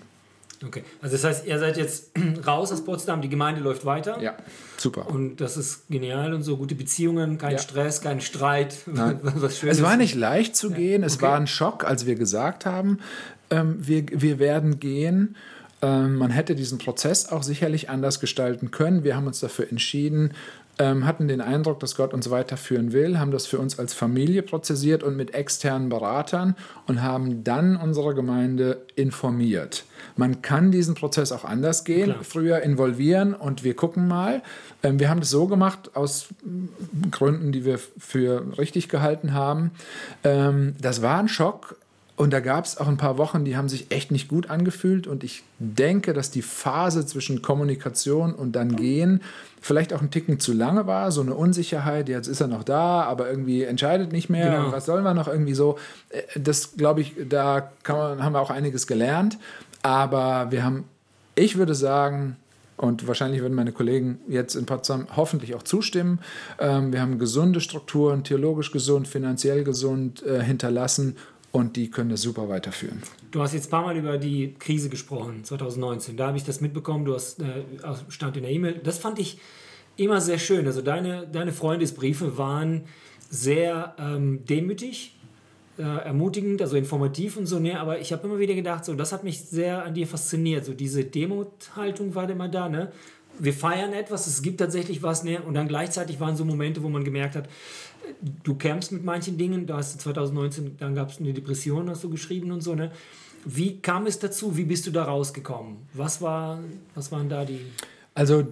Okay, 0.63 0.83
also 1.01 1.15
das 1.15 1.23
heißt, 1.23 1.47
ihr 1.47 1.59
seid 1.59 1.77
jetzt 1.77 2.11
raus 2.47 2.71
aus 2.71 2.83
Potsdam, 2.83 3.21
die 3.21 3.29
Gemeinde 3.29 3.61
läuft 3.61 3.85
weiter. 3.85 4.21
Ja, 4.21 4.35
super. 4.77 5.07
Und 5.09 5.37
das 5.37 5.57
ist 5.57 5.87
genial 5.89 6.33
und 6.33 6.43
so, 6.43 6.57
gute 6.57 6.75
Beziehungen, 6.75 7.37
kein 7.37 7.53
ja. 7.53 7.57
Stress, 7.57 8.01
kein 8.01 8.21
Streit. 8.21 8.77
Was 8.85 9.57
Schönes. 9.57 9.77
Es 9.77 9.83
war 9.83 9.97
nicht 9.97 10.15
leicht 10.15 10.55
zu 10.55 10.71
gehen, 10.71 11.03
es 11.03 11.15
okay. 11.15 11.23
war 11.23 11.37
ein 11.37 11.47
Schock, 11.47 11.83
als 11.83 12.05
wir 12.05 12.15
gesagt 12.15 12.65
haben, 12.65 12.99
ähm, 13.49 13.75
wir, 13.79 14.05
wir 14.11 14.39
werden 14.39 14.79
gehen. 14.79 15.35
Ähm, 15.81 16.15
man 16.15 16.31
hätte 16.31 16.55
diesen 16.55 16.77
Prozess 16.77 17.29
auch 17.29 17.43
sicherlich 17.43 17.89
anders 17.89 18.19
gestalten 18.19 18.71
können. 18.71 19.03
Wir 19.03 19.15
haben 19.15 19.27
uns 19.27 19.39
dafür 19.39 19.69
entschieden, 19.69 20.33
ähm, 20.77 21.05
hatten 21.05 21.27
den 21.27 21.41
Eindruck, 21.41 21.79
dass 21.79 21.95
Gott 21.95 22.13
uns 22.13 22.29
weiterführen 22.29 22.91
will, 22.91 23.17
haben 23.19 23.31
das 23.31 23.45
für 23.45 23.59
uns 23.59 23.79
als 23.79 23.93
Familie 23.93 24.41
prozessiert 24.41 25.03
und 25.03 25.15
mit 25.15 25.33
externen 25.33 25.89
Beratern 25.89 26.55
und 26.87 27.01
haben 27.01 27.43
dann 27.43 27.77
unsere 27.77 28.13
Gemeinde 28.13 28.81
informiert. 28.95 29.85
Man 30.17 30.41
kann 30.41 30.71
diesen 30.71 30.95
Prozess 30.95 31.31
auch 31.31 31.45
anders 31.45 31.83
gehen, 31.83 32.11
Klar. 32.11 32.23
früher 32.23 32.61
involvieren 32.61 33.33
und 33.33 33.63
wir 33.63 33.75
gucken 33.75 34.07
mal. 34.07 34.41
Ähm, 34.83 34.99
wir 34.99 35.09
haben 35.09 35.19
das 35.19 35.29
so 35.29 35.47
gemacht, 35.47 35.91
aus 35.95 36.27
Gründen, 37.11 37.51
die 37.51 37.65
wir 37.65 37.79
für 37.97 38.57
richtig 38.57 38.89
gehalten 38.89 39.33
haben. 39.33 39.71
Ähm, 40.23 40.75
das 40.81 41.01
war 41.01 41.19
ein 41.19 41.27
Schock. 41.27 41.77
Und 42.17 42.31
da 42.31 42.39
gab 42.39 42.63
es 42.63 42.77
auch 42.77 42.87
ein 42.87 42.95
paar 42.95 43.17
Wochen, 43.17 43.43
die 43.43 43.57
haben 43.57 43.67
sich 43.67 43.91
echt 43.91 44.09
nicht 44.09 44.29
gut 44.29 44.49
angefühlt. 44.49 45.05
Und 45.05 45.25
ich 45.25 45.43
denke, 45.59 46.13
dass 46.13 46.31
die 46.31 46.41
Phase 46.41 47.05
zwischen 47.05 47.41
Kommunikation 47.41 48.33
und 48.33 48.53
dann 48.53 48.77
Gehen 48.77 49.21
vielleicht 49.65 49.93
auch 49.93 50.01
ein 50.01 50.11
Ticken 50.11 50.39
zu 50.39 50.53
lange 50.53 50.85
war. 50.85 51.11
So 51.11 51.21
eine 51.21 51.33
Unsicherheit, 51.33 52.07
jetzt 52.07 52.27
ist 52.27 52.39
er 52.39 52.45
noch 52.45 52.61
da, 52.61 53.01
aber 53.01 53.27
irgendwie 53.27 53.63
entscheidet 53.63 54.11
nicht 54.11 54.29
mehr. 54.29 54.51
Genau. 54.51 54.71
Was 54.71 54.85
sollen 54.85 55.03
wir 55.03 55.15
noch 55.15 55.27
irgendwie 55.27 55.55
so? 55.55 55.79
Äh, 56.09 56.21
das 56.39 56.77
glaube 56.77 57.01
ich, 57.01 57.15
da 57.27 57.71
man, 57.87 58.23
haben 58.23 58.33
wir 58.33 58.41
auch 58.41 58.51
einiges 58.51 58.85
gelernt. 58.85 59.39
Aber 59.81 60.51
wir 60.51 60.63
haben, 60.63 60.83
ich 61.33 61.57
würde 61.57 61.73
sagen, 61.73 62.35
und 62.77 63.07
wahrscheinlich 63.07 63.41
würden 63.41 63.55
meine 63.55 63.71
Kollegen 63.71 64.19
jetzt 64.27 64.53
in 64.53 64.67
Potsdam 64.67 65.07
hoffentlich 65.15 65.55
auch 65.55 65.63
zustimmen. 65.63 66.19
Ähm, 66.59 66.93
wir 66.93 67.01
haben 67.01 67.17
gesunde 67.17 67.59
Strukturen, 67.59 68.23
theologisch 68.23 68.71
gesund, 68.71 69.07
finanziell 69.07 69.63
gesund 69.63 70.21
äh, 70.21 70.43
hinterlassen 70.43 71.15
und 71.55 71.77
die 71.77 71.89
können 71.89 72.09
das 72.09 72.21
super 72.21 72.49
weiterführen. 72.49 73.01
Du 73.31 73.41
hast 73.41 73.53
jetzt 73.53 73.67
ein 73.67 73.71
paar 73.71 73.83
Mal 73.83 73.95
über 73.95 74.17
die 74.17 74.55
Krise 74.59 74.89
gesprochen, 74.89 75.45
2019. 75.45 76.17
Da 76.17 76.27
habe 76.27 76.37
ich 76.37 76.43
das 76.43 76.59
mitbekommen, 76.59 77.05
du 77.05 77.13
hast 77.13 77.39
äh, 77.39 77.63
stand 78.09 78.35
in 78.35 78.43
der 78.43 78.51
E-Mail. 78.51 78.81
Das 78.83 78.97
fand 78.97 79.19
ich 79.19 79.39
immer 79.95 80.19
sehr 80.19 80.37
schön. 80.37 80.67
Also 80.67 80.81
deine, 80.81 81.25
deine 81.27 81.53
Freundesbriefe 81.53 82.37
waren 82.37 82.83
sehr 83.29 83.95
ähm, 83.97 84.45
demütig 84.45 85.15
äh, 85.77 85.83
ermutigend, 85.83 86.61
also 86.61 86.75
informativ 86.75 87.37
und 87.37 87.45
so, 87.45 87.57
ne? 87.59 87.79
aber 87.79 87.99
ich 87.99 88.11
habe 88.11 88.27
immer 88.27 88.39
wieder 88.39 88.53
gedacht, 88.53 88.83
so, 88.83 88.93
das 88.93 89.13
hat 89.13 89.23
mich 89.23 89.41
sehr 89.41 89.83
an 89.83 89.93
dir 89.93 90.07
fasziniert, 90.07 90.65
so 90.65 90.73
diese 90.73 91.05
Demut-Haltung 91.05 92.15
war 92.15 92.29
immer 92.29 92.47
da, 92.49 92.69
ne? 92.69 92.91
Wir 93.37 93.51
feiern 93.51 93.91
etwas, 93.91 94.27
es 94.27 94.41
gibt 94.41 94.59
tatsächlich 94.61 95.03
was, 95.03 95.25
ne? 95.25 95.41
Und 95.41 95.55
dann 95.55 95.67
gleichzeitig 95.67 96.21
waren 96.21 96.37
so 96.37 96.45
Momente, 96.45 96.81
wo 96.83 96.87
man 96.87 97.03
gemerkt 97.03 97.35
hat, 97.35 97.49
du 98.43 98.55
kämpfst 98.55 98.91
mit 98.91 99.03
manchen 99.03 99.37
Dingen, 99.37 99.65
da 99.65 99.77
hast 99.77 99.95
du 99.95 99.99
2019, 99.99 100.77
dann 100.79 100.95
gab 100.95 101.09
es 101.09 101.19
eine 101.19 101.33
Depression, 101.33 101.89
hast 101.89 102.03
du 102.03 102.09
geschrieben 102.09 102.51
und 102.51 102.61
so, 102.61 102.75
ne? 102.75 102.91
Wie 103.45 103.79
kam 103.79 104.07
es 104.07 104.17
dazu? 104.17 104.57
Wie 104.57 104.63
bist 104.63 104.87
du 104.87 104.91
da 104.91 105.03
rausgekommen? 105.03 105.77
Was, 105.93 106.19
war, 106.19 106.59
was 106.95 107.11
waren 107.11 107.29
da 107.29 107.45
die. 107.45 107.61
Also, 108.15 108.43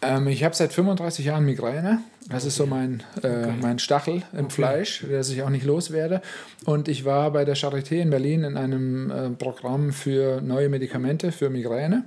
ähm, 0.00 0.28
ich 0.28 0.42
habe 0.42 0.54
seit 0.54 0.72
35 0.72 1.26
Jahren 1.26 1.44
Migräne. 1.44 2.00
Das 2.28 2.42
okay. 2.42 2.48
ist 2.48 2.56
so 2.56 2.66
mein, 2.66 3.02
äh, 3.22 3.26
okay. 3.26 3.54
mein 3.60 3.78
Stachel 3.78 4.22
im 4.32 4.46
okay. 4.46 4.50
Fleisch, 4.50 5.04
der 5.08 5.20
ich 5.20 5.42
auch 5.42 5.50
nicht 5.50 5.64
loswerde. 5.64 6.22
Und 6.64 6.88
ich 6.88 7.04
war 7.04 7.30
bei 7.30 7.44
der 7.44 7.56
Charité 7.56 8.00
in 8.00 8.10
Berlin 8.10 8.42
in 8.42 8.56
einem 8.56 9.10
äh, 9.10 9.30
Programm 9.30 9.92
für 9.92 10.40
neue 10.40 10.68
Medikamente 10.68 11.32
für 11.32 11.50
Migräne. 11.50 12.04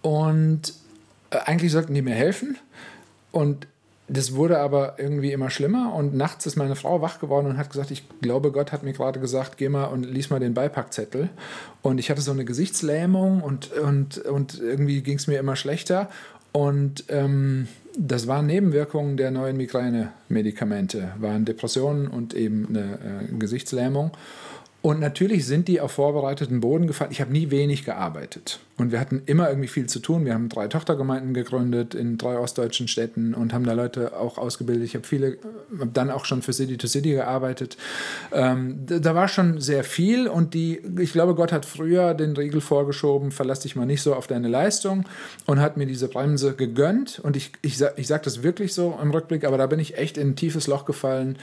Und 0.00 0.74
äh, 1.30 1.38
eigentlich 1.38 1.72
sollten 1.72 1.92
die 1.92 2.02
mir 2.02 2.14
helfen. 2.14 2.56
Und 3.32 3.66
das 4.08 4.34
wurde 4.34 4.58
aber 4.58 4.94
irgendwie 4.98 5.32
immer 5.32 5.50
schlimmer 5.50 5.92
und 5.94 6.14
nachts 6.14 6.46
ist 6.46 6.56
meine 6.56 6.76
Frau 6.76 7.02
wach 7.02 7.18
geworden 7.18 7.46
und 7.46 7.58
hat 7.58 7.70
gesagt, 7.70 7.90
ich 7.90 8.04
glaube, 8.20 8.52
Gott 8.52 8.70
hat 8.70 8.84
mir 8.84 8.92
gerade 8.92 9.18
gesagt, 9.18 9.56
geh 9.56 9.68
mal 9.68 9.86
und 9.86 10.04
lies 10.04 10.30
mal 10.30 10.38
den 10.38 10.54
Beipackzettel. 10.54 11.28
Und 11.82 11.98
ich 11.98 12.08
hatte 12.10 12.20
so 12.20 12.30
eine 12.30 12.44
Gesichtslähmung 12.44 13.42
und, 13.42 13.72
und, 13.72 14.18
und 14.18 14.60
irgendwie 14.60 15.02
ging 15.02 15.16
es 15.16 15.26
mir 15.26 15.40
immer 15.40 15.56
schlechter. 15.56 16.08
Und 16.52 17.04
ähm, 17.08 17.66
das 17.98 18.28
waren 18.28 18.46
Nebenwirkungen 18.46 19.16
der 19.16 19.30
neuen 19.30 19.56
Migräne-Medikamente, 19.56 21.12
waren 21.18 21.44
Depressionen 21.44 22.06
und 22.06 22.32
eben 22.34 22.66
eine 22.68 22.98
äh, 23.30 23.38
Gesichtslähmung. 23.38 24.12
Und 24.86 25.00
natürlich 25.00 25.46
sind 25.46 25.66
die 25.66 25.80
auf 25.80 25.90
vorbereiteten 25.90 26.60
Boden 26.60 26.86
gefallen. 26.86 27.10
Ich 27.10 27.20
habe 27.20 27.32
nie 27.32 27.50
wenig 27.50 27.84
gearbeitet. 27.84 28.60
Und 28.76 28.92
wir 28.92 29.00
hatten 29.00 29.20
immer 29.26 29.48
irgendwie 29.48 29.66
viel 29.66 29.88
zu 29.88 29.98
tun. 29.98 30.24
Wir 30.24 30.32
haben 30.32 30.48
drei 30.48 30.68
Tochtergemeinden 30.68 31.34
gegründet 31.34 31.96
in 31.96 32.18
drei 32.18 32.38
ostdeutschen 32.38 32.86
Städten 32.86 33.34
und 33.34 33.52
haben 33.52 33.64
da 33.64 33.72
Leute 33.72 34.16
auch 34.16 34.38
ausgebildet. 34.38 34.84
Ich 34.84 34.94
habe 34.94 35.04
viele, 35.04 35.38
habe 35.76 35.90
dann 35.92 36.12
auch 36.12 36.24
schon 36.24 36.40
für 36.40 36.52
City 36.52 36.76
to 36.76 36.86
City 36.86 37.10
gearbeitet. 37.10 37.76
Ähm, 38.30 38.86
da, 38.86 39.16
war 39.16 39.26
schon 39.26 39.60
sehr 39.60 39.82
viel 39.82 40.28
und 40.28 40.54
die, 40.54 40.80
ich 41.00 41.10
glaube, 41.10 41.34
Gott 41.34 41.50
hat 41.50 41.66
früher 41.66 42.14
den 42.14 42.36
Riegel 42.36 42.60
vorgeschoben, 42.60 43.32
verlass 43.32 43.58
dich 43.58 43.74
mal 43.74 43.86
nicht 43.86 44.02
so 44.02 44.14
auf 44.14 44.28
deine 44.28 44.46
Leistung 44.46 45.04
und 45.46 45.58
hat 45.58 45.76
mir 45.76 45.86
diese 45.86 46.06
Bremse 46.06 46.54
gegönnt. 46.54 47.18
Und 47.18 47.34
ich, 47.34 47.50
ich, 47.60 47.82
ich 47.96 48.06
sage 48.06 48.22
das 48.22 48.44
wirklich 48.44 48.72
so 48.72 48.96
im 49.02 49.10
Rückblick, 49.10 49.42
aber 49.42 49.58
da 49.58 49.66
bin 49.66 49.80
ich 49.80 49.98
echt 49.98 50.16
in 50.16 50.28
ein 50.28 50.36
tiefes 50.36 50.68
Loch 50.68 50.84
gefallen, 50.84 51.38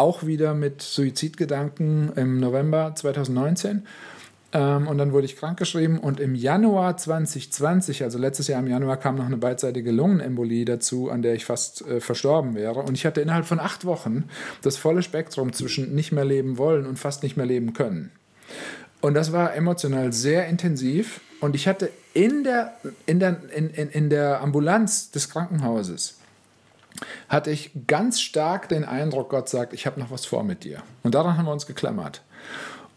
auch 0.00 0.24
wieder 0.24 0.54
mit 0.54 0.80
Suizidgedanken 0.80 2.12
im 2.16 2.40
November 2.40 2.94
2019. 2.94 3.86
Ähm, 4.52 4.88
und 4.88 4.96
dann 4.96 5.12
wurde 5.12 5.26
ich 5.26 5.36
krankgeschrieben 5.36 5.98
und 5.98 6.18
im 6.18 6.34
Januar 6.34 6.96
2020, 6.96 8.02
also 8.02 8.18
letztes 8.18 8.48
Jahr 8.48 8.60
im 8.60 8.66
Januar, 8.66 8.96
kam 8.96 9.16
noch 9.16 9.26
eine 9.26 9.36
beidseitige 9.36 9.92
Lungenembolie 9.92 10.64
dazu, 10.64 11.10
an 11.10 11.20
der 11.20 11.34
ich 11.34 11.44
fast 11.44 11.86
äh, 11.86 12.00
verstorben 12.00 12.54
wäre. 12.54 12.80
Und 12.80 12.94
ich 12.94 13.04
hatte 13.04 13.20
innerhalb 13.20 13.44
von 13.44 13.60
acht 13.60 13.84
Wochen 13.84 14.24
das 14.62 14.78
volle 14.78 15.02
Spektrum 15.02 15.52
zwischen 15.52 15.94
nicht 15.94 16.12
mehr 16.12 16.24
leben 16.24 16.56
wollen 16.56 16.86
und 16.86 16.98
fast 16.98 17.22
nicht 17.22 17.36
mehr 17.36 17.46
leben 17.46 17.74
können. 17.74 18.10
Und 19.02 19.14
das 19.14 19.32
war 19.32 19.54
emotional 19.54 20.12
sehr 20.12 20.48
intensiv. 20.48 21.20
Und 21.40 21.54
ich 21.54 21.68
hatte 21.68 21.90
in 22.14 22.42
der, 22.42 22.74
in 23.06 23.20
der, 23.20 23.36
in, 23.54 23.70
in, 23.70 23.90
in 23.90 24.10
der 24.10 24.40
Ambulanz 24.40 25.10
des 25.10 25.28
Krankenhauses 25.28 26.19
hatte 27.28 27.50
ich 27.50 27.70
ganz 27.86 28.20
stark 28.20 28.68
den 28.68 28.84
Eindruck, 28.84 29.30
Gott 29.30 29.48
sagt, 29.48 29.72
ich 29.72 29.86
habe 29.86 30.00
noch 30.00 30.10
was 30.10 30.26
vor 30.26 30.44
mit 30.44 30.64
dir. 30.64 30.82
Und 31.02 31.14
daran 31.14 31.36
haben 31.36 31.46
wir 31.46 31.52
uns 31.52 31.66
geklammert. 31.66 32.22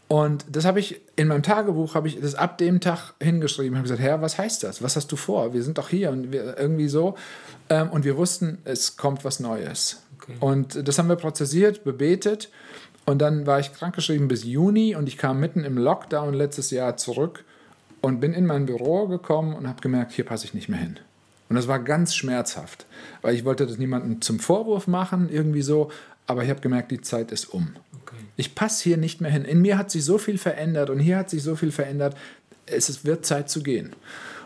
Und 0.08 0.46
das 0.48 0.66
habe 0.66 0.80
ich 0.80 1.02
in 1.16 1.28
meinem 1.28 1.44
Tagebuch, 1.44 1.96
habe 1.96 2.08
ich 2.08 2.20
das 2.20 2.36
ab 2.36 2.58
dem 2.60 2.82
Tag 2.82 3.14
hingeschrieben, 3.20 3.78
habe 3.78 3.84
gesagt, 3.84 4.02
Herr, 4.02 4.22
was 4.22 4.38
heißt 4.38 4.64
das? 4.64 4.84
Was 4.84 4.96
hast 4.96 5.12
du 5.12 5.16
vor? 5.16 5.54
Wir 5.54 5.64
sind 5.64 5.78
doch 5.78 5.90
hier 5.90 6.12
und 6.12 6.34
irgendwie 6.36 6.88
so. 6.88 7.16
Ähm, 7.70 7.90
und 7.90 8.06
wir 8.06 8.18
wussten, 8.18 8.60
es 8.64 8.98
kommt 8.98 9.26
was 9.26 9.40
Neues. 9.40 10.04
Okay. 10.22 10.34
Und 10.40 10.88
das 10.88 11.00
haben 11.00 11.10
wir 11.10 11.16
prozessiert, 11.16 11.84
bebetet. 11.84 12.50
Und 13.06 13.22
dann 13.22 13.46
war 13.48 13.60
ich 13.60 13.74
krankgeschrieben 13.74 14.28
bis 14.28 14.44
Juni 14.44 14.96
und 14.96 15.08
ich 15.08 15.18
kam 15.18 15.40
mitten 15.40 15.66
im 15.66 15.78
Lockdown 15.78 16.34
letztes 16.34 16.72
Jahr 16.72 16.96
zurück 16.96 17.44
und 18.02 18.20
bin 18.20 18.34
in 18.34 18.46
mein 18.46 18.66
Büro 18.66 19.08
gekommen 19.08 19.56
und 19.56 19.68
habe 19.68 19.82
gemerkt, 19.82 20.12
hier 20.12 20.26
passe 20.26 20.46
ich 20.46 20.54
nicht 20.54 20.70
mehr 20.70 20.80
hin. 20.80 21.00
Und 21.54 21.58
das 21.58 21.68
war 21.68 21.78
ganz 21.78 22.16
schmerzhaft, 22.16 22.88
weil 23.22 23.36
ich 23.36 23.46
wollte 23.46 23.68
das 23.68 23.78
niemandem 23.78 24.22
zum 24.22 24.40
Vorwurf 24.40 24.88
machen, 24.88 25.30
irgendwie 25.30 25.62
so, 25.62 25.92
aber 26.26 26.44
ich 26.44 26.50
habe 26.50 26.62
gemerkt, 26.62 26.90
die 26.90 27.00
Zeit 27.00 27.32
ist 27.32 27.46
um. 27.46 27.76
Okay. 28.02 28.16
Ich 28.38 28.56
passe 28.56 28.84
hier 28.84 28.98
nicht 28.98 29.22
mehr 29.22 29.30
hin. 29.30 29.46
In 29.46 29.62
mir 29.62 29.78
hat 29.78 29.92
sich 29.92 30.04
so 30.04 30.18
viel 30.18 30.40
verändert 30.40 30.90
und 30.90 30.98
hier 30.98 31.16
hat 31.16 31.30
sich 31.30 31.44
so 31.44 31.56
viel 31.56 31.72
verändert. 31.72 32.18
Es 32.66 33.06
wird 33.06 33.28
Zeit 33.28 33.52
zu 33.52 33.62
gehen. 33.62 33.96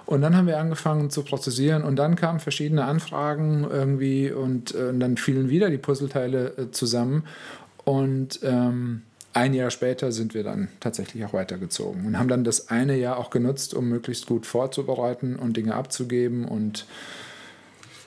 Und 0.06 0.20
dann 0.22 0.36
haben 0.36 0.48
wir 0.48 0.60
angefangen 0.60 1.10
zu 1.10 1.24
prozessieren 1.24 1.86
und 1.86 1.96
dann 1.96 2.18
kamen 2.18 2.42
verschiedene 2.42 2.84
Anfragen 2.84 3.66
irgendwie 3.72 4.30
und, 4.30 4.76
äh, 4.76 4.90
und 4.90 5.00
dann 5.00 5.16
fielen 5.16 5.48
wieder 5.48 5.70
die 5.70 5.78
Puzzleteile 5.78 6.58
äh, 6.58 6.72
zusammen. 6.72 7.24
Und 7.86 8.42
ähm, 8.44 9.04
ein 9.38 9.54
Jahr 9.54 9.70
später 9.70 10.12
sind 10.12 10.34
wir 10.34 10.44
dann 10.44 10.70
tatsächlich 10.80 11.24
auch 11.24 11.34
weitergezogen 11.34 12.06
und 12.06 12.18
haben 12.18 12.28
dann 12.28 12.44
das 12.44 12.70
eine 12.70 12.98
Jahr 12.98 13.18
auch 13.18 13.30
genutzt, 13.30 13.76
um 13.76 13.88
möglichst 13.88 14.26
gut 14.26 14.46
vorzubereiten 14.46 15.36
und 15.36 15.56
Dinge 15.56 15.76
abzugeben 15.76 16.46
und 16.46 16.88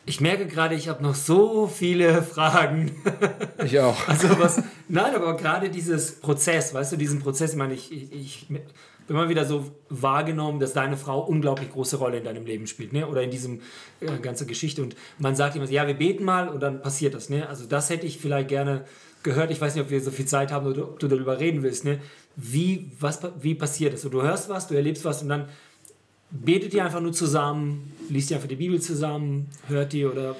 ich 0.07 0.21
merke 0.21 0.47
gerade, 0.47 0.75
ich 0.75 0.89
habe 0.89 1.03
noch 1.05 1.15
so 1.15 1.69
viele 1.69 2.23
Fragen. 2.35 2.91
Ich 3.65 3.79
auch. 3.79 3.97
Also 4.09 4.41
was, 4.41 4.63
nein, 4.89 5.15
aber 5.15 5.37
gerade 5.37 5.71
dieses 5.71 6.21
Prozess, 6.21 6.75
weißt 6.75 6.93
du, 6.93 6.97
diesen 6.97 7.21
Prozess, 7.21 7.53
ich 7.53 7.57
meine, 7.57 7.75
ich, 7.75 7.93
ich, 7.93 8.13
ich 8.13 8.49
bin 8.49 8.63
immer 9.07 9.29
wieder 9.29 9.45
so 9.45 9.71
wahrgenommen, 9.89 10.59
dass 10.59 10.73
deine 10.73 10.97
Frau 10.97 11.21
unglaublich 11.21 11.71
große 11.71 11.99
Rolle 11.99 12.19
in 12.19 12.25
deinem 12.25 12.45
Leben 12.45 12.67
spielt, 12.67 12.93
ne? 12.93 13.07
Oder 13.07 13.23
in 13.23 13.31
diesem 13.31 13.61
äh, 14.01 14.19
ganze 14.21 14.47
Geschichte. 14.47 14.83
Und 14.83 14.97
man 15.19 15.37
sagt 15.37 15.55
immer, 15.55 15.67
ja, 15.67 15.87
wir 15.87 15.95
beten 15.95 16.25
mal 16.25 16.49
und 16.49 16.61
dann 16.61 16.83
passiert 16.83 17.15
das, 17.15 17.29
ne? 17.29 17.49
Also 17.49 17.67
das 17.67 17.91
hätte 17.91 18.07
ich 18.07 18.19
vielleicht 18.19 18.49
gerne 18.49 18.85
gehört, 19.23 19.51
ich 19.51 19.61
weiß 19.61 19.75
nicht, 19.75 19.85
ob 19.85 19.91
wir 19.91 20.01
so 20.01 20.11
viel 20.11 20.27
Zeit 20.27 20.53
haben 20.53 20.67
oder 20.67 20.85
ob 20.85 20.99
du 20.99 21.09
darüber 21.09 21.39
reden 21.39 21.63
willst, 21.63 21.85
ne? 21.85 22.01
wie, 22.37 22.91
was, 22.99 23.21
wie 23.41 23.55
passiert 23.55 23.95
das? 23.95 24.03
So, 24.03 24.09
du 24.09 24.23
hörst 24.23 24.49
was, 24.49 24.69
du 24.69 24.75
erlebst 24.75 25.05
was 25.05 25.23
und 25.23 25.29
dann 25.29 25.49
betet 26.31 26.75
ihr 26.75 26.85
einfach 26.85 27.01
nur 27.01 27.13
zusammen, 27.13 27.93
liest 28.09 28.31
ihr 28.31 28.37
einfach 28.37 28.49
die 28.49 28.57
Bibel 28.57 28.81
zusammen, 28.81 29.49
hört 29.69 29.95
ihr 29.95 30.11
oder 30.11 30.37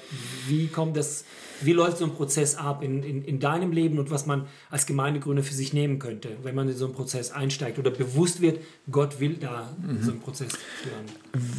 wie 0.47 0.67
kommt 0.67 0.97
das, 0.97 1.25
wie 1.65 1.73
läuft 1.73 1.97
so 1.97 2.05
ein 2.05 2.11
Prozess 2.11 2.55
ab 2.55 2.83
in, 2.83 3.03
in, 3.03 3.23
in 3.23 3.39
deinem 3.39 3.71
Leben 3.71 3.99
und 3.99 4.11
was 4.11 4.25
man 4.25 4.45
als 4.69 4.85
Gemeindegründer 4.85 5.43
für 5.43 5.53
sich 5.53 5.73
nehmen 5.73 5.99
könnte, 5.99 6.29
wenn 6.43 6.55
man 6.55 6.69
in 6.69 6.75
so 6.75 6.85
einen 6.85 6.93
Prozess 6.93 7.31
einsteigt 7.31 7.79
oder 7.79 7.91
bewusst 7.91 8.41
wird, 8.41 8.59
Gott 8.89 9.19
will 9.19 9.35
da 9.39 9.69
mhm. 9.81 10.03
so 10.03 10.11
einen 10.11 10.19
Prozess 10.21 10.53
führen? 10.81 11.05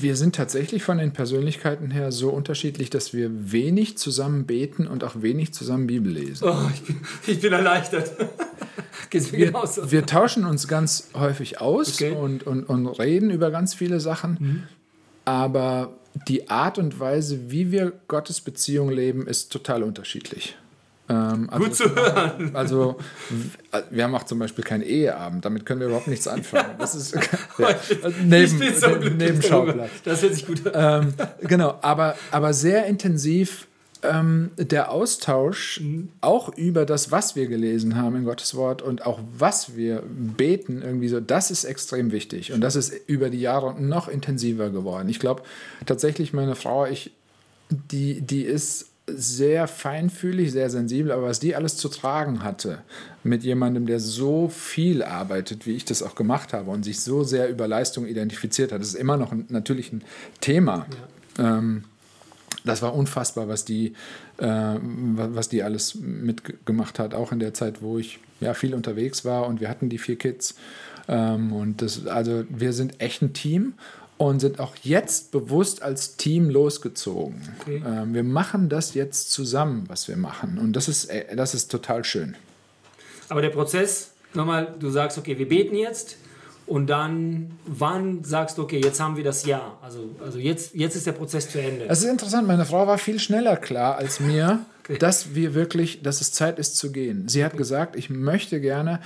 Wir 0.00 0.16
sind 0.16 0.34
tatsächlich 0.34 0.82
von 0.82 0.98
den 0.98 1.12
Persönlichkeiten 1.12 1.90
her 1.90 2.12
so 2.12 2.30
unterschiedlich, 2.30 2.90
dass 2.90 3.12
wir 3.12 3.52
wenig 3.52 3.98
zusammen 3.98 4.46
beten 4.46 4.86
und 4.86 5.04
auch 5.04 5.22
wenig 5.22 5.52
zusammen 5.52 5.86
Bibel 5.86 6.12
lesen. 6.12 6.48
Oh, 6.48 6.70
ich 6.72 6.82
bin, 6.82 7.00
ich 7.26 7.40
bin 7.40 7.52
erleichtert. 7.52 8.12
wir, 9.10 9.52
wir, 9.52 10.06
tauschen 10.06 10.44
uns 10.44 10.68
ganz 10.68 11.08
häufig 11.14 11.60
aus 11.60 11.94
okay. 11.94 12.12
und, 12.12 12.46
und, 12.46 12.64
und 12.64 12.86
reden 12.86 13.30
über 13.30 13.50
ganz 13.50 13.74
viele 13.74 14.00
Sachen. 14.00 14.36
Mhm. 14.40 14.62
Aber 15.24 15.94
die 16.28 16.48
Art 16.50 16.78
und 16.78 16.98
Weise, 17.00 17.50
wie 17.50 17.70
wir 17.70 17.92
Gottes 18.08 18.40
Beziehung 18.40 18.90
leben, 18.90 19.26
ist 19.26 19.50
total 19.52 19.82
unterschiedlich. 19.82 20.56
Ähm, 21.08 21.48
also 21.50 21.64
Gut 21.64 21.74
zu 21.74 21.94
hören. 21.94 22.50
Also, 22.54 22.96
wir 23.90 24.04
haben 24.04 24.14
auch 24.14 24.22
zum 24.22 24.38
Beispiel 24.38 24.64
keinen 24.64 24.82
Eheabend, 24.82 25.44
damit 25.44 25.66
können 25.66 25.80
wir 25.80 25.88
überhaupt 25.88 26.08
nichts 26.08 26.28
anfangen. 26.28 26.70
Das 26.78 26.94
ist 26.94 27.14
ja, 27.58 27.66
also 28.02 28.16
neben, 28.22 28.74
so 28.74 28.88
Nebenschauplatz. 28.88 29.76
darüber. 29.76 29.88
Das 30.04 30.22
hört 30.22 30.34
sich 30.34 30.46
gut 30.46 30.74
an. 30.74 31.14
Ähm, 31.18 31.26
genau, 31.48 31.78
aber, 31.82 32.16
aber 32.30 32.52
sehr 32.52 32.86
intensiv 32.86 33.66
ähm, 34.02 34.50
der 34.56 34.90
Austausch 34.90 35.80
auch 36.20 36.56
über 36.56 36.84
das, 36.84 37.10
was 37.10 37.36
wir 37.36 37.46
gelesen 37.46 37.96
haben 37.96 38.16
in 38.16 38.24
Gottes 38.24 38.54
Wort 38.54 38.82
und 38.82 39.06
auch 39.06 39.20
was 39.36 39.76
wir 39.76 40.02
beten, 40.06 40.82
irgendwie 40.82 41.08
so, 41.08 41.20
das 41.20 41.50
ist 41.50 41.64
extrem 41.64 42.12
wichtig. 42.12 42.52
Und 42.52 42.60
das 42.60 42.76
ist 42.76 42.92
über 43.06 43.30
die 43.30 43.40
Jahre 43.40 43.80
noch 43.80 44.08
intensiver 44.08 44.70
geworden. 44.70 45.08
Ich 45.08 45.20
glaube 45.20 45.42
tatsächlich, 45.86 46.32
meine 46.32 46.54
Frau, 46.54 46.86
ich, 46.86 47.12
die, 47.70 48.20
die 48.20 48.42
ist 48.42 48.88
sehr 49.06 49.66
feinfühlig, 49.66 50.52
sehr 50.52 50.70
sensibel, 50.70 51.12
aber 51.12 51.24
was 51.24 51.40
die 51.40 51.56
alles 51.56 51.76
zu 51.76 51.88
tragen 51.88 52.44
hatte 52.44 52.78
mit 53.24 53.42
jemandem, 53.42 53.86
der 53.86 54.00
so 54.00 54.48
viel 54.48 55.02
arbeitet, 55.02 55.66
wie 55.66 55.72
ich 55.72 55.84
das 55.84 56.02
auch 56.02 56.14
gemacht 56.14 56.52
habe 56.52 56.70
und 56.70 56.84
sich 56.84 57.00
so 57.00 57.24
sehr 57.24 57.48
über 57.48 57.66
Leistung 57.66 58.06
identifiziert 58.06 58.72
hat, 58.72 58.80
das 58.80 58.88
ist 58.88 58.94
immer 58.94 59.16
noch 59.16 59.32
ein, 59.32 59.46
natürlich 59.48 59.92
ein 59.92 60.02
Thema. 60.40 60.86
Ähm, 61.38 61.84
das 62.64 62.82
war 62.82 62.94
unfassbar, 62.94 63.48
was 63.48 63.64
die, 63.64 63.94
äh, 64.38 64.46
wa- 64.46 65.28
was 65.32 65.48
die 65.48 65.62
alles 65.62 65.94
mitgemacht 65.96 66.98
hat, 66.98 67.14
auch 67.14 67.32
in 67.32 67.38
der 67.40 67.54
Zeit, 67.54 67.82
wo 67.82 67.98
ich 67.98 68.18
ja 68.40 68.54
viel 68.54 68.74
unterwegs 68.74 69.24
war 69.24 69.46
und 69.46 69.60
wir 69.60 69.68
hatten 69.68 69.88
die 69.88 69.98
vier 69.98 70.16
Kids. 70.16 70.54
Ähm, 71.08 71.52
und 71.52 71.82
das, 71.82 72.06
also 72.06 72.44
wir 72.48 72.72
sind 72.72 73.00
echt 73.00 73.22
ein 73.22 73.32
Team 73.32 73.74
und 74.18 74.38
sind 74.40 74.60
auch 74.60 74.76
jetzt 74.82 75.32
bewusst 75.32 75.82
als 75.82 76.16
Team 76.16 76.48
losgezogen. 76.48 77.42
Okay. 77.60 77.82
Ähm, 77.84 78.14
wir 78.14 78.22
machen 78.22 78.68
das 78.68 78.94
jetzt 78.94 79.32
zusammen, 79.32 79.84
was 79.88 80.06
wir 80.06 80.16
machen. 80.16 80.58
Und 80.58 80.74
das 80.74 80.88
ist, 80.88 81.06
äh, 81.06 81.34
das 81.34 81.54
ist 81.54 81.70
total 81.70 82.04
schön. 82.04 82.36
Aber 83.28 83.42
der 83.42 83.50
Prozess, 83.50 84.12
nochmal, 84.34 84.74
du 84.78 84.90
sagst, 84.90 85.18
okay, 85.18 85.38
wir 85.38 85.48
beten 85.48 85.74
jetzt 85.74 86.16
und 86.66 86.86
dann, 86.86 87.52
wann 87.66 88.24
sagst 88.24 88.58
du, 88.58 88.62
okay, 88.62 88.80
jetzt 88.82 89.00
haben 89.00 89.16
wir 89.16 89.24
das 89.24 89.44
Ja. 89.44 89.78
Also, 89.82 90.10
also 90.24 90.38
jetzt, 90.38 90.74
jetzt 90.74 90.96
ist 90.96 91.06
der 91.06 91.12
Prozess 91.12 91.50
zu 91.50 91.60
Ende. 91.60 91.86
Es 91.88 92.02
ist 92.02 92.08
interessant, 92.08 92.46
meine 92.46 92.64
Frau 92.64 92.86
war 92.86 92.98
viel 92.98 93.18
schneller 93.18 93.56
klar 93.56 93.96
als 93.96 94.20
mir, 94.20 94.60
dass 94.98 95.34
wir 95.34 95.54
wirklich, 95.54 96.02
dass 96.02 96.20
es 96.20 96.32
Zeit 96.32 96.58
ist 96.58 96.76
zu 96.76 96.92
gehen. 96.92 97.28
Sie 97.28 97.44
hat 97.44 97.56
gesagt, 97.56 97.96
ich 97.96 98.10
möchte 98.10 98.60
gerne, 98.60 99.00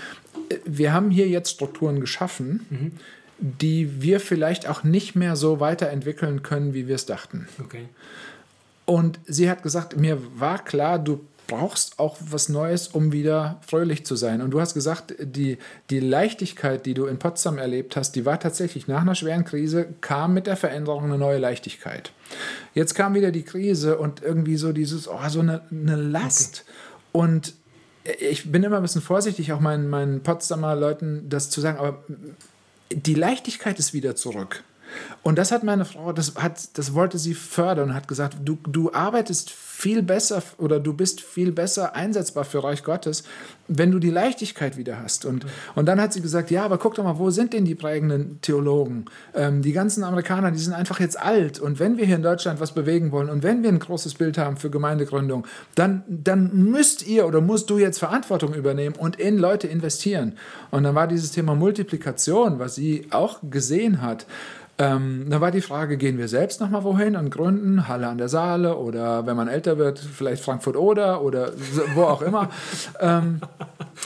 wir 0.64 0.92
haben 0.92 1.10
hier 1.10 1.28
jetzt 1.28 1.50
Strukturen 1.50 2.00
geschaffen, 2.00 2.98
die 3.38 4.00
wir 4.02 4.20
vielleicht 4.20 4.68
auch 4.68 4.82
nicht 4.82 5.14
mehr 5.14 5.36
so 5.36 5.60
weiterentwickeln 5.60 6.42
können, 6.42 6.74
wie 6.74 6.88
wir 6.88 6.94
es 6.94 7.06
dachten. 7.06 7.48
Okay. 7.62 7.88
Und 8.84 9.18
sie 9.26 9.50
hat 9.50 9.62
gesagt, 9.62 9.96
mir 9.96 10.18
war 10.38 10.64
klar, 10.64 10.98
du 10.98 11.20
brauchst 11.46 11.98
auch 11.98 12.16
was 12.20 12.48
Neues, 12.48 12.88
um 12.88 13.12
wieder 13.12 13.60
fröhlich 13.66 14.04
zu 14.04 14.16
sein. 14.16 14.40
Und 14.40 14.50
du 14.50 14.60
hast 14.60 14.74
gesagt, 14.74 15.14
die, 15.20 15.58
die 15.90 16.00
Leichtigkeit, 16.00 16.86
die 16.86 16.94
du 16.94 17.06
in 17.06 17.18
Potsdam 17.18 17.58
erlebt 17.58 17.96
hast, 17.96 18.12
die 18.12 18.24
war 18.24 18.40
tatsächlich 18.40 18.88
nach 18.88 19.02
einer 19.02 19.14
schweren 19.14 19.44
Krise, 19.44 19.86
kam 20.00 20.34
mit 20.34 20.46
der 20.46 20.56
Veränderung 20.56 21.04
eine 21.04 21.18
neue 21.18 21.38
Leichtigkeit. 21.38 22.12
Jetzt 22.74 22.94
kam 22.94 23.14
wieder 23.14 23.30
die 23.30 23.42
Krise 23.42 23.98
und 23.98 24.22
irgendwie 24.22 24.56
so 24.56 24.72
dieses, 24.72 25.08
oh, 25.08 25.18
so 25.28 25.40
eine, 25.40 25.62
eine 25.70 25.96
Last. 25.96 26.64
Und 27.12 27.54
ich 28.20 28.50
bin 28.50 28.62
immer 28.62 28.76
ein 28.76 28.82
bisschen 28.82 29.02
vorsichtig, 29.02 29.52
auch 29.52 29.60
meinen, 29.60 29.88
meinen 29.88 30.22
Potsdamer 30.22 30.76
Leuten 30.76 31.28
das 31.28 31.50
zu 31.50 31.60
sagen, 31.60 31.78
aber 31.78 32.02
die 32.90 33.14
Leichtigkeit 33.14 33.78
ist 33.78 33.92
wieder 33.94 34.16
zurück. 34.16 34.62
Und 35.22 35.38
das 35.38 35.52
hat 35.52 35.64
meine 35.64 35.84
Frau, 35.84 36.12
das, 36.12 36.34
hat, 36.36 36.78
das 36.78 36.94
wollte 36.94 37.18
sie 37.18 37.34
fördern 37.34 37.90
und 37.90 37.94
hat 37.94 38.08
gesagt, 38.08 38.36
du, 38.44 38.58
du 38.68 38.92
arbeitest 38.92 39.50
viel 39.76 40.02
besser 40.02 40.42
oder 40.56 40.80
du 40.80 40.94
bist 40.94 41.20
viel 41.20 41.52
besser 41.52 41.94
einsetzbar 41.94 42.44
für 42.44 42.64
Reich 42.64 42.82
Gottes, 42.82 43.24
wenn 43.68 43.90
du 43.90 43.98
die 43.98 44.10
Leichtigkeit 44.10 44.78
wieder 44.78 45.02
hast. 45.02 45.26
Und, 45.26 45.44
und 45.74 45.84
dann 45.86 46.00
hat 46.00 46.14
sie 46.14 46.22
gesagt, 46.22 46.50
ja, 46.50 46.64
aber 46.64 46.78
guck 46.78 46.94
doch 46.94 47.04
mal, 47.04 47.18
wo 47.18 47.30
sind 47.30 47.52
denn 47.52 47.66
die 47.66 47.74
prägenden 47.74 48.40
Theologen? 48.40 49.04
Ähm, 49.34 49.60
die 49.60 49.72
ganzen 49.72 50.02
Amerikaner, 50.02 50.50
die 50.50 50.58
sind 50.58 50.72
einfach 50.72 50.98
jetzt 50.98 51.20
alt. 51.20 51.58
Und 51.58 51.78
wenn 51.78 51.98
wir 51.98 52.06
hier 52.06 52.16
in 52.16 52.22
Deutschland 52.22 52.58
was 52.58 52.72
bewegen 52.72 53.12
wollen 53.12 53.28
und 53.28 53.42
wenn 53.42 53.62
wir 53.62 53.68
ein 53.68 53.78
großes 53.78 54.14
Bild 54.14 54.38
haben 54.38 54.56
für 54.56 54.70
Gemeindegründung, 54.70 55.46
dann, 55.74 56.04
dann 56.08 56.56
müsst 56.70 57.06
ihr 57.06 57.26
oder 57.26 57.42
musst 57.42 57.68
du 57.68 57.76
jetzt 57.76 57.98
Verantwortung 57.98 58.54
übernehmen 58.54 58.94
und 58.96 59.16
in 59.16 59.36
Leute 59.36 59.66
investieren. 59.66 60.38
Und 60.70 60.84
dann 60.84 60.94
war 60.94 61.06
dieses 61.06 61.32
Thema 61.32 61.54
Multiplikation, 61.54 62.58
was 62.58 62.76
sie 62.76 63.08
auch 63.10 63.40
gesehen 63.42 64.00
hat, 64.00 64.26
ähm, 64.78 65.26
da 65.30 65.40
war 65.40 65.50
die 65.50 65.62
Frage, 65.62 65.96
gehen 65.96 66.18
wir 66.18 66.28
selbst 66.28 66.60
nochmal 66.60 66.84
wohin 66.84 67.16
und 67.16 67.30
gründen, 67.30 67.88
Halle 67.88 68.08
an 68.08 68.18
der 68.18 68.28
Saale 68.28 68.76
oder 68.76 69.26
wenn 69.26 69.36
man 69.36 69.48
älter 69.48 69.78
wird, 69.78 69.98
vielleicht 69.98 70.44
Frankfurt 70.44 70.76
oder 70.76 71.22
oder 71.22 71.52
wo 71.94 72.02
auch 72.02 72.20
immer. 72.20 72.50
ähm, 73.00 73.40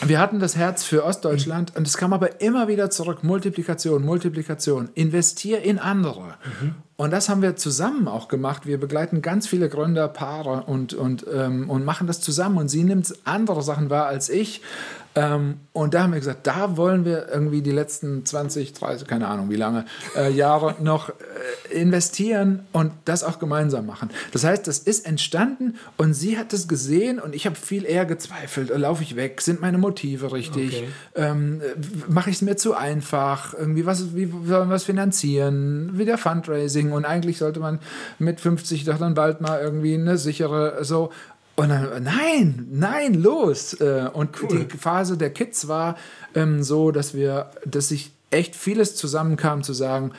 wir 0.06 0.20
hatten 0.20 0.38
das 0.38 0.56
Herz 0.56 0.84
für 0.84 1.04
Ostdeutschland 1.04 1.76
und 1.76 1.86
es 1.86 1.96
kam 1.96 2.12
aber 2.12 2.40
immer 2.40 2.68
wieder 2.68 2.88
zurück, 2.90 3.24
Multiplikation, 3.24 4.04
Multiplikation, 4.04 4.90
investier 4.94 5.62
in 5.62 5.80
andere. 5.80 6.34
Und 6.96 7.12
das 7.12 7.28
haben 7.28 7.42
wir 7.42 7.56
zusammen 7.56 8.08
auch 8.08 8.28
gemacht. 8.28 8.66
Wir 8.66 8.78
begleiten 8.78 9.22
ganz 9.22 9.48
viele 9.48 9.68
Gründer, 9.68 10.06
Paare 10.06 10.64
und, 10.66 10.92
und, 10.94 11.26
ähm, 11.34 11.68
und 11.70 11.84
machen 11.84 12.06
das 12.06 12.20
zusammen. 12.20 12.58
Und 12.58 12.68
sie 12.68 12.84
nimmt 12.84 13.12
andere 13.24 13.62
Sachen 13.62 13.88
wahr 13.88 14.06
als 14.06 14.28
ich. 14.28 14.60
Ähm, 15.16 15.60
und 15.72 15.94
da 15.94 16.04
haben 16.04 16.12
wir 16.12 16.20
gesagt, 16.20 16.46
da 16.46 16.76
wollen 16.76 17.04
wir 17.04 17.28
irgendwie 17.28 17.62
die 17.62 17.72
letzten 17.72 18.24
20, 18.24 18.74
30, 18.74 19.08
keine 19.08 19.26
Ahnung 19.26 19.50
wie 19.50 19.56
lange, 19.56 19.84
äh, 20.16 20.30
Jahre 20.30 20.76
noch 20.80 21.08
äh, 21.08 21.12
investieren 21.74 22.66
und 22.72 22.92
das 23.06 23.24
auch 23.24 23.40
gemeinsam 23.40 23.86
machen. 23.86 24.10
Das 24.32 24.44
heißt, 24.44 24.66
das 24.68 24.78
ist 24.78 25.06
entstanden 25.06 25.76
und 25.96 26.14
sie 26.14 26.38
hat 26.38 26.52
es 26.52 26.68
gesehen 26.68 27.18
und 27.18 27.34
ich 27.34 27.46
habe 27.46 27.56
viel 27.56 27.84
eher 27.84 28.06
gezweifelt. 28.06 28.70
Laufe 28.70 29.02
ich 29.02 29.16
weg? 29.16 29.40
Sind 29.40 29.60
meine 29.60 29.78
Motive 29.78 30.32
richtig? 30.32 30.76
Okay. 30.76 30.88
Ähm, 31.16 31.60
Mache 32.08 32.30
ich 32.30 32.36
es 32.36 32.42
mir 32.42 32.56
zu 32.56 32.74
einfach? 32.74 33.54
Irgendwie, 33.54 33.86
was, 33.86 34.14
wie 34.14 34.32
sollen 34.46 34.68
wir 34.68 34.76
es 34.76 34.84
finanzieren? 34.84 35.98
Wieder 35.98 36.18
Fundraising 36.18 36.92
und 36.92 37.04
eigentlich 37.04 37.38
sollte 37.38 37.58
man 37.58 37.80
mit 38.18 38.40
50 38.40 38.84
doch 38.84 38.98
dann 38.98 39.14
bald 39.14 39.40
mal 39.40 39.60
irgendwie 39.60 39.94
eine 39.94 40.18
sichere, 40.18 40.84
so. 40.84 41.10
Und 41.60 41.68
dann, 41.68 42.02
nein, 42.02 42.68
nein, 42.70 43.12
los. 43.12 43.74
Äh, 43.74 44.08
Und 44.14 44.30
die 44.50 44.64
Phase 44.78 45.18
der 45.18 45.28
Kids 45.28 45.68
war 45.68 45.98
ähm, 46.34 46.62
so, 46.62 46.90
dass 46.90 47.12
wir, 47.12 47.50
dass 47.66 47.88
sich 47.88 48.12
echt 48.30 48.56
vieles 48.56 48.96
zusammenkam, 48.96 49.62
zu 49.62 49.74
sagen, 49.74 50.12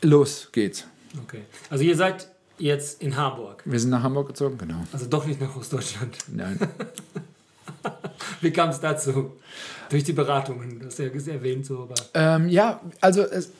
los 0.00 0.48
geht's. 0.52 0.86
Okay. 1.24 1.42
Also 1.68 1.84
ihr 1.84 1.96
seid 1.96 2.28
jetzt 2.56 3.02
in 3.02 3.14
Harburg. 3.14 3.62
Wir 3.66 3.78
sind 3.78 3.90
nach 3.90 4.02
Hamburg 4.02 4.28
gezogen, 4.28 4.56
genau. 4.56 4.82
Also 4.90 5.04
doch 5.04 5.26
nicht 5.26 5.38
nach 5.38 5.54
Ostdeutschland. 5.54 6.16
Nein. 6.28 6.58
Wie 8.40 8.52
kam 8.52 8.70
es 8.70 8.80
dazu? 8.80 9.32
Durch 9.90 10.04
die 10.04 10.14
Beratungen, 10.14 10.80
das 10.82 10.96
du 10.96 11.02
ja 11.02 11.32
erwähnt 11.34 11.66
so, 11.66 11.80
aber. 11.82 11.94
Ähm, 12.14 12.48
ja, 12.48 12.80
also 13.02 13.20
es, 13.20 13.50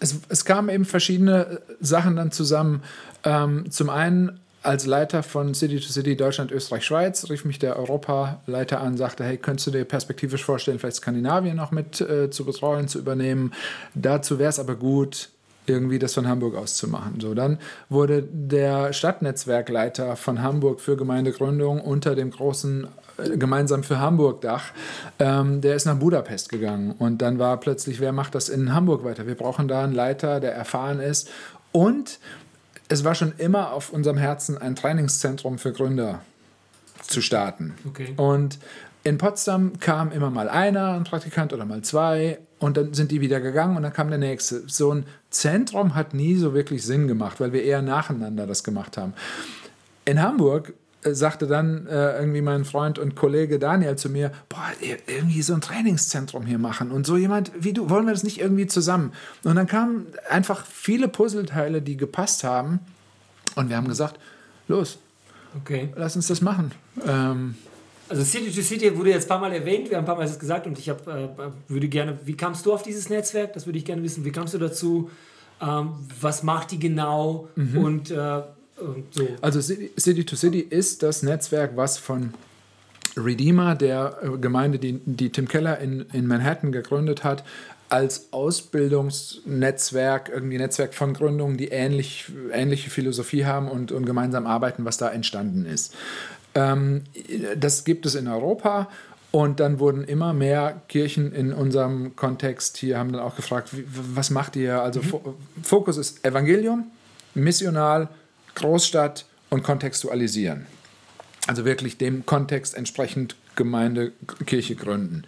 es, 0.00 0.18
es 0.30 0.46
kamen 0.46 0.70
eben 0.70 0.86
verschiedene 0.86 1.60
Sachen 1.78 2.16
dann 2.16 2.32
zusammen. 2.32 2.82
Ähm, 3.22 3.70
zum 3.70 3.90
einen 3.90 4.40
als 4.66 4.84
Leiter 4.84 5.22
von 5.22 5.54
City 5.54 5.78
to 5.80 5.88
City 5.88 6.16
Deutschland, 6.16 6.50
Österreich, 6.50 6.84
Schweiz 6.84 7.28
rief 7.30 7.44
mich 7.44 7.58
der 7.58 7.78
Europaleiter 7.78 8.80
an, 8.80 8.96
sagte, 8.96 9.24
hey, 9.24 9.36
könntest 9.36 9.68
du 9.68 9.70
dir 9.70 9.84
perspektivisch 9.84 10.44
vorstellen, 10.44 10.78
vielleicht 10.78 10.96
Skandinavien 10.96 11.56
noch 11.56 11.70
mit 11.70 12.00
äh, 12.00 12.30
zu 12.30 12.44
betreuen, 12.44 12.88
zu 12.88 12.98
übernehmen? 12.98 13.52
Dazu 13.94 14.38
wäre 14.38 14.50
es 14.50 14.58
aber 14.58 14.74
gut, 14.74 15.30
irgendwie 15.66 15.98
das 15.98 16.14
von 16.14 16.28
Hamburg 16.28 16.56
aus 16.56 16.74
zu 16.74 16.88
machen. 16.88 17.18
So, 17.20 17.34
dann 17.34 17.58
wurde 17.88 18.22
der 18.22 18.92
Stadtnetzwerkleiter 18.92 20.16
von 20.16 20.42
Hamburg 20.42 20.80
für 20.80 20.96
Gemeindegründung 20.96 21.80
unter 21.80 22.14
dem 22.14 22.30
großen 22.30 22.86
äh, 23.18 23.36
gemeinsam 23.36 23.84
für 23.84 24.00
Hamburg 24.00 24.40
Dach, 24.40 24.72
ähm, 25.18 25.60
der 25.60 25.76
ist 25.76 25.86
nach 25.86 25.96
Budapest 25.96 26.48
gegangen 26.48 26.94
und 26.98 27.22
dann 27.22 27.38
war 27.38 27.58
plötzlich, 27.58 28.00
wer 28.00 28.12
macht 28.12 28.34
das 28.34 28.48
in 28.48 28.74
Hamburg 28.74 29.04
weiter? 29.04 29.26
Wir 29.26 29.36
brauchen 29.36 29.68
da 29.68 29.84
einen 29.84 29.94
Leiter, 29.94 30.40
der 30.40 30.54
erfahren 30.54 31.00
ist 31.00 31.30
und 31.72 32.18
es 32.88 33.04
war 33.04 33.14
schon 33.14 33.32
immer 33.38 33.72
auf 33.72 33.92
unserem 33.92 34.16
Herzen, 34.16 34.58
ein 34.58 34.76
Trainingszentrum 34.76 35.58
für 35.58 35.72
Gründer 35.72 36.20
zu 37.06 37.20
starten. 37.20 37.74
Okay. 37.86 38.14
Und 38.16 38.58
in 39.04 39.18
Potsdam 39.18 39.78
kam 39.78 40.10
immer 40.10 40.30
mal 40.30 40.48
einer, 40.48 40.94
ein 40.94 41.04
Praktikant 41.04 41.52
oder 41.52 41.64
mal 41.64 41.82
zwei 41.82 42.38
und 42.58 42.76
dann 42.76 42.94
sind 42.94 43.12
die 43.12 43.20
wieder 43.20 43.40
gegangen 43.40 43.76
und 43.76 43.82
dann 43.82 43.92
kam 43.92 44.08
der 44.08 44.18
nächste. 44.18 44.62
So 44.66 44.92
ein 44.92 45.06
Zentrum 45.30 45.94
hat 45.94 46.14
nie 46.14 46.36
so 46.36 46.54
wirklich 46.54 46.84
Sinn 46.84 47.06
gemacht, 47.06 47.38
weil 47.38 47.52
wir 47.52 47.62
eher 47.62 47.82
nacheinander 47.82 48.46
das 48.46 48.64
gemacht 48.64 48.96
haben. 48.96 49.14
In 50.04 50.20
Hamburg 50.20 50.74
sagte 51.14 51.46
dann 51.46 51.86
äh, 51.86 52.18
irgendwie 52.18 52.40
mein 52.40 52.64
Freund 52.64 52.98
und 52.98 53.14
Kollege 53.14 53.58
Daniel 53.58 53.96
zu 53.96 54.08
mir, 54.10 54.32
boah, 54.48 54.66
irgendwie 55.06 55.42
so 55.42 55.54
ein 55.54 55.60
Trainingszentrum 55.60 56.46
hier 56.46 56.58
machen 56.58 56.90
und 56.90 57.06
so 57.06 57.16
jemand 57.16 57.52
wie 57.58 57.72
du, 57.72 57.88
wollen 57.90 58.06
wir 58.06 58.12
das 58.12 58.24
nicht 58.24 58.40
irgendwie 58.40 58.66
zusammen? 58.66 59.12
Und 59.44 59.56
dann 59.56 59.66
kamen 59.66 60.06
einfach 60.28 60.66
viele 60.66 61.08
Puzzleteile, 61.08 61.82
die 61.82 61.96
gepasst 61.96 62.44
haben 62.44 62.80
und 63.54 63.68
wir 63.68 63.76
haben 63.76 63.88
gesagt, 63.88 64.18
los, 64.68 64.98
Okay. 65.62 65.88
lass 65.96 66.16
uns 66.16 66.26
das 66.26 66.40
machen. 66.42 66.72
Ähm, 67.06 67.54
Also 68.08 68.22
City 68.24 68.50
to 68.52 68.60
City 68.62 68.96
wurde 68.96 69.10
jetzt 69.10 69.24
ein 69.24 69.28
paar 69.28 69.40
Mal 69.40 69.52
erwähnt, 69.52 69.88
wir 69.90 69.96
haben 69.96 70.04
ein 70.04 70.06
paar 70.06 70.16
Mal 70.16 70.26
das 70.26 70.38
gesagt 70.38 70.66
und 70.66 70.78
ich 70.78 70.88
hab, 70.90 71.06
äh, 71.08 71.28
würde 71.68 71.88
gerne, 71.88 72.18
wie 72.24 72.36
kamst 72.36 72.66
du 72.66 72.72
auf 72.74 72.82
dieses 72.82 73.08
Netzwerk? 73.08 73.52
Das 73.54 73.66
würde 73.66 73.78
ich 73.78 73.84
gerne 73.84 74.02
wissen. 74.02 74.24
Wie 74.24 74.32
kamst 74.32 74.52
du 74.54 74.58
dazu? 74.58 75.10
Ähm, 75.60 75.90
was 76.20 76.42
macht 76.42 76.70
die 76.72 76.78
genau? 76.78 77.48
Mhm. 77.56 77.78
Und 77.78 78.10
äh, 78.10 78.42
so. 79.10 79.28
Also 79.40 79.60
City 79.60 80.24
to 80.24 80.36
City 80.36 80.60
ist 80.60 81.02
das 81.02 81.22
Netzwerk, 81.22 81.76
was 81.76 81.98
von 81.98 82.34
Redeemer, 83.16 83.74
der 83.74 84.18
äh, 84.22 84.38
Gemeinde, 84.38 84.78
die, 84.78 85.00
die 85.04 85.30
Tim 85.30 85.48
Keller 85.48 85.78
in, 85.78 86.06
in 86.12 86.26
Manhattan 86.26 86.72
gegründet 86.72 87.24
hat, 87.24 87.44
als 87.88 88.32
Ausbildungsnetzwerk, 88.32 90.28
irgendwie 90.28 90.58
Netzwerk 90.58 90.92
von 90.92 91.14
Gründungen, 91.14 91.56
die 91.56 91.68
ähnlich, 91.68 92.26
ähnliche 92.52 92.90
Philosophie 92.90 93.44
haben 93.44 93.68
und, 93.68 93.92
und 93.92 94.04
gemeinsam 94.06 94.46
arbeiten, 94.46 94.84
was 94.84 94.98
da 94.98 95.08
entstanden 95.08 95.66
ist. 95.66 95.94
Ähm, 96.54 97.04
das 97.56 97.84
gibt 97.84 98.04
es 98.06 98.16
in 98.16 98.26
Europa 98.26 98.88
und 99.30 99.60
dann 99.60 99.78
wurden 99.78 100.02
immer 100.04 100.32
mehr 100.32 100.80
Kirchen 100.88 101.32
in 101.32 101.52
unserem 101.52 102.16
Kontext 102.16 102.76
hier, 102.76 102.98
haben 102.98 103.12
dann 103.12 103.22
auch 103.22 103.36
gefragt, 103.36 103.76
wie, 103.76 103.84
was 103.86 104.30
macht 104.30 104.56
ihr? 104.56 104.82
Also 104.82 105.00
mhm. 105.00 105.34
Fokus 105.62 105.96
ist 105.96 106.24
Evangelium, 106.24 106.90
missional, 107.34 108.08
Großstadt 108.56 109.26
und 109.50 109.62
kontextualisieren. 109.62 110.66
Also 111.46 111.64
wirklich 111.64 111.96
dem 111.96 112.26
Kontext 112.26 112.76
entsprechend 112.76 113.36
Gemeinde, 113.54 114.12
Kirche 114.44 114.74
gründen. 114.74 115.22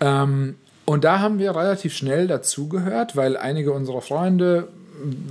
Ähm, 0.00 0.56
und 0.84 1.04
da 1.04 1.20
haben 1.20 1.38
wir 1.38 1.54
relativ 1.56 1.94
schnell 1.94 2.26
dazugehört, 2.26 3.16
weil 3.16 3.36
einige 3.36 3.72
unserer 3.72 4.02
Freunde, 4.02 4.68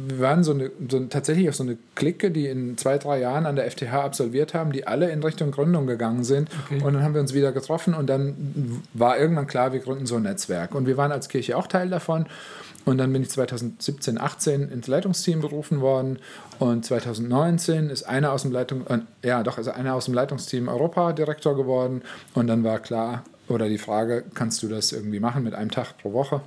wir 0.08 0.20
waren 0.20 0.44
so, 0.44 0.54
eine, 0.54 0.72
so 0.90 1.00
tatsächlich 1.06 1.50
auch 1.50 1.54
so 1.54 1.64
eine 1.64 1.78
Clique, 1.96 2.32
die 2.32 2.48
in 2.48 2.78
zwei, 2.78 2.98
drei 2.98 3.20
Jahren 3.20 3.46
an 3.46 3.56
der 3.56 3.70
FTH 3.70 3.94
absolviert 3.94 4.54
haben, 4.54 4.72
die 4.72 4.88
alle 4.88 5.12
in 5.12 5.22
Richtung 5.22 5.52
Gründung 5.52 5.88
gegangen 5.88 6.24
sind. 6.24 6.50
Okay. 6.66 6.82
Und 6.84 6.94
dann 6.94 7.04
haben 7.04 7.14
wir 7.14 7.22
uns 7.22 7.34
wieder 7.34 7.52
getroffen 7.52 7.94
und 7.94 8.08
dann 8.08 8.82
war 8.94 9.20
irgendwann 9.20 9.48
klar, 9.48 9.74
wir 9.74 9.82
gründen 9.82 10.06
so 10.06 10.16
ein 10.16 10.24
Netzwerk. 10.24 10.74
Und 10.74 10.88
wir 10.88 10.98
waren 10.98 11.12
als 11.12 11.30
Kirche 11.30 11.58
auch 11.58 11.68
Teil 11.68 11.90
davon. 11.90 12.26
Und 12.86 12.98
dann 12.98 13.14
bin 13.14 13.22
ich 13.22 13.30
2017, 13.30 14.20
18 14.20 14.70
ins 14.70 14.88
Leitungsteam 14.88 15.42
berufen 15.42 15.82
worden. 15.82 16.20
Und 16.60 16.86
2019 16.86 17.90
ist 17.90 18.04
einer 18.04 18.32
aus 18.32 18.42
dem 18.42 18.52
Leitung, 18.52 18.88
äh, 18.88 19.00
ja 19.24 19.44
doch, 19.44 19.58
ist 19.58 19.68
einer 19.68 19.94
aus 19.94 20.06
dem 20.06 20.14
Leitungsteam 20.14 20.68
Europa-Direktor 20.68 21.56
geworden. 21.56 22.02
Und 22.34 22.48
dann 22.48 22.64
war 22.64 22.80
klar, 22.80 23.24
oder 23.48 23.70
die 23.70 23.78
Frage, 23.78 24.24
kannst 24.34 24.64
du 24.64 24.68
das 24.68 24.92
irgendwie 24.92 25.20
machen 25.20 25.44
mit 25.44 25.54
einem 25.54 25.72
Tag 25.72 25.98
pro 26.00 26.14
Woche? 26.14 26.42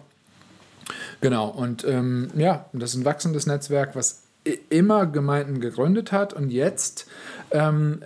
Genau, 1.21 1.49
und 1.49 1.85
ähm, 1.85 2.31
ja, 2.37 2.67
das 2.73 2.91
ist 2.91 2.97
ein 2.97 3.05
wachsendes 3.05 3.47
Netzwerk, 3.47 3.95
was 3.97 4.24
immer 4.69 5.07
Gemeinden 5.07 5.61
gegründet 5.61 6.13
hat 6.13 6.35
und 6.35 6.51
jetzt 6.51 7.07
ähm, 7.51 8.01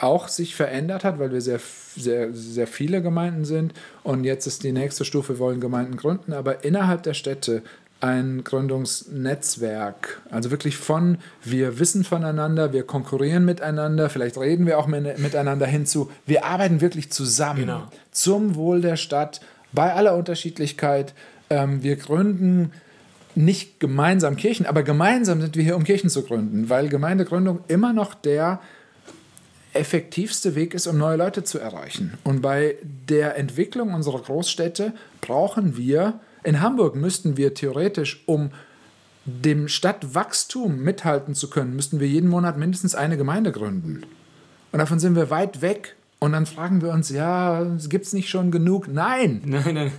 auch 0.00 0.28
sich 0.28 0.56
verändert 0.56 1.04
hat, 1.04 1.18
weil 1.18 1.32
wir 1.32 1.40
sehr, 1.40 1.60
sehr, 1.96 2.32
sehr 2.32 2.66
viele 2.66 3.02
Gemeinden 3.02 3.44
sind. 3.44 3.74
Und 4.02 4.24
jetzt 4.24 4.46
ist 4.46 4.64
die 4.64 4.72
nächste 4.72 5.04
Stufe, 5.04 5.34
wir 5.34 5.38
wollen 5.38 5.60
Gemeinden 5.60 5.96
gründen, 5.96 6.32
aber 6.32 6.64
innerhalb 6.64 7.02
der 7.04 7.14
Städte 7.14 7.62
ein 8.00 8.44
Gründungsnetzwerk. 8.44 10.20
Also 10.30 10.50
wirklich 10.50 10.76
von, 10.76 11.18
wir 11.42 11.78
wissen 11.78 12.04
voneinander, 12.04 12.72
wir 12.72 12.84
konkurrieren 12.84 13.44
miteinander, 13.44 14.08
vielleicht 14.08 14.38
reden 14.38 14.66
wir 14.66 14.78
auch 14.78 14.86
miteinander 14.86 15.66
hinzu, 15.66 16.10
wir 16.24 16.44
arbeiten 16.44 16.80
wirklich 16.80 17.10
zusammen 17.10 17.60
genau. 17.60 17.88
zum 18.12 18.54
Wohl 18.54 18.80
der 18.80 18.96
Stadt, 18.96 19.40
bei 19.72 19.92
aller 19.92 20.16
Unterschiedlichkeit. 20.16 21.12
Ähm, 21.50 21.82
wir 21.82 21.96
gründen 21.96 22.72
nicht 23.38 23.78
gemeinsam 23.78 24.36
Kirchen, 24.36 24.66
aber 24.66 24.82
gemeinsam 24.82 25.40
sind 25.40 25.56
wir 25.56 25.62
hier, 25.62 25.76
um 25.76 25.84
Kirchen 25.84 26.10
zu 26.10 26.22
gründen, 26.22 26.68
weil 26.68 26.88
Gemeindegründung 26.88 27.60
immer 27.68 27.92
noch 27.92 28.14
der 28.14 28.60
effektivste 29.74 30.54
Weg 30.56 30.74
ist, 30.74 30.86
um 30.88 30.98
neue 30.98 31.16
Leute 31.16 31.44
zu 31.44 31.58
erreichen. 31.58 32.14
Und 32.24 32.42
bei 32.42 32.76
der 33.08 33.36
Entwicklung 33.36 33.94
unserer 33.94 34.20
Großstädte 34.20 34.92
brauchen 35.20 35.76
wir, 35.76 36.20
in 36.42 36.60
Hamburg 36.60 36.96
müssten 36.96 37.36
wir 37.36 37.54
theoretisch, 37.54 38.24
um 38.26 38.50
dem 39.24 39.68
Stadtwachstum 39.68 40.80
mithalten 40.80 41.34
zu 41.34 41.48
können, 41.48 41.76
müssten 41.76 42.00
wir 42.00 42.08
jeden 42.08 42.30
Monat 42.30 42.56
mindestens 42.56 42.94
eine 42.94 43.16
Gemeinde 43.16 43.52
gründen. 43.52 44.02
Und 44.72 44.78
davon 44.78 44.98
sind 44.98 45.14
wir 45.14 45.30
weit 45.30 45.62
weg. 45.62 45.94
Und 46.18 46.32
dann 46.32 46.46
fragen 46.46 46.82
wir 46.82 46.90
uns, 46.90 47.10
ja, 47.10 47.64
gibt 47.88 48.06
es 48.06 48.12
nicht 48.12 48.28
schon 48.28 48.50
genug? 48.50 48.88
Nein. 48.88 49.42
Nein, 49.44 49.74
nein. 49.74 49.92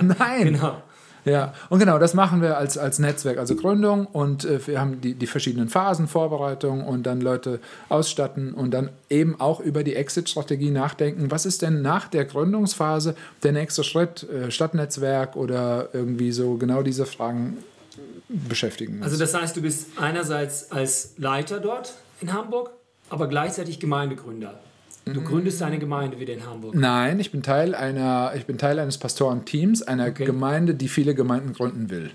nein. 0.18 0.44
Genau. 0.44 0.82
Ja, 1.24 1.54
und 1.68 1.78
genau, 1.78 1.98
das 1.98 2.14
machen 2.14 2.40
wir 2.40 2.56
als, 2.56 2.78
als 2.78 2.98
Netzwerk, 2.98 3.38
also 3.38 3.54
Gründung 3.56 4.06
und 4.06 4.44
äh, 4.44 4.66
wir 4.66 4.80
haben 4.80 5.00
die, 5.00 5.14
die 5.14 5.26
verschiedenen 5.26 5.68
Phasen, 5.68 6.08
Vorbereitung 6.08 6.86
und 6.86 7.04
dann 7.04 7.20
Leute 7.20 7.60
ausstatten 7.88 8.54
und 8.54 8.72
dann 8.72 8.90
eben 9.08 9.40
auch 9.40 9.60
über 9.60 9.84
die 9.84 9.96
Exit-Strategie 9.96 10.70
nachdenken. 10.70 11.30
Was 11.30 11.46
ist 11.46 11.62
denn 11.62 11.82
nach 11.82 12.08
der 12.08 12.24
Gründungsphase 12.24 13.14
der 13.42 13.52
nächste 13.52 13.84
Schritt? 13.84 14.26
Äh, 14.30 14.50
Stadtnetzwerk 14.50 15.36
oder 15.36 15.88
irgendwie 15.92 16.32
so 16.32 16.56
genau 16.56 16.82
diese 16.82 17.06
Fragen 17.06 17.58
beschäftigen 18.28 18.96
uns. 18.96 19.04
Also 19.04 19.18
das 19.18 19.34
heißt, 19.34 19.56
du 19.56 19.62
bist 19.62 19.88
einerseits 19.96 20.70
als 20.70 21.14
Leiter 21.18 21.60
dort 21.60 21.94
in 22.20 22.32
Hamburg, 22.32 22.70
aber 23.08 23.26
gleichzeitig 23.28 23.80
Gemeindegründer. 23.80 24.60
Du 25.14 25.22
gründest 25.22 25.62
eine 25.62 25.78
Gemeinde 25.78 26.18
wieder 26.18 26.34
in 26.34 26.46
Hamburg. 26.46 26.74
Nein, 26.74 27.20
ich 27.20 27.30
bin 27.30 27.42
Teil 27.42 27.74
einer, 27.74 28.32
ich 28.36 28.46
bin 28.46 28.58
Teil 28.58 28.78
eines 28.78 28.98
Pastorenteams, 28.98 29.82
einer 29.82 30.08
okay. 30.08 30.24
Gemeinde, 30.24 30.74
die 30.74 30.88
viele 30.88 31.14
Gemeinden 31.14 31.52
gründen 31.52 31.90
will. 31.90 32.10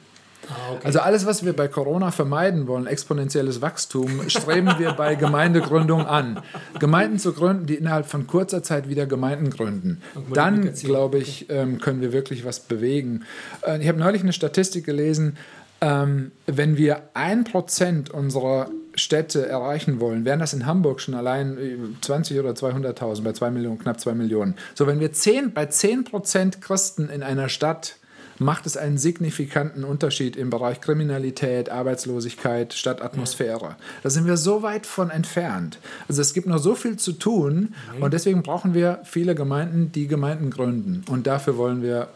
Ah, 0.50 0.74
okay. 0.74 0.86
Also 0.86 1.00
alles, 1.00 1.26
was 1.26 1.44
wir 1.44 1.54
bei 1.54 1.68
Corona 1.68 2.12
vermeiden 2.12 2.68
wollen, 2.68 2.88
exponentielles 2.88 3.62
Wachstum, 3.62 4.30
streben 4.30 4.70
wir 4.78 4.92
bei 4.92 5.16
Gemeindegründung 5.16 6.06
an. 6.06 6.42
Gemeinden 6.80 7.20
zu 7.20 7.34
gründen, 7.34 7.66
die 7.66 7.76
innerhalb 7.76 8.06
von 8.06 8.28
kurzer 8.28 8.64
Zeit 8.64 8.90
wieder 8.90 9.06
Gemeinden 9.06 9.50
gründen. 9.50 10.02
Dann, 10.34 10.74
glaube 10.74 11.18
ich, 11.18 11.50
ähm, 11.50 11.80
können 11.80 12.02
wir 12.02 12.14
wirklich 12.14 12.46
was 12.46 12.60
bewegen. 12.60 13.24
Äh, 13.66 13.82
ich 13.82 13.88
habe 13.88 14.00
neulich 14.00 14.22
eine 14.22 14.34
Statistik 14.34 14.86
gelesen, 14.86 15.38
ähm, 15.82 16.32
wenn 16.46 16.78
wir 16.78 17.10
ein 17.14 17.44
Prozent 17.44 18.10
unserer 18.10 18.70
Städte 18.96 19.48
erreichen 19.48 20.00
wollen, 20.00 20.26
wären 20.26 20.40
das 20.40 20.54
in 20.54 20.66
Hamburg 20.66 21.02
schon 21.02 21.14
allein 21.14 21.98
20 22.02 22.38
äh, 22.38 22.40
oder 22.40 22.52
200.000, 22.52 23.22
bei 23.22 23.34
2 23.34 23.52
Millionen, 23.52 23.80
knapp 23.80 24.00
2 24.00 24.14
Millionen. 24.14 24.56
So, 24.74 24.88
wenn 24.88 25.00
wir 25.00 25.12
10, 25.12 25.54
bei 25.54 25.66
10 25.66 26.06
Prozent 26.06 26.62
Christen 26.62 27.10
in 27.10 27.24
einer 27.24 27.50
Stadt 27.50 27.98
macht 28.38 28.66
es 28.66 28.78
einen 28.78 28.98
signifikanten 28.98 29.84
Unterschied 29.84 30.36
im 30.36 30.50
Bereich 30.50 30.82
Kriminalität, 30.82 31.70
Arbeitslosigkeit, 31.70 32.74
Stadtatmosphäre. 32.74 33.76
Da 34.04 34.10
sind 34.10 34.26
wir 34.26 34.38
so 34.38 34.62
weit 34.62 34.86
von 34.86 35.10
entfernt. 35.10 35.80
Also 36.08 36.22
es 36.22 36.34
gibt 36.34 36.48
noch 36.48 36.58
so 36.58 36.76
viel 36.76 36.98
zu 36.98 37.14
tun 37.14 37.74
und 38.00 38.14
deswegen 38.14 38.44
brauchen 38.44 38.74
wir 38.74 39.00
viele 39.04 39.36
Gemeinden, 39.36 39.92
die 39.92 40.08
Gemeinden 40.08 40.50
gründen. 40.50 41.04
Und 41.10 41.28
dafür 41.28 41.58
wollen 41.58 41.82
wir 41.82 42.10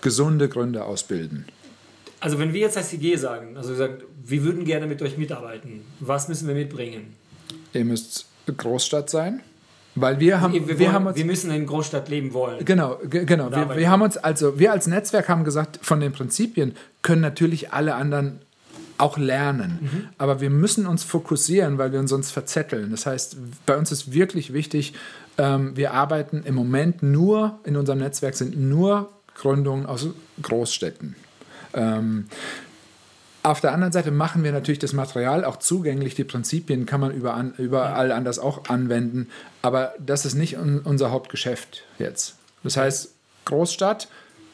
gesunde 0.00 0.48
Gründe 0.48 0.84
ausbilden. 0.84 1.46
Also 2.24 2.38
wenn 2.38 2.54
wir 2.54 2.60
jetzt 2.62 2.78
als 2.78 2.88
CG 2.88 3.16
sagen, 3.16 3.54
also 3.54 3.74
sagt, 3.74 4.02
wir 4.24 4.44
würden 4.44 4.64
gerne 4.64 4.86
mit 4.86 5.02
euch 5.02 5.18
mitarbeiten, 5.18 5.82
was 6.00 6.26
müssen 6.26 6.48
wir 6.48 6.54
mitbringen? 6.54 7.14
Ihr 7.74 7.84
müsst 7.84 8.24
Großstadt 8.46 9.10
sein. 9.10 9.42
Weil 9.94 10.18
wir 10.18 10.40
haben, 10.40 10.54
wir, 10.54 10.66
wir, 10.66 10.78
wir 10.78 10.92
haben 10.94 11.06
uns, 11.06 11.18
wir 11.18 11.24
müssen 11.26 11.50
in 11.50 11.66
Großstadt 11.66 12.08
leben 12.08 12.32
wollen. 12.32 12.64
Genau, 12.64 12.98
genau. 13.08 13.50
Wir, 13.50 13.76
wir, 13.76 13.90
haben 13.90 14.00
uns 14.00 14.16
also, 14.16 14.58
wir 14.58 14.72
als 14.72 14.86
Netzwerk 14.86 15.28
haben 15.28 15.44
gesagt, 15.44 15.80
von 15.82 16.00
den 16.00 16.12
Prinzipien 16.12 16.74
können 17.02 17.20
natürlich 17.20 17.74
alle 17.74 17.94
anderen 17.94 18.40
auch 18.96 19.18
lernen. 19.18 19.78
Mhm. 19.82 20.08
Aber 20.16 20.40
wir 20.40 20.48
müssen 20.48 20.86
uns 20.86 21.04
fokussieren, 21.04 21.76
weil 21.76 21.92
wir 21.92 22.00
uns 22.00 22.08
sonst 22.08 22.30
verzetteln. 22.30 22.90
Das 22.90 23.04
heißt, 23.04 23.36
bei 23.66 23.76
uns 23.76 23.92
ist 23.92 24.14
wirklich 24.14 24.54
wichtig, 24.54 24.94
ähm, 25.36 25.76
wir 25.76 25.92
arbeiten 25.92 26.42
im 26.46 26.54
Moment 26.54 27.02
nur, 27.02 27.58
in 27.64 27.76
unserem 27.76 27.98
Netzwerk 27.98 28.34
sind 28.34 28.58
nur 28.58 29.10
Gründungen 29.34 29.84
aus 29.84 30.08
Großstädten. 30.40 31.16
Ähm, 31.74 32.26
auf 33.44 33.60
der 33.60 33.72
anderen 33.72 33.92
Seite 33.92 34.10
machen 34.10 34.42
wir 34.42 34.52
natürlich 34.52 34.78
das 34.78 34.94
Material 34.94 35.44
auch 35.44 35.58
zugänglich. 35.58 36.14
Die 36.14 36.24
Prinzipien 36.24 36.86
kann 36.86 37.00
man 37.00 37.10
überall, 37.10 37.52
überall 37.58 38.10
anders 38.10 38.38
auch 38.38 38.70
anwenden. 38.70 39.28
Aber 39.60 39.92
das 39.98 40.24
ist 40.24 40.34
nicht 40.34 40.56
unser 40.56 41.10
Hauptgeschäft 41.10 41.84
jetzt. 41.98 42.36
Das 42.62 42.78
heißt, 42.78 43.12
Großstadt, 43.44 44.08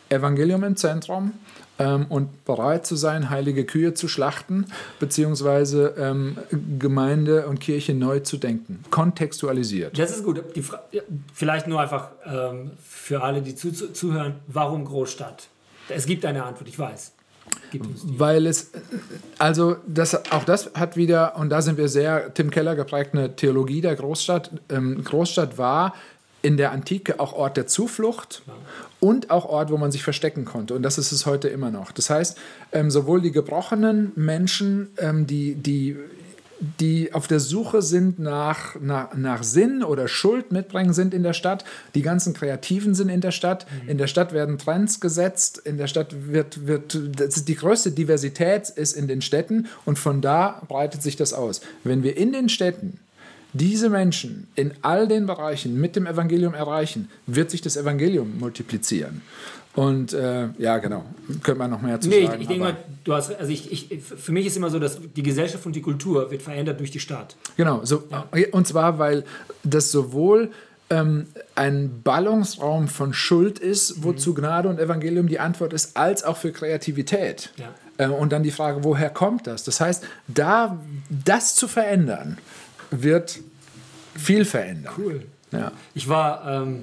Evangelium 0.08 0.64
im 0.64 0.74
Zentrum 0.74 1.34
ähm, 1.78 2.06
und 2.08 2.44
bereit 2.44 2.84
zu 2.84 2.96
sein, 2.96 3.30
heilige 3.30 3.64
Kühe 3.64 3.94
zu 3.94 4.08
schlachten, 4.08 4.66
beziehungsweise 4.98 5.94
ähm, 5.96 6.36
Gemeinde 6.80 7.46
und 7.46 7.60
Kirche 7.60 7.94
neu 7.94 8.18
zu 8.18 8.38
denken. 8.38 8.84
Kontextualisiert. 8.90 9.96
Das 9.96 10.10
ist 10.10 10.24
gut. 10.24 10.42
vielleicht 11.32 11.68
nur 11.68 11.80
einfach 11.80 12.08
ähm, 12.26 12.72
für 12.84 13.22
alle, 13.22 13.40
die 13.40 13.54
zu, 13.54 13.72
zuhören, 13.72 14.34
warum 14.48 14.84
Großstadt? 14.84 15.48
Es 15.90 16.06
gibt 16.06 16.24
eine 16.24 16.44
Antwort, 16.44 16.68
ich 16.68 16.78
weiß. 16.78 17.12
Weil 18.04 18.46
es, 18.46 18.70
also 19.38 19.76
das, 19.86 20.32
auch 20.32 20.44
das 20.44 20.72
hat 20.74 20.96
wieder, 20.96 21.36
und 21.36 21.50
da 21.50 21.62
sind 21.62 21.78
wir 21.78 21.88
sehr 21.88 22.32
Tim 22.34 22.50
Keller 22.50 22.74
geprägt, 22.74 23.10
eine 23.12 23.34
Theologie 23.36 23.80
der 23.80 23.96
Großstadt. 23.96 24.50
Ähm, 24.68 25.02
Großstadt 25.04 25.58
war 25.58 25.94
in 26.42 26.56
der 26.56 26.72
Antike 26.72 27.20
auch 27.20 27.32
Ort 27.32 27.56
der 27.56 27.66
Zuflucht 27.66 28.42
und 28.98 29.30
auch 29.30 29.44
Ort, 29.44 29.70
wo 29.70 29.76
man 29.76 29.92
sich 29.92 30.02
verstecken 30.02 30.44
konnte. 30.44 30.74
Und 30.74 30.82
das 30.82 30.98
ist 30.98 31.12
es 31.12 31.26
heute 31.26 31.48
immer 31.48 31.70
noch. 31.70 31.92
Das 31.92 32.10
heißt, 32.10 32.38
ähm, 32.72 32.90
sowohl 32.90 33.20
die 33.20 33.32
gebrochenen 33.32 34.12
Menschen, 34.16 34.88
ähm, 34.98 35.26
die, 35.26 35.54
die 35.54 35.96
die 36.60 37.12
auf 37.14 37.26
der 37.26 37.40
Suche 37.40 37.80
sind 37.80 38.18
nach, 38.18 38.78
nach, 38.80 39.14
nach 39.14 39.42
Sinn 39.42 39.82
oder 39.82 40.08
Schuld 40.08 40.52
mitbringen, 40.52 40.92
sind 40.92 41.14
in 41.14 41.22
der 41.22 41.32
Stadt. 41.32 41.64
Die 41.94 42.02
ganzen 42.02 42.34
Kreativen 42.34 42.94
sind 42.94 43.08
in 43.08 43.20
der 43.20 43.30
Stadt. 43.30 43.66
In 43.86 43.98
der 43.98 44.06
Stadt 44.06 44.32
werden 44.32 44.58
Trends 44.58 45.00
gesetzt. 45.00 45.58
In 45.64 45.78
der 45.78 45.86
Stadt 45.86 46.14
wird, 46.28 46.66
wird 46.66 47.48
die 47.48 47.54
größte 47.54 47.92
Diversität 47.92 48.68
ist 48.68 48.92
in 48.92 49.08
den 49.08 49.22
Städten 49.22 49.68
und 49.84 49.98
von 49.98 50.20
da 50.20 50.62
breitet 50.68 51.02
sich 51.02 51.16
das 51.16 51.32
aus. 51.32 51.62
Wenn 51.82 52.02
wir 52.02 52.16
in 52.16 52.32
den 52.32 52.48
Städten 52.48 52.98
diese 53.52 53.88
Menschen 53.88 54.46
in 54.54 54.72
all 54.82 55.08
den 55.08 55.26
Bereichen 55.26 55.80
mit 55.80 55.96
dem 55.96 56.06
Evangelium 56.06 56.54
erreichen, 56.54 57.08
wird 57.26 57.50
sich 57.50 57.60
das 57.60 57.76
Evangelium 57.76 58.38
multiplizieren. 58.38 59.22
Und 59.74 60.12
äh, 60.12 60.48
ja, 60.58 60.78
genau, 60.78 61.04
könnte 61.44 61.58
man 61.60 61.70
noch 61.70 61.80
mehr 61.80 62.00
zu 62.00 62.08
Nee, 62.08 62.18
ich, 62.20 62.26
sagen. 62.26 62.42
ich 62.42 62.48
denke 62.48 62.64
aber- 62.64 62.72
mal, 62.74 62.80
du 63.04 63.14
hast, 63.14 63.32
also 63.38 63.52
ich, 63.52 63.70
ich, 63.70 64.02
für 64.02 64.32
mich 64.32 64.46
ist 64.46 64.56
immer 64.56 64.68
so, 64.68 64.78
dass 64.80 64.98
die 65.16 65.22
Gesellschaft 65.22 65.64
und 65.64 65.76
die 65.76 65.80
Kultur 65.82 66.30
wird 66.30 66.42
verändert 66.42 66.80
durch 66.80 66.90
die 66.90 66.98
Stadt. 67.00 67.36
Genau, 67.56 67.84
so, 67.84 68.02
und 68.50 68.66
zwar, 68.66 68.98
weil 68.98 69.24
das 69.62 69.92
sowohl 69.92 70.50
ähm, 70.90 71.28
ein 71.54 72.02
Ballungsraum 72.02 72.88
von 72.88 73.14
Schuld 73.14 73.60
ist, 73.60 74.02
wozu 74.02 74.34
Gnade 74.34 74.68
und 74.68 74.80
Evangelium 74.80 75.28
die 75.28 75.38
Antwort 75.38 75.72
ist, 75.72 75.96
als 75.96 76.24
auch 76.24 76.36
für 76.36 76.50
Kreativität. 76.50 77.52
Ja. 77.56 77.68
Ähm, 77.98 78.12
und 78.12 78.32
dann 78.32 78.42
die 78.42 78.50
Frage, 78.50 78.82
woher 78.82 79.08
kommt 79.08 79.46
das? 79.46 79.62
Das 79.62 79.80
heißt, 79.80 80.02
da 80.26 80.80
das 81.24 81.54
zu 81.54 81.68
verändern, 81.68 82.38
wird 82.90 83.38
viel 84.16 84.44
verändern. 84.44 84.92
Cool. 84.98 85.22
Ja. 85.52 85.70
Ich 85.94 86.08
war, 86.08 86.44
ähm, 86.64 86.82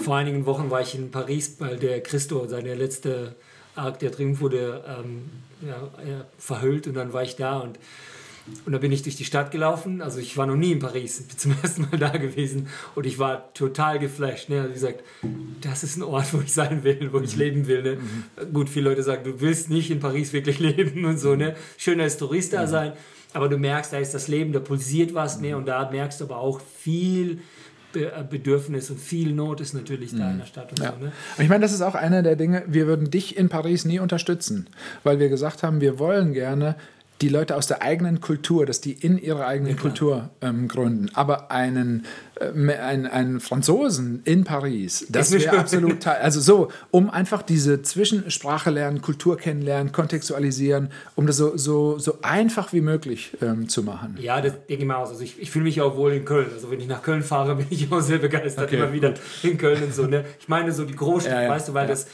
vor 0.00 0.16
einigen 0.16 0.46
Wochen 0.46 0.70
war 0.70 0.80
ich 0.80 0.94
in 0.94 1.10
Paris, 1.10 1.56
weil 1.58 1.76
der 1.76 2.02
Christo, 2.02 2.46
seine 2.46 2.74
letzte 2.74 3.34
Arc 3.74 3.98
der 4.00 4.10
Triumph 4.10 4.40
wurde 4.40 4.82
ähm, 4.86 5.30
ja, 5.62 5.90
ja, 6.08 6.24
verhüllt 6.38 6.86
und 6.86 6.94
dann 6.94 7.12
war 7.12 7.22
ich 7.22 7.36
da 7.36 7.58
und, 7.58 7.78
und 8.64 8.72
da 8.72 8.78
bin 8.78 8.90
ich 8.90 9.02
durch 9.02 9.16
die 9.16 9.24
Stadt 9.24 9.50
gelaufen. 9.50 10.00
Also 10.02 10.18
ich 10.18 10.36
war 10.36 10.46
noch 10.46 10.56
nie 10.56 10.72
in 10.72 10.78
Paris, 10.78 11.22
bin 11.22 11.36
zum 11.38 11.54
ersten 11.62 11.82
Mal 11.82 11.98
da 11.98 12.08
gewesen 12.10 12.68
und 12.94 13.06
ich 13.06 13.18
war 13.18 13.52
total 13.54 13.98
geflasht. 13.98 14.48
Ne? 14.48 14.56
Also 14.56 14.70
wie 14.70 14.74
gesagt, 14.74 15.04
das 15.60 15.84
ist 15.84 15.96
ein 15.96 16.02
Ort, 16.02 16.32
wo 16.32 16.40
ich 16.40 16.52
sein 16.52 16.82
will, 16.82 17.10
wo 17.12 17.20
ich 17.20 17.36
leben 17.36 17.66
will. 17.66 17.82
Ne? 17.82 17.98
Gut, 18.52 18.68
viele 18.68 18.90
Leute 18.90 19.02
sagen, 19.02 19.24
du 19.24 19.40
willst 19.40 19.70
nicht 19.70 19.90
in 19.90 20.00
Paris 20.00 20.32
wirklich 20.32 20.58
leben 20.60 21.04
und 21.04 21.18
so. 21.18 21.36
Ne? 21.36 21.56
Schön 21.76 22.00
als 22.00 22.16
Tourist 22.16 22.52
da 22.52 22.66
sein, 22.66 22.94
aber 23.32 23.48
du 23.48 23.58
merkst, 23.58 23.92
da 23.92 23.98
ist 23.98 24.14
das 24.14 24.28
Leben, 24.28 24.52
da 24.52 24.60
pulsiert 24.60 25.14
was 25.14 25.40
ne? 25.40 25.56
und 25.56 25.66
da 25.66 25.90
merkst 25.90 26.20
du 26.20 26.24
aber 26.24 26.38
auch 26.38 26.60
viel 26.60 27.32
äh, 27.32 27.38
Bedürfnis 28.30 28.90
und 28.90 29.00
viel 29.00 29.32
Not 29.32 29.60
ist 29.60 29.74
natürlich 29.74 30.14
da 30.16 30.30
in 30.30 30.38
der 30.38 30.46
Stadt 30.46 30.70
und 30.70 30.78
Ja. 30.80 30.94
so. 30.98 31.04
Ne? 31.04 31.12
Ich 31.38 31.48
meine, 31.48 31.62
das 31.62 31.72
ist 31.72 31.82
auch 31.82 31.94
einer 31.94 32.22
der 32.22 32.36
Dinge, 32.36 32.62
wir 32.66 32.86
würden 32.86 33.10
dich 33.10 33.36
in 33.36 33.48
Paris 33.48 33.84
nie 33.84 33.98
unterstützen, 33.98 34.68
weil 35.02 35.18
wir 35.18 35.28
gesagt 35.28 35.62
haben, 35.62 35.80
wir 35.80 35.98
wollen 35.98 36.32
gerne 36.32 36.76
die 37.20 37.28
Leute 37.28 37.54
aus 37.56 37.66
der 37.66 37.82
eigenen 37.82 38.20
Kultur, 38.20 38.64
dass 38.64 38.80
die 38.80 38.92
in 38.92 39.18
ihrer 39.18 39.46
eigenen 39.46 39.76
Kultur 39.76 40.30
ähm, 40.40 40.68
gründen. 40.68 41.10
Aber 41.14 41.50
einen, 41.50 42.00
äh, 42.00 42.29
einen, 42.40 43.06
einen 43.06 43.40
Franzosen 43.40 44.22
in 44.24 44.44
Paris, 44.44 45.06
das 45.10 45.30
wäre 45.32 45.58
absolut 45.58 46.00
teil. 46.02 46.20
Also 46.22 46.40
so, 46.40 46.68
um 46.90 47.10
einfach 47.10 47.42
diese 47.42 47.82
Zwischensprache 47.82 48.70
lernen, 48.70 49.02
Kultur 49.02 49.36
kennenlernen, 49.36 49.92
kontextualisieren, 49.92 50.90
um 51.16 51.26
das 51.26 51.36
so, 51.36 51.56
so, 51.56 51.98
so 51.98 52.18
einfach 52.22 52.72
wie 52.72 52.80
möglich 52.80 53.36
ähm, 53.42 53.68
zu 53.68 53.82
machen. 53.82 54.16
Ja, 54.20 54.40
das 54.40 54.54
denke 54.68 54.82
ich 54.82 54.88
mal 54.88 54.96
aus. 54.96 55.10
Also 55.10 55.22
ich, 55.22 55.40
ich 55.40 55.50
fühle 55.50 55.64
mich 55.64 55.80
auch 55.82 55.96
wohl 55.96 56.12
in 56.12 56.24
Köln. 56.24 56.48
Also 56.52 56.70
wenn 56.70 56.80
ich 56.80 56.88
nach 56.88 57.02
Köln 57.02 57.22
fahre, 57.22 57.56
bin 57.56 57.66
ich 57.68 57.92
auch 57.92 58.00
sehr 58.00 58.18
begeistert 58.18 58.66
Okay, 58.68 58.76
immer 58.76 58.92
wieder 58.92 59.14
in 59.42 59.58
Köln 59.58 59.82
und 59.82 59.94
so. 59.94 60.06
Ne? 60.06 60.24
Ich 60.38 60.48
meine 60.48 60.72
so 60.72 60.84
die 60.84 60.96
Großstadt, 60.96 61.32
Ja, 61.34 61.42
ja, 61.42 61.50
weißt 61.50 61.68
du, 61.68 61.74
weil 61.74 61.84
ja. 61.84 61.90
das 61.90 62.06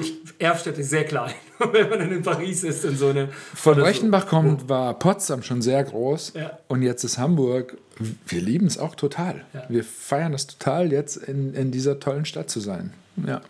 ich, 0.00 0.18
Erfstadt 0.38 0.76
ist 0.76 0.90
sehr 0.90 1.04
klein, 1.04 1.32
wenn 1.72 1.88
man 1.88 1.98
dann 2.00 2.12
in 2.12 2.22
Paris 2.22 2.64
ist 2.64 2.84
und 2.84 2.98
so. 2.98 3.12
Ne? 3.14 3.30
Von 3.54 3.72
Oder 3.72 3.82
so. 3.82 3.86
Rechtenbach 3.86 4.26
kommt, 4.26 4.68
war 4.68 4.98
Potsdam 4.98 5.42
schon 5.42 5.62
sehr 5.62 5.82
groß 5.84 6.34
Ja. 6.36 6.58
und 6.68 6.82
jetzt 6.82 7.02
ist 7.04 7.16
Hamburg. 7.16 7.78
Wir 8.26 8.40
lieben 8.40 8.66
es 8.66 8.78
auch 8.78 8.94
total. 8.94 9.44
Ja. 9.52 9.64
Wir 9.68 9.84
feiern 9.84 10.32
es 10.32 10.46
total, 10.46 10.90
jetzt 10.90 11.16
in, 11.16 11.54
in 11.54 11.70
dieser 11.70 12.00
tollen 12.00 12.24
Stadt 12.24 12.48
zu 12.48 12.60
sein. 12.60 12.92
Ja. 13.26 13.42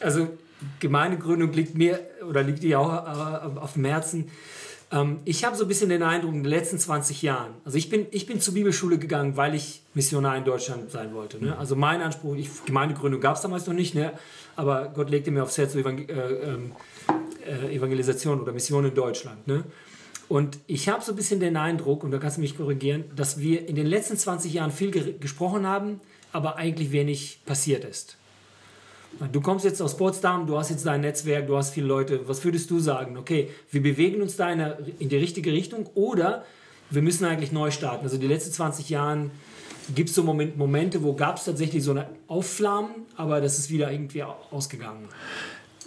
Also 0.00 0.28
Gemeindegründung 0.78 1.52
liegt 1.52 1.76
mir 1.76 2.00
oder 2.28 2.42
liegt 2.42 2.62
dir 2.62 2.78
auch 2.78 2.92
äh, 2.92 3.58
auf 3.58 3.74
dem 3.74 3.84
Herzen. 3.86 4.30
Ähm, 4.92 5.20
ich 5.24 5.44
habe 5.44 5.56
so 5.56 5.64
ein 5.64 5.68
bisschen 5.68 5.88
den 5.88 6.02
Eindruck 6.02 6.34
in 6.34 6.42
den 6.42 6.50
letzten 6.50 6.78
20 6.78 7.22
Jahren, 7.22 7.52
also 7.64 7.78
ich 7.78 7.88
bin, 7.88 8.06
ich 8.10 8.26
bin 8.26 8.40
zur 8.40 8.54
Bibelschule 8.54 8.98
gegangen, 8.98 9.36
weil 9.36 9.54
ich 9.54 9.82
Missionar 9.94 10.36
in 10.36 10.44
Deutschland 10.44 10.90
sein 10.90 11.14
wollte. 11.14 11.42
Ne? 11.42 11.56
Also 11.56 11.76
mein 11.76 12.02
Anspruch, 12.02 12.36
ich, 12.36 12.48
Gemeindegründung 12.66 13.20
gab 13.20 13.36
es 13.36 13.42
damals 13.42 13.66
noch 13.66 13.74
nicht, 13.74 13.94
ne? 13.94 14.12
aber 14.56 14.88
Gott 14.94 15.10
legte 15.10 15.30
mir 15.30 15.42
aufs 15.42 15.58
Herz 15.58 15.72
so 15.72 15.78
Evangel 15.78 16.10
äh, 16.10 16.50
ähm, 16.50 16.72
äh, 17.46 17.74
Evangelisation 17.74 18.40
oder 18.40 18.52
Mission 18.52 18.84
in 18.84 18.94
Deutschland. 18.94 19.46
Ne? 19.46 19.64
Und 20.30 20.58
ich 20.68 20.88
habe 20.88 21.02
so 21.04 21.10
ein 21.12 21.16
bisschen 21.16 21.40
den 21.40 21.56
Eindruck, 21.56 22.04
und 22.04 22.12
da 22.12 22.18
kannst 22.18 22.36
du 22.36 22.40
mich 22.40 22.56
korrigieren, 22.56 23.02
dass 23.16 23.40
wir 23.40 23.68
in 23.68 23.74
den 23.74 23.86
letzten 23.86 24.16
20 24.16 24.52
Jahren 24.54 24.70
viel 24.70 24.92
ge 24.92 25.14
gesprochen 25.18 25.66
haben, 25.66 26.00
aber 26.32 26.54
eigentlich 26.56 26.92
wenig 26.92 27.40
passiert 27.44 27.84
ist. 27.84 28.16
Du 29.32 29.40
kommst 29.40 29.64
jetzt 29.64 29.82
aus 29.82 29.96
Potsdam, 29.96 30.46
du 30.46 30.56
hast 30.56 30.70
jetzt 30.70 30.86
dein 30.86 31.00
Netzwerk, 31.00 31.48
du 31.48 31.56
hast 31.56 31.70
viele 31.74 31.88
Leute. 31.88 32.28
Was 32.28 32.44
würdest 32.44 32.70
du 32.70 32.78
sagen? 32.78 33.16
Okay, 33.18 33.48
wir 33.72 33.82
bewegen 33.82 34.22
uns 34.22 34.36
da 34.36 34.52
in, 34.52 34.60
eine, 34.60 34.78
in 35.00 35.08
die 35.08 35.16
richtige 35.16 35.50
Richtung 35.52 35.86
oder 35.94 36.44
wir 36.90 37.02
müssen 37.02 37.24
eigentlich 37.24 37.50
neu 37.50 37.72
starten? 37.72 38.04
Also 38.04 38.16
die 38.16 38.28
letzten 38.28 38.52
20 38.52 38.88
Jahren 38.88 39.32
gibt 39.96 40.10
es 40.10 40.14
so 40.14 40.22
Moment, 40.22 40.56
Momente, 40.56 41.02
wo 41.02 41.14
gab 41.14 41.38
es 41.38 41.44
tatsächlich 41.46 41.82
so 41.82 41.90
eine 41.90 42.06
Aufflammen, 42.28 42.90
aber 43.16 43.40
das 43.40 43.58
ist 43.58 43.68
wieder 43.68 43.90
irgendwie 43.90 44.22
au- 44.22 44.36
ausgegangen. 44.52 45.08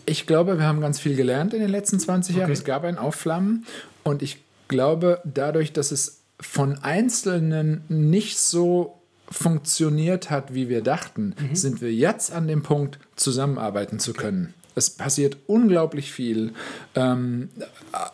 Ich 0.05 0.27
glaube, 0.27 0.57
wir 0.57 0.65
haben 0.67 0.81
ganz 0.81 0.99
viel 0.99 1.15
gelernt 1.15 1.53
in 1.53 1.61
den 1.61 1.69
letzten 1.69 1.97
20 2.01 2.35
Jahren. 2.35 2.47
Okay. 2.47 2.51
Es 2.59 2.65
gab 2.65 2.83
ein 2.83 2.97
Aufflammen 2.97 3.65
und 4.03 4.21
ich 4.21 4.43
glaube, 4.67 5.21
dadurch, 5.23 5.73
dass 5.73 5.91
es 5.91 6.21
von 6.39 6.77
Einzelnen 6.79 7.83
nicht 7.89 8.37
so 8.37 8.99
funktioniert 9.29 10.29
hat, 10.29 10.53
wie 10.53 10.69
wir 10.69 10.81
dachten, 10.81 11.35
sind 11.53 11.81
wir 11.81 11.93
jetzt 11.93 12.31
an 12.31 12.47
dem 12.47 12.63
Punkt, 12.63 12.99
zusammenarbeiten 13.15 13.99
zu 13.99 14.13
können. 14.13 14.53
Es 14.75 14.89
passiert 14.89 15.37
unglaublich 15.45 16.11
viel, 16.11 16.53
ähm, 16.95 17.49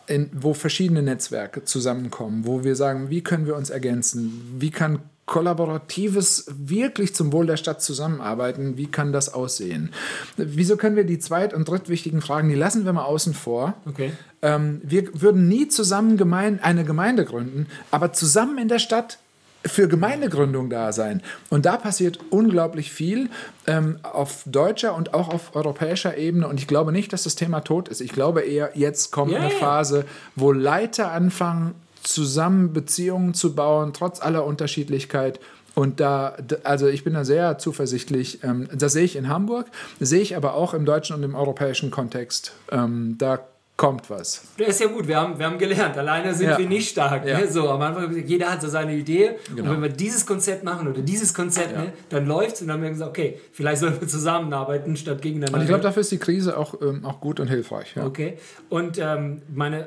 in, 0.06 0.30
wo 0.32 0.52
verschiedene 0.52 1.02
Netzwerke 1.02 1.64
zusammenkommen, 1.64 2.46
wo 2.46 2.64
wir 2.64 2.76
sagen, 2.76 3.08
wie 3.08 3.22
können 3.22 3.46
wir 3.46 3.56
uns 3.56 3.70
ergänzen, 3.70 4.56
wie 4.58 4.70
kann 4.70 5.00
kollaboratives 5.24 6.46
wirklich 6.48 7.14
zum 7.14 7.32
Wohl 7.32 7.46
der 7.46 7.56
Stadt 7.56 7.80
zusammenarbeiten, 7.80 8.76
wie 8.76 8.88
kann 8.88 9.12
das 9.12 9.32
aussehen? 9.32 9.90
Wieso 10.36 10.76
können 10.76 10.96
wir 10.96 11.04
die 11.04 11.20
zweit- 11.20 11.54
und 11.54 11.68
drittwichtigen 11.68 12.20
Fragen, 12.20 12.48
die 12.48 12.56
lassen 12.56 12.84
wir 12.84 12.92
mal 12.92 13.04
außen 13.04 13.32
vor. 13.32 13.74
Okay. 13.86 14.12
Ähm, 14.42 14.80
wir 14.84 15.20
würden 15.20 15.48
nie 15.48 15.68
zusammen 15.68 16.16
gemein, 16.16 16.60
eine 16.62 16.84
Gemeinde 16.84 17.24
gründen, 17.24 17.66
aber 17.90 18.12
zusammen 18.12 18.58
in 18.58 18.68
der 18.68 18.78
Stadt 18.78 19.18
für 19.64 19.88
Gemeindegründung 19.88 20.70
da 20.70 20.92
sein. 20.92 21.22
Und 21.50 21.66
da 21.66 21.76
passiert 21.76 22.18
unglaublich 22.30 22.90
viel 22.92 23.28
ähm, 23.66 23.98
auf 24.02 24.42
deutscher 24.46 24.94
und 24.94 25.12
auch 25.12 25.28
auf 25.28 25.54
europäischer 25.54 26.16
Ebene. 26.16 26.48
Und 26.48 26.58
ich 26.58 26.66
glaube 26.66 26.92
nicht, 26.92 27.12
dass 27.12 27.24
das 27.24 27.34
Thema 27.34 27.60
tot 27.60 27.88
ist. 27.88 28.00
Ich 28.00 28.12
glaube 28.12 28.40
eher, 28.40 28.70
jetzt 28.74 29.10
kommt 29.10 29.32
Ja, 29.32 29.40
eine. 29.40 29.50
Phase, 29.50 30.06
wo 30.34 30.52
Leiter 30.52 31.12
anfangen, 31.12 31.74
zusammen 32.02 32.72
Beziehungen 32.72 33.34
zu 33.34 33.54
bauen, 33.54 33.92
trotz 33.92 34.22
aller 34.22 34.46
Unterschiedlichkeit. 34.46 35.40
Und 35.74 36.00
da, 36.00 36.36
also 36.64 36.86
ich 36.88 37.04
bin 37.04 37.12
da 37.12 37.24
sehr 37.24 37.58
zuversichtlich. 37.58 38.42
Ähm, 38.42 38.68
das 38.74 38.94
sehe 38.94 39.04
ich 39.04 39.14
in 39.14 39.28
Hamburg, 39.28 39.66
sehe 40.00 40.22
ich 40.22 40.36
aber 40.36 40.54
auch 40.54 40.72
im 40.72 40.86
deutschen 40.86 41.16
und 41.16 41.22
im 41.22 41.34
europäischen 41.34 41.90
Kontext. 41.90 42.54
Ähm, 42.72 43.16
da 43.18 43.40
kommt 43.80 44.10
was. 44.10 44.42
Das 44.58 44.68
ist 44.68 44.80
ja 44.80 44.88
gut, 44.88 45.08
wir 45.08 45.16
haben, 45.16 45.38
wir 45.38 45.46
haben 45.46 45.56
gelernt. 45.56 45.96
Alleine 45.96 46.34
sind 46.34 46.50
Ja. 46.50 46.58
wir 46.58 46.68
nicht 46.68 46.90
stark. 46.90 47.26
Ja. 47.26 47.40
Ne? 47.40 47.50
So, 47.50 47.66
am 47.70 47.80
Anfang, 47.80 48.14
jeder 48.26 48.52
hat 48.52 48.60
so 48.60 48.68
seine 48.68 48.94
Idee. 48.94 49.36
Genau. 49.56 49.70
Und 49.70 49.76
wenn 49.76 49.82
wir 49.84 49.88
dieses 49.88 50.26
Konzept 50.26 50.64
machen 50.64 50.86
oder 50.86 51.00
dieses 51.00 51.32
Konzept, 51.32 51.74
ne, 51.74 51.94
dann 52.10 52.26
läuft 52.26 52.56
es. 52.56 52.60
Und 52.60 52.68
dann 52.68 52.76
haben 52.76 52.82
wir 52.82 52.90
gesagt, 52.90 53.08
okay, 53.08 53.40
vielleicht 53.52 53.80
sollen 53.80 53.98
wir 53.98 54.06
zusammenarbeiten 54.06 54.98
statt 54.98 55.22
gegeneinander. 55.22 55.56
Und 55.56 55.62
ich 55.62 55.68
glaube, 55.68 55.82
dafür 55.82 56.02
ist 56.02 56.12
die 56.12 56.18
Krise 56.18 56.58
auch, 56.58 56.78
ähm, 56.82 57.06
auch 57.06 57.20
gut 57.20 57.40
und 57.40 57.48
hilfreich. 57.48 57.94
Ja. 57.96 58.04
Okay. 58.04 58.36
Und 58.68 58.98
ähm, 58.98 59.40
meine, 59.50 59.86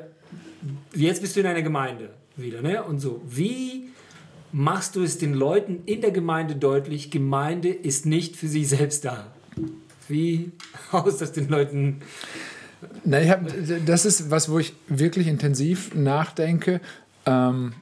jetzt 0.92 1.22
bist 1.22 1.36
du 1.36 1.40
in 1.40 1.46
einer 1.46 1.62
Gemeinde 1.62 2.10
wieder, 2.34 2.62
ne? 2.62 2.82
Und 2.82 2.98
so, 2.98 3.22
wie 3.28 3.90
machst 4.50 4.96
du 4.96 5.04
es 5.04 5.18
den 5.18 5.34
Leuten 5.34 5.84
in 5.86 6.00
der 6.00 6.10
Gemeinde 6.10 6.56
deutlich, 6.56 7.12
Gemeinde 7.12 7.68
ist 7.68 8.06
nicht 8.06 8.34
für 8.34 8.48
sie 8.48 8.64
selbst 8.64 9.04
da? 9.04 9.28
Wie 10.08 10.50
haust 10.92 11.20
das 11.20 11.30
den 11.30 11.48
Leuten? 11.48 12.00
Na, 13.04 13.20
ich 13.20 13.30
hab, 13.30 13.46
das 13.86 14.04
ist 14.04 14.30
was, 14.30 14.48
wo 14.50 14.58
ich 14.58 14.74
wirklich 14.88 15.26
intensiv 15.26 15.94
nachdenke. 15.94 16.80
Ähm, 17.26 17.74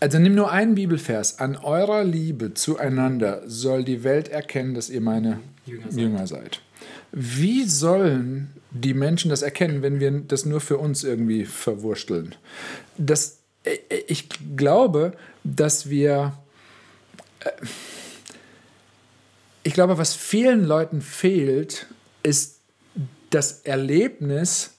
also 0.00 0.18
nimm 0.18 0.34
nur 0.34 0.52
einen 0.52 0.74
Bibelvers. 0.74 1.38
An 1.38 1.56
eurer 1.56 2.04
Liebe 2.04 2.54
zueinander 2.54 3.42
soll 3.46 3.84
die 3.84 4.04
Welt 4.04 4.28
erkennen, 4.28 4.74
dass 4.74 4.90
ihr 4.90 5.00
meine 5.00 5.40
Jünger 5.66 5.90
Jünger 5.90 6.26
seid. 6.26 6.42
seid. 6.42 6.60
Wie 7.12 7.64
sollen 7.64 8.52
die 8.70 8.94
Menschen 8.94 9.30
das 9.30 9.42
erkennen, 9.42 9.82
wenn 9.82 9.98
wir 9.98 10.10
das 10.10 10.44
nur 10.44 10.60
für 10.60 10.78
uns 10.78 11.04
irgendwie 11.04 11.44
verwursteln? 11.44 12.34
Das, 12.96 13.38
äh, 13.64 13.78
ich 14.06 14.28
glaube, 14.56 15.12
dass 15.42 15.90
wir 15.90 16.34
äh, 17.40 17.50
ich 19.68 19.74
glaube, 19.74 19.98
was 19.98 20.14
vielen 20.14 20.64
Leuten 20.64 21.02
fehlt, 21.02 21.86
ist 22.22 22.57
das 23.30 23.60
Erlebnis, 23.64 24.74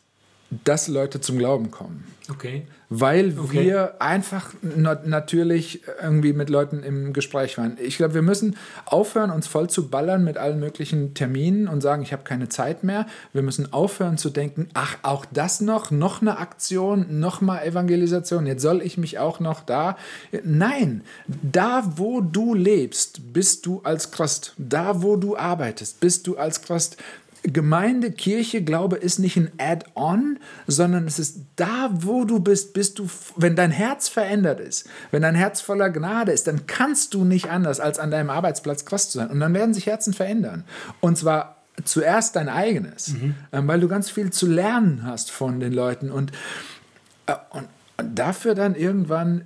dass 0.63 0.87
Leute 0.87 1.21
zum 1.21 1.37
Glauben 1.37 1.69
kommen. 1.69 2.03
Okay. 2.27 2.63
Weil 2.89 3.37
Okay. 3.37 3.65
wir 3.65 4.01
einfach 4.01 4.51
na 4.63 4.99
natürlich 5.05 5.81
irgendwie 6.01 6.33
mit 6.33 6.49
Leuten 6.49 6.81
im 6.81 7.13
Gespräch 7.13 7.57
waren. 7.59 7.77
Ich 7.79 7.97
glaube, 7.97 8.15
wir 8.15 8.23
müssen 8.23 8.55
aufhören, 8.85 9.29
uns 9.29 9.47
voll 9.47 9.69
zu 9.69 9.89
ballern 9.89 10.23
mit 10.23 10.37
allen 10.37 10.59
möglichen 10.59 11.13
Terminen 11.13 11.67
und 11.67 11.81
sagen, 11.81 12.01
ich 12.01 12.13
habe 12.13 12.23
keine 12.23 12.49
Zeit 12.49 12.83
mehr. 12.83 13.05
Wir 13.31 13.43
müssen 13.43 13.71
aufhören 13.73 14.17
zu 14.17 14.31
denken, 14.31 14.69
ach, 14.73 14.97
auch 15.03 15.25
das 15.31 15.61
noch, 15.61 15.91
noch 15.91 16.21
eine 16.21 16.39
Aktion, 16.39 17.19
noch 17.19 17.41
mal 17.41 17.61
Evangelisation, 17.63 18.47
jetzt 18.47 18.63
soll 18.63 18.81
ich 18.81 18.97
mich 18.97 19.19
auch 19.19 19.39
noch 19.39 19.61
da. 19.61 19.97
Nein, 20.43 21.03
da, 21.27 21.93
wo 21.95 22.21
du 22.21 22.55
lebst, 22.55 23.33
bist 23.33 23.67
du 23.67 23.81
als 23.83 24.09
Christ. 24.09 24.53
Da, 24.57 25.03
wo 25.03 25.15
du 25.15 25.37
arbeitest, 25.37 25.99
bist 25.99 26.25
du 26.25 26.37
als 26.37 26.63
Christ. 26.63 26.97
Gemeinde, 27.43 28.11
Kirche, 28.11 28.63
Glaube 28.63 28.97
ist 28.97 29.19
nicht 29.19 29.37
ein 29.37 29.51
Add-on, 29.57 30.39
sondern 30.67 31.07
es 31.07 31.19
ist 31.19 31.39
da, 31.55 31.89
wo 31.91 32.25
du 32.25 32.39
bist, 32.39 32.73
bist 32.73 32.99
du, 32.99 33.09
wenn 33.37 33.55
dein 33.55 33.71
Herz 33.71 34.09
verändert 34.09 34.59
ist, 34.59 34.89
wenn 35.11 35.21
dein 35.21 35.35
Herz 35.35 35.61
voller 35.61 35.89
Gnade 35.89 36.31
ist, 36.31 36.47
dann 36.47 36.67
kannst 36.67 37.13
du 37.13 37.23
nicht 37.23 37.49
anders, 37.49 37.79
als 37.79 37.97
an 37.97 38.11
deinem 38.11 38.29
Arbeitsplatz 38.29 38.85
Christ 38.85 39.11
zu 39.11 39.19
sein. 39.19 39.29
Und 39.29 39.39
dann 39.39 39.53
werden 39.53 39.73
sich 39.73 39.85
Herzen 39.85 40.13
verändern. 40.13 40.65
Und 40.99 41.17
zwar 41.17 41.57
zuerst 41.85 42.35
dein 42.35 42.49
eigenes, 42.49 43.15
ähm, 43.51 43.67
weil 43.67 43.79
du 43.79 43.87
ganz 43.87 44.09
viel 44.09 44.31
zu 44.31 44.47
lernen 44.47 45.03
hast 45.05 45.31
von 45.31 45.59
den 45.59 45.73
Leuten. 45.73 46.11
Und, 46.11 46.31
äh, 47.25 47.35
und, 47.51 47.67
und 47.97 48.19
dafür 48.19 48.55
dann 48.55 48.75
irgendwann, 48.75 49.45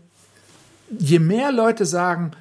je 0.89 1.19
mehr 1.19 1.51
Leute 1.51 1.85
sagen, 1.85 2.31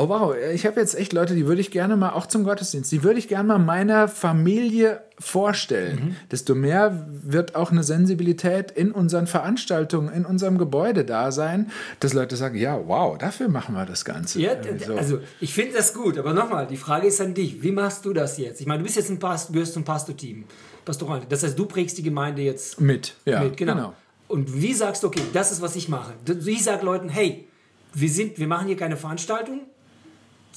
Oh 0.00 0.08
wow, 0.08 0.32
ich 0.54 0.64
habe 0.64 0.78
jetzt 0.78 0.94
echt 0.94 1.12
Leute, 1.12 1.34
die 1.34 1.48
würde 1.48 1.60
ich 1.60 1.72
gerne 1.72 1.96
mal 1.96 2.10
auch 2.10 2.26
zum 2.26 2.44
Gottesdienst, 2.44 2.92
die 2.92 3.02
würde 3.02 3.18
ich 3.18 3.26
gerne 3.26 3.48
mal 3.48 3.58
meiner 3.58 4.06
Familie 4.06 5.02
vorstellen. 5.18 6.16
Desto 6.30 6.54
mehr 6.54 7.08
wird 7.10 7.56
auch 7.56 7.72
eine 7.72 7.82
Sensibilität 7.82 8.70
in 8.70 8.92
unseren 8.92 9.26
Veranstaltungen, 9.26 10.14
in 10.14 10.24
unserem 10.24 10.56
Gebäude 10.56 11.04
da 11.04 11.32
sein, 11.32 11.72
dass 11.98 12.12
Leute 12.14 12.36
sagen, 12.36 12.56
ja, 12.56 12.80
wow, 12.86 13.18
dafür 13.18 13.48
machen 13.48 13.74
wir 13.74 13.86
das 13.86 14.04
Ganze. 14.04 14.40
Ja, 14.40 14.52
so. 14.86 14.94
also 14.94 15.18
ich 15.40 15.52
finde 15.52 15.74
das 15.74 15.92
gut, 15.92 16.16
aber 16.16 16.32
nochmal, 16.32 16.68
die 16.68 16.76
Frage 16.76 17.08
ist 17.08 17.20
an 17.20 17.34
dich. 17.34 17.60
Wie 17.64 17.72
machst 17.72 18.04
du 18.04 18.12
das 18.12 18.38
jetzt? 18.38 18.60
Ich 18.60 18.68
meine, 18.68 18.78
du 18.78 18.84
bist 18.84 18.94
jetzt 18.94 19.10
ein 19.10 19.18
Pastor, 19.18 19.52
gehörst 19.52 19.72
zum 19.72 19.82
Pastorteam. 19.82 20.44
Pastoral. 20.84 21.22
Das 21.28 21.42
heißt, 21.42 21.58
du 21.58 21.66
prägst 21.66 21.98
die 21.98 22.04
Gemeinde 22.04 22.42
jetzt 22.42 22.80
mit, 22.80 23.16
ja, 23.24 23.42
mit. 23.42 23.56
Genau. 23.56 23.94
Und 24.28 24.62
wie 24.62 24.74
sagst 24.74 25.02
du, 25.02 25.08
okay, 25.08 25.22
das 25.32 25.50
ist, 25.50 25.60
was 25.60 25.74
ich 25.74 25.88
mache. 25.88 26.12
Ich 26.46 26.62
sage 26.62 26.86
Leuten, 26.86 27.08
hey, 27.08 27.48
wir, 27.94 28.08
sind, 28.08 28.38
wir 28.38 28.46
machen 28.46 28.68
hier 28.68 28.76
keine 28.76 28.96
Veranstaltung, 28.96 29.62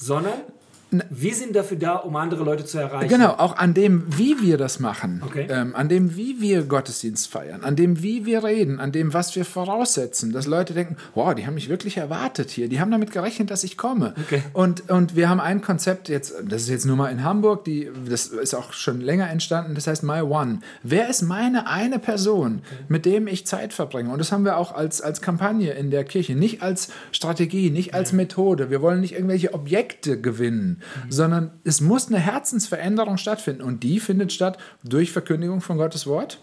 sondern 0.02 0.42
wir 1.10 1.34
sind 1.34 1.56
dafür 1.56 1.76
da, 1.78 1.94
um 1.96 2.14
andere 2.16 2.44
Leute 2.44 2.64
zu 2.64 2.78
erreichen. 2.78 3.08
Genau, 3.08 3.30
auch 3.30 3.56
an 3.56 3.72
dem, 3.74 4.04
wie 4.18 4.40
wir 4.42 4.58
das 4.58 4.78
machen, 4.78 5.22
Okay. 5.24 5.46
ähm, 5.48 5.74
an 5.74 5.88
dem, 5.88 6.16
wie 6.16 6.40
wir 6.40 6.62
Gottesdienst 6.64 7.28
feiern, 7.28 7.64
an 7.64 7.76
dem, 7.76 8.02
wie 8.02 8.26
wir 8.26 8.44
reden, 8.44 8.78
an 8.78 8.92
dem, 8.92 9.14
was 9.14 9.34
wir 9.34 9.44
voraussetzen, 9.44 10.32
dass 10.32 10.46
Leute 10.46 10.74
denken, 10.74 10.96
wow, 11.14 11.34
die 11.34 11.46
haben 11.46 11.54
mich 11.54 11.68
wirklich 11.68 11.96
erwartet 11.96 12.50
hier, 12.50 12.68
die 12.68 12.80
haben 12.80 12.90
damit 12.90 13.10
gerechnet, 13.10 13.50
dass 13.50 13.64
ich 13.64 13.76
komme. 13.76 14.14
Okay. 14.22 14.42
Und, 14.52 14.90
und 14.90 15.16
wir 15.16 15.28
haben 15.28 15.40
ein 15.40 15.62
Konzept 15.62 16.08
jetzt, 16.08 16.34
das 16.46 16.62
ist 16.62 16.68
jetzt 16.68 16.84
nur 16.86 16.96
mal 16.96 17.08
in 17.10 17.24
Hamburg, 17.24 17.64
die, 17.64 17.90
das 18.08 18.26
ist 18.26 18.54
auch 18.54 18.72
schon 18.72 19.00
länger 19.00 19.30
entstanden, 19.30 19.74
das 19.74 19.86
heißt 19.86 20.02
My 20.02 20.20
One. 20.20 20.60
Wer 20.82 21.08
ist 21.08 21.22
meine 21.22 21.66
eine 21.66 21.98
Person, 21.98 22.62
mit 22.88 23.06
dem 23.06 23.26
ich 23.26 23.46
Zeit 23.46 23.72
verbringe? 23.72 24.10
Und 24.10 24.18
das 24.18 24.30
haben 24.32 24.44
wir 24.44 24.56
auch 24.56 24.74
als, 24.74 25.00
als 25.00 25.20
Kampagne 25.22 25.72
in 25.72 25.90
der 25.90 26.04
Kirche, 26.04 26.34
nicht 26.34 26.62
als 26.62 26.88
Strategie, 27.12 27.70
nicht 27.70 27.94
als 27.94 28.12
Methode. 28.12 28.70
Wir 28.70 28.82
wollen 28.82 29.00
nicht 29.00 29.14
irgendwelche 29.14 29.54
Objekte 29.54 30.20
gewinnen, 30.20 30.81
sondern 31.08 31.50
es 31.64 31.80
muss 31.80 32.08
eine 32.08 32.18
Herzensveränderung 32.18 33.16
stattfinden. 33.16 33.62
Und 33.62 33.82
die 33.82 34.00
findet 34.00 34.32
statt 34.32 34.58
durch 34.84 35.12
Verkündigung 35.12 35.60
von 35.60 35.78
Gottes 35.78 36.06
Wort. 36.06 36.38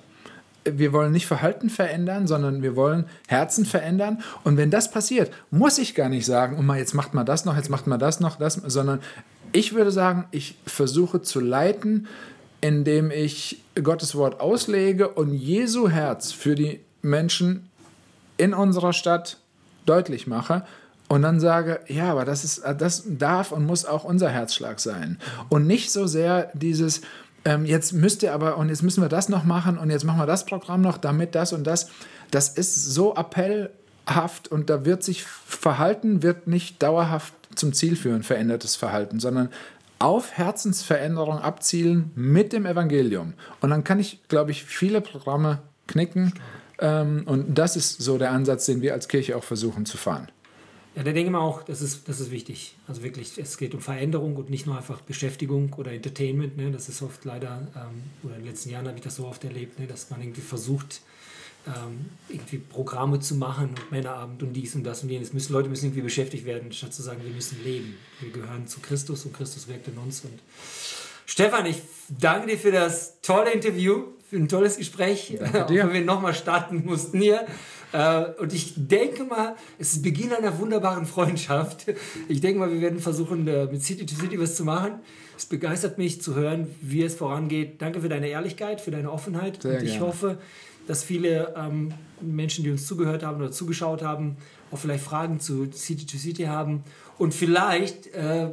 Wir 0.65 0.93
wollen 0.93 1.11
nicht 1.11 1.25
Verhalten 1.25 1.69
verändern, 1.69 2.27
sondern 2.27 2.61
wir 2.61 2.75
wollen 2.75 3.05
Herzen 3.27 3.65
verändern. 3.65 4.21
Und 4.43 4.57
wenn 4.57 4.69
das 4.69 4.91
passiert, 4.91 5.31
muss 5.51 5.77
ich 5.77 5.95
gar 5.95 6.09
nicht 6.09 6.25
sagen, 6.25 6.57
oh 6.59 6.61
mal, 6.61 6.77
jetzt 6.77 6.93
macht 6.93 7.13
mal 7.13 7.23
das 7.23 7.45
noch, 7.45 7.55
jetzt 7.55 7.69
macht 7.69 7.87
mal 7.87 7.97
das 7.97 8.19
noch, 8.19 8.37
das, 8.37 8.55
sondern 8.55 8.99
ich 9.51 9.73
würde 9.73 9.91
sagen, 9.91 10.25
ich 10.31 10.57
versuche 10.65 11.21
zu 11.21 11.39
leiten, 11.39 12.07
indem 12.61 13.09
ich 13.09 13.63
Gottes 13.81 14.15
Wort 14.15 14.41
auslege 14.41 15.07
und 15.07 15.33
Jesu 15.33 15.89
Herz 15.89 16.31
für 16.31 16.55
die 16.55 16.81
Menschen 17.01 17.69
in 18.37 18.53
unserer 18.53 18.93
Stadt 18.93 19.37
deutlich 19.85 20.27
mache 20.27 20.65
und 21.09 21.23
dann 21.23 21.39
sage, 21.39 21.79
ja, 21.87 22.11
aber 22.11 22.23
das 22.23 22.43
ist, 22.43 22.63
das 22.77 23.03
darf 23.07 23.51
und 23.51 23.65
muss 23.65 23.83
auch 23.83 24.03
unser 24.03 24.29
Herzschlag 24.29 24.79
sein. 24.79 25.17
Und 25.49 25.65
nicht 25.65 25.91
so 25.91 26.05
sehr 26.05 26.51
dieses, 26.53 27.01
ähm, 27.45 27.65
jetzt 27.65 27.93
müsst 27.93 28.21
ihr 28.21 28.31
aber 28.31 28.57
und 28.57 28.69
jetzt 28.69 28.83
müssen 28.83 29.01
wir 29.01 29.09
das 29.09 29.27
noch 29.27 29.43
machen 29.43 29.79
und 29.79 29.89
jetzt 29.89 30.05
machen 30.05 30.19
wir 30.19 30.27
das 30.27 30.45
Programm 30.45 30.81
noch, 30.81 30.99
damit 30.99 31.33
das 31.33 31.51
und 31.51 31.65
das. 31.65 31.89
Das 32.29 32.49
ist 32.49 32.75
so 32.75 33.15
appellhaft 33.15 34.49
und 34.49 34.69
da 34.69 34.85
wird 34.85 35.03
sich 35.03 35.23
Verhalten 35.23 36.21
wird 36.21 36.45
nicht 36.45 36.81
dauerhaft 36.83 37.33
zum 37.55 37.73
Ziel 37.73 37.95
führen, 37.95 38.21
verändertes 38.21 38.75
Verhalten, 38.75 39.19
sondern 39.19 39.49
auf 39.97 40.33
Herzensveränderung 40.33 41.39
abzielen 41.39 42.11
mit 42.13 42.53
dem 42.53 42.67
Evangelium. 42.67 43.33
Und 43.61 43.71
dann 43.71 43.83
kann 43.83 43.99
ich, 43.99 44.21
glaube 44.27 44.51
ich, 44.51 44.63
viele 44.63 45.01
Programme 45.01 45.59
knicken. 45.87 46.33
Ähm, 46.79 47.23
und 47.25 47.55
das 47.55 47.75
ist 47.75 47.99
so 47.99 48.19
der 48.19 48.31
Ansatz, 48.31 48.67
den 48.67 48.81
wir 48.81 48.93
als 48.93 49.07
Kirche 49.07 49.35
auch 49.35 49.43
versuchen 49.43 49.87
zu 49.87 49.97
fahren. 49.97 50.29
Ja, 50.99 51.05
da 51.05 51.13
denke 51.13 51.27
ich 51.27 51.31
mal 51.31 51.39
auch, 51.39 51.63
das 51.63 51.81
ist, 51.81 52.09
das 52.09 52.19
ist 52.19 52.29
wichtig. 52.29 52.75
Also 52.85 53.03
wirklich, 53.03 53.37
es 53.37 53.57
geht 53.57 53.73
um 53.73 53.79
Veränderung 53.79 54.35
und 54.35 54.49
nicht 54.49 54.65
nur 54.65 54.75
einfach 54.75 54.99
Beschäftigung 54.99 55.71
oder 55.77 55.93
Entertainment. 55.93 56.57
Ne? 56.57 56.71
Das 56.71 56.89
ist 56.89 57.01
oft 57.01 57.23
leider, 57.23 57.69
ähm, 57.73 58.03
oder 58.21 58.35
in 58.35 58.41
den 58.41 58.49
letzten 58.49 58.69
Jahren 58.69 58.85
habe 58.85 58.97
ich 58.97 59.03
das 59.05 59.15
so 59.15 59.25
oft 59.25 59.41
erlebt, 59.45 59.79
ne? 59.79 59.87
dass 59.87 60.09
man 60.09 60.21
irgendwie 60.21 60.41
versucht, 60.41 60.99
ähm, 61.67 62.07
irgendwie 62.27 62.57
Programme 62.57 63.21
zu 63.21 63.35
machen 63.35 63.69
und 63.69 63.91
Männerabend 63.91 64.43
und 64.43 64.51
dies 64.51 64.75
und 64.75 64.83
das 64.83 65.01
und 65.01 65.07
jenes. 65.07 65.31
Müssen, 65.31 65.53
Leute 65.53 65.69
müssen 65.69 65.85
irgendwie 65.85 66.01
beschäftigt 66.01 66.43
werden, 66.43 66.73
statt 66.73 66.93
zu 66.93 67.01
sagen, 67.01 67.21
wir 67.23 67.31
müssen 67.31 67.63
leben. 67.63 67.95
Wir 68.19 68.31
gehören 68.31 68.67
zu 68.67 68.81
Christus 68.81 69.23
und 69.23 69.33
Christus 69.33 69.69
wirkt 69.69 69.87
in 69.87 69.97
uns. 69.97 70.25
Und 70.25 70.37
Stefan, 71.25 71.65
ich 71.65 71.81
danke 72.09 72.47
dir 72.47 72.57
für 72.57 72.73
das 72.73 73.21
tolle 73.21 73.53
Interview, 73.53 74.03
für 74.29 74.35
ein 74.35 74.49
tolles 74.49 74.75
Gespräch, 74.75 75.39
auch 75.41 75.69
wenn 75.69 75.93
wir 75.93 76.01
nochmal 76.01 76.33
starten 76.33 76.83
mussten 76.83 77.21
hier. 77.21 77.47
Äh, 77.91 78.25
Und 78.39 78.53
ich 78.53 78.73
denke 78.75 79.23
mal, 79.23 79.55
es 79.77 79.93
ist 79.93 80.03
Beginn 80.03 80.31
einer 80.31 80.57
wunderbaren 80.59 81.05
Freundschaft. 81.05 81.85
Ich 82.27 82.41
denke 82.41 82.59
mal, 82.59 82.71
wir 82.71 82.81
werden 82.81 82.99
versuchen, 82.99 83.47
äh, 83.47 83.65
mit 83.65 83.83
City 83.83 84.05
to 84.05 84.15
City 84.15 84.39
was 84.39 84.55
zu 84.55 84.63
machen. 84.63 84.93
Es 85.37 85.45
begeistert 85.45 85.97
mich 85.97 86.21
zu 86.21 86.35
hören, 86.35 86.67
wie 86.81 87.01
es 87.03 87.15
vorangeht. 87.15 87.81
Danke 87.81 88.01
für 88.01 88.09
deine 88.09 88.27
Ehrlichkeit, 88.27 88.81
für 88.81 88.91
deine 88.91 89.11
Offenheit. 89.11 89.61
Sehr 89.61 89.79
Und 89.79 89.83
ich 89.83 89.91
gerne. 89.93 90.05
hoffe, 90.07 90.37
dass 90.87 91.03
viele 91.03 91.53
ähm, 91.55 91.93
Menschen, 92.21 92.63
die 92.63 92.71
uns 92.71 92.85
zugehört 92.85 93.23
haben 93.23 93.37
oder 93.37 93.51
zugeschaut 93.51 94.01
haben, 94.01 94.37
auch 94.71 94.77
vielleicht 94.77 95.03
Fragen 95.03 95.39
zu 95.39 95.71
City 95.71 96.05
to 96.05 96.17
City 96.17 96.43
haben. 96.43 96.83
Und 97.17 97.33
vielleicht 97.33 98.07
äh, 98.13 98.49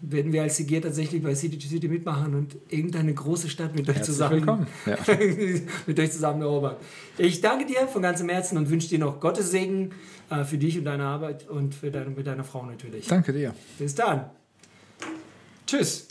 werden 0.00 0.32
wir 0.32 0.42
als 0.42 0.56
CG 0.56 0.80
tatsächlich 0.80 1.22
bei 1.22 1.34
City 1.34 1.58
to 1.58 1.68
City 1.68 1.88
mitmachen 1.88 2.34
und 2.34 2.56
irgendeine 2.68 3.12
große 3.12 3.48
Stadt 3.48 3.74
mit 3.74 3.88
euch 3.88 3.96
Herzlich 3.96 4.14
zusammen, 4.14 4.36
willkommen. 4.36 4.66
Ja. 4.86 4.96
mit 5.86 5.98
euch 5.98 6.12
zusammen 6.12 6.42
erobern. 6.42 6.76
Ich 7.18 7.40
danke 7.40 7.66
dir 7.66 7.88
von 7.88 8.02
ganzem 8.02 8.28
Herzen 8.28 8.58
und 8.58 8.70
wünsche 8.70 8.88
dir 8.88 8.98
noch 8.98 9.20
Gottes 9.20 9.50
Segen 9.50 9.90
äh, 10.30 10.44
für 10.44 10.58
dich 10.58 10.78
und 10.78 10.84
deine 10.84 11.04
Arbeit 11.04 11.48
und 11.48 11.74
für 11.74 11.90
deine, 11.90 12.10
mit 12.10 12.26
deiner 12.26 12.44
Frau 12.44 12.64
natürlich. 12.64 13.06
Danke 13.06 13.32
dir. 13.32 13.54
Bis 13.78 13.94
dann. 13.94 14.26
Tschüss. 15.66 16.06